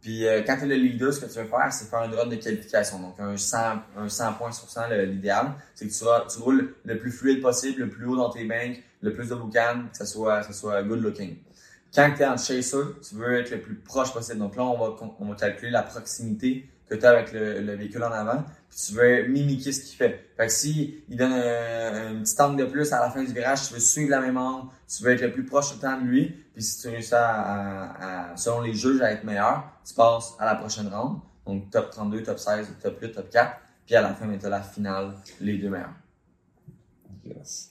Puis, 0.00 0.26
euh, 0.26 0.42
quand 0.46 0.56
tu 0.56 0.62
es 0.64 0.66
le 0.66 0.76
leader, 0.76 1.12
ce 1.12 1.20
que 1.20 1.26
tu 1.26 1.38
veux 1.38 1.44
faire, 1.44 1.70
c'est 1.72 1.90
faire 1.90 2.04
une 2.04 2.14
run 2.14 2.26
de 2.26 2.36
qualification. 2.36 2.98
Donc, 3.00 3.16
un 3.18 3.36
100, 3.36 3.58
un 3.98 4.08
100 4.08 4.32
points 4.34 4.52
sur 4.52 4.70
100, 4.70 4.88
le- 4.88 5.04
l'idéal. 5.04 5.52
C'est 5.74 5.86
que 5.88 5.92
tu, 5.92 6.04
roules- 6.04 6.26
tu 6.32 6.38
roules 6.38 6.74
le 6.84 6.98
plus 6.98 7.10
fluide 7.10 7.42
possible, 7.42 7.80
le 7.82 7.88
plus 7.90 8.06
haut 8.06 8.16
dans 8.16 8.30
tes 8.30 8.44
banks, 8.44 8.82
le 9.02 9.12
plus 9.12 9.28
de 9.28 9.34
boucan, 9.34 9.82
que 9.90 9.96
ça 9.98 10.06
soit, 10.06 10.40
que 10.40 10.46
ça 10.46 10.52
soit 10.54 10.82
good 10.84 11.02
looking. 11.02 11.36
Quand 11.94 12.12
tu 12.16 12.22
es 12.22 12.26
en 12.26 12.36
chaser, 12.36 12.76
tu 13.06 13.14
veux 13.16 13.40
être 13.40 13.50
le 13.50 13.60
plus 13.60 13.74
proche 13.76 14.12
possible. 14.12 14.38
Donc 14.38 14.56
là, 14.56 14.62
on 14.62 14.78
va, 14.78 14.96
on 15.18 15.26
va 15.28 15.34
calculer 15.34 15.70
la 15.72 15.82
proximité 15.82 16.68
que 16.88 16.94
tu 16.94 17.04
as 17.04 17.10
avec 17.10 17.32
le, 17.32 17.60
le 17.60 17.74
véhicule 17.74 18.02
en 18.04 18.12
avant. 18.12 18.44
Puis 18.68 18.78
tu 18.86 18.92
veux 18.94 19.26
mimiquer 19.28 19.72
ce 19.72 19.80
qu'il 19.82 19.96
fait. 19.96 20.30
Fait 20.36 20.46
que 20.46 20.52
si 20.52 21.02
il 21.08 21.16
donne 21.16 21.32
un, 21.32 22.16
un 22.16 22.22
petit 22.22 22.40
angle 22.40 22.56
de 22.60 22.64
plus 22.70 22.92
à 22.92 23.00
la 23.00 23.10
fin 23.10 23.22
du 23.24 23.32
virage, 23.32 23.66
tu 23.68 23.74
veux 23.74 23.80
suivre 23.80 24.10
la 24.10 24.20
même 24.20 24.36
angle, 24.36 24.68
tu 24.88 25.02
veux 25.02 25.10
être 25.12 25.20
le 25.22 25.32
plus 25.32 25.44
proche 25.44 25.68
tout 25.70 25.74
le 25.76 25.80
temps 25.80 26.00
de 26.00 26.06
lui. 26.06 26.28
Puis 26.52 26.62
si 26.62 26.80
tu 26.80 26.88
réussis 26.88 27.14
à, 27.14 27.28
à- 27.28 28.30
à- 28.32 28.36
selon 28.36 28.60
les 28.60 28.74
juges, 28.74 29.00
à 29.02 29.10
être 29.12 29.24
meilleur, 29.24 29.64
tu 29.84 29.94
passes 29.94 30.34
à 30.38 30.46
la 30.46 30.54
prochaine 30.54 30.88
ronde. 30.88 31.20
Donc 31.46 31.70
top 31.70 31.90
32, 31.90 32.22
top 32.22 32.38
16, 32.38 32.68
top 32.80 33.00
8, 33.02 33.12
top 33.12 33.30
4. 33.30 33.56
Puis 33.86 33.96
à 33.96 34.02
la 34.02 34.14
fin, 34.14 34.28
tu 34.38 34.46
as 34.46 34.48
la 34.48 34.62
finale, 34.62 35.14
les 35.40 35.58
deux 35.58 35.70
meilleurs. 35.70 35.94
Yes. 37.24 37.69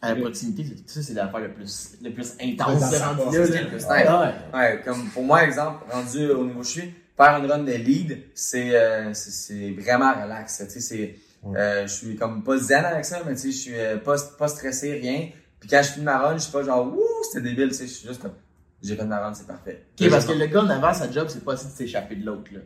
À 0.00 0.14
la 0.14 0.20
proximité, 0.20 0.64
c'est- 0.64 0.88
ça, 0.94 1.02
c'est 1.02 1.14
l'affaire 1.14 1.40
le 1.40 1.52
plus, 1.52 1.90
le 2.02 2.10
plus 2.12 2.34
intense 2.40 2.80
là. 2.80 2.88
c'est 2.88 2.98
là. 2.98 3.60
le 3.62 3.66
plus 3.68 3.76
nice. 3.76 3.86
ouais. 3.88 4.58
Ouais, 4.58 4.80
comme 4.84 5.08
pour 5.08 5.24
moi, 5.24 5.42
exemple, 5.44 5.84
rendu 5.90 6.28
au 6.30 6.44
niveau 6.44 6.60
où 6.60 6.62
je 6.62 6.68
suis, 6.68 6.94
faire 7.16 7.36
une 7.42 7.50
run 7.50 7.64
de 7.64 7.72
lead, 7.72 8.18
c'est 8.34 8.76
euh, 8.76 9.12
c'est- 9.12 9.30
c'est 9.32 9.70
vraiment 9.72 10.12
relax. 10.22 10.58
Tu 10.64 10.70
sais, 10.70 10.80
c'est 10.80 11.16
Ouais. 11.42 11.58
euh, 11.58 11.82
je 11.86 11.92
suis 11.92 12.16
comme 12.16 12.42
pas 12.44 12.58
zen 12.58 12.84
avec 12.84 13.04
ça, 13.04 13.22
mais 13.26 13.34
tu 13.34 13.40
sais, 13.40 13.50
je 13.52 13.56
suis 13.56 13.74
euh, 13.74 13.96
pas, 13.96 14.16
pas 14.38 14.46
stressé, 14.48 14.92
rien. 14.92 15.30
Puis 15.60 15.68
quand 15.68 15.80
je 15.82 15.88
finis 15.90 16.04
ma 16.04 16.18
run, 16.18 16.34
je 16.36 16.42
suis 16.42 16.52
pas 16.52 16.62
genre 16.62 16.86
wouh, 16.92 17.02
c'était 17.24 17.42
débile, 17.48 17.68
tu 17.70 17.74
sais, 17.74 17.86
je 17.88 17.92
suis 17.92 18.06
juste 18.08 18.22
comme 18.22 18.34
j'ai 18.82 18.94
fait 18.94 19.04
ma 19.04 19.18
run, 19.18 19.34
c'est 19.34 19.46
parfait. 19.48 19.84
Ok, 20.00 20.08
parce 20.10 20.24
que 20.26 20.32
le 20.32 20.46
gars 20.46 20.60
en 20.62 20.70
avant, 20.70 20.94
sa 20.94 21.10
job, 21.10 21.26
c'est 21.28 21.44
pas 21.44 21.54
aussi 21.54 21.66
de 21.66 21.72
s'échapper 21.72 22.14
de 22.14 22.24
l'autre, 22.24 22.52
là. 22.52 22.60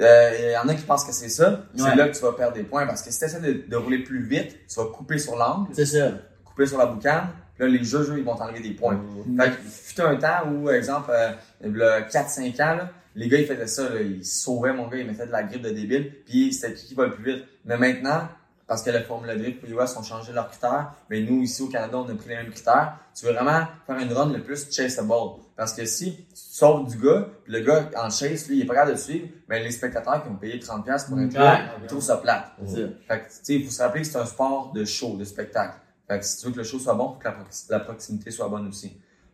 Euh, 0.00 0.30
Il 0.40 0.52
y 0.52 0.56
en 0.56 0.68
a 0.68 0.74
qui 0.74 0.82
pensent 0.84 1.04
que 1.04 1.12
c'est 1.12 1.28
ça. 1.28 1.64
C'est 1.74 1.82
Ouais. 1.82 1.96
là 1.96 2.08
que 2.08 2.16
tu 2.16 2.22
vas 2.22 2.32
perdre 2.32 2.54
des 2.54 2.62
points 2.62 2.86
parce 2.86 3.02
que 3.02 3.10
si 3.10 3.18
tu 3.18 3.24
essaies 3.24 3.40
de, 3.40 3.64
de 3.68 3.76
rouler 3.76 3.98
plus 4.04 4.22
vite, 4.24 4.56
tu 4.68 4.74
vas 4.76 4.86
couper 4.86 5.18
sur 5.18 5.34
l'angle, 5.36 5.70
C'est 5.72 5.86
ça. 5.86 6.12
Couper 6.58 6.66
sur 6.68 6.78
la 6.78 6.86
boucane. 6.86 7.28
Puis 7.56 7.64
là, 7.64 7.78
les 7.78 7.84
jeux, 7.84 8.02
jeux, 8.04 8.18
ils 8.18 8.24
vont 8.24 8.34
t'enlever 8.36 8.60
des 8.60 8.70
points. 8.72 9.00
Fait 9.38 9.50
que, 9.50 9.56
fut 9.68 10.00
un 10.00 10.16
temps 10.16 10.48
où, 10.50 10.68
exemple, 10.70 11.10
euh, 11.12 11.30
le 11.62 12.08
4-5 12.10 12.54
ans, 12.62 12.76
là, 12.76 12.90
les 13.14 13.28
gars, 13.28 13.38
ils 13.38 13.46
faisaient 13.46 13.66
ça, 13.66 13.88
là, 13.88 14.00
ils 14.00 14.24
sauvaient 14.24 14.72
mon 14.72 14.86
gars, 14.88 14.98
ils 14.98 15.06
mettaient 15.06 15.26
de 15.26 15.32
la 15.32 15.42
grippe 15.42 15.62
de 15.62 15.70
débile, 15.70 16.12
puis 16.24 16.52
c'était 16.52 16.74
qui 16.74 16.86
qui 16.86 16.94
va 16.94 17.06
le 17.06 17.12
plus 17.12 17.24
vite. 17.34 17.44
Mais 17.64 17.76
maintenant, 17.76 18.28
parce 18.68 18.82
que 18.82 18.90
la 18.90 19.02
Formule 19.02 19.36
Drift 19.38 19.64
et 19.64 19.70
US 19.72 19.96
ont 19.96 20.02
changé 20.02 20.32
leurs 20.32 20.48
critères, 20.50 20.92
mais 21.10 21.20
nous, 21.22 21.42
ici 21.42 21.62
au 21.62 21.68
Canada, 21.68 21.98
on 21.98 22.08
a 22.08 22.14
pris 22.14 22.28
les 22.28 22.36
mêmes 22.36 22.50
critères. 22.50 22.98
Tu 23.18 23.24
veux 23.26 23.32
vraiment 23.32 23.66
faire 23.86 23.98
une 23.98 24.12
run 24.12 24.30
le 24.32 24.42
plus 24.42 24.70
chaseable. 24.70 25.10
Parce 25.56 25.72
que 25.72 25.84
si 25.84 26.14
tu 26.16 26.22
sauves 26.34 26.88
du 26.88 26.98
gars, 26.98 27.26
puis 27.44 27.52
le 27.54 27.60
gars 27.60 27.88
en 27.96 28.10
chase, 28.10 28.46
lui, 28.48 28.58
il 28.58 28.62
est 28.62 28.66
pas 28.66 28.74
capable 28.74 28.92
de 28.92 28.96
te 28.98 29.02
suivre, 29.02 29.26
mais 29.48 29.64
les 29.64 29.70
spectateurs 29.72 30.22
qui 30.22 30.28
ont 30.28 30.36
payé 30.36 30.60
30$ 30.60 31.06
pour 31.08 31.18
être 31.18 31.32
là, 31.32 31.54
Ouais. 31.54 31.60
ils 31.82 31.86
trouvent 31.88 32.02
ça 32.02 32.18
plate. 32.18 32.52
Ça. 32.66 32.76
Fait 33.08 33.18
que, 33.20 33.24
tu 33.24 33.30
sais, 33.42 33.54
il 33.54 33.64
faut 33.64 33.70
se 33.72 33.82
rappeler 33.82 34.02
que 34.02 34.06
c'est 34.06 34.18
un 34.18 34.26
sport 34.26 34.72
de 34.72 34.84
show, 34.84 35.16
de 35.16 35.24
spectacle. 35.24 35.74
Fait 36.08 36.18
que 36.18 36.24
si 36.24 36.38
tu 36.38 36.46
veux 36.46 36.52
que 36.52 36.58
le 36.58 36.64
show 36.64 36.78
soit 36.78 36.94
bon, 36.94 37.12
faut 37.12 37.18
que 37.18 37.24
la, 37.24 37.32
prox- 37.34 37.66
la 37.70 37.80
proximité 37.80 38.30
soit 38.30 38.48
bonne 38.48 38.68
aussi. 38.68 38.92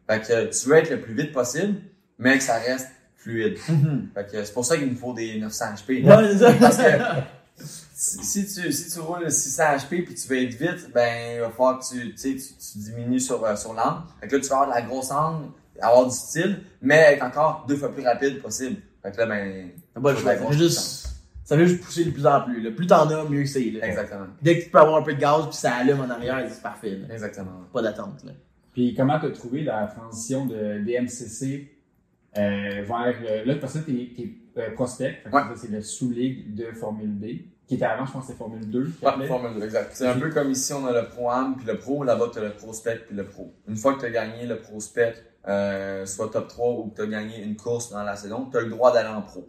Fait 0.09 0.21
que 0.21 0.33
euh, 0.33 0.51
tu 0.51 0.69
veux 0.69 0.77
être 0.77 0.91
le 0.91 1.01
plus 1.01 1.15
vite 1.15 1.33
possible, 1.33 1.77
mais 2.19 2.37
que 2.39 2.45
ça 2.45 2.59
reste 2.59 2.89
fluide. 3.17 3.57
Fait 4.15 4.27
que 4.31 4.45
c'est 4.45 4.53
pour 4.53 4.65
ça 4.65 4.77
qu'il 4.77 4.89
nous 4.89 4.97
faut 4.97 5.15
des 5.15 5.39
900 5.39 5.65
HP. 5.77 6.05
Ouais. 6.05 6.57
Parce 6.61 6.77
que 6.77 6.83
si, 7.57 8.25
si 8.25 8.47
tu, 8.61 8.73
si 8.73 8.91
tu 8.91 8.99
roules 9.01 9.31
600 9.31 9.63
HP 9.77 10.05
puis 10.05 10.15
tu 10.15 10.29
veux 10.29 10.43
être 10.43 10.55
vite, 10.55 10.91
ben, 10.93 11.37
il 11.37 11.41
va 11.41 11.51
falloir 11.51 11.79
que 11.79 11.85
tu, 11.89 12.15
tu, 12.15 12.37
tu, 12.37 12.79
diminues 12.79 13.21
sur, 13.21 13.45
euh, 13.45 13.55
sur 13.57 13.73
l'angle. 13.73 14.03
Fait 14.21 14.27
que 14.29 14.37
là, 14.37 14.43
tu 14.43 14.49
vas 14.49 14.57
avoir 14.57 14.71
de 14.71 14.75
la 14.75 14.83
grosse 14.83 15.11
angle, 15.13 15.47
avoir 15.81 16.07
du 16.07 16.15
style, 16.15 16.61
mais 16.83 17.15
être 17.15 17.23
encore 17.25 17.65
deux 17.69 17.77
fois 17.77 17.93
plus 17.93 18.05
rapide 18.05 18.43
possible. 18.43 18.77
Fait 19.03 19.13
que 19.13 19.19
là, 19.19 19.27
ben, 19.27 19.71
le 19.95 20.17
choix. 20.17 20.37
Ça 20.37 20.47
fait 20.47 20.59
juste, 20.59 21.04
ça 21.45 21.57
fait 21.57 21.67
juste 21.67 21.83
pousser 21.85 22.05
de 22.05 22.11
plus 22.11 22.27
en 22.27 22.41
plus. 22.43 22.61
là. 22.63 22.71
Plus 22.71 22.87
t'en 22.87 23.09
as, 23.09 23.25
mieux 23.29 23.45
c'est. 23.47 23.71
là. 23.71 23.87
exactement. 23.87 24.27
Dès 24.43 24.59
que 24.59 24.65
tu 24.65 24.71
peux 24.71 24.79
avoir 24.79 24.97
un 24.97 25.03
peu 25.03 25.15
de 25.15 25.21
gaz 25.21 25.45
puis 25.47 25.57
ça 25.57 25.75
allume 25.75 26.01
en 26.01 26.11
arrière, 26.11 26.45
c'est 26.51 26.63
parfait. 26.63 26.97
là. 26.97 27.13
Exactement. 27.13 27.63
Pas 27.73 27.83
d'attente. 27.83 28.25
là. 28.25 28.33
Puis 28.73 28.95
comment 28.95 29.21
tu 29.21 29.27
as 29.27 29.31
trouvé 29.31 29.63
la 29.63 29.87
transition 29.87 30.47
de 30.47 30.79
DMCC 30.85 31.71
euh, 32.37 32.83
vers. 32.87 33.15
euh, 33.29 33.45
là, 33.45 33.55
parce 33.57 33.75
que 33.75 33.79
t'es 33.81 33.93
es, 33.93 34.35
euh, 34.59 34.71
prospect, 34.75 35.19
Ouais. 35.33 35.43
ça, 35.43 35.53
c'est 35.57 35.71
le 35.71 35.81
sous-ligue 35.83 36.55
de 36.55 36.73
Formule 36.73 37.19
D, 37.21 37.47
qui 37.69 37.77
était 37.77 37.85
avant, 37.85 38.05
je 38.05 38.13
pense 38.13 38.23
que 38.23 38.27
c'était 38.33 38.39
Formule 38.39 38.69
2. 38.69 38.85
qui 38.99 39.05
Ouais, 39.05 39.11
appelait. 39.13 39.27
Formule 39.29 39.55
2, 39.61 39.65
exact. 39.65 39.91
C'est 39.95 40.07
un 40.09 40.19
peu 40.19 40.31
comme 40.31 40.51
ici, 40.51 40.73
on 40.73 40.85
a 40.87 40.93
le 41.03 41.09
Pro 41.09 41.31
Am 41.31 41.57
puis 41.57 41.67
le 41.67 41.79
Pro. 41.79 42.03
Là-bas, 42.05 42.27
tu 42.33 42.39
as 42.41 42.43
le 42.43 42.51
Prospect 42.51 43.03
puis 43.07 43.17
le 43.17 43.25
Pro. 43.25 43.53
Une 43.69 43.77
fois 43.77 43.95
que 43.95 44.01
tu 44.01 44.07
as 44.07 44.11
gagné 44.11 44.47
le 44.47 44.59
Prospect, 44.59 45.15
euh, 45.47 46.05
soit 46.07 46.29
top 46.31 46.49
3 46.49 46.73
ou 46.73 46.89
que 46.91 46.97
tu 46.97 47.03
as 47.03 47.07
gagné 47.07 47.43
une 47.45 47.55
course 47.57 47.91
dans 47.93 48.03
la 48.03 48.17
saison, 48.17 48.49
tu 48.51 48.57
as 48.57 48.61
le 48.63 48.71
droit 48.71 48.93
d'aller 48.93 49.09
en 49.09 49.23
Pro. 49.23 49.49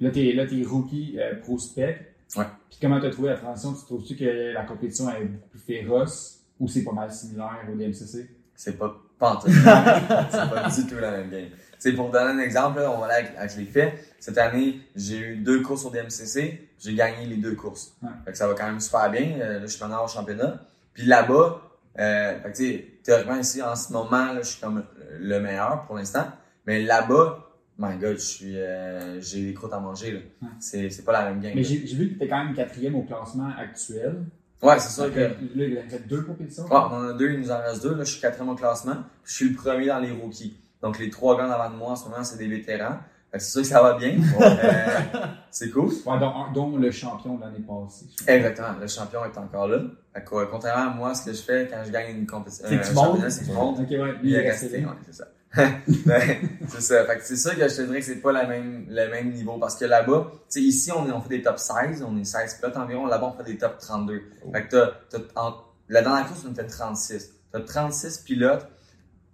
Là, 0.00 0.10
t'es 0.10 0.32
là, 0.32 0.46
t'es 0.46 0.62
rookie 0.62 1.18
euh, 1.18 1.36
prospect. 1.36 2.14
Ouais. 2.36 2.44
Puis 2.68 2.78
comment 2.80 3.00
tu 3.00 3.06
as 3.06 3.10
trouvé 3.10 3.30
la 3.30 3.36
transition? 3.36 3.72
Tu 3.72 3.84
trouves-tu 3.84 4.16
que 4.16 4.52
la 4.52 4.64
compétition 4.64 5.10
est 5.10 5.24
beaucoup 5.24 5.48
plus 5.48 5.60
féroce 5.60 6.40
ou 6.58 6.68
c'est 6.68 6.84
pas 6.84 6.92
mal 6.92 7.10
similaire 7.10 7.66
au 7.72 7.76
DMCC? 7.76 8.28
C'est 8.54 8.78
pas 8.78 8.94
pantoute. 9.18 9.50
c'est 10.30 10.50
pas 10.50 10.68
du 10.68 10.86
tout 10.86 10.96
la 11.00 11.10
même 11.12 11.30
game. 11.30 11.48
Tu 11.48 11.56
sais, 11.78 11.92
pour 11.92 12.10
donner 12.10 12.30
un 12.30 12.38
exemple, 12.38 12.80
là, 12.80 12.90
on 12.90 12.98
va 13.00 13.06
aller 13.06 13.26
avec, 13.26 13.38
avec 13.38 13.56
les 13.56 13.66
faits. 13.66 13.94
Cette 14.18 14.38
année, 14.38 14.80
j'ai 14.94 15.18
eu 15.18 15.36
deux 15.36 15.62
courses 15.62 15.84
au 15.84 15.90
DMCC. 15.90 16.68
J'ai 16.78 16.94
gagné 16.94 17.26
les 17.26 17.36
deux 17.36 17.54
courses. 17.54 17.94
Ouais. 18.02 18.08
Fait 18.24 18.32
que 18.32 18.38
ça 18.38 18.48
va 18.48 18.54
quand 18.54 18.66
même 18.66 18.80
super 18.80 19.10
bien. 19.10 19.38
Euh, 19.40 19.60
là, 19.60 19.66
je 19.66 19.66
suis 19.66 19.82
maintenant 19.82 20.04
au 20.04 20.08
championnat. 20.08 20.60
Puis 20.94 21.04
là-bas, 21.04 21.62
euh, 21.98 22.40
fait 22.40 22.52
que, 22.52 22.56
tu 22.56 22.64
sais, 22.64 22.86
théoriquement 23.02 23.36
ici, 23.36 23.62
en 23.62 23.76
ce 23.76 23.92
moment, 23.92 24.32
là, 24.32 24.40
je 24.42 24.48
suis 24.48 24.60
comme 24.60 24.84
le 25.18 25.38
meilleur 25.38 25.84
pour 25.86 25.96
l'instant. 25.96 26.26
Mais 26.66 26.82
là-bas, 26.82 27.45
my 27.78 27.96
god, 27.98 28.14
je 28.16 28.22
suis, 28.24 28.56
euh, 28.58 29.20
j'ai 29.20 29.44
des 29.46 29.54
croûtes 29.54 29.72
à 29.72 29.80
manger, 29.80 30.12
là. 30.12 30.18
Ouais. 30.42 30.48
C'est, 30.60 30.90
c'est 30.90 31.02
pas 31.04 31.12
la 31.12 31.30
même 31.30 31.40
game. 31.40 31.52
Mais 31.54 31.62
j'ai 31.64 31.86
j'ai 31.86 31.96
vu 31.96 32.04
que 32.06 32.10
tu 32.10 32.16
étais 32.16 32.28
quand 32.28 32.44
même 32.44 32.54
quatrième 32.54 32.94
au 32.94 33.02
classement 33.02 33.50
actuel. 33.58 34.24
Ouais, 34.62 34.78
c'est 34.78 34.90
sûr 34.92 35.12
que, 35.12 35.20
Après, 35.20 35.36
Là, 35.54 35.64
il 35.64 35.78
a 35.78 35.82
fait 35.82 36.06
deux 36.08 36.22
compétitions. 36.22 36.64
Ouais, 36.64 36.70
on 36.72 36.94
en 36.94 37.08
a 37.08 37.12
deux, 37.12 37.30
il 37.32 37.40
nous 37.40 37.50
en 37.50 37.58
reste 37.58 37.82
deux. 37.82 37.94
Là, 37.94 38.04
je 38.04 38.10
suis 38.12 38.20
quatrième 38.20 38.48
au 38.48 38.54
classement. 38.54 38.96
Je 39.24 39.32
suis 39.34 39.48
le 39.50 39.54
premier 39.54 39.86
dans 39.86 39.98
les 39.98 40.10
rookies. 40.10 40.56
Donc, 40.82 40.98
les 40.98 41.10
trois 41.10 41.36
gars 41.36 41.52
avant 41.52 41.70
de 41.72 41.76
moi, 41.78 41.90
en 41.90 41.96
ce 41.96 42.08
moment, 42.08 42.24
c'est 42.24 42.38
des 42.38 42.48
vétérans. 42.48 42.96
Fait 43.30 43.38
que 43.38 43.44
c'est 43.44 43.50
sûr 43.50 43.60
que 43.62 43.66
ça 43.68 43.82
va 43.82 43.98
bien. 43.98 44.16
Euh, 44.40 45.18
c'est 45.50 45.70
cool. 45.70 45.90
Ouais, 46.04 46.18
dont, 46.18 46.32
dont 46.54 46.76
le 46.76 46.90
champion 46.90 47.36
de 47.36 47.40
l'année 47.42 47.60
passée. 47.66 48.06
Exactement. 48.26 48.74
Le 48.80 48.86
champion 48.86 49.20
est 49.24 49.38
encore 49.38 49.68
là. 49.68 49.78
Fait 50.14 50.22
que, 50.24 50.34
euh, 50.34 50.46
contrairement 50.50 50.90
à 50.92 50.94
moi, 50.94 51.14
ce 51.14 51.24
que 51.24 51.32
je 51.32 51.40
fais 51.42 51.66
quand 51.70 51.82
je 51.84 51.90
gagne 51.90 52.16
une 52.16 52.26
compétition, 52.26 52.66
C'est 52.68 52.78
que 52.80 52.86
tu 52.86 52.94
montes. 52.94 53.30
c'est 53.30 53.40
que 53.40 53.46
je 53.46 53.52
monte. 53.52 53.80
Ok, 53.80 53.90
ouais, 53.90 54.12
lui, 54.20 54.30
Il 54.30 54.34
est 54.34 54.44
est 54.44 54.50
resté, 54.50 54.78
ouais, 54.84 54.92
c'est 55.06 55.14
ça. 55.14 55.28
Ben, 56.06 56.38
c'est 56.68 56.80
ça. 56.82 57.04
Fait 57.04 57.16
que 57.18 57.24
c'est 57.24 57.36
sûr 57.36 57.56
que 57.56 57.68
je 57.68 57.74
te 57.76 57.82
dirais 57.82 58.00
que 58.00 58.04
c'est 58.06 58.16
pas 58.16 58.32
la 58.32 58.46
même, 58.46 58.86
le 58.88 59.08
même 59.10 59.32
niveau. 59.32 59.58
Parce 59.58 59.76
que 59.76 59.84
là-bas, 59.84 60.30
tu 60.32 60.38
sais, 60.48 60.60
ici, 60.60 60.92
on, 60.92 61.06
est, 61.08 61.12
on 61.12 61.20
fait 61.20 61.38
des 61.38 61.42
top 61.42 61.58
16, 61.58 62.02
on 62.06 62.16
est 62.18 62.24
16 62.24 62.54
pilotes 62.56 62.76
environ. 62.76 63.06
Là-bas, 63.06 63.34
on 63.34 63.42
fait 63.44 63.50
des 63.52 63.58
top 63.58 63.78
32. 63.78 64.22
Fait 64.52 64.64
que 64.66 64.70
t'as, 64.70 64.90
t'as, 65.10 65.40
en- 65.40 65.54
la 65.88 66.02
dernière 66.02 66.26
course, 66.28 66.44
on 66.48 66.52
était 66.52 66.66
36. 66.66 67.30
T'as 67.52 67.60
36 67.60 68.18
pilotes 68.18 68.66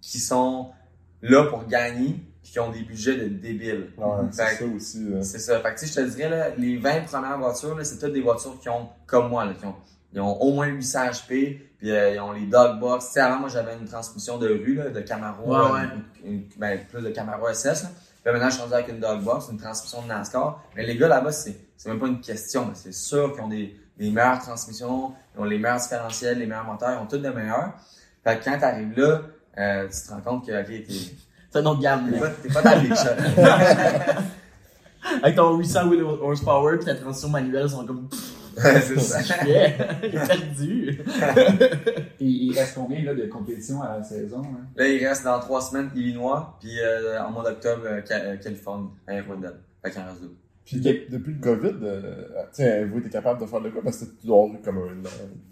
qui 0.01 0.19
sont 0.19 0.69
là 1.21 1.45
pour 1.45 1.65
gagner 1.67 2.15
puis 2.41 2.51
qui 2.51 2.59
ont 2.59 2.71
des 2.71 2.83
budgets 2.83 3.15
de 3.15 3.27
débiles. 3.29 3.91
Ouais, 3.97 4.05
c'est 4.31 4.55
ça 4.57 4.65
aussi. 4.65 5.07
C'est 5.21 5.39
ça. 5.39 5.59
Fait 5.61 5.73
que, 5.75 5.85
je 5.85 5.93
te 5.93 6.01
dirais, 6.01 6.29
là, 6.29 6.49
les 6.57 6.77
20 6.77 7.05
premières 7.05 7.37
voitures, 7.37 7.75
là, 7.75 7.83
c'est 7.85 7.97
toutes 7.97 8.11
des 8.13 8.21
voitures 8.21 8.59
qui 8.59 8.67
ont, 8.69 8.89
comme 9.05 9.29
moi, 9.29 9.45
là, 9.45 9.53
qui 9.53 9.65
ont, 9.65 9.75
ils 10.13 10.21
ont 10.21 10.39
au 10.41 10.53
moins 10.53 10.67
800 10.67 10.99
HP, 11.07 11.59
puis 11.77 11.91
euh, 11.91 12.13
ils 12.13 12.19
ont 12.19 12.31
les 12.31 12.45
dog 12.45 12.79
box. 12.79 13.07
Tu 13.07 13.11
sais, 13.13 13.19
avant, 13.21 13.39
moi, 13.39 13.49
j'avais 13.49 13.73
une 13.75 13.87
transmission 13.87 14.37
de 14.37 14.47
rue, 14.47 14.75
là, 14.75 14.89
de 14.89 15.01
Camaro, 15.01 15.51
Ouais, 15.51 15.57
euh, 15.57 15.73
ouais. 15.73 15.79
une- 16.23 16.31
une- 16.33 16.43
ben, 16.57 16.79
plus 16.91 17.01
de 17.01 17.09
Camaro 17.09 17.47
SS, 17.49 17.83
là. 17.83 17.89
Puis 18.23 18.31
maintenant, 18.31 18.47
je 18.49 18.53
suis 18.53 18.61
rendu 18.61 18.73
avec 18.73 18.87
une 18.87 18.99
dog 18.99 19.21
box, 19.23 19.47
une 19.51 19.57
transmission 19.59 20.01
de 20.03 20.07
NASCAR. 20.07 20.63
Mais 20.75 20.85
les 20.85 20.95
gars, 20.95 21.09
là-bas, 21.09 21.31
c'est, 21.33 21.57
c'est 21.75 21.89
même 21.89 21.99
pas 21.99 22.07
une 22.07 22.21
question. 22.21 22.71
C'est 22.73 22.93
sûr 22.93 23.33
qu'ils 23.33 23.41
ont 23.43 23.49
des, 23.49 23.75
des 23.97 24.09
meilleures 24.11 24.39
transmissions, 24.39 25.11
ils 25.35 25.41
ont 25.41 25.43
les 25.43 25.57
meilleurs 25.57 25.79
différentiels, 25.81 26.39
les 26.39 26.45
meilleurs 26.45 26.63
moteurs, 26.65 26.91
ils 26.91 27.03
ont 27.03 27.07
tous 27.07 27.17
de 27.17 27.29
meilleurs. 27.29 27.73
Fait 28.23 28.39
que 28.39 28.45
quand 28.45 28.57
t'arrives 28.57 28.97
là, 28.97 29.21
euh, 29.57 29.87
tu 29.89 30.07
te 30.07 30.13
rends 30.13 30.21
compte 30.21 30.45
que, 30.47 30.57
ok, 30.61 30.67
t'es, 30.67 30.85
C'est 31.51 31.59
une 31.59 31.67
autre 31.67 31.81
gamme. 31.81 32.09
t'es 32.11 32.19
pas, 32.19 32.29
t'es 32.29 32.49
pas 32.49 32.61
dans 32.61 32.81
les. 32.81 32.89
Avec 35.21 35.35
ton 35.35 35.57
800 35.57 35.89
wheel 35.89 36.03
horsepower 36.03 36.77
puis 36.77 36.85
ta 36.85 36.95
transition 36.95 37.29
manuelle, 37.29 37.65
ils 37.65 37.69
sont 37.71 37.85
comme. 37.85 38.07
c'est 38.81 38.99
ça. 38.99 39.19
Il 39.45 39.51
est 39.51 40.27
perdu. 40.27 40.99
Et 42.19 42.25
il 42.25 42.57
reste 42.57 42.75
combien 42.75 43.01
là, 43.03 43.13
de 43.13 43.25
compétitions 43.25 43.81
à 43.81 43.97
la 43.97 44.03
saison? 44.03 44.41
hein? 44.43 44.67
Là, 44.75 44.87
il 44.87 45.05
reste 45.05 45.23
dans 45.23 45.39
trois 45.39 45.61
semaines 45.61 45.89
Illinois, 45.95 46.57
puis 46.59 46.79
euh, 46.79 47.21
en 47.23 47.31
mois 47.31 47.43
d'octobre, 47.43 47.83
euh, 47.85 48.01
euh, 48.11 48.37
Californie, 48.37 48.89
à 49.07 49.13
Airwoodale. 49.15 49.59
Fait 49.83 49.91
qu'il 49.91 50.01
en 50.01 50.05
reste 50.05 50.21
deux. 50.21 50.35
Puis 50.65 50.79
de- 50.79 51.01
depuis 51.09 51.33
le 51.33 51.41
COVID, 51.41 51.75
euh, 51.83 52.25
tu 52.53 52.63
sais, 52.63 52.85
vous 52.85 52.99
êtes 52.99 53.09
capable 53.11 53.41
de 53.41 53.45
faire 53.45 53.59
de 53.59 53.69
quoi? 53.69 53.81
Parce 53.83 53.97
que 53.97 54.05
tu 54.05 54.27
dois 54.27 54.47
comme 54.63 54.77
un 54.77 55.01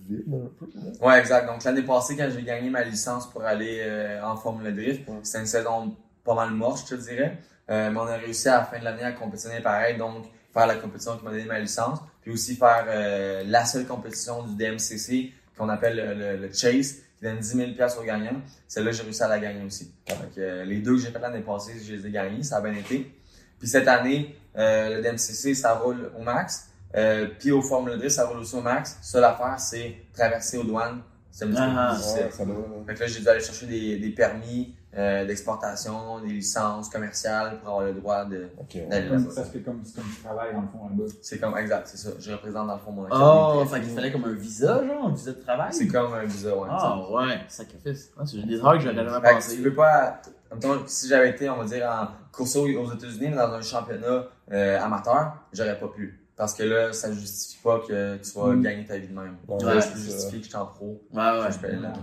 vide 0.07 0.23
un 0.33 0.49
peu. 0.57 0.67
là. 0.73 1.05
Ouais, 1.07 1.19
exact. 1.19 1.47
Donc 1.47 1.63
l'année 1.65 1.81
passée, 1.83 2.15
quand 2.15 2.29
j'ai 2.33 2.43
gagné 2.43 2.69
ma 2.69 2.83
licence 2.83 3.29
pour 3.29 3.43
aller 3.43 3.79
euh, 3.81 4.23
en 4.23 4.37
Formule 4.37 4.73
Drift, 4.73 5.07
Ouais. 5.09 5.15
c'était 5.23 5.39
une 5.39 5.45
saison 5.47 5.95
pas 6.23 6.35
mal 6.35 6.51
morte, 6.51 6.87
je 6.89 6.95
te 6.95 7.01
dirais. 7.01 7.39
Euh, 7.69 7.89
mais 7.91 7.97
on 7.99 8.03
a 8.07 8.15
réussi 8.15 8.47
à 8.47 8.57
la 8.59 8.63
fin 8.63 8.79
de 8.79 8.85
l'année 8.85 9.03
à 9.03 9.11
compétitionner 9.11 9.59
pareil, 9.61 9.97
donc 9.97 10.25
faire 10.53 10.67
la 10.67 10.75
compétition 10.75 11.17
qui 11.17 11.25
m'a 11.25 11.31
donné 11.31 11.45
ma 11.45 11.59
licence, 11.59 11.99
puis 12.21 12.31
aussi 12.31 12.55
faire 12.55 12.85
euh, 12.87 13.43
la 13.47 13.65
seule 13.65 13.85
compétition 13.85 14.43
du 14.43 14.55
DMCC 14.55 15.31
qu'on 15.57 15.69
appelle 15.69 15.95
le, 15.97 16.13
le- 16.13 16.37
le 16.47 16.53
Chase, 16.53 16.93
qui 17.17 17.23
donne 17.23 17.39
10 17.39 17.47
000 17.57 17.71
pièces 17.73 17.97
aux 17.99 18.03
gagnants. 18.03 18.41
Celle-là, 18.67 18.91
j'ai 18.91 19.03
réussi 19.03 19.23
à 19.23 19.27
la 19.27 19.39
gagner 19.39 19.63
aussi. 19.65 19.91
Donc, 20.07 20.37
euh, 20.37 20.63
les 20.65 20.79
deux 20.79 20.95
que 20.95 21.01
j'ai 21.01 21.11
fait 21.11 21.19
l'année 21.19 21.41
passée, 21.41 21.73
je 21.85 21.93
les 21.93 22.07
ai 22.07 22.11
gagnés, 22.11 22.43
ça 22.43 22.57
a 22.57 22.61
bien 22.61 22.73
été. 22.73 23.11
Puis 23.59 23.67
cette 23.67 23.87
année, 23.87 24.35
euh, 24.57 24.97
le 24.97 25.01
DMCC, 25.03 25.53
ça 25.53 25.73
roule 25.75 26.11
au 26.17 26.23
max. 26.23 26.67
Euh, 26.95 27.27
puis 27.39 27.51
au 27.51 27.61
Formule 27.61 27.97
2, 27.99 28.09
ça 28.09 28.25
roule 28.25 28.39
aussi 28.39 28.55
au 28.55 28.61
max. 28.61 28.97
Seule 29.01 29.23
affaire, 29.23 29.59
c'est 29.59 29.95
traverser 30.13 30.57
aux 30.57 30.63
douanes. 30.63 31.01
Peu 31.39 31.45
Ah, 31.57 31.87
plus 31.91 31.97
difficile. 31.97 32.23
Ouais, 32.25 32.31
ça 32.31 32.45
doit. 32.45 32.55
Fait 32.87 32.93
que 32.93 32.99
là, 32.99 33.07
j'ai 33.07 33.19
dû 33.21 33.27
aller 33.29 33.39
chercher 33.39 33.65
des, 33.65 33.97
des 33.97 34.09
permis 34.09 34.75
euh, 34.97 35.25
d'exportation, 35.25 36.19
des 36.19 36.27
licences 36.33 36.89
commerciales 36.89 37.59
pour 37.59 37.69
avoir 37.69 37.85
le 37.85 37.93
droit 37.93 38.25
de 38.25 38.49
Ok. 38.59 38.77
d'aller 38.89 39.07
Comme- 39.07 39.17
là-bas. 39.19 39.31
Parce 39.35 39.49
que 39.49 39.57
comme, 39.59 39.81
c'est 39.85 39.95
comme 39.95 40.09
tu 40.13 40.21
travailles 40.21 40.53
dans 40.53 40.61
le 40.61 40.67
fond 40.67 40.89
là-bas. 40.89 41.09
C'est 41.21 41.39
comme, 41.39 41.57
exact, 41.57 41.87
c'est 41.87 41.97
ça. 41.97 42.09
Je 42.19 42.31
représente 42.33 42.67
dans 42.67 42.73
le 42.75 42.79
fond 42.81 42.91
mon 42.91 43.03
Oh, 43.09 43.59
activité. 43.61 43.75
fait 43.75 43.81
qu'il 43.85 43.95
fallait 43.95 44.11
comme 44.11 44.25
un 44.25 44.33
visa, 44.33 44.85
genre, 44.85 45.07
un 45.07 45.13
visa 45.13 45.31
de 45.31 45.39
travail? 45.41 45.71
C'est 45.71 45.87
comme 45.87 46.13
un 46.13 46.23
visa, 46.25 46.55
ouais. 46.57 46.67
Ah, 46.69 46.99
ouais, 47.11 47.39
sacrifice. 47.47 48.11
Ah, 48.19 48.23
c'est 48.25 48.45
des 48.45 48.59
heures 48.59 48.73
que 48.73 48.79
j'aurais 48.79 48.95
jamais 48.95 49.09
Fait 49.09 49.29
que 49.29 49.33
pensé. 49.35 49.55
tu 49.55 49.61
peux 49.63 49.73
pas, 49.73 50.21
mettons, 50.53 50.81
si 50.85 51.07
j'avais 51.07 51.29
été, 51.29 51.49
on 51.49 51.57
va 51.57 51.65
dire, 51.65 51.87
en 51.89 52.07
course 52.35 52.55
aux 52.57 52.67
aux 52.67 52.93
États-Unis, 52.93 53.29
mais 53.29 53.35
dans 53.37 53.53
un 53.53 53.61
championnat 53.61 54.25
euh, 54.51 54.81
amateur, 54.81 55.37
j'aurais 55.53 55.79
pas 55.79 55.87
pu. 55.87 56.17
Parce 56.41 56.55
que 56.55 56.63
là, 56.63 56.91
ça 56.91 57.11
justifie 57.13 57.59
pas 57.63 57.79
que 57.87 58.17
tu 58.17 58.31
vas 58.35 58.47
Mm. 58.47 58.63
gagner 58.63 58.83
ta 58.83 58.97
vie 58.97 59.07
de 59.07 59.13
même. 59.13 59.35
Ouais, 59.47 59.63
Là, 59.63 59.79
ça. 59.79 59.95
justifier 59.95 60.39
que 60.39 60.45
je 60.45 60.49
suis 60.49 60.57
en 60.57 60.65
pro. 60.65 60.99
Ouais, 61.13 61.19
ouais. 61.21 61.51
Je 61.51 61.57
peux 61.59 61.67
aller 61.67 61.77
là. 61.79 61.93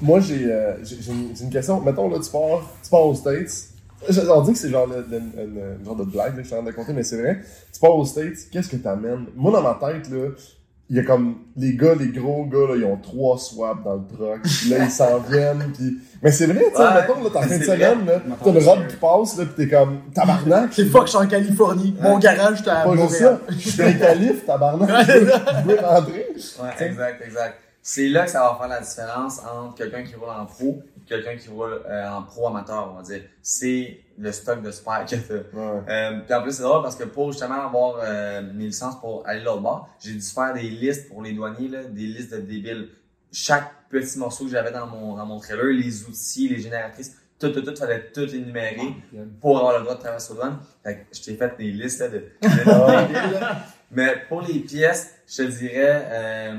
moi, 0.00 0.18
j'ai 0.18 0.50
euh, 0.50 0.82
j'ai- 0.82 1.12
une, 1.12 1.50
question. 1.50 1.78
Mettons, 1.82 2.08
là, 2.08 2.18
tu 2.18 2.30
pars, 2.30 2.66
tu 2.82 2.88
pars 2.88 3.04
aux 3.06 3.14
States. 3.14 3.52
Je- 4.08 4.20
On 4.30 4.40
dit 4.40 4.52
que 4.54 4.58
c'est 4.58 4.70
genre 4.70 4.86
le, 4.86 5.04
le- 5.10 5.18
le- 5.36 5.46
le 5.78 5.84
genre 5.84 5.96
de 5.96 6.04
blague 6.04 6.30
là, 6.32 6.36
que 6.38 6.42
je 6.42 6.46
suis 6.46 6.54
en 6.56 6.62
train 6.62 6.70
de 6.70 6.74
compter, 6.74 6.94
mais 6.94 7.02
c'est 7.02 7.20
vrai. 7.20 7.42
Tu 7.70 7.78
pars 7.80 7.94
aux 7.94 8.06
States, 8.06 8.48
qu'est-ce 8.50 8.70
que 8.70 8.76
t'amènes? 8.76 9.26
Moi, 9.36 9.52
dans 9.52 9.60
ma 9.60 9.74
tête, 9.74 10.08
là, 10.08 10.28
il 10.92 10.96
y 10.98 11.00
a 11.00 11.04
comme 11.04 11.36
les 11.56 11.74
gars, 11.74 11.94
les 11.98 12.08
gros 12.08 12.44
gars, 12.44 12.68
là, 12.68 12.74
ils 12.76 12.84
ont 12.84 12.98
trois 12.98 13.38
swaps 13.38 13.82
dans 13.82 13.94
le 13.94 14.02
truck. 14.14 14.42
Puis 14.42 14.68
là, 14.68 14.84
ils 14.84 14.90
s'en 14.90 15.20
viennent. 15.30 15.72
Puis... 15.74 15.96
Mais 16.22 16.30
c'est 16.30 16.44
vrai, 16.44 16.66
tu 16.68 16.76
sais, 16.76 16.82
Ouais, 16.82 16.94
mettons, 16.94 17.24
là, 17.24 17.30
t'as 17.32 17.42
fin 17.48 17.58
de 17.58 17.64
semaine, 17.64 18.06
là, 18.06 18.20
t'as 18.44 18.50
une 18.50 18.58
robe 18.62 18.86
qui 18.86 18.96
passe, 18.96 19.38
là, 19.38 19.44
pis 19.46 19.52
t'es 19.56 19.68
comme 19.68 20.00
tabarnak. 20.14 20.70
C'est 20.74 20.84
fuck, 20.84 21.06
je 21.06 21.12
suis 21.12 21.18
en 21.18 21.26
Californie. 21.26 21.96
Mon 21.98 22.18
garage, 22.18 22.58
j'étais 22.58 22.70
à 22.70 22.84
Pas 22.84 22.94
juste 22.94 23.14
ça. 23.14 23.40
Je 23.48 23.68
suis 23.70 23.82
un 23.82 23.92
calife, 23.94 24.44
tabarnak. 24.44 25.06
Je 25.06 25.18
veux 25.70 25.80
rentrer. 25.80 26.26
Ouais, 26.36 26.86
exact, 26.86 27.22
exact. 27.26 27.54
C'est 27.84 28.08
là 28.08 28.24
que 28.24 28.30
ça 28.30 28.40
va 28.42 28.56
faire 28.56 28.68
la 28.68 28.80
différence 28.80 29.40
entre 29.40 29.74
quelqu'un 29.74 30.04
qui 30.04 30.14
roule 30.14 30.30
en 30.30 30.46
pro 30.46 30.84
et 30.96 31.00
quelqu'un 31.04 31.36
qui 31.36 31.48
roule 31.48 31.82
euh, 31.84 32.08
en 32.08 32.22
pro 32.22 32.46
amateur, 32.46 32.92
on 32.92 32.96
va 32.96 33.02
dire. 33.02 33.22
C'est 33.42 33.98
le 34.16 34.30
stock 34.30 34.62
de 34.62 34.70
spare 34.70 35.04
que 35.04 35.16
t'as. 35.16 35.34
Ouais. 35.34 35.82
Euh, 35.88 36.20
puis 36.20 36.32
en 36.32 36.42
plus, 36.42 36.52
c'est 36.52 36.62
drôle 36.62 36.82
parce 36.82 36.94
que 36.94 37.02
pour 37.02 37.32
justement 37.32 37.66
avoir 37.66 37.96
euh, 37.98 38.40
mes 38.54 38.66
licences 38.66 39.00
pour 39.00 39.26
aller 39.26 39.42
l'autre 39.42 39.62
bord, 39.62 39.88
j'ai 39.98 40.12
dû 40.12 40.20
faire 40.20 40.54
des 40.54 40.62
listes 40.62 41.08
pour 41.08 41.22
les 41.22 41.32
douaniers, 41.32 41.68
là, 41.68 41.82
des 41.82 42.06
listes 42.06 42.32
de 42.32 42.40
débiles. 42.40 42.88
Chaque 43.32 43.68
petit 43.90 44.16
morceau 44.16 44.44
que 44.44 44.52
j'avais 44.52 44.70
dans 44.70 44.86
mon, 44.86 45.16
dans 45.16 45.26
mon 45.26 45.40
trailer, 45.40 45.72
les 45.72 46.04
outils, 46.04 46.48
les 46.48 46.60
génératrices, 46.60 47.16
tout, 47.40 47.48
tout, 47.48 47.62
tout, 47.62 47.74
fallait 47.74 48.12
tout 48.12 48.32
énumérer 48.32 48.94
pour 49.40 49.58
avoir 49.58 49.78
le 49.78 49.82
droit 49.82 49.96
de 49.96 50.00
traverser 50.00 50.32
aux 50.32 50.36
douanes. 50.36 50.58
Fait 50.84 50.98
que 50.98 51.16
je 51.16 51.22
t'ai 51.22 51.34
fait 51.34 51.56
des 51.58 51.72
listes 51.72 51.98
là, 51.98 52.08
de, 52.08 52.18
de. 52.42 52.48
Mais 53.90 54.24
pour 54.28 54.42
les 54.42 54.60
pièces, 54.60 55.14
je 55.26 55.38
te 55.38 55.42
dirais 55.42 56.08
euh, 56.10 56.56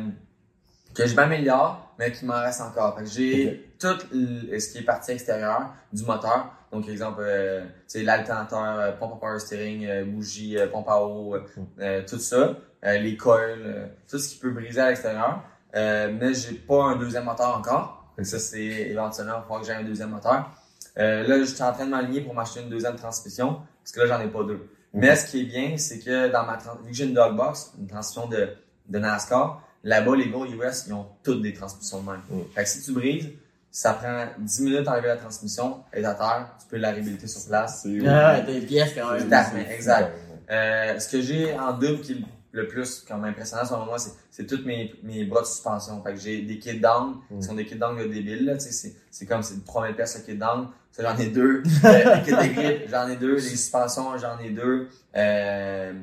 que 0.93 1.07
je 1.07 1.15
m'améliore, 1.15 1.93
mais 1.97 2.11
qu'il 2.11 2.27
m'en 2.27 2.39
reste 2.41 2.61
encore. 2.61 2.95
Fait 2.97 3.03
que 3.03 3.09
j'ai 3.09 3.75
tout 3.79 3.97
ce 4.11 4.71
qui 4.71 4.77
est 4.79 4.85
partie 4.85 5.11
extérieure 5.11 5.73
du 5.91 6.03
moteur. 6.03 6.51
Donc, 6.71 6.87
exemple, 6.89 7.21
euh, 7.21 7.65
l'alternateur, 7.95 8.79
euh, 8.79 8.91
pompe 8.93 9.13
à 9.13 9.15
power 9.17 9.39
steering, 9.39 9.85
euh, 9.85 10.05
bougie, 10.05 10.57
euh, 10.57 10.67
pompe 10.67 10.89
à 10.89 10.99
eau, 10.99 11.35
euh, 11.35 11.45
euh, 11.79 12.01
tout 12.07 12.17
ça, 12.17 12.57
euh, 12.83 12.97
les 12.97 13.15
coils, 13.15 13.91
tout 14.09 14.17
ce 14.17 14.29
qui 14.29 14.39
peut 14.39 14.49
briser 14.49 14.81
à 14.81 14.89
l'extérieur. 14.89 15.43
Euh, 15.75 16.11
mais 16.19 16.33
j'ai 16.33 16.55
pas 16.55 16.83
un 16.83 16.95
deuxième 16.95 17.25
moteur 17.25 17.57
encore. 17.57 18.13
Ça, 18.23 18.39
c'est 18.39 18.59
éventuellement, 18.59 19.33
il 19.33 19.37
va 19.37 19.41
falloir 19.41 19.61
que 19.61 19.67
j'ai 19.67 19.73
un 19.73 19.83
deuxième 19.83 20.09
moteur. 20.09 20.51
Euh, 20.97 21.27
là, 21.27 21.39
je 21.39 21.45
suis 21.45 21.63
en 21.63 21.73
train 21.73 21.85
de 21.85 21.91
m'aligner 21.91 22.21
pour 22.21 22.33
m'acheter 22.33 22.61
une 22.61 22.69
deuxième 22.69 22.95
transmission, 22.95 23.61
parce 23.83 23.91
que 23.91 23.99
là, 24.01 24.07
j'en 24.07 24.21
ai 24.21 24.27
pas 24.27 24.43
deux. 24.43 24.67
Mais 24.93 25.15
ce 25.15 25.31
qui 25.31 25.41
est 25.41 25.45
bien, 25.45 25.77
c'est 25.77 25.99
que 25.99 26.31
dans 26.31 26.43
ma 26.45 26.57
vu 26.57 26.89
que 26.89 26.93
j'ai 26.95 27.05
une 27.05 27.15
dogbox, 27.15 27.73
une 27.79 27.87
transmission 27.87 28.27
de, 28.27 28.49
de 28.89 28.99
NASCAR, 28.99 29.61
là-bas, 29.83 30.15
les 30.15 30.29
gars 30.29 30.39
US, 30.67 30.85
ils 30.87 30.93
ont 30.93 31.05
toutes 31.23 31.41
des 31.41 31.53
transmissions 31.53 32.01
de 32.01 32.09
même. 32.09 32.21
Mm. 32.29 32.41
Fait 32.55 32.63
que 32.63 32.69
si 32.69 32.81
tu 32.81 32.91
brises, 32.93 33.29
ça 33.71 33.93
prend 33.93 34.25
10 34.37 34.61
minutes 34.61 34.87
à 34.87 34.93
enlever 34.93 35.07
la 35.07 35.17
transmission, 35.17 35.83
elle 35.91 36.03
est 36.03 36.07
à 36.07 36.13
terre, 36.13 36.47
tu 36.59 36.67
peux 36.69 36.77
la 36.77 36.91
réhabiliter 36.91 37.27
sur 37.27 37.43
place. 37.47 37.81
C'est 37.83 38.07
Ah, 38.07 38.39
t'as 38.45 38.53
une 38.53 38.65
pièce 38.65 38.91
quand 38.95 39.11
même. 39.11 39.33
À 39.33 39.43
fait, 39.45 39.73
exact. 39.73 40.11
Euh, 40.51 40.99
ce 40.99 41.09
que 41.09 41.21
j'ai 41.21 41.57
en 41.57 41.73
double 41.73 42.01
qui 42.01 42.11
est 42.13 42.17
le 42.51 42.67
plus 42.67 43.03
comme 43.07 43.23
impressionnant 43.23 43.65
selon 43.65 43.85
moi, 43.85 43.97
c'est, 44.29 44.45
toutes 44.45 44.63
mes, 44.65 44.93
mes 45.01 45.25
bras 45.25 45.41
de 45.41 45.47
suspension. 45.47 46.03
Fait 46.03 46.13
que 46.13 46.19
j'ai 46.19 46.41
des 46.43 46.59
kits 46.59 46.79
down, 46.79 47.15
Mm. 47.31 47.39
qui 47.39 47.43
sont 47.47 47.55
des 47.55 47.65
kits 47.65 47.75
down 47.75 47.97
débiles, 47.97 48.45
là, 48.45 48.53
tu 48.53 48.65
sais, 48.65 48.71
c'est, 48.71 48.95
c'est 49.09 49.25
comme 49.25 49.41
c'est 49.41 49.65
3000 49.65 49.95
pièces 49.95 50.17
le 50.19 50.23
kit 50.33 50.37
down. 50.37 50.67
Ça, 50.91 51.01
j'en 51.01 51.17
ai 51.17 51.27
deux. 51.27 51.63
Euh, 51.85 52.15
les 52.15 52.21
kits 52.21 52.31
de 52.31 52.53
grip, 52.53 52.89
j'en 52.91 53.07
ai 53.07 53.15
deux. 53.15 53.35
Les 53.35 53.41
suspensions, 53.41 54.15
j'en 54.19 54.37
ai 54.37 54.51
deux. 54.51 54.87
Euh, 55.15 55.93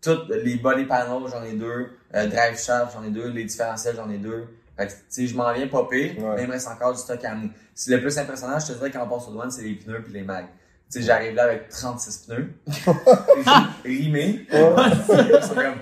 toutes 0.00 0.28
les 0.28 0.54
body 0.56 0.84
panels, 0.84 1.28
j'en 1.28 1.42
ai 1.42 1.54
deux. 1.54 1.88
Euh, 2.16 2.26
drive 2.28 2.58
shaft, 2.58 2.92
j'en 2.94 3.04
ai 3.04 3.10
deux. 3.10 3.28
Les 3.30 3.44
différentiels, 3.44 3.96
j'en 3.96 4.08
ai 4.10 4.18
deux. 4.18 4.46
Fait 4.76 4.86
que, 4.88 4.92
tu 4.92 4.98
sais, 5.08 5.26
je 5.26 5.34
m'en 5.36 5.52
viens 5.52 5.66
popper, 5.68 6.16
Ouais. 6.18 6.34
mais 6.36 6.42
il 6.42 6.46
me 6.48 6.52
reste 6.52 6.68
encore 6.68 6.92
du 6.92 6.98
stock 6.98 7.22
à 7.24 7.32
amener. 7.32 7.50
C'est 7.74 7.90
le 7.92 8.00
plus 8.00 8.16
impressionnant, 8.18 8.58
je 8.58 8.66
te 8.66 8.72
dirais, 8.72 8.90
quand 8.90 9.04
on 9.04 9.08
passe 9.08 9.28
aux 9.28 9.32
douanes, 9.32 9.50
c'est 9.50 9.62
les 9.62 9.74
pneus 9.74 10.02
puis 10.02 10.12
les 10.12 10.22
mags. 10.22 10.46
Tu 10.90 11.00
sais, 11.00 11.02
j'arrive 11.06 11.34
là 11.34 11.44
avec 11.44 11.68
36 11.68 12.26
pneus. 12.26 12.52
rimés. 13.84 14.46
Ils 14.52 15.42
sont 15.42 15.54
comme, 15.54 15.74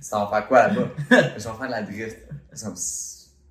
ça 0.00 0.18
va 0.20 0.26
faire 0.28 0.48
quoi 0.48 0.68
là-bas? 0.68 0.88
Je 1.10 1.16
vais 1.16 1.40
faire 1.40 1.58
de 1.66 1.70
la 1.70 1.82
drift. 1.82 2.18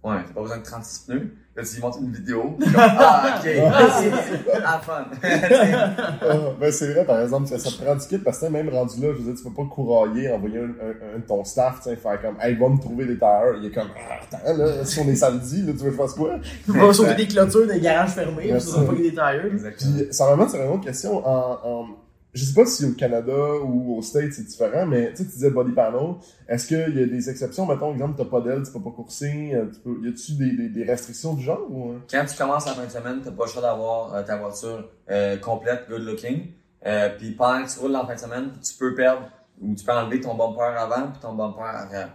Ouais, 0.01 0.15
t'as 0.25 0.33
pas 0.33 0.41
besoin 0.41 0.57
de 0.57 0.63
36 0.63 0.99
pneus. 0.99 1.35
Là, 1.55 1.63
tu 1.63 1.75
lui 1.75 1.81
montres 1.81 1.97
une 1.99 2.13
vidéo. 2.13 2.41
Comme, 2.59 2.73
ah, 2.77 3.37
ok. 3.37 3.49
Ah, 4.65 4.79
fun. 4.79 5.05
Ah, 5.21 6.35
ben 6.59 6.71
c'est 6.71 6.93
vrai, 6.93 7.03
par 7.05 7.19
exemple, 7.21 7.47
ça, 7.47 7.59
ça 7.59 7.69
te 7.69 7.83
prend 7.83 7.95
du 7.95 8.07
kit 8.07 8.17
parce 8.19 8.39
que 8.39 8.45
même 8.45 8.69
rendu 8.69 9.01
là, 9.01 9.09
je 9.11 9.21
veux 9.21 9.33
dire, 9.33 9.35
tu 9.35 9.43
peux 9.49 9.53
pas 9.53 9.69
courailler, 9.69 10.31
envoyer 10.31 10.59
un, 10.59 11.17
un, 11.17 11.19
ton 11.27 11.43
staff, 11.43 11.81
tu 11.81 11.89
sais, 11.89 11.97
faire 11.97 12.21
comme, 12.21 12.37
hey, 12.41 12.55
va 12.55 12.69
me 12.69 12.79
trouver 12.79 13.05
des 13.05 13.17
tailleurs. 13.17 13.55
Il 13.59 13.65
est 13.65 13.71
comme, 13.71 13.89
ah, 13.97 14.37
attends, 14.37 14.57
là, 14.57 14.85
si 14.85 14.99
on 14.99 15.07
est 15.09 15.15
samedi, 15.15 15.63
là, 15.63 15.73
tu 15.73 15.79
veux 15.79 15.85
que 15.85 15.91
je 15.91 16.01
fasse 16.01 16.13
quoi? 16.13 16.39
Tu 16.63 16.71
vas 16.71 16.93
sauver 16.93 17.15
des 17.15 17.27
clôtures 17.27 17.67
des 17.67 17.81
garages 17.81 18.11
fermés, 18.11 18.43
tu 18.43 18.51
Merci. 18.53 18.71
vas 18.71 18.83
pas 18.83 18.93
que 18.93 19.01
des 19.01 19.13
tailleurs. 19.13 19.45
Puis, 19.77 20.07
ça 20.11 20.29
m'amène 20.29 20.47
sur 20.47 20.61
une 20.61 20.69
autre 20.69 20.83
question. 20.83 21.27
En, 21.27 21.59
en, 21.63 21.85
je 22.33 22.43
sais 22.45 22.53
pas 22.53 22.65
si 22.65 22.85
au 22.85 22.93
Canada 22.93 23.55
ou 23.63 23.97
aux 23.97 24.01
States 24.01 24.33
c'est 24.33 24.45
différent, 24.45 24.85
mais 24.85 25.09
tu 25.11 25.17
sais, 25.17 25.23
tu 25.25 25.31
disais 25.31 25.49
body 25.49 25.71
panel. 25.71 26.15
Est-ce 26.47 26.67
qu'il 26.67 26.77
y 26.77 27.01
a 27.01 27.05
des 27.07 27.29
exceptions? 27.29 27.65
Mettons, 27.65 27.91
exemple, 27.93 28.15
t'as 28.17 28.25
pas 28.29 28.41
d'aile, 28.41 28.61
tu 28.63 28.71
peux 28.71 28.81
pas 28.81 28.91
courser. 28.91 29.51
euh, 29.55 29.65
Tu 29.73 29.79
peux, 29.79 29.97
y 30.05 30.09
a-tu 30.09 30.33
des, 30.33 30.51
des, 30.55 30.69
des 30.69 30.83
restrictions 30.83 31.33
du 31.33 31.43
genre? 31.43 31.65
Ou... 31.69 31.91
euh? 31.93 31.99
Quand 32.09 32.23
tu 32.25 32.37
commences 32.37 32.65
la 32.67 32.73
fin 32.73 32.85
de 32.85 32.91
semaine, 32.91 33.21
t'as 33.23 33.31
pas 33.31 33.45
le 33.45 33.49
choix 33.49 33.61
d'avoir 33.61 34.13
euh, 34.13 34.23
ta 34.23 34.37
voiture 34.37 34.89
euh, 35.09 35.37
complète, 35.37 35.87
good 35.89 36.03
looking. 36.03 36.51
Euh, 36.85 37.09
puis 37.17 37.31
pendant 37.31 37.65
que 37.65 37.71
tu 37.73 37.79
roules 37.79 37.95
en 37.95 38.05
fin 38.05 38.15
de 38.15 38.19
semaine, 38.19 38.51
tu 38.63 38.73
peux 38.77 38.93
perdre 38.93 39.27
ou 39.61 39.73
tu 39.75 39.83
peux 39.83 39.91
enlever 39.91 40.21
ton 40.21 40.35
bumper 40.35 40.75
avant 40.77 41.07
puis 41.11 41.19
ton 41.21 41.33
bumper 41.33 41.61
arrière. 41.61 42.09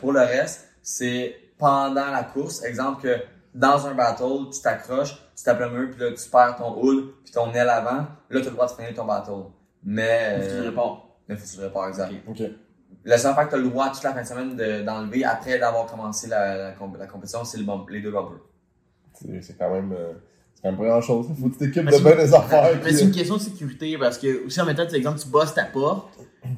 Pour 0.00 0.12
le 0.12 0.20
reste, 0.20 0.68
c'est 0.82 1.34
pendant 1.58 2.10
la 2.10 2.22
course. 2.24 2.64
Exemple 2.64 3.02
que 3.02 3.16
dans 3.54 3.86
un 3.86 3.94
battle, 3.94 4.48
tu 4.52 4.60
t'accroches, 4.62 5.16
tu 5.36 5.42
tapes 5.44 5.60
le 5.60 5.70
mur, 5.70 5.90
puis 5.90 6.00
là 6.00 6.12
tu 6.12 6.28
perds 6.30 6.56
ton 6.56 6.80
hood 6.82 7.12
puis 7.24 7.32
ton 7.32 7.52
aile 7.52 7.68
avant. 7.68 7.96
Là, 7.96 8.06
tu 8.30 8.36
as 8.38 8.40
le 8.44 8.50
droit 8.50 8.66
de 8.66 8.70
freiner 8.72 8.94
ton 8.94 9.04
battle. 9.04 9.32
Mais, 9.82 10.40
Tu 10.40 10.50
euh, 10.50 10.62
réponds. 10.62 10.98
mais 11.28 11.36
faut 11.36 11.44
que 11.44 11.50
tu 11.50 11.58
le 11.58 11.66
répares, 11.66 11.88
exact. 11.88 12.12
Ok. 12.28 12.42
La 13.04 13.18
seule 13.18 13.34
fois 13.34 13.44
que 13.44 13.50
tu 13.50 13.56
as 13.56 13.58
le 13.58 13.68
droit 13.68 13.90
toute 13.90 14.02
la 14.02 14.12
fin 14.14 14.22
de 14.22 14.26
semaine 14.26 14.56
de- 14.56 14.82
d'enlever 14.82 15.24
après 15.24 15.58
d'avoir 15.58 15.86
commencé 15.86 16.26
la, 16.28 16.56
la, 16.56 16.72
comp- 16.72 16.96
la 16.98 17.06
compétition, 17.06 17.44
c'est 17.44 17.58
le 17.58 17.64
bump- 17.64 17.90
les 17.90 18.00
deux 18.00 18.10
bumpers. 18.10 18.38
C'est 19.12 19.42
c'est 19.42 19.58
quand 19.58 19.70
même. 19.70 19.92
euh, 19.92 20.12
pas 20.72 20.84
grand 20.84 21.00
chose. 21.00 21.26
Faut 21.40 21.48
que 21.48 21.52
tu 21.52 21.58
t'équipes 21.58 21.84
de 21.90 21.98
bien 21.98 22.16
des 22.16 22.34
affaires. 22.34 22.78
Mais 22.84 22.92
c'est 22.92 23.04
une 23.04 23.12
question 23.12 23.36
de 23.36 23.40
sécurité 23.42 23.96
parce 23.98 24.18
que, 24.18 24.46
aussi 24.46 24.60
en 24.60 24.64
même 24.66 24.76
temps, 24.76 24.86
tu 24.86 24.94
exemple, 24.96 25.20
tu 25.20 25.28
bosses 25.28 25.54
ta 25.54 25.64
porte, 25.64 26.08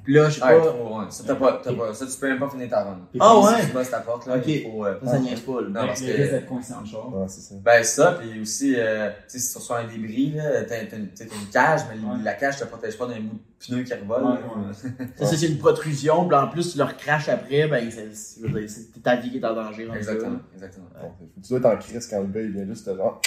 puis 0.03 0.15
là, 0.15 0.29
je 0.29 0.35
sais 0.35 0.41
pas. 0.41 1.07
Ça, 1.11 1.25
t'as 1.27 1.35
pas, 1.37 1.61
t'as 1.63 1.73
pas, 1.73 1.95
ça, 1.95 2.07
tu 2.07 2.13
peux 2.19 2.29
même 2.29 2.41
pas 2.41 2.49
finir 2.51 2.69
ta 2.69 2.83
run. 2.85 2.99
Ah 3.21 3.35
Si 3.41 3.47
ouais? 3.55 3.67
tu 3.67 3.73
bosses 3.73 3.91
ta 3.91 4.01
porte, 4.01 4.27
là, 4.27 4.37
Ok. 4.37 4.43
il 4.49 4.63
faut, 4.63 4.85
euh, 4.85 4.95
ça 5.05 5.19
niaise 5.21 5.41
pas, 5.41 5.61
là. 5.61 5.69
Non, 5.69 5.87
parce 5.87 6.01
que- 6.01 6.07
d'être 6.07 6.47
coincé 6.47 6.73
en 6.75 6.85
char. 6.85 7.15
Ouais, 7.17 7.27
c'est 7.29 7.41
ça. 7.41 7.55
Ben, 7.65 7.85
ça, 7.85 8.19
puis 8.21 8.41
aussi, 8.41 8.75
euh, 8.77 9.11
tu 9.11 9.15
sais, 9.29 9.39
si 9.39 9.53
tu 9.53 9.59
reçois 9.59 9.79
un 9.79 9.87
débris, 9.87 10.33
là, 10.33 10.65
t'as, 10.65 10.83
une- 10.83 11.03
une 11.21 11.51
cage, 11.53 11.81
mais 11.89 12.01
Ouais. 12.01 12.17
la 12.25 12.35
cage 12.35 12.59
te 12.59 12.65
protège 12.65 12.99
pas 12.99 13.07
d'un 13.07 13.21
bout 13.21 13.37
de 13.37 13.67
pneu 13.75 13.83
qui 13.85 13.95
revole. 13.95 14.25
Ouais, 14.25 14.31
là. 14.41 15.07
ouais. 15.21 15.27
Ça, 15.27 15.37
c'est 15.37 15.47
une 15.47 15.59
protrusion, 15.59 16.27
puis 16.27 16.37
en 16.37 16.49
plus, 16.49 16.73
tu 16.73 16.79
leur 16.79 16.97
craches 16.97 17.29
après, 17.29 17.69
ben, 17.69 17.89
c'est, 17.91 19.03
ta 19.05 19.17
vie 19.17 19.31
qui 19.31 19.39
est 19.39 19.45
en 19.45 19.55
danger. 19.55 19.89
Exactement, 19.97 20.39
exactement. 20.55 20.87
Bon, 21.01 21.11
tu 21.43 21.49
dois 21.49 21.59
être 21.59 21.67
en 21.67 21.77
crise 21.79 22.07
quand 22.09 22.21
le 22.21 22.27
gars 22.27 22.41
il 22.43 22.51
vient 22.53 22.67
juste 22.67 22.85
te 22.87 22.97
genre, 22.97 23.21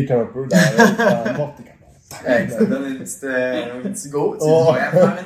kick 0.00 0.10
un 0.10 0.26
peu 0.26 0.46
dans 0.46 0.56
la, 0.56 1.32
porte, 1.36 1.56
t'es 1.56 1.62
comme. 1.64 2.30
Hey, 2.30 2.48
ça 2.50 2.58
te 2.58 2.64
donne 2.64 2.84
une 2.92 2.98
petite, 2.98 3.24
euh, 3.24 3.78
un 3.78 3.88
petit 3.88 4.08
go, 4.08 4.36
tu 4.38 4.44
sais, 4.44 4.50
Oh. 4.50 4.72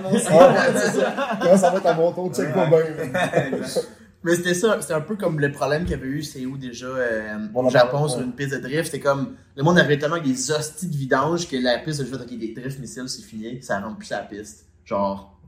mon. 0.02 0.18
Ah, 0.30 1.56
ça. 1.56 1.70
Va 1.70 1.76
être 1.78 1.86
à 1.86 1.94
mon 1.94 2.12
tour, 2.12 2.32
check 2.34 2.52
pas 2.52 2.66
bien. 2.66 2.78
Exact. 3.52 3.88
Mais 4.24 4.34
c'était 4.34 4.54
ça, 4.54 4.76
c'était 4.80 4.94
un 4.94 5.00
peu 5.00 5.14
comme 5.16 5.38
le 5.38 5.52
problème 5.52 5.82
qu'il 5.82 5.92
y 5.92 5.94
avait 5.94 6.06
eu, 6.08 6.22
c'est 6.22 6.44
où 6.44 6.56
déjà, 6.56 6.86
euh, 6.86 7.38
au 7.54 7.70
Japon, 7.70 8.08
sur 8.08 8.20
une 8.20 8.32
piste 8.32 8.52
de 8.54 8.58
drift, 8.58 8.86
c'était 8.86 9.00
comme, 9.00 9.36
le 9.56 9.62
monde 9.62 9.78
avait 9.78 9.96
tellement 9.98 10.18
des 10.20 10.50
hosties 10.50 10.88
de 10.88 10.96
vidange 10.96 11.48
que 11.48 11.56
la 11.56 11.78
piste, 11.78 12.00
je 12.04 12.06
fait, 12.06 12.16
ok, 12.22 12.38
des 12.38 12.52
drift 12.52 12.80
missiles, 12.80 13.08
c'est 13.08 13.22
fini, 13.22 13.62
ça 13.62 13.78
rentre 13.80 13.96
plus 13.98 14.06
sur 14.06 14.16
la 14.16 14.22
piste. 14.24 14.66
Genre, 14.84 15.38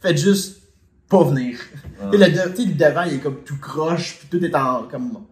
faites 0.00 0.16
juste 0.18 0.62
pas 1.10 1.22
venir. 1.24 1.58
Tu 2.10 2.18
sais, 2.18 2.24
le, 2.26 2.32
de- 2.32 2.48
tu 2.56 2.62
sais, 2.62 2.68
le 2.68 2.74
devant, 2.74 3.02
il 3.02 3.14
est 3.14 3.18
comme 3.18 3.42
tout 3.44 3.58
croche, 3.60 4.18
puis 4.18 4.28
tout 4.30 4.44
est 4.44 4.54
en, 4.54 4.84
comme, 4.84 5.24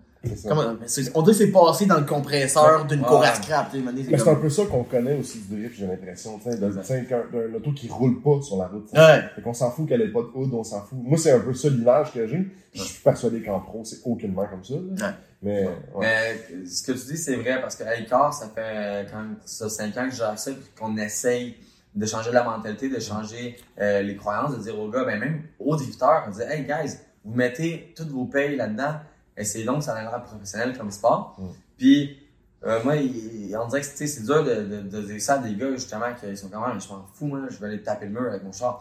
On 1.15 1.23
dirait 1.23 1.33
que 1.33 1.45
c'est 1.45 1.51
passé 1.53 1.87
dans 1.87 1.99
le 1.99 2.05
compresseur 2.07 2.85
d'une 2.87 3.01
Ouais. 3.01 3.07
cour 3.07 3.23
à 3.23 3.35
scrap, 3.35 3.69
c'est 3.73 3.79
Mais 3.81 4.19
c'est 4.19 4.29
un 4.29 4.35
peu 4.37 4.49
ça 4.51 4.65
qu'on 4.67 4.85
connaît 4.85 5.17
aussi 5.19 5.39
du 5.41 5.57
drift, 5.57 5.77
j'ai 5.79 5.87
l'impression. 5.87 6.39
D'un 6.45 7.55
auto 7.55 7.73
qui 7.73 7.89
roule 7.89 8.21
pas 8.23 8.41
sur 8.43 8.57
la 8.57 8.67
route. 8.69 8.89
Ouais. 8.93 9.23
Fait 9.35 9.43
qu'on 9.43 9.55
s'en 9.55 9.71
fout 9.71 9.89
qu'elle 9.89 10.03
ait 10.03 10.13
pas 10.13 10.21
de 10.23 10.29
hood, 10.35 10.53
on 10.55 10.65
s'en 10.65 10.81
fout. 10.83 10.99
Moi, 11.03 11.19
c'est 11.19 11.33
un 11.33 11.41
peu 11.41 11.55
ça 11.55 11.69
l'image 11.69 12.13
que 12.13 12.27
j'ai. 12.27 12.47
Je 12.73 12.83
suis 12.83 13.03
persuadé 13.03 13.41
qu'en 13.43 13.61
pro, 13.61 13.83
c'est 13.85 13.99
aucunement 14.05 14.47
comme 14.47 14.65
ça. 14.65 14.75
là. 14.75 15.15
Mais, 15.43 15.65
ouais. 15.95 16.01
Mais 16.01 16.67
ce 16.67 16.83
que 16.83 16.93
tu 16.93 17.07
dis, 17.13 17.19
c'est 17.19 17.37
vrai, 17.37 17.61
parce 17.61 17.77
qu'à 17.77 17.99
Icar, 18.01 18.33
ça 18.33 18.49
fait 18.55 19.07
quand 19.11 19.19
même 19.19 19.37
ça, 19.45 19.69
5 19.69 19.97
ans 19.99 20.09
que 20.09 20.15
gère 20.15 20.39
ça, 20.39 20.51
qu'on 20.79 20.97
essaye 20.97 21.57
de 21.95 22.07
changer 22.07 22.33
la 22.33 22.43
mentalité, 22.43 22.89
de 22.89 22.99
changer 22.99 23.57
euh, 23.79 24.01
les 24.03 24.17
croyances, 24.17 24.57
de 24.57 24.63
dire 24.63 24.79
aux 24.81 24.89
gars, 24.89 25.05
ben 25.05 25.21
même 25.21 25.43
aux 25.61 25.77
drifteurs, 25.77 26.25
de 26.29 26.33
dire, 26.33 26.51
hey 26.51 26.65
guys, 26.65 26.95
vous 27.25 27.35
mettez 27.35 27.93
toutes 27.95 28.09
vos 28.09 28.25
payes 28.25 28.57
là-dedans, 28.57 28.95
essayez 29.37 29.65
donc 29.65 29.83
ça 29.83 29.93
deviendra 29.95 30.21
professionnel 30.21 30.77
comme 30.77 30.91
sport. 30.91 31.37
Mm. 31.39 31.47
Puis, 31.79 32.19
euh, 32.67 32.83
moi, 32.85 32.97
il- 32.97 33.57
on 33.57 33.67
dirait 33.69 33.81
que 33.81 33.87
c'est 33.87 34.25
dur 34.25 34.43
de, 34.45 34.55
de, 34.55 34.81
de 34.83 35.01
dire 35.03 35.21
ça 35.21 35.35
à 35.35 35.39
des 35.39 35.55
gars, 35.55 35.71
justement, 35.73 36.07
qui 36.19 36.37
sont 36.37 36.49
quand 36.49 36.67
même, 36.67 36.81
je 36.81 36.89
m'en 36.89 37.05
fous, 37.13 37.27
moi, 37.27 37.41
je 37.51 37.59
vais 37.59 37.67
aller 37.67 37.83
taper 37.83 38.07
le 38.07 38.13
mur 38.13 38.29
avec 38.31 38.43
mon 38.43 38.53
char. 38.53 38.81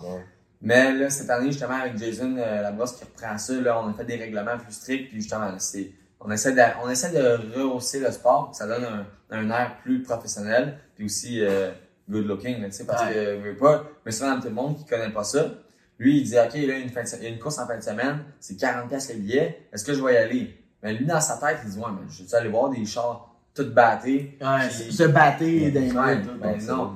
Mais 0.61 0.93
là, 0.93 1.09
cette 1.09 1.29
année, 1.29 1.51
justement, 1.51 1.73
avec 1.75 1.97
Jason 1.97 2.35
euh, 2.37 2.61
Labrosse 2.61 2.93
qui 2.93 3.03
reprend 3.03 3.37
ça, 3.37 3.53
là, 3.53 3.81
on 3.81 3.89
a 3.89 3.93
fait 3.93 4.05
des 4.05 4.15
règlements 4.15 4.57
plus 4.57 4.71
stricts, 4.73 5.09
puis 5.09 5.19
justement, 5.21 5.51
c'est, 5.59 5.91
on 6.21 6.31
essaie 6.31 6.53
de, 6.53 6.61
on 6.81 6.89
essaie 6.89 7.11
de 7.11 7.57
rehausser 7.59 7.99
le 7.99 8.09
sport, 8.11 8.51
que 8.51 8.55
ça 8.57 8.65
donne 8.67 8.85
un, 8.85 9.05
un 9.31 9.49
air 9.49 9.77
plus 9.83 10.01
professionnel, 10.03 10.77
puis 10.95 11.05
aussi 11.05 11.41
euh, 11.43 11.71
good 12.09 12.25
looking, 12.25 12.63
tu 12.65 12.71
sais, 12.71 12.85
parce 12.85 13.03
Ouais. 13.03 13.13
que 13.13 13.41
veux 13.43 13.57
pas, 13.57 13.83
mais 14.05 14.13
souvent 14.13 14.35
dans 14.35 14.39
tout 14.41 14.47
le 14.47 14.53
monde 14.53 14.77
qui 14.77 14.85
connaît 14.85 15.09
pas 15.11 15.25
ça, 15.25 15.47
lui 15.99 16.19
il 16.19 16.23
dit 16.23 16.37
ok 16.37 16.53
là 16.53 16.77
il 16.77 17.23
y 17.23 17.25
a 17.25 17.29
une 17.29 17.39
course 17.39 17.59
en 17.59 17.67
fin 17.67 17.77
de 17.77 17.83
semaine, 17.83 18.23
c'est 18.39 18.57
40 18.57 18.89
pièces 18.89 19.13
le 19.13 19.19
billet, 19.19 19.67
est-ce 19.71 19.83
que 19.83 19.93
je 19.93 20.03
vais 20.03 20.13
y 20.13 20.17
aller? 20.17 20.57
Mais 20.81 20.93
lui 20.93 21.05
dans 21.05 21.21
sa 21.21 21.37
tête 21.37 21.59
il 21.63 21.71
dit 21.71 21.77
ouais 21.77 21.91
mais 21.91 22.07
je 22.09 22.23
vais 22.23 22.35
aller 22.35 22.49
voir 22.49 22.69
des 22.69 22.85
chars 22.85 23.32
tout. 23.55 23.61
Ouais, 24.41 24.67
Puis- 24.69 24.91
se 24.93 25.03
battre 25.03 25.39
dans 25.39 25.45
les 25.45 25.91
Ouais, 25.91 26.17
ben 26.41 26.57
tout. 26.59 26.65
non, 26.67 26.91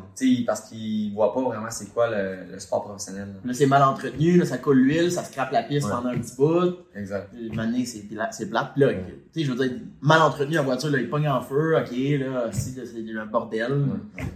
parce 0.47 0.61
qu'il 0.61 1.13
voit 1.13 1.31
pas 1.33 1.41
vraiment 1.41 1.69
c'est 1.69 1.93
quoi 1.93 2.09
le, 2.09 2.51
le 2.53 2.59
sport 2.59 2.83
professionnel. 2.83 3.27
là. 3.27 3.39
Là, 3.45 3.53
c'est 3.53 3.67
mal 3.67 3.83
entretenu, 3.83 4.37
là, 4.37 4.45
ça 4.45 4.57
coule 4.57 4.77
l'huile, 4.79 5.11
ça 5.11 5.23
scrape 5.23 5.51
la 5.51 5.61
piste 5.63 5.85
Ouais. 5.85 5.91
pendant 5.93 6.09
un 6.09 6.17
petit 6.17 6.35
bout. 6.35 6.77
Exact. 6.95 7.29
Mané, 7.53 7.85
c'est 7.85 7.99
pla- 8.07 8.29
c'est 8.31 8.49
plate. 8.49 8.71
Puis 8.73 8.81
Là, 8.83 8.93
tu 8.93 8.99
sais, 9.41 9.45
je 9.45 9.51
veux 9.51 9.67
dire, 9.67 9.77
mal 10.01 10.19
entretenu 10.21 10.57
en 10.57 10.63
voiture, 10.63 10.89
là, 10.89 10.97
il 10.99 11.07
pogne 11.09 11.27
en 11.29 11.41
feu, 11.41 11.75
ok, 11.77 11.91
là, 12.19 12.49
si, 12.51 12.71
c'est 12.73 13.17
un 13.19 13.25
bordel. 13.27 13.71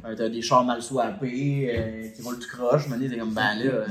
Euh, 0.05 0.15
T'as 0.15 0.29
des 0.29 0.41
chars 0.43 0.63
mal 0.63 0.81
swappés, 0.81 1.73
euh, 1.75 2.07
qui 2.15 2.21
volent 2.21 2.37
tout 2.39 2.47
croche. 2.55 2.87
Mané, 2.87 3.09
c'est 3.09 3.17
comme, 3.17 3.33
ben 3.33 3.55
là, 3.57 3.65
euh, 3.65 3.85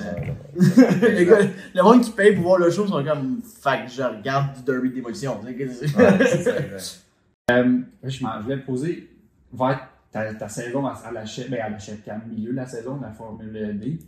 les 1.16 1.26
gars, 1.26 1.38
le 1.74 1.82
monde 1.82 2.02
qui 2.02 2.12
paye 2.12 2.34
pour 2.34 2.44
voir 2.44 2.58
le 2.58 2.70
show 2.70 2.86
sont 2.86 3.02
comme, 3.04 3.40
que 3.42 3.90
je 3.92 4.02
regarde 4.02 4.54
du 4.56 4.62
derby 4.62 4.90
démolition. 4.90 5.40
ça, 7.50 7.60
exact. 7.60 7.80
Je, 8.04 8.42
voulais 8.44 8.60
te 8.60 8.66
poser 8.66 9.10
vers 9.52 9.88
ta, 10.12 10.34
ta 10.34 10.48
saison 10.48 10.86
à, 10.86 10.92
à 10.92 11.12
la 11.12 11.24
chef, 11.26 11.50
ben 11.50 11.60
à 11.60 11.68
la 11.68 11.78
chef, 11.78 11.98
au 12.06 12.28
milieu 12.28 12.50
de 12.52 12.56
la 12.56 12.66
saison 12.66 12.96
de 12.96 13.02
la 13.02 13.12
Formule 13.12 13.78
D. 13.78 13.98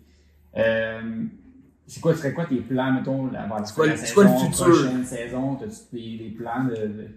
Euh, 0.57 1.25
c'est 1.87 2.01
quoi, 2.01 2.15
serait 2.15 2.33
quoi 2.33 2.47
tes 2.47 2.61
plans, 2.61 2.93
mettons, 2.93 3.27
vers 3.27 3.43
la 3.49 3.49
quoi 3.75 3.87
la 3.87 3.97
c'est 3.97 4.15
quoi 4.15 4.25
le 4.25 4.31
saison, 4.31 4.39
futur? 4.51 4.65
prochaine 4.67 5.05
saison? 5.05 5.57
T'as-tu 5.57 5.83
des, 5.93 6.25
des 6.25 6.31
plans 6.31 6.65
de. 6.65 6.75
de- 6.75 7.09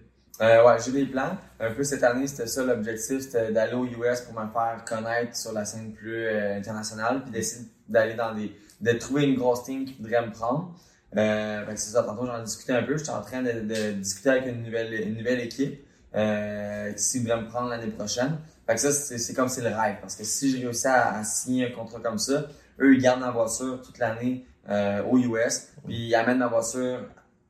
Euh, 0.42 0.66
ouais, 0.66 0.76
j'ai 0.84 0.92
des 0.92 1.06
plans. 1.06 1.38
Un 1.62 1.72
peu 1.72 1.84
cette 1.84 2.04
année, 2.04 2.28
c'était 2.28 2.48
ça 2.48 2.64
l'objectif, 2.64 3.20
c'était 3.22 3.54
d'aller 3.54 3.74
aux 3.74 3.86
US 3.86 4.22
pour 4.22 4.34
me 4.42 4.48
faire 4.52 4.84
connaître 4.86 5.36
sur 5.38 5.54
la 5.54 5.64
scène 5.64 5.94
plus 5.94 6.26
euh, 6.26 6.58
internationale, 6.58 7.22
puis 7.24 7.32
d'essayer 7.32 7.66
d'aller 7.88 8.16
dans 8.16 8.34
des, 8.34 8.52
de 8.82 8.92
trouver 8.98 9.24
une 9.24 9.36
grosse 9.36 9.64
team 9.64 9.86
qui 9.86 9.94
voudrait 9.94 10.26
me 10.26 10.32
prendre. 10.34 10.76
Euh, 11.16 11.66
fait 11.66 11.74
que 11.76 11.80
c'est 11.80 11.92
ça. 11.92 12.04
Tantôt 12.04 12.26
j'en 12.26 12.44
discutais 12.44 12.74
un 12.74 12.84
peu. 12.84 12.98
J'étais 12.98 13.12
en 13.12 13.22
train 13.22 13.44
de, 13.44 13.62
de 13.62 13.92
discuter 13.94 14.30
avec 14.32 14.48
une 14.48 14.64
nouvelle, 14.64 14.94
une 15.08 15.16
nouvelle 15.18 15.40
équipe 15.40 15.85
euh, 16.16 16.94
qui 16.94 17.20
voudrait 17.20 17.42
me 17.42 17.48
prendre 17.48 17.70
l'année 17.70 17.92
prochaine. 17.92 18.38
Fait 18.68 18.76
que 18.76 18.82
ça, 18.82 18.92
c'est 18.92 19.34
comme 19.34 19.50
c'est 19.50 19.62
le 19.62 19.76
rêve. 19.76 19.98
Parce 20.02 20.16
que 20.16 20.24
si 20.24 20.52
je 20.52 20.66
réussis 20.66 20.88
à, 20.88 21.18
à 21.18 21.24
signer 21.24 21.68
un 21.68 21.72
contrat 21.72 22.00
comme 22.00 22.18
ça, 22.18 22.46
eux 22.80 22.96
ils 22.96 23.02
gardent 23.02 23.22
ma 23.22 23.32
voiture 23.32 23.82
toute 23.82 23.98
l'année 24.00 24.46
euh, 24.70 25.04
aux 25.04 25.18
US, 25.20 25.68
puis 25.86 26.08
ils 26.08 26.16
amènent 26.16 26.40
ma 26.40 26.48
voiture 26.48 27.00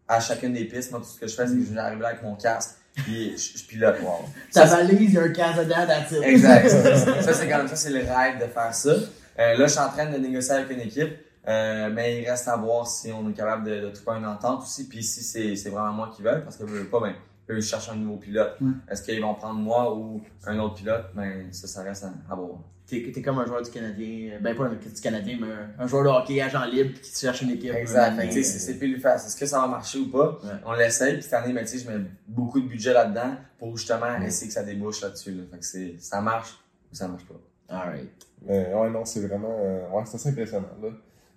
à 0.08 0.20
chacune 0.20 0.54
des 0.54 0.66
pistes. 0.66 0.92
Moi, 0.92 1.00
tout 1.00 1.08
ce 1.08 1.20
que 1.20 1.28
je 1.28 1.36
fais, 1.36 1.48
c'est 1.48 1.56
que 1.56 1.64
je 1.64 1.74
vais 1.74 1.80
arriver 1.80 2.02
là 2.02 2.10
avec 2.10 2.24
mon 2.24 2.36
casque, 2.36 2.76
puis 2.96 3.38
je, 3.38 3.58
je 3.58 3.64
pilote. 3.66 3.96
Wow. 4.02 4.26
Ta 4.52 4.68
Ça, 4.68 4.76
valise, 4.78 5.00
il 5.02 5.14
y 5.14 5.18
a 5.18 5.22
un 5.24 5.30
casque 5.30 5.60
dedans, 5.60 5.88
that's. 5.88 6.12
Exact. 6.12 6.70
Ça, 6.70 7.34
c'est 7.34 7.48
quand 7.48 7.58
même 7.58 7.68
ça, 7.68 7.76
c'est 7.76 7.92
le 7.92 8.00
rêve 8.00 8.40
de 8.40 8.52
faire 8.52 8.74
ça. 8.74 8.90
Euh, 8.90 9.58
là, 9.58 9.68
je 9.68 9.72
suis 9.72 9.80
en 9.80 9.90
train 9.90 10.10
de 10.12 10.18
négocier 10.18 10.54
avec 10.54 10.70
une 10.72 10.82
équipe, 10.82 11.14
euh, 11.48 11.90
mais 11.92 12.22
il 12.22 12.30
reste 12.30 12.48
à 12.48 12.56
voir 12.56 12.88
si 12.88 13.12
on 13.12 13.30
est 13.30 13.34
capable 13.34 13.66
de, 13.70 13.82
de 13.82 13.90
trouver 13.90 14.18
une 14.18 14.26
entente 14.26 14.64
aussi, 14.64 14.88
puis 14.88 15.04
si 15.04 15.24
c'est, 15.24 15.56
c'est 15.56 15.70
vraiment 15.70 15.92
moi 15.92 16.12
qui 16.16 16.22
veux, 16.22 16.42
parce 16.42 16.58
que 16.58 16.68
je 16.68 16.72
veux 16.72 16.86
pas, 16.86 17.00
ben, 17.00 17.14
eux, 17.50 17.58
ils 17.58 17.62
cherchent 17.64 17.90
un 17.90 17.96
nouveau 17.96 18.18
pilote. 18.18 18.56
Ouais. 18.62 18.72
Est-ce 18.90 19.04
qu'ils 19.04 19.22
vont 19.22 19.36
prendre 19.36 19.60
moi 19.60 19.96
ou 19.96 20.22
un 20.46 20.58
autre 20.60 20.76
pilote? 20.76 21.06
Ben, 21.16 21.52
ça, 21.52 21.68
ça 21.68 21.84
reste 21.84 22.04
à, 22.06 22.14
à 22.32 22.36
voir. 22.36 22.60
T'es 22.88 23.12
t'es 23.12 23.22
comme 23.24 23.40
un 23.40 23.46
joueur 23.48 23.64
du 23.64 23.72
Canadien, 23.72 24.38
ben 24.40 24.56
pas 24.56 24.66
un 24.66 24.70
du 24.76 25.02
Canadien, 25.02 25.40
mais 25.42 25.48
un, 25.48 25.84
un 25.84 25.88
joueur 25.88 26.04
de 26.04 26.10
hockey, 26.10 26.40
agent 26.40 26.66
libre, 26.66 27.00
qui 27.02 27.20
cherche 27.20 27.42
une 27.42 27.50
équipe. 27.50 27.74
Exact. 27.74 28.20
euh, 28.20 28.42
c'est, 28.44 28.78
pile 28.78 29.00
face. 29.00 29.26
Est-ce 29.26 29.36
que 29.36 29.48
ça 29.48 29.60
va 29.62 29.68
marcher 29.68 29.98
ou 29.98 30.12
pas? 30.12 30.40
Ouais. 30.44 30.52
On 30.66 30.74
l'essaye, 30.74 31.14
puis 31.14 31.24
cette 31.24 31.34
année, 31.34 31.52
ben, 31.52 31.66
tu 31.66 31.80
sais, 31.80 31.84
je 31.84 31.90
mets 31.90 32.06
beaucoup 32.28 32.62
de 32.62 32.68
budget 32.68 32.94
là-dedans 32.94 33.38
pour 33.58 33.76
justement 33.76 34.16
essayer 34.22 34.48
que 34.50 34.54
ça 34.54 34.62
débouche 34.64 35.02
là-dessus, 35.02 35.32
là. 35.32 35.44
Fait 35.52 35.58
que 35.58 35.66
c'est, 35.66 35.96
ça 36.00 36.22
marche 36.22 36.60
ou 36.92 36.96
ça 36.96 37.08
marche 37.08 37.26
pas. 37.26 37.42
Alright. 37.76 38.12
Mais 38.46 38.72
ouais, 38.76 38.90
non, 38.92 39.04
c'est 39.04 39.26
vraiment. 39.28 39.58
euh, 39.64 39.90
ouais, 39.90 40.04
c'est 40.06 40.16
assez 40.18 40.30
impressionnant, 40.30 40.68
là. 40.84 40.90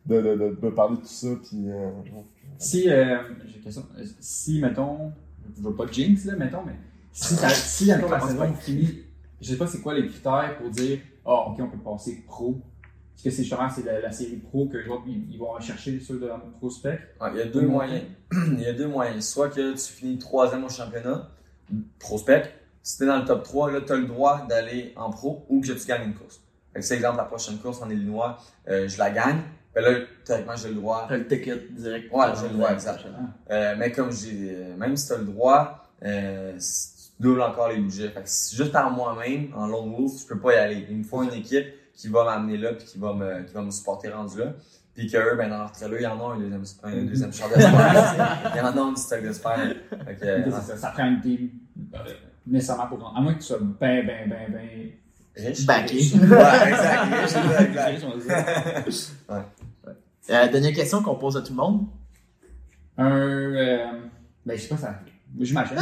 De, 0.04 0.20
de, 0.20 0.34
de, 0.36 0.58
de 0.60 0.68
parler 0.70 0.96
de 0.96 1.00
tout 1.00 1.06
ça, 1.06 1.28
puis. 1.42 1.70
euh, 1.70 1.90
Si, 2.58 2.90
euh, 2.90 3.20
j'ai 3.46 3.56
une 3.56 3.62
question. 3.62 3.86
Euh, 3.98 4.04
Si, 4.20 4.60
mettons, 4.60 5.12
je 5.56 5.62
veux 5.62 5.74
pas 5.74 5.86
de 5.86 5.92
jinx, 5.92 6.24
là, 6.24 6.36
mettons, 6.36 6.62
mais 6.64 6.76
si, 7.12 7.34
si 7.54 7.86
mettons, 7.86 8.10
la 8.10 8.20
saison 8.20 8.52
finit, 8.54 9.04
je 9.40 9.48
sais 9.50 9.56
pas 9.56 9.66
c'est 9.66 9.80
quoi 9.80 9.94
les 9.94 10.06
critères 10.06 10.56
pour 10.58 10.70
dire, 10.70 10.98
ah, 11.24 11.48
ok, 11.48 11.56
on 11.60 11.68
peut 11.68 11.78
passer 11.78 12.22
pro. 12.26 12.60
Est-ce 13.16 13.24
que 13.24 13.30
c'est 13.30 13.42
justement 13.42 13.68
c'est 13.68 13.84
la, 13.84 14.00
la 14.00 14.12
série 14.12 14.36
pro 14.36 14.66
que 14.66 14.76
les 14.76 14.88
autres, 14.88 15.02
ils, 15.06 15.28
ils 15.32 15.38
vont 15.38 15.50
rechercher 15.50 15.98
ceux 15.98 16.18
de 16.18 16.30
prospect? 16.58 17.00
Ouais, 17.20 17.30
il 17.32 17.38
y 17.38 17.42
a 17.42 17.46
deux 17.46 17.66
moyens. 17.66 18.04
il 18.32 18.60
y 18.60 18.66
a 18.66 18.72
deux 18.72 18.86
moyens. 18.86 19.26
Soit 19.26 19.48
que 19.48 19.72
tu 19.72 19.92
finis 19.92 20.18
troisième 20.18 20.64
au 20.64 20.68
championnat, 20.68 21.28
prospect. 21.98 22.54
Si 22.82 22.98
t'es 22.98 23.06
dans 23.06 23.18
le 23.18 23.24
top 23.24 23.42
3, 23.42 23.72
là, 23.72 23.80
tu 23.80 23.92
as 23.92 23.96
le 23.96 24.06
droit 24.06 24.46
d'aller 24.48 24.92
en 24.96 25.10
pro 25.10 25.44
ou 25.48 25.60
que 25.60 25.72
tu 25.72 25.86
gagnes 25.86 26.08
une 26.08 26.14
course. 26.14 26.40
C'est 26.80 26.94
exemple, 26.94 27.16
la 27.16 27.24
prochaine 27.24 27.58
course 27.58 27.82
en 27.82 27.90
Illinois, 27.90 28.38
euh, 28.68 28.88
je 28.88 28.98
la 28.98 29.10
gagne. 29.10 29.42
Ben 29.80 29.92
là, 29.92 29.98
théoriquement, 30.24 30.56
j'ai 30.56 30.68
le 30.70 30.74
droit. 30.74 31.06
T'as 31.08 31.16
le 31.16 31.26
ticket 31.28 31.62
direct. 31.70 32.12
Ouais, 32.12 32.26
j'ai 32.40 32.48
le 32.48 32.54
droit, 32.54 32.72
exact. 32.72 33.00
Euh, 33.50 33.74
mais 33.78 33.92
comme 33.92 34.10
j'ai, 34.12 34.56
même 34.76 34.96
si 34.96 35.06
tu 35.06 35.12
as 35.12 35.18
le 35.18 35.24
droit, 35.24 35.84
euh, 36.04 36.54
si 36.58 36.94
tu 37.16 37.22
doubles 37.22 37.42
encore 37.42 37.68
les 37.68 37.78
budgets. 37.78 38.08
Fait 38.08 38.22
que 38.22 38.28
si- 38.28 38.56
juste 38.56 38.72
par 38.72 38.90
moi-même, 38.90 39.50
en 39.56 39.66
long 39.68 39.86
move, 39.86 40.12
je 40.20 40.26
peux 40.26 40.38
pas 40.40 40.54
y 40.54 40.56
aller. 40.56 40.86
Il 40.90 40.98
me 40.98 41.04
faut 41.04 41.22
une 41.22 41.32
équipe 41.32 41.66
qui 41.94 42.08
va 42.08 42.24
m'amener 42.24 42.56
là 42.58 42.72
puis 42.74 42.86
qui 42.86 42.98
va 42.98 43.12
me, 43.12 43.42
qui 43.42 43.54
va 43.54 43.62
me 43.62 43.70
supporter 43.70 44.08
rendu 44.08 44.38
là. 44.38 44.52
Puis 44.94 45.06
qu'eux, 45.08 45.36
ben, 45.36 45.48
dans 45.48 45.58
leur 45.58 45.70
trailer, 45.70 46.00
ils 46.00 46.06
en 46.08 46.20
ont 46.20 46.30
un 46.30 46.38
deuxième, 46.38 46.64
un 46.82 47.04
deuxième 47.04 47.32
char 47.32 47.48
d'espace. 47.48 48.14
Ils 48.56 48.60
en 48.60 48.78
ont 48.78 48.90
une 48.90 48.96
stock 48.96 49.22
d'espace. 49.22 49.60
Fait 50.06 50.14
que, 50.16 50.24
euh, 50.24 50.38
Ok, 50.46 50.52
c'est 50.60 50.72
ça, 50.72 50.76
ça 50.76 50.88
prend 50.88 51.06
une 51.06 51.20
team 51.20 51.50
euh, 51.94 51.98
nécessairement 52.48 52.88
pour 52.88 53.14
À 53.16 53.20
moins 53.20 53.34
que 53.34 53.38
tu 53.38 53.44
sois 53.44 53.58
ben, 53.60 54.04
ben, 54.04 54.28
ben, 54.28 54.52
ben. 54.52 54.90
riche. 55.36 55.64
Backé. 55.66 55.94
Ouais, 55.94 56.68
exact. 56.68 57.04
riche, 57.12 57.60
exact. 57.68 58.04
on 58.06 58.18
va 58.18 58.84
dire. 58.84 59.44
Euh, 60.30 60.48
dernière 60.48 60.72
question 60.74 61.02
qu'on 61.02 61.14
pose 61.14 61.36
à 61.36 61.42
tout 61.42 61.52
le 61.52 61.56
monde? 61.56 61.86
Un. 62.96 63.10
Euh, 63.10 63.86
ben, 64.44 64.56
je 64.56 64.62
sais 64.62 64.68
pas 64.68 64.76
ça. 64.76 65.00
J'imagine. 65.38 65.76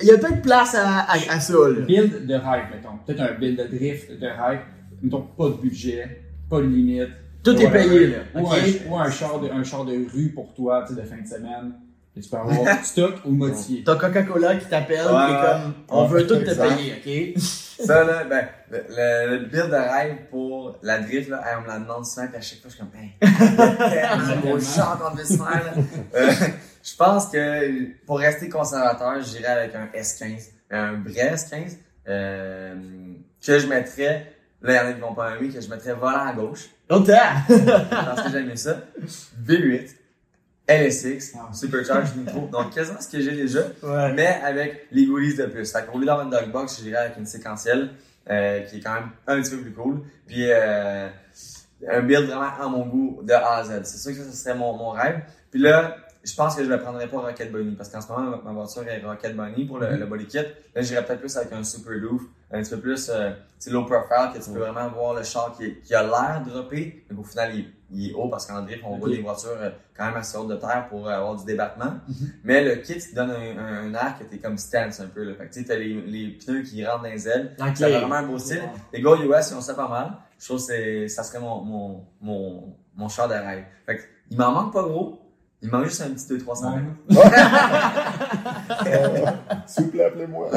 Il 0.00 0.06
y 0.06 0.10
a 0.10 0.18
peut-être 0.18 0.42
place 0.42 0.74
à, 0.74 1.00
à, 1.00 1.14
à 1.14 1.40
ça, 1.40 1.52
là. 1.54 1.80
Build 1.80 2.26
de 2.26 2.34
rêve, 2.34 2.64
mettons. 2.70 2.96
Peut-être 3.06 3.20
un 3.20 3.32
build 3.38 3.58
de 3.58 3.76
drift 3.76 4.12
de 4.12 4.26
rêve. 4.26 4.60
Mettons, 5.02 5.22
pas 5.22 5.48
de 5.48 5.54
budget, 5.54 6.22
pas 6.48 6.58
de 6.60 6.66
limite. 6.66 7.08
Tout 7.42 7.56
est 7.56 7.70
payé, 7.70 8.06
là. 8.08 8.18
Ou, 8.34 8.40
Ok? 8.40 8.52
un, 8.52 8.90
ou 8.90 8.96
un, 8.98 9.10
char 9.10 9.40
de, 9.40 9.48
un 9.48 9.64
char 9.64 9.84
de 9.86 9.92
rue 10.12 10.28
pour 10.34 10.52
toi, 10.52 10.84
tu 10.86 10.94
sais, 10.94 11.00
de 11.00 11.06
fin 11.06 11.20
de 11.22 11.26
semaine. 11.26 11.72
Et 12.16 12.20
tu 12.20 12.28
peux 12.28 12.36
avoir 12.36 12.84
stock 12.84 13.14
ou 13.24 13.30
modifié. 13.30 13.84
T'as 13.84 13.96
Coca-Cola 13.96 14.56
qui 14.56 14.66
t'appelle, 14.66 15.06
Ouais, 15.06 15.62
comme, 15.62 15.74
on 15.88 16.06
veut 16.06 16.26
tout 16.26 16.36
te 16.36 16.54
payer, 16.54 17.34
ok? 17.34 17.40
Ça, 17.86 18.04
là, 18.04 18.24
ben, 18.24 18.46
le, 18.70 18.84
le, 18.90 19.38
le 19.38 19.46
build 19.46 19.70
de 19.70 19.74
rêve 19.74 20.16
pour 20.30 20.76
la 20.82 20.98
drift, 20.98 21.30
là, 21.30 21.42
hey, 21.46 21.56
on 21.58 21.62
me 21.62 21.68
la 21.68 21.78
demande 21.78 22.04
souvent, 22.04 22.26
puis 22.26 22.36
à 22.36 22.40
chaque 22.42 22.60
fois, 22.60 22.70
je 22.70 22.74
suis 22.74 22.84
comme, 22.84 22.92
hey, 23.00 23.14
tellement 23.18 24.36
beau 24.42 24.60
char 24.60 24.98
qu'on 24.98 25.14
devait 25.14 25.24
se 25.24 25.38
faire, 25.38 25.64
là. 25.64 25.72
Euh, 26.14 26.30
je 26.82 26.96
pense 26.96 27.28
que 27.28 28.04
pour 28.04 28.18
rester 28.18 28.50
conservateur, 28.50 29.22
j'irais 29.22 29.46
avec 29.46 29.74
un 29.74 29.86
S15, 29.98 30.48
un 30.70 31.00
vrai 31.00 31.34
S15, 31.34 31.76
euh, 32.08 32.74
que 33.46 33.58
je 33.58 33.66
mettrais, 33.66 34.34
là, 34.60 34.72
il 34.72 34.76
y 34.76 34.78
en 34.78 34.90
a 34.90 34.92
qui 34.92 35.00
vont 35.00 35.14
pas 35.14 35.36
aimer, 35.36 35.48
que 35.48 35.60
je 35.60 35.68
mettrais 35.70 35.94
volant 35.94 36.26
à 36.26 36.32
gauche, 36.34 36.68
Autant! 36.90 37.14
parce 37.90 38.22
que 38.22 38.30
j'aimais 38.30 38.56
ça, 38.56 38.78
V8, 39.46 39.88
LSX. 40.70 41.34
Supercharged 41.52 42.16
Nitro, 42.16 42.46
donc 42.46 42.72
quasiment 42.74 43.00
ce 43.00 43.08
que 43.08 43.20
j'ai 43.20 43.32
déjà, 43.32 43.60
Ouais. 43.82 44.12
mais 44.12 44.38
avec 44.44 44.86
les 44.92 45.06
goodies 45.06 45.36
de 45.36 45.46
plus. 45.46 45.70
Fait 45.72 45.84
qu'au 45.86 45.98
lieu 45.98 46.06
d'avoir 46.06 46.24
une 46.24 46.30
dog 46.30 46.50
box, 46.52 46.80
j'irais 46.82 47.06
avec 47.06 47.16
une 47.18 47.26
séquentielle 47.26 47.90
euh, 48.30 48.60
qui 48.60 48.76
est 48.76 48.80
quand 48.80 48.94
même 48.94 49.10
un 49.26 49.40
petit 49.40 49.50
peu 49.50 49.62
plus 49.62 49.72
cool. 49.72 50.02
Puis 50.26 50.44
euh, 50.48 51.08
un 51.88 52.00
build 52.02 52.26
vraiment 52.26 52.52
à 52.60 52.68
mon 52.68 52.86
goût 52.86 53.20
de 53.22 53.32
A 53.32 53.56
à 53.56 53.64
Z. 53.64 53.80
C'est 53.84 53.98
sûr 53.98 54.12
que 54.12 54.24
ça, 54.24 54.30
ce 54.30 54.36
serait 54.36 54.54
mon, 54.54 54.76
mon 54.76 54.90
rêve. 54.90 55.20
Puis 55.50 55.60
là, 55.60 55.96
je 56.22 56.34
pense 56.34 56.54
que 56.54 56.62
je 56.62 56.68
ne 56.68 56.74
le 56.74 56.82
prendrais 56.82 57.08
pas 57.08 57.18
Rocket 57.18 57.50
Bunny 57.50 57.74
parce 57.76 57.88
qu'en 57.88 58.00
ce 58.00 58.08
moment, 58.12 58.38
ma- 58.44 58.52
voiture 58.52 58.86
est 58.86 59.02
Rocket 59.04 59.34
Bunny 59.36 59.64
pour 59.64 59.78
le, 59.78 59.96
le 59.96 60.06
body 60.06 60.26
kit. 60.26 60.38
Là, 60.74 60.82
j'irais 60.82 61.04
peut-être 61.04 61.20
plus 61.20 61.36
avec 61.36 61.52
un 61.52 61.64
Super 61.64 61.98
Doof, 62.00 62.22
un 62.52 62.60
petit 62.62 62.70
peu 62.70 62.80
plus 62.80 63.08
euh, 63.08 63.30
c'est 63.58 63.70
low 63.70 63.84
profile, 63.84 64.30
que 64.34 64.42
tu 64.44 64.50
peux 64.50 64.58
vraiment 64.58 64.88
voir 64.90 65.14
le 65.14 65.22
char 65.22 65.54
qui, 65.56 65.80
qui 65.80 65.94
a 65.94 66.02
l'air 66.02 66.42
droppé, 66.46 67.04
mais 67.08 67.16
qu'au 67.16 67.22
final, 67.24 67.54
il, 67.54 67.66
il 67.92 68.10
est 68.10 68.14
haut 68.14 68.28
parce 68.28 68.46
qu'en 68.46 68.62
drift, 68.62 68.82
on 68.84 68.98
voit 68.98 69.08
des 69.08 69.22
voitures 69.22 69.56
euh, 69.58 69.70
quand 69.96 70.06
même 70.06 70.16
assez 70.16 70.36
hautes 70.36 70.48
de 70.48 70.56
terre 70.56 70.86
pour 70.90 71.08
euh, 71.08 71.12
avoir 71.12 71.36
du 71.36 71.44
débattement. 71.44 71.94
Mais 72.44 72.62
le 72.64 72.76
kit, 72.82 73.02
donne 73.14 73.30
un, 73.30 73.58
un, 73.58 73.84
un 73.88 73.94
air 73.94 74.16
que 74.18 74.24
t'es 74.24 74.38
comme 74.38 74.58
stance 74.58 75.00
un 75.00 75.06
peu. 75.06 75.24
Là. 75.24 75.34
Fait 75.34 75.46
que 75.48 75.54
tu 75.54 75.60
sais, 75.60 75.66
t'as 75.66 75.76
les, 75.76 75.94
les 76.02 76.28
pneus 76.38 76.62
qui 76.62 76.84
rentrent 76.86 77.02
dans 77.04 77.08
les 77.10 77.26
ailes. 77.28 77.54
Ok. 77.58 77.76
Ça 77.76 77.86
fait 77.86 77.92
vraiment 78.00 78.14
un 78.16 78.22
beau 78.26 78.38
style. 78.38 78.62
Les 78.92 79.00
gars 79.02 79.14
US, 79.16 79.50
ils 79.50 79.54
ont 79.54 79.60
ça 79.60 79.74
pas 79.74 79.88
mal. 79.88 80.12
Je 80.38 80.44
trouve 80.46 80.66
que 80.66 81.08
ça 81.08 81.22
serait 81.22 81.40
mon, 81.40 81.60
mon, 81.62 82.04
mon, 82.20 82.76
mon 82.94 83.08
char 83.08 83.28
de 83.28 83.34
rêve. 83.34 83.64
Fait 83.86 83.96
que, 83.98 84.02
il 84.30 84.38
m'en 84.38 84.52
manque 84.52 84.72
pas 84.72 84.82
gros. 84.82 85.19
Il 85.62 85.68
manque 85.70 85.84
juste 85.86 86.00
un 86.00 86.10
petit 86.10 86.42
2-3 86.42 86.56
semaines. 86.58 86.94
S'il 89.66 89.84
vous 89.84 89.90
plaît, 89.90 90.04
appelez-moi. 90.04 90.48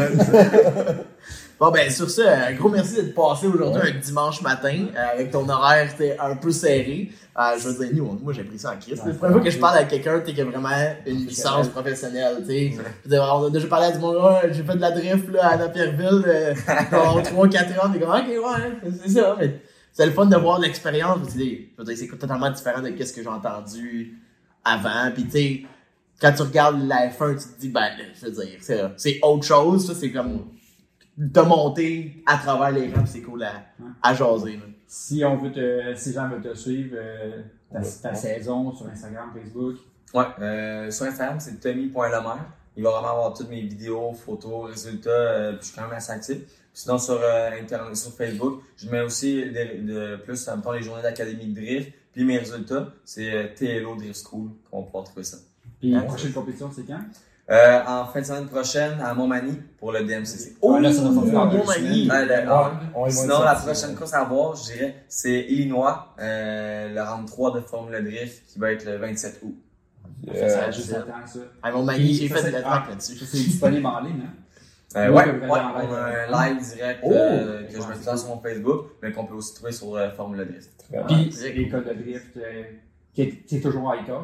Bon, 1.60 1.72
ben, 1.72 1.90
sur 1.92 2.10
ça, 2.10 2.48
un 2.48 2.54
gros 2.54 2.70
merci 2.70 2.96
d'être 2.96 3.14
passé 3.14 3.48
aujourd'hui 3.48 3.82
Ouais. 3.82 3.94
un 3.96 4.00
dimanche 4.00 4.42
matin, 4.42 4.88
euh, 4.96 5.14
avec 5.14 5.32
ton 5.32 5.48
horaire 5.48 5.88
c'était 5.92 6.18
un 6.20 6.36
peu 6.36 6.52
serré. 6.52 7.12
Euh, 7.38 7.42
je 7.60 7.70
veux 7.70 7.86
dire, 7.86 7.96
nous, 7.96 8.20
moi, 8.22 8.34
j'ai 8.34 8.44
pris 8.44 8.60
ça 8.60 8.72
en 8.72 8.78
crise. 8.78 9.00
C'est 9.02 9.10
la 9.10 9.14
première 9.16 9.36
fois 9.38 9.44
que 9.44 9.50
je 9.50 9.60
parle 9.60 9.78
avec 9.78 9.90
quelqu'un, 9.90 10.20
qui 10.22 10.40
a 10.40 10.46
vraiment 10.46 10.70
une 11.06 11.26
licence 11.26 11.68
professionnelle, 11.70 12.38
tu 12.40 12.46
sais. 12.48 12.74
Dire, 13.06 13.24
On 13.36 13.46
a 13.46 13.50
déjà 13.50 13.68
parlé 13.68 13.88
à 13.88 13.92
du 13.92 14.00
monde, 14.00 14.18
Ouais, 14.18 14.52
j'ai 14.54 14.64
fait 14.64 14.76
de 14.76 14.82
la 14.82 14.92
drift, 14.92 15.30
là, 15.32 15.48
à 15.50 15.58
Napierville, 15.58 16.24
euh, 16.28 16.54
dans 16.92 17.22
3-4 17.22 17.78
heures, 17.78 17.92
t'es 17.94 18.00
comme, 18.00 18.10
ok, 18.10 18.28
ouais, 18.28 18.92
c'est 19.04 19.10
ça, 19.10 19.36
mais 19.40 19.60
c'est 19.92 20.06
le 20.06 20.12
fun 20.12 20.26
de 20.26 20.36
voir 20.38 20.60
l'expérience, 20.60 21.28
que, 21.28 21.34
je 21.40 21.46
veux 21.78 21.84
dire, 21.86 21.98
c'est 21.98 22.08
totalement 22.18 22.50
différent 22.52 22.82
de 22.82 23.04
ce 23.04 23.14
que 23.14 23.22
j'ai 23.22 23.28
entendu 23.30 24.18
avant, 24.66 25.12
puis 25.14 25.26
tu 25.26 25.32
sais, 25.32 25.62
quand 26.22 26.32
tu 26.34 26.42
regardes 26.44 26.82
la 26.88 27.10
F1, 27.10 27.34
tu 27.38 27.54
te 27.56 27.60
dis, 27.60 27.70
ben, 27.70 27.90
je 28.20 28.26
veux 28.28 28.32
dire, 28.32 28.58
c'est, 28.62 28.82
c'est 28.98 29.20
autre 29.22 29.44
chose, 29.46 29.88
ça, 29.88 29.94
c'est 29.96 30.12
comme, 30.12 30.48
te 31.34 31.40
monter 31.42 32.24
à 32.26 32.38
travers 32.38 32.72
les 32.72 32.92
rangs, 32.94 33.04
pis 33.04 33.10
c'est 33.10 33.22
cool 33.22 33.44
à, 33.44 33.64
à 34.02 34.14
jaser, 34.14 34.54
là. 34.58 34.64
Si 34.88 35.24
on 35.26 35.38
veut 35.38 35.52
te, 35.52 35.96
si 35.96 36.10
les 36.10 36.16
gens 36.16 36.30
veulent 36.30 36.44
te 36.44 36.54
suivre, 36.54 36.96
euh, 36.98 37.42
ta, 37.72 38.14
saison 38.14 38.74
sur 38.76 38.88
Instagram, 38.88 39.32
Facebook. 39.34 39.78
Ouais, 40.14 40.26
euh, 40.40 40.92
sur 40.92 41.08
Instagram, 41.08 41.40
c'est 41.40 41.60
tommy.lemaire. 41.60 42.46
Il 42.78 42.84
va 42.84 42.92
vraiment 42.92 43.10
avoir 43.10 43.34
toutes 43.34 43.50
mes 43.50 43.62
vidéos, 43.62 44.14
photos, 44.14 44.70
résultats, 44.70 45.10
euh, 45.10 45.52
puis 45.54 45.62
je 45.62 45.66
suis 45.68 45.76
quand 45.76 45.88
même 45.88 45.98
assez 45.98 46.12
actif. 46.12 46.38
Sinon, 46.74 47.00
sur 47.00 47.20
euh, 47.20 47.50
Internet, 47.60 47.96
sur 47.96 48.14
Facebook, 48.14 48.62
je 48.78 48.90
mets 48.90 49.02
aussi 49.02 49.44
des- 49.52 49.80
de, 49.80 50.16
plus, 50.18 50.48
en 50.48 50.52
même 50.54 50.62
temps, 50.62 50.72
les 50.72 50.84
journées 50.84 51.02
d'académie 51.04 51.48
de 51.48 51.60
drift, 51.60 51.92
puis 52.14 52.24
mes 52.24 52.38
résultats, 52.38 52.88
c'est 53.04 53.32
euh, 53.34 53.48
TLO 53.56 53.96
Drift 53.96 54.24
School 54.26 54.50
qu'on 54.72 54.80
va 54.82 54.86
pouvoir 54.86 55.04
trouver 55.04 55.24
ça. 55.24 55.38
Puis 55.80 55.92
la 55.92 56.02
prochaine 56.02 56.32
compétition, 56.32 56.70
c'est 56.74 56.84
quand? 56.86 57.00
Euh, 57.52 57.82
en 57.86 58.06
fin 58.06 58.22
de 58.22 58.26
semaine 58.26 58.48
prochaine, 58.48 59.02
à 59.02 59.14
Montmagny, 59.14 59.60
pour 59.78 59.92
le 59.92 60.04
DMCC. 60.06 60.56
Ah, 60.64 60.80
là, 60.80 60.94
ça 60.94 61.02
va 61.02 61.22
faire 61.24 61.34
dans 61.34 61.48
deux 61.48 61.58
Montmagny. 61.58 62.06
semaines. 62.06 62.30
Ouais, 62.30 62.44
le- 62.44 62.50
ah, 62.50 62.72
On 62.96 63.10
Sinon, 63.10 63.44
la 63.44 63.56
prochaine 63.56 63.96
course 63.96 64.14
à 64.14 64.24
voir, 64.24 64.56
je 64.56 64.72
dirais, 64.72 65.04
c'est 65.10 65.42
Illinois, 65.50 66.14
euh, 66.20 66.94
le 66.94 67.02
round 67.02 67.28
3 67.28 67.54
de 67.56 67.60
Formule 67.60 68.02
Drift, 68.02 68.44
qui 68.48 68.60
va 68.60 68.72
être 68.72 68.86
le 68.86 68.96
27 68.98 69.40
août. 69.44 69.56
Ça, 70.34 70.64
a 70.66 70.72
juste. 70.72 70.96
À 71.62 71.72
mon 71.74 71.84
mari, 71.84 71.98
Puis, 72.00 72.14
j'ai 72.14 72.28
fait 72.30 72.36
de 72.36 72.40
c'est- 72.46 72.52
la 72.52 72.60
ah, 72.60 72.62
track 72.78 72.90
là-dessus. 72.92 73.18
C'est 73.18 73.38
disponible 73.38 73.86
en 73.88 74.00
ligne, 74.00 74.22
hein? 74.26 74.34
Euh, 74.96 75.08
Oui, 75.10 75.16
ouais, 75.16 75.26
ouais, 75.26 75.48
on 75.50 75.94
a 75.94 76.02
un 76.06 76.28
live 76.54 76.62
direct 76.76 77.00
Oh! 77.04 77.12
euh, 77.12 77.64
que 77.68 77.74
je 77.74 77.78
cool. 77.82 78.18
sur 78.18 78.28
mon 78.30 78.40
Facebook, 78.42 78.86
mais 79.02 79.12
qu'on 79.12 79.26
peut 79.26 79.34
aussi 79.36 79.54
trouver 79.56 79.72
sur 79.72 79.96
euh, 79.96 80.10
Formule 80.12 80.46
Drift. 80.46 80.72
Très 80.78 80.98
bien. 81.04 81.06
Puis 81.08 81.32
c'est 81.32 81.52
l'école 81.54 81.84
de 81.86 81.94
drift, 81.94 82.38
euh, 82.38 82.64
qui 83.14 83.22
est, 83.24 83.30
qui 83.46 83.58
est 83.58 83.62
toujours 83.62 83.92
à 83.92 83.98
ICA. 83.98 84.22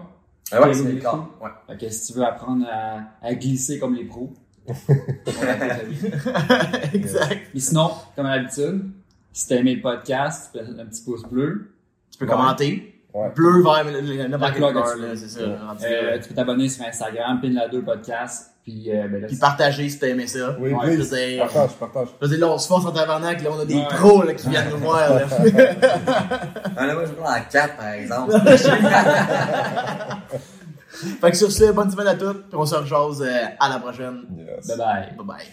Euh, 0.53 0.61
ouais, 0.63 0.73
c'est 0.73 0.83
Drift. 0.83 1.01
School. 1.07 1.19
Ouais. 1.41 1.49
Fait 1.67 1.77
que 1.77 1.89
si 1.91 2.11
tu 2.13 2.19
veux 2.19 2.25
apprendre 2.25 2.65
à, 2.71 2.99
à 3.21 3.33
glisser 3.35 3.79
comme 3.79 3.95
les 3.95 4.05
pros, 4.05 4.33
exact. 6.93 7.47
Mais 7.53 7.59
sinon, 7.59 7.91
comme 8.15 8.25
à 8.25 8.37
l'habitude, 8.37 8.91
si 9.33 9.47
t'as 9.47 9.55
aimé 9.55 9.75
le 9.75 9.81
podcast, 9.81 10.51
tu 10.53 10.59
fais 10.59 10.79
un 10.81 10.85
petit 10.85 11.03
pouce 11.03 11.23
bleu. 11.23 11.71
Tu 12.11 12.19
peux 12.19 12.25
Ouais. 12.25 12.31
commenter. 12.31 12.95
Ouais. 13.13 13.29
Bleu 13.35 13.63
vers 13.63 13.83
le, 13.85 14.01
le, 14.01 14.27
n'importe 14.27 14.53
couleur, 14.53 14.73
là. 14.73 16.17
tu 16.19 16.29
peux 16.29 16.35
t'abonner 16.35 16.69
sur 16.69 16.85
Instagram, 16.85 17.39
pin 17.41 17.49
la 17.49 17.67
2 17.67 17.81
podcast. 17.81 18.51
Puis, 18.69 18.85
euh, 18.91 19.07
ben 19.07 19.21
là, 19.21 19.27
Puis 19.27 19.35
c'est- 19.35 19.41
partager 19.41 19.89
si 19.89 19.97
t'as 19.97 20.07
aimé 20.07 20.27
ça. 20.27 20.55
Oui, 20.59 20.71
Ouais, 20.73 20.95
please. 20.95 21.09
dire, 21.09 21.43
Partage, 21.47 21.71
partage. 21.79 22.07
dire, 22.29 22.39
là, 22.39 22.47
on 22.49 22.57
se 22.59 22.67
force 22.67 22.85
en 22.85 22.91
tabarnak, 22.91 23.41
là, 23.41 23.49
on 23.51 23.59
a 23.59 23.65
des 23.65 23.75
Ouais. 23.75 23.87
pros, 23.89 24.21
là, 24.23 24.33
qui 24.35 24.47
viennent 24.49 24.69
nous 24.69 24.77
voir, 24.77 25.13
là. 25.15 25.21
Ah, 26.77 26.85
là, 26.85 26.93
moi, 26.93 27.03
je 27.05 27.11
prends 27.13 27.31
la 27.31 27.39
4, 27.41 27.75
par 27.77 27.87
exemple. 27.89 28.31
fait 31.21 31.31
que 31.31 31.37
sur 31.37 31.51
ce, 31.51 31.71
bonne 31.71 31.89
semaine 31.89 32.07
à 32.07 32.15
toutes, 32.15 32.47
puis 32.49 32.57
on 32.57 32.65
se 32.65 32.75
rejase 32.75 33.21
euh, 33.21 33.45
à 33.59 33.69
la 33.69 33.79
prochaine. 33.79 34.21
Yes. 34.37 34.67
bye 34.67 34.77
bye. 34.77 35.15
Bye 35.17 35.25
bye. 35.25 35.45